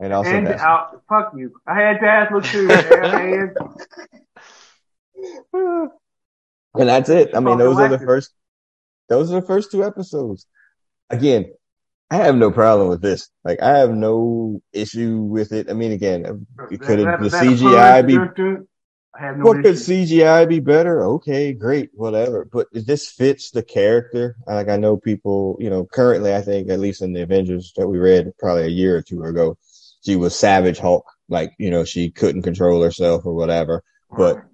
And 0.00 0.12
also 0.12 0.30
And 0.30 0.46
Dazzler. 0.46 0.66
uh, 0.68 0.86
fuck 1.08 1.32
you. 1.36 1.54
I 1.66 1.80
had 1.80 2.00
Dazzler 2.00 2.40
too. 2.42 2.70
and, 2.70 3.56
and 6.74 6.88
that's 6.88 7.08
it. 7.08 7.34
I 7.34 7.40
mean, 7.40 7.58
those 7.58 7.78
are 7.78 7.88
the 7.88 7.98
first, 7.98 8.32
those 9.08 9.30
are 9.32 9.40
the 9.40 9.46
first 9.46 9.70
two 9.70 9.84
episodes. 9.84 10.46
Again, 11.10 11.52
I 12.10 12.16
have 12.16 12.36
no 12.36 12.50
problem 12.50 12.88
with 12.88 13.02
this. 13.02 13.30
Like, 13.44 13.60
I 13.62 13.78
have 13.78 13.90
no 13.90 14.60
issue 14.72 15.18
with 15.18 15.52
it. 15.52 15.70
I 15.70 15.72
mean, 15.72 15.92
again, 15.92 16.46
could 16.68 16.78
the 16.78 17.30
CGI 17.30 18.06
be. 18.06 18.18
I 19.18 19.22
have 19.24 19.38
no 19.38 19.44
what 19.44 19.62
could. 19.62 19.74
CGI 19.74 20.48
be 20.48 20.60
better? 20.60 21.04
Okay, 21.04 21.52
great, 21.52 21.90
whatever. 21.94 22.44
But 22.44 22.68
this 22.72 23.08
fits 23.08 23.50
the 23.50 23.62
character. 23.62 24.36
Like, 24.46 24.68
I 24.68 24.76
know 24.76 24.96
people, 24.96 25.56
you 25.60 25.70
know, 25.70 25.84
currently, 25.84 26.34
I 26.34 26.42
think, 26.42 26.68
at 26.68 26.80
least 26.80 27.02
in 27.02 27.12
the 27.12 27.22
Avengers 27.22 27.72
that 27.76 27.88
we 27.88 27.98
read 27.98 28.32
probably 28.38 28.64
a 28.64 28.68
year 28.68 28.96
or 28.96 29.02
two 29.02 29.22
ago, 29.22 29.56
she 30.04 30.16
was 30.16 30.38
Savage 30.38 30.78
Hulk. 30.78 31.04
Like, 31.28 31.52
you 31.58 31.70
know, 31.70 31.84
she 31.84 32.10
couldn't 32.10 32.42
control 32.42 32.82
herself 32.82 33.24
or 33.24 33.34
whatever. 33.34 33.82
But 34.10 34.44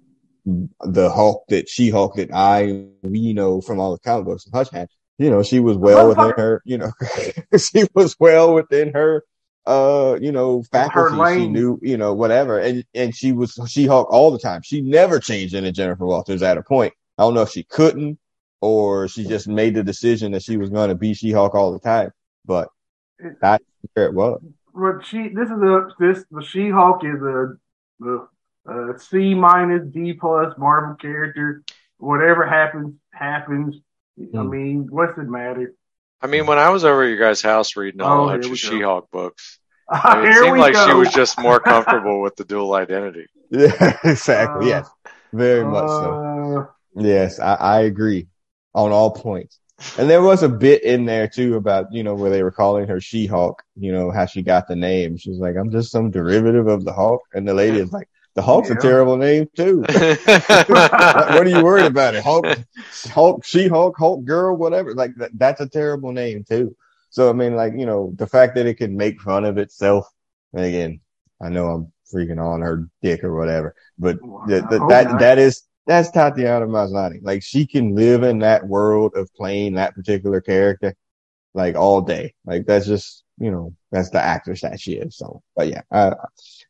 the 0.45 1.09
Hulk 1.09 1.45
that 1.49 1.69
she 1.69 1.89
Hulk 1.89 2.15
that 2.15 2.31
I 2.33 2.85
we 3.01 3.33
know 3.33 3.61
from 3.61 3.79
all 3.79 3.93
the 3.93 3.99
comic 3.99 4.25
books 4.25 4.45
and 4.45 4.53
Hush 4.53 4.69
had, 4.69 4.89
you 5.17 5.29
know, 5.29 5.43
she 5.43 5.59
was 5.59 5.77
well 5.77 6.09
within 6.09 6.33
her, 6.37 6.61
you 6.65 6.77
know, 6.77 6.91
she 7.57 7.85
was 7.93 8.15
well 8.19 8.53
within 8.53 8.93
her, 8.93 9.23
uh, 9.65 10.17
you 10.21 10.31
know, 10.31 10.63
faculty. 10.63 11.25
She 11.25 11.47
knew, 11.47 11.79
you 11.81 11.97
know, 11.97 12.13
whatever, 12.13 12.59
and 12.59 12.83
and 12.93 13.15
she 13.15 13.31
was 13.31 13.57
she 13.67 13.85
Hulk 13.85 14.11
all 14.11 14.31
the 14.31 14.39
time. 14.39 14.61
She 14.63 14.81
never 14.81 15.19
changed 15.19 15.53
into 15.53 15.71
Jennifer 15.71 16.05
Walters 16.05 16.43
at 16.43 16.57
a 16.57 16.63
point. 16.63 16.93
I 17.17 17.23
don't 17.23 17.33
know 17.33 17.41
if 17.43 17.51
she 17.51 17.63
couldn't 17.63 18.19
or 18.61 19.07
she 19.07 19.25
just 19.25 19.47
made 19.47 19.75
the 19.75 19.83
decision 19.83 20.31
that 20.31 20.41
she 20.43 20.57
was 20.57 20.69
going 20.69 20.89
to 20.89 20.95
be 20.95 21.13
She 21.13 21.31
Hulk 21.31 21.53
all 21.53 21.71
the 21.71 21.79
time, 21.79 22.11
but 22.45 22.69
that's 23.41 23.63
where 23.93 24.05
it 24.05 24.13
was. 24.13 24.41
But 24.73 25.05
she, 25.05 25.29
this 25.29 25.49
is 25.49 25.61
a 25.61 25.89
this 25.99 26.25
the 26.31 26.41
She 26.41 26.69
Hulk 26.69 27.03
is 27.03 27.21
a, 27.21 27.53
a, 28.03 28.93
a 28.93 28.99
C 28.99 29.33
minus 29.33 29.85
D 29.91 30.13
plus 30.13 30.53
Marvel 30.57 30.95
character. 30.95 31.63
Whatever 31.97 32.45
happens, 32.47 32.95
happens. 33.11 33.75
I 34.19 34.43
Hmm. 34.43 34.49
mean, 34.49 34.87
what's 34.89 35.17
it 35.17 35.27
matter? 35.29 35.73
I 36.23 36.27
mean, 36.27 36.47
when 36.47 36.57
I 36.57 36.69
was 36.69 36.85
over 36.85 37.03
at 37.03 37.09
your 37.09 37.19
guys' 37.19 37.41
house 37.41 37.75
reading 37.75 38.01
all 38.01 38.21
Oh, 38.21 38.25
the 38.25 38.31
here 38.31 38.37
extra 38.37 38.51
we 38.51 38.57
go. 38.57 38.79
She-Hulk 38.79 39.11
books, 39.11 39.59
I 39.89 40.15
mean, 40.21 40.31
it 40.31 40.35
seemed 40.35 40.57
like 40.59 40.73
go. 40.73 40.87
she 40.87 40.93
was 40.93 41.11
just 41.11 41.39
more 41.39 41.59
comfortable 41.71 42.21
with 42.21 42.35
the 42.37 42.45
dual 42.45 42.73
identity. 42.73 43.27
Yeah, 43.51 43.97
exactly. 44.03 44.65
Uh, 44.73 44.77
yes, 44.77 44.89
very 45.33 45.65
much 45.65 45.89
so. 45.89 46.13
Uh, 46.13 46.65
Yes, 46.95 47.39
I, 47.39 47.55
I 47.55 47.81
agree 47.81 48.27
on 48.75 48.91
all 48.91 49.11
points. 49.11 49.59
And 49.97 50.09
there 50.09 50.21
was 50.21 50.43
a 50.43 50.49
bit 50.49 50.83
in 50.83 51.05
there 51.05 51.27
too 51.27 51.55
about, 51.55 51.91
you 51.91 52.03
know, 52.03 52.15
where 52.15 52.29
they 52.29 52.43
were 52.43 52.51
calling 52.51 52.87
her 52.87 53.01
She-Hulk, 53.01 53.61
you 53.75 53.91
know, 53.91 54.11
how 54.11 54.25
she 54.27 54.43
got 54.43 54.67
the 54.67 54.75
name. 54.75 55.17
She's 55.17 55.39
like, 55.39 55.55
I'm 55.57 55.71
just 55.71 55.91
some 55.91 56.11
derivative 56.11 56.67
of 56.67 56.85
the 56.85 56.93
Hulk. 56.93 57.21
And 57.33 57.47
the 57.47 57.53
lady 57.55 57.79
is 57.79 57.91
like, 57.91 58.07
the 58.35 58.41
Hulk's 58.41 58.69
Yeah. 58.69 58.75
a 58.75 58.79
terrible 58.79 59.17
name 59.17 59.47
too. 59.55 59.81
what, 59.89 60.67
what 60.67 61.47
are 61.47 61.49
you 61.49 61.63
worried 61.63 61.85
about 61.85 62.15
it? 62.15 62.23
Hulk, 62.23 62.45
Hulk, 63.11 63.45
She-Hulk, 63.45 63.95
Hulk 63.97 64.25
girl, 64.25 64.55
whatever. 64.55 64.93
Like 64.93 65.15
that, 65.17 65.31
that's 65.37 65.61
a 65.61 65.69
terrible 65.69 66.11
name 66.11 66.43
too. 66.43 66.75
So, 67.09 67.29
I 67.29 67.33
mean, 67.33 67.55
like, 67.55 67.73
you 67.77 67.85
know, 67.85 68.11
the 68.15 68.25
fact 68.27 68.55
that 68.55 68.65
it 68.65 68.75
can 68.75 68.97
make 68.97 69.21
fun 69.21 69.45
of 69.45 69.57
itself. 69.57 70.07
And 70.53 70.65
again, 70.65 70.99
I 71.41 71.49
know 71.49 71.67
I'm 71.67 71.91
freaking 72.11 72.43
on 72.43 72.61
her 72.61 72.87
dick 73.01 73.23
or 73.23 73.35
whatever, 73.35 73.75
but 73.99 74.17
that, 74.47 74.63
I 74.65 74.69
that, 74.69 74.87
that, 74.89 75.03
not. 75.05 75.19
that 75.19 75.37
is, 75.39 75.63
that's 75.85 76.09
Tatiana 76.11 76.65
Maslany. 76.65 77.19
Like 77.21 77.43
she 77.43 77.67
can 77.67 77.93
live 77.93 78.23
in 78.23 78.39
that 78.39 78.65
world 78.67 79.13
of 79.15 79.33
playing 79.35 79.75
that 79.75 79.93
particular 79.95 80.41
character 80.41 80.95
like 81.53 81.75
all 81.75 82.01
day. 82.01 82.33
Like 82.45 82.65
that's 82.65 82.87
just, 82.87 83.23
you 83.37 83.51
know, 83.51 83.75
that's 83.91 84.09
the 84.09 84.21
actress 84.21 84.61
that 84.61 84.79
she 84.79 84.93
is. 84.93 85.17
So, 85.17 85.43
but 85.55 85.67
yeah, 85.67 85.81
I, 85.91 86.13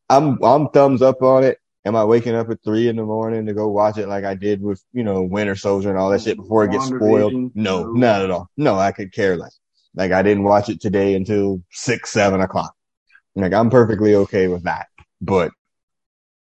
I'm, 0.09 0.41
I'm 0.43 0.69
thumbs 0.69 1.01
up 1.01 1.21
on 1.21 1.43
it. 1.43 1.59
Am 1.85 1.95
I 1.95 2.03
waking 2.05 2.35
up 2.35 2.49
at 2.49 2.63
three 2.63 2.87
in 2.87 2.95
the 2.95 3.03
morning 3.03 3.45
to 3.45 3.53
go 3.53 3.67
watch 3.67 3.97
it 3.97 4.07
like 4.07 4.23
I 4.23 4.35
did 4.35 4.61
with, 4.61 4.81
you 4.93 5.03
know, 5.03 5.21
Winter 5.23 5.55
Soldier 5.55 5.89
and 5.89 5.97
all 5.97 6.09
that 6.11 6.21
shit 6.21 6.37
before 6.37 6.63
it 6.63 6.71
gets 6.71 6.85
spoiled? 6.87 7.33
No, 7.33 7.83
No. 7.83 7.91
not 7.91 8.21
at 8.21 8.31
all. 8.31 8.49
No, 8.55 8.75
I 8.75 8.91
could 8.93 9.11
care 9.11 9.35
less. 9.35 9.59
Like 9.95 10.11
I 10.11 10.21
didn't 10.23 10.43
watch 10.43 10.69
it 10.69 10.79
today 10.81 11.13
until 11.13 11.61
six, 11.71 12.09
seven 12.11 12.39
o'clock. 12.41 12.73
Like 13.35 13.53
I'm 13.53 13.69
perfectly 13.69 14.15
okay 14.15 14.47
with 14.47 14.63
that. 14.63 14.87
But 15.21 15.51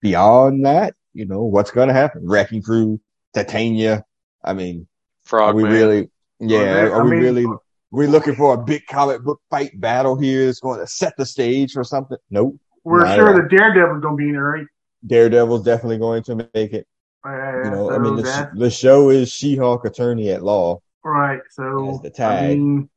beyond 0.02 0.66
that, 0.66 0.94
you 1.14 1.26
know, 1.26 1.42
what's 1.42 1.70
going 1.70 1.88
to 1.88 1.94
happen? 1.94 2.22
Wrecking 2.28 2.62
Crew, 2.62 3.00
Titania. 3.34 4.04
I 4.44 4.52
mean, 4.52 4.86
are 5.32 5.52
we 5.54 5.62
Frogman. 5.62 5.64
really, 5.72 6.10
yeah, 6.38 6.84
Well, 6.84 6.92
are 6.92 7.00
I 7.00 7.04
we 7.04 7.10
mean- 7.12 7.20
really, 7.20 7.44
uh, 7.46 7.56
We're 7.90 8.08
looking 8.08 8.34
for 8.36 8.54
a 8.54 8.58
big 8.58 8.82
comic 8.86 9.22
book 9.22 9.40
fight 9.50 9.78
battle 9.80 10.18
here 10.18 10.46
that's 10.46 10.60
going 10.60 10.80
to 10.80 10.86
set 10.86 11.16
the 11.16 11.26
stage 11.26 11.72
for 11.72 11.82
something? 11.84 12.18
Nope. 12.30 12.56
We're 12.84 13.04
at 13.04 13.16
sure 13.16 13.34
the 13.42 13.48
Daredevil's 13.48 14.02
gonna 14.02 14.16
be 14.16 14.28
in 14.28 14.32
there, 14.32 14.42
right? 14.44 14.66
Daredevil's 15.06 15.64
definitely 15.64 15.98
going 15.98 16.22
to 16.24 16.36
make 16.54 16.72
it. 16.72 16.86
Uh, 17.24 17.30
You 17.64 17.70
know, 17.70 17.90
I 17.90 17.98
mean, 17.98 18.16
the, 18.16 18.50
the 18.54 18.70
show 18.70 19.10
is 19.10 19.30
She-Hulk 19.30 19.84
Attorney 19.84 20.30
at 20.30 20.42
Law. 20.42 20.80
right. 21.04 21.40
So 21.50 22.00
the 22.02 22.08
I 22.08 22.12
tag. 22.12 22.58
mean, 22.58 22.88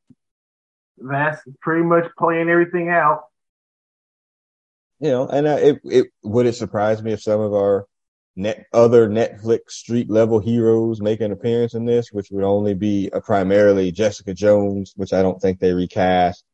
that's 0.98 1.42
pretty 1.60 1.82
much 1.84 2.04
playing 2.18 2.48
everything 2.48 2.88
out. 2.88 3.24
You 5.00 5.10
know, 5.10 5.28
and 5.28 5.46
uh, 5.46 5.58
it 5.60 5.80
it 5.84 6.06
would 6.22 6.46
it 6.46 6.54
surprise 6.54 7.02
me 7.02 7.12
if 7.12 7.20
some 7.22 7.40
of 7.40 7.52
our 7.52 7.86
net 8.36 8.66
other 8.72 9.08
Netflix 9.08 9.72
street 9.72 10.08
level 10.08 10.38
heroes 10.38 11.00
make 11.02 11.20
an 11.20 11.32
appearance 11.32 11.74
in 11.74 11.84
this, 11.84 12.10
which 12.12 12.30
would 12.30 12.44
only 12.44 12.74
be 12.74 13.10
uh, 13.12 13.20
primarily 13.20 13.92
Jessica 13.92 14.32
Jones, 14.32 14.92
which 14.96 15.12
I 15.12 15.20
don't 15.20 15.40
think 15.40 15.58
they 15.58 15.72
recast, 15.72 16.44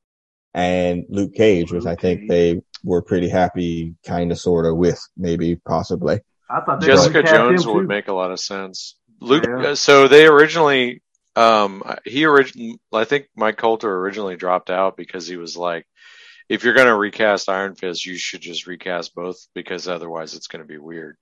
and 0.55 1.05
Luke 1.09 1.35
Cage, 1.35 1.70
which 1.70 1.87
I 1.87 1.95
think 1.95 2.20
Cage. 2.20 2.28
they 2.28 2.62
were 2.85 3.03
pretty 3.03 3.28
happy, 3.28 3.95
kind 4.07 4.31
of, 4.33 4.39
sort 4.39 4.66
of, 4.66 4.76
with 4.76 5.01
maybe 5.16 5.57
possibly. 5.57 6.20
I 6.49 6.61
thought 6.62 6.83
Jessica 6.83 7.22
Jones 7.22 7.66
would 7.66 7.83
too. 7.83 7.87
make 7.87 8.09
a 8.09 8.12
lot 8.12 8.31
of 8.33 8.41
sense. 8.41 8.97
Luke. 9.20 9.45
Yeah. 9.47 9.70
uh, 9.70 9.74
So 9.74 10.09
they 10.09 10.26
originally, 10.26 11.03
um, 11.37 11.83
he 12.05 12.24
originally, 12.24 12.78
I 12.93 13.05
think 13.05 13.26
Mike 13.37 13.57
Colter 13.57 13.95
originally 13.99 14.37
dropped 14.37 14.70
out 14.70 14.97
because 14.97 15.26
he 15.28 15.37
was 15.37 15.57
like, 15.57 15.87
if 16.49 16.64
you're 16.64 16.74
going 16.74 16.89
to 16.89 16.97
recast 16.97 17.49
Iron 17.49 17.76
Fist, 17.76 18.05
you 18.05 18.16
should 18.16 18.41
just 18.41 18.66
recast 18.66 19.14
both 19.14 19.37
because 19.55 19.87
otherwise 19.87 20.35
it's 20.35 20.49
going 20.49 20.62
to 20.62 20.66
be 20.68 20.78
weird. 20.78 21.16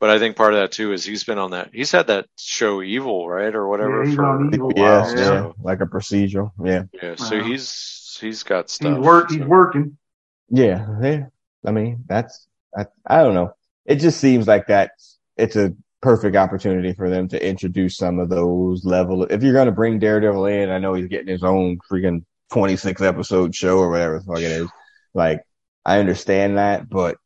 But 0.00 0.10
I 0.10 0.18
think 0.18 0.34
part 0.34 0.52
of 0.54 0.58
that 0.60 0.72
too 0.72 0.92
is 0.92 1.04
he's 1.04 1.22
been 1.22 1.38
on 1.38 1.52
that. 1.52 1.70
He's 1.72 1.92
had 1.92 2.08
that 2.08 2.26
show 2.36 2.82
Evil, 2.82 3.28
right, 3.28 3.54
or 3.54 3.68
whatever. 3.68 4.02
Yeah, 4.04 4.16
for 4.16 4.52
Evil. 4.52 4.72
Yeah, 4.74 4.82
while, 5.02 5.10
yeah, 5.16 5.24
so- 5.24 5.54
like 5.62 5.80
a 5.80 5.86
procedural. 5.86 6.50
Yeah, 6.64 6.82
yeah. 7.00 7.14
So 7.14 7.36
Wow. 7.38 7.44
he's 7.44 8.18
he's 8.20 8.42
got 8.42 8.68
stuff. 8.68 8.96
He's 8.96 9.06
work. 9.06 9.30
He's 9.30 9.38
so- 9.38 9.46
working. 9.46 9.96
Yeah, 10.50 10.86
yeah. 11.02 11.26
I 11.64 11.70
mean, 11.70 12.04
that's 12.06 12.46
I, 12.76 12.86
I 13.06 13.22
don't 13.22 13.34
know. 13.34 13.54
It 13.86 13.96
just 13.96 14.20
seems 14.20 14.46
like 14.46 14.66
that. 14.68 14.92
It's 15.36 15.56
a 15.56 15.74
perfect 16.00 16.36
opportunity 16.36 16.92
for 16.92 17.08
them 17.08 17.28
to 17.28 17.46
introduce 17.46 17.96
some 17.96 18.18
of 18.18 18.28
those 18.28 18.84
level. 18.84 19.24
If 19.24 19.42
you're 19.42 19.52
going 19.52 19.66
to 19.66 19.72
bring 19.72 19.98
Daredevil 19.98 20.46
in, 20.46 20.70
I 20.70 20.78
know 20.78 20.94
he's 20.94 21.08
getting 21.08 21.28
his 21.28 21.42
own 21.44 21.78
freaking 21.90 22.24
26 22.52 23.00
episode 23.00 23.54
show 23.54 23.78
or 23.78 23.90
whatever 23.90 24.18
the 24.18 24.24
fuck 24.24 24.38
it 24.38 24.44
is. 24.44 24.68
Like, 25.14 25.42
I 25.84 25.98
understand 25.98 26.58
that, 26.58 26.88
but 26.88 27.16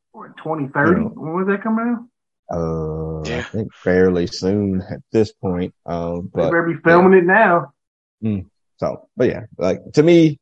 Twenty 0.43 0.69
thirty. 0.69 1.03
Yeah. 1.03 1.09
When 1.09 1.35
was 1.35 1.47
that 1.49 1.63
coming 1.63 2.07
out? 2.51 2.57
uh, 2.57 3.21
I 3.21 3.43
think 3.43 3.73
fairly 3.75 4.27
soon 4.27 4.83
at 4.91 5.01
this 5.13 5.33
point. 5.33 5.75
Um, 5.85 6.31
They 6.35 6.43
but 6.43 6.51
better 6.51 6.63
be 6.63 6.81
filming 6.83 7.19
it 7.19 7.25
now. 7.25 7.73
So, 8.79 9.09
but 9.17 9.29
yeah, 9.29 9.43
like 9.59 9.81
to 9.95 10.03
me, 10.03 10.39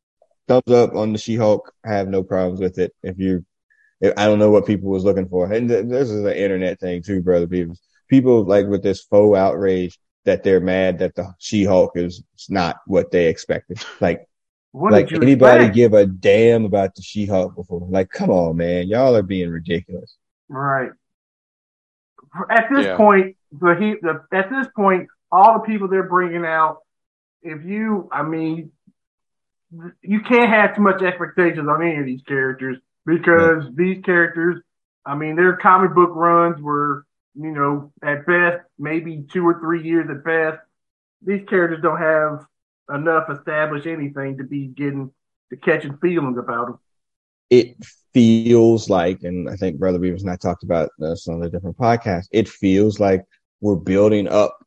thumbs 0.47 0.71
up 0.71 0.95
on 0.95 1.11
the 1.11 1.17
She-Hulk. 1.17 1.73
I 1.85 1.93
have 1.93 2.07
no 2.07 2.23
problems 2.23 2.59
with 2.59 2.77
it. 2.77 2.93
If 3.03 3.17
you, 3.19 3.45
if, 4.01 4.13
I 4.17 4.25
don't 4.25 4.39
know 4.39 4.51
what 4.51 4.65
people 4.65 4.89
was 4.89 5.03
looking 5.03 5.27
for, 5.29 5.51
and 5.51 5.69
th- 5.69 5.85
this 5.87 6.09
is 6.09 6.23
an 6.23 6.33
internet 6.33 6.79
thing 6.79 7.01
too, 7.01 7.21
brother. 7.21 7.47
People, 7.47 7.75
people 8.09 8.43
like 8.45 8.67
with 8.67 8.83
this 8.83 9.03
faux 9.03 9.37
outrage 9.37 9.99
that 10.25 10.43
they're 10.43 10.59
mad 10.59 10.99
that 10.99 11.15
the 11.15 11.33
She-Hulk 11.39 11.91
is 11.95 12.23
not 12.49 12.77
what 12.87 13.11
they 13.11 13.27
expected. 13.27 13.83
Like, 13.99 14.27
What 14.71 14.91
like 14.91 15.07
did 15.07 15.17
you 15.17 15.21
anybody 15.21 15.65
expect? 15.65 15.75
give 15.75 15.93
a 15.93 16.05
damn 16.05 16.65
about 16.65 16.95
the 16.95 17.01
She-Hulk 17.01 17.55
before? 17.55 17.87
Like, 17.89 18.09
come 18.09 18.29
on, 18.29 18.57
man, 18.57 18.87
y'all 18.87 19.15
are 19.15 19.23
being 19.23 19.49
ridiculous. 19.49 20.15
Right. 20.49 20.91
At 22.49 22.69
this 22.69 22.85
Yeah. 22.85 22.97
point, 22.97 23.37
the 23.51 23.75
he 23.75 23.95
the 24.01 24.23
at 24.33 24.49
this 24.49 24.67
point, 24.75 25.07
all 25.31 25.53
the 25.53 25.59
people 25.59 25.87
they're 25.87 26.03
bringing 26.09 26.45
out, 26.45 26.79
if 27.41 27.63
you, 27.63 28.09
I 28.11 28.23
mean, 28.23 28.71
you 30.01 30.21
can't 30.21 30.49
have 30.49 30.75
too 30.75 30.81
much 30.81 31.01
expectations 31.01 31.67
on 31.67 31.81
any 31.81 31.97
of 31.99 32.05
these 32.05 32.21
characters 32.27 32.77
because 33.05 33.63
these 33.75 34.01
characters, 34.03 34.61
I 35.05 35.15
mean, 35.15 35.35
their 35.35 35.57
comic 35.57 35.93
book 35.93 36.11
runs 36.13 36.61
were, 36.61 37.05
you 37.35 37.51
know, 37.51 37.91
at 38.03 38.25
best 38.25 38.63
maybe 38.77 39.25
two 39.31 39.45
or 39.47 39.59
three 39.59 39.83
years 39.83 40.09
at 40.09 40.23
best. 40.23 40.59
These 41.25 41.47
characters 41.49 41.81
don't 41.81 41.99
have 41.99 42.45
enough 42.93 43.29
established 43.29 43.87
anything 43.87 44.37
to 44.37 44.43
be 44.43 44.67
getting 44.67 45.11
to 45.51 45.57
catching 45.57 45.97
feelings 45.97 46.37
about 46.37 46.67
them. 46.67 46.79
it 47.49 47.75
feels 48.13 48.89
like, 48.89 49.23
and 49.23 49.49
I 49.49 49.55
think 49.55 49.79
Brother 49.79 49.99
Beavers 49.99 50.23
and 50.23 50.31
I 50.31 50.35
talked 50.35 50.63
about 50.63 50.89
this 50.97 51.27
on 51.27 51.43
a 51.43 51.49
different 51.49 51.77
podcast. 51.77 52.25
It 52.31 52.49
feels 52.49 52.99
like 52.99 53.23
we're 53.61 53.75
building 53.75 54.27
up 54.27 54.57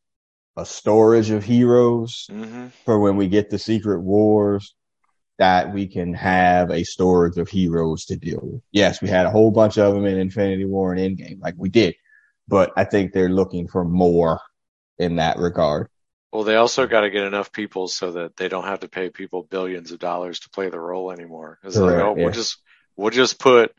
a 0.57 0.65
storage 0.67 1.31
of 1.31 1.45
heroes 1.45 2.31
hmm 2.31 2.69
for 2.85 2.99
when 3.01 3.17
we 3.17 3.29
get 3.29 3.51
the 3.51 3.59
Secret 3.59 4.01
Wars 4.01 4.75
that 5.39 5.73
we 5.73 5.87
can 5.87 6.15
have 6.15 6.71
a 6.71 6.85
storage 6.85 7.39
of 7.39 7.49
heroes 7.49 8.05
to 8.07 8.17
deal 8.17 8.41
with. 8.43 8.63
Yes, 8.73 9.01
we 9.01 9.09
had 9.09 9.27
a 9.27 9.31
whole 9.31 9.51
bunch 9.51 9.79
of 9.79 9.95
them 9.95 10.05
in 10.05 10.19
Infinity 10.19 10.65
War 10.65 10.93
and 10.93 11.01
Endgame, 11.01 11.41
like 11.41 11.55
we 11.57 11.69
did, 11.69 11.95
but 12.49 12.73
I 12.77 12.85
think 12.85 13.13
they're 13.13 13.29
looking 13.29 13.69
for 13.69 13.85
more 13.85 14.41
in 14.99 15.17
that 15.17 15.39
regard. 15.39 15.89
Well, 16.33 16.45
they 16.45 16.57
also 16.57 16.87
got 16.87 17.03
to 17.03 17.11
get 17.11 17.25
enough 17.25 17.53
people 17.53 17.89
so 17.89 18.13
that 18.13 18.37
they 18.37 18.49
don't 18.49 18.65
have 18.65 18.81
to 18.81 18.89
pay 18.89 19.09
people 19.09 19.45
billions 19.45 19.93
of 19.93 19.99
dollars 19.99 20.41
to 20.41 20.51
play 20.51 20.69
the 20.69 20.79
role 20.79 21.11
anymore. 21.11 21.59
It's 21.65 21.77
like, 21.77 21.97
oh, 21.97 22.15
yeah. 22.17 22.25
we'll 22.25 22.33
just 22.33 22.59
we'll 22.97 23.11
just 23.11 23.39
put 23.39 23.75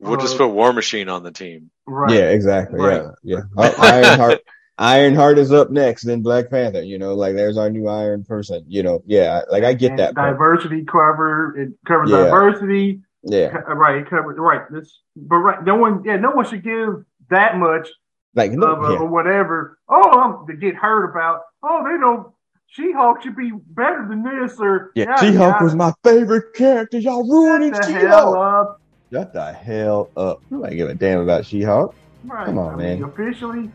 we'll 0.00 0.16
just 0.16 0.34
Uh, 0.34 0.38
put 0.38 0.48
War 0.48 0.72
Machine 0.72 1.08
on 1.08 1.22
the 1.22 1.30
team. 1.30 1.70
Right. 1.86 2.14
Yeah, 2.14 2.30
exactly. 2.30 2.80
Right. 2.80 3.02
Yeah, 3.22 3.36
yeah. 3.36 3.42
Oh, 3.56 3.74
Ironheart, 3.78 4.40
Ironheart 4.78 5.38
is 5.38 5.52
up 5.52 5.70
next, 5.70 6.04
then 6.04 6.22
Black 6.22 6.50
Panther. 6.50 6.82
You 6.82 6.98
know, 6.98 7.14
like 7.14 7.34
there's 7.34 7.56
our 7.58 7.68
new 7.70 7.88
Iron 7.88 8.24
person. 8.24 8.64
You 8.68 8.82
know, 8.82 9.02
yeah, 9.06 9.42
like 9.50 9.64
I 9.64 9.74
get 9.74 9.90
And 9.90 9.98
that. 9.98 10.14
diversity 10.14 10.84
cover 10.84 11.58
it 11.58 11.70
covers 11.86 12.10
Yeah. 12.10 12.24
diversity 12.24 13.00
Yeah, 13.24 13.46
right 13.48 13.96
it 14.02 14.08
covers 14.08 14.36
right 14.38 14.62
this 14.70 15.00
but 15.16 15.36
right 15.36 15.64
no 15.64 15.74
one 15.76 16.02
yeah 16.04 16.16
no 16.16 16.30
one 16.30 16.46
should 16.48 16.62
give 16.62 17.04
that 17.30 17.58
much 17.58 17.88
like 18.34 18.52
no, 18.52 18.66
a, 18.80 18.92
yeah. 18.92 18.98
or 19.00 19.06
whatever 19.08 19.78
oh 19.88 20.20
um, 20.20 20.46
to 20.46 20.54
get 20.54 20.76
heard 20.76 21.10
about 21.10 21.40
oh 21.64 21.82
they 21.84 21.98
don't 21.98 22.28
She-Hulk 22.68 23.22
should 23.22 23.34
be 23.34 23.50
better 23.70 24.06
than 24.08 24.22
this 24.22 24.60
or 24.60 24.92
Yeah, 24.94 25.16
She-Hulk 25.18 25.60
was 25.60 25.74
my 25.74 25.92
favorite 26.04 26.54
character. 26.54 26.98
Y'all 26.98 27.26
ruining 27.28 27.72
hell 27.72 27.82
She-Hulk. 27.82 28.80
Shut 29.12 29.32
the 29.32 29.52
hell 29.52 30.10
up. 30.16 30.40
Nobody 30.50 30.76
give 30.76 30.88
a 30.88 30.94
damn 30.94 31.20
about 31.20 31.44
She-Hulk. 31.46 31.94
right 32.24 32.46
Come 32.46 32.58
on, 32.58 32.74
I 32.74 32.76
mean, 32.76 33.00
man. 33.00 33.10
officially 33.10 33.70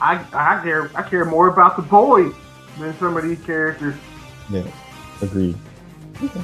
I 0.00 0.14
I 0.32 0.60
care 0.62 0.90
I 0.94 1.02
care 1.02 1.24
more 1.24 1.48
about 1.48 1.76
the 1.76 1.82
boys 1.82 2.32
than 2.78 2.96
some 2.98 3.16
of 3.16 3.24
these 3.24 3.40
characters 3.44 3.94
Yeah, 4.50 4.62
agreed. 5.20 5.56
Okay. 6.22 6.40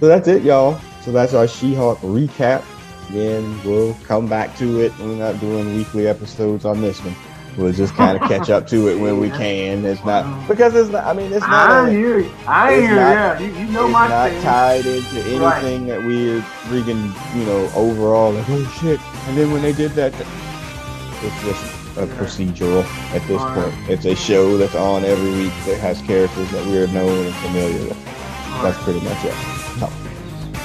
So 0.00 0.06
that's 0.08 0.28
it, 0.28 0.42
y'all. 0.42 0.78
So 1.02 1.12
that's 1.12 1.32
our 1.34 1.46
She-Hulk 1.48 1.98
recap. 2.00 2.62
Again, 3.10 3.58
we'll 3.64 3.94
come 4.04 4.26
back 4.28 4.56
to 4.58 4.80
it. 4.80 4.92
We're 4.98 5.14
not 5.16 5.38
doing 5.40 5.74
weekly 5.76 6.06
episodes 6.08 6.64
on 6.64 6.80
this 6.80 6.98
one. 7.04 7.14
We'll 7.56 7.72
just 7.72 7.94
kind 7.94 8.20
of 8.20 8.28
catch 8.28 8.50
up 8.50 8.66
to 8.68 8.88
it 8.88 8.98
when 9.00 9.18
we 9.18 9.30
can. 9.42 9.84
It's 9.86 10.04
not 10.04 10.46
because 10.48 10.74
it's 10.74 10.90
not. 10.90 11.04
I 11.04 11.12
mean, 11.14 11.32
it's 11.32 11.40
not. 11.46 11.70
I 11.86 11.90
hear 11.90 12.18
you 12.18 12.30
I 12.46 12.72
hear 12.74 12.90
not- 12.96 12.96
yeah 12.96 13.38
you, 13.38 13.46
you 13.54 13.64
know 13.72 13.84
it's 13.84 13.92
my 13.92 14.08
not 14.08 14.30
thing 14.30 14.42
tied 14.42 14.84
into 14.86 15.20
anything 15.20 15.40
Right. 15.40 15.86
that 15.86 16.02
we're 16.04 16.40
freaking, 16.68 17.36
you 17.38 17.44
know, 17.46 17.70
overall 17.74 18.32
like, 18.32 18.44
oh 18.50 18.64
shit. 18.80 19.00
And 19.28 19.38
then 19.38 19.52
when 19.52 19.62
they 19.62 19.72
did 19.72 19.92
that, 19.92 20.12
th- 20.12 20.26
it's 21.26 21.42
just 21.44 21.64
a 21.98 22.06
procedural 22.06 22.84
at 23.14 23.22
this 23.26 23.40
Right. 23.42 23.54
point. 23.72 23.90
It's 23.90 24.04
a 24.04 24.14
show 24.14 24.56
that's 24.58 24.74
on 24.74 25.04
every 25.04 25.32
week 25.32 25.52
that 25.66 25.78
has 25.80 26.00
characters 26.02 26.50
that 26.52 26.64
we're 26.66 26.86
known 26.88 27.26
and 27.26 27.34
familiar 27.36 27.82
with. 27.88 28.04
That's 28.62 28.78
pretty 28.84 29.00
much 29.00 29.24
it. 29.24 29.34
So, 29.80 29.90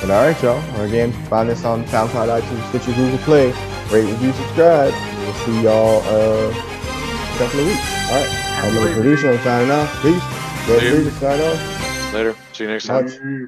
but 0.01 0.09
all 0.11 0.25
right, 0.25 0.43
y'all. 0.43 0.81
Again, 0.81 1.11
find 1.29 1.49
us 1.49 1.63
on 1.65 1.83
SoundCloud, 1.85 2.41
iTunes, 2.41 2.69
Stitcher, 2.69 2.93
Google 2.93 3.17
Play. 3.19 3.47
Rate, 3.91 4.05
review, 4.09 4.31
subscribe. 4.33 4.93
We'll 5.19 5.33
see 5.45 5.63
y'all 5.63 6.01
uh, 6.05 6.49
in 6.49 6.55
a 6.55 7.38
couple 7.38 7.59
of 7.59 7.65
weeks. 7.67 7.88
All 8.09 8.19
right. 8.19 8.29
I'm 8.63 8.73
the 8.75 8.81
Later. 8.81 8.93
producer. 8.93 9.31
I'm 9.31 9.39
signing 9.39 9.71
off. 9.71 10.01
Peace. 10.01 10.23
Brother 10.65 11.03
See 11.11 11.19
sign 11.19 11.41
off. 11.41 12.13
Later. 12.13 12.35
See 12.53 12.63
you 12.63 12.69
next 12.69 12.85
time. 12.85 13.05
Much. 13.05 13.13
Yeah. 13.15 13.45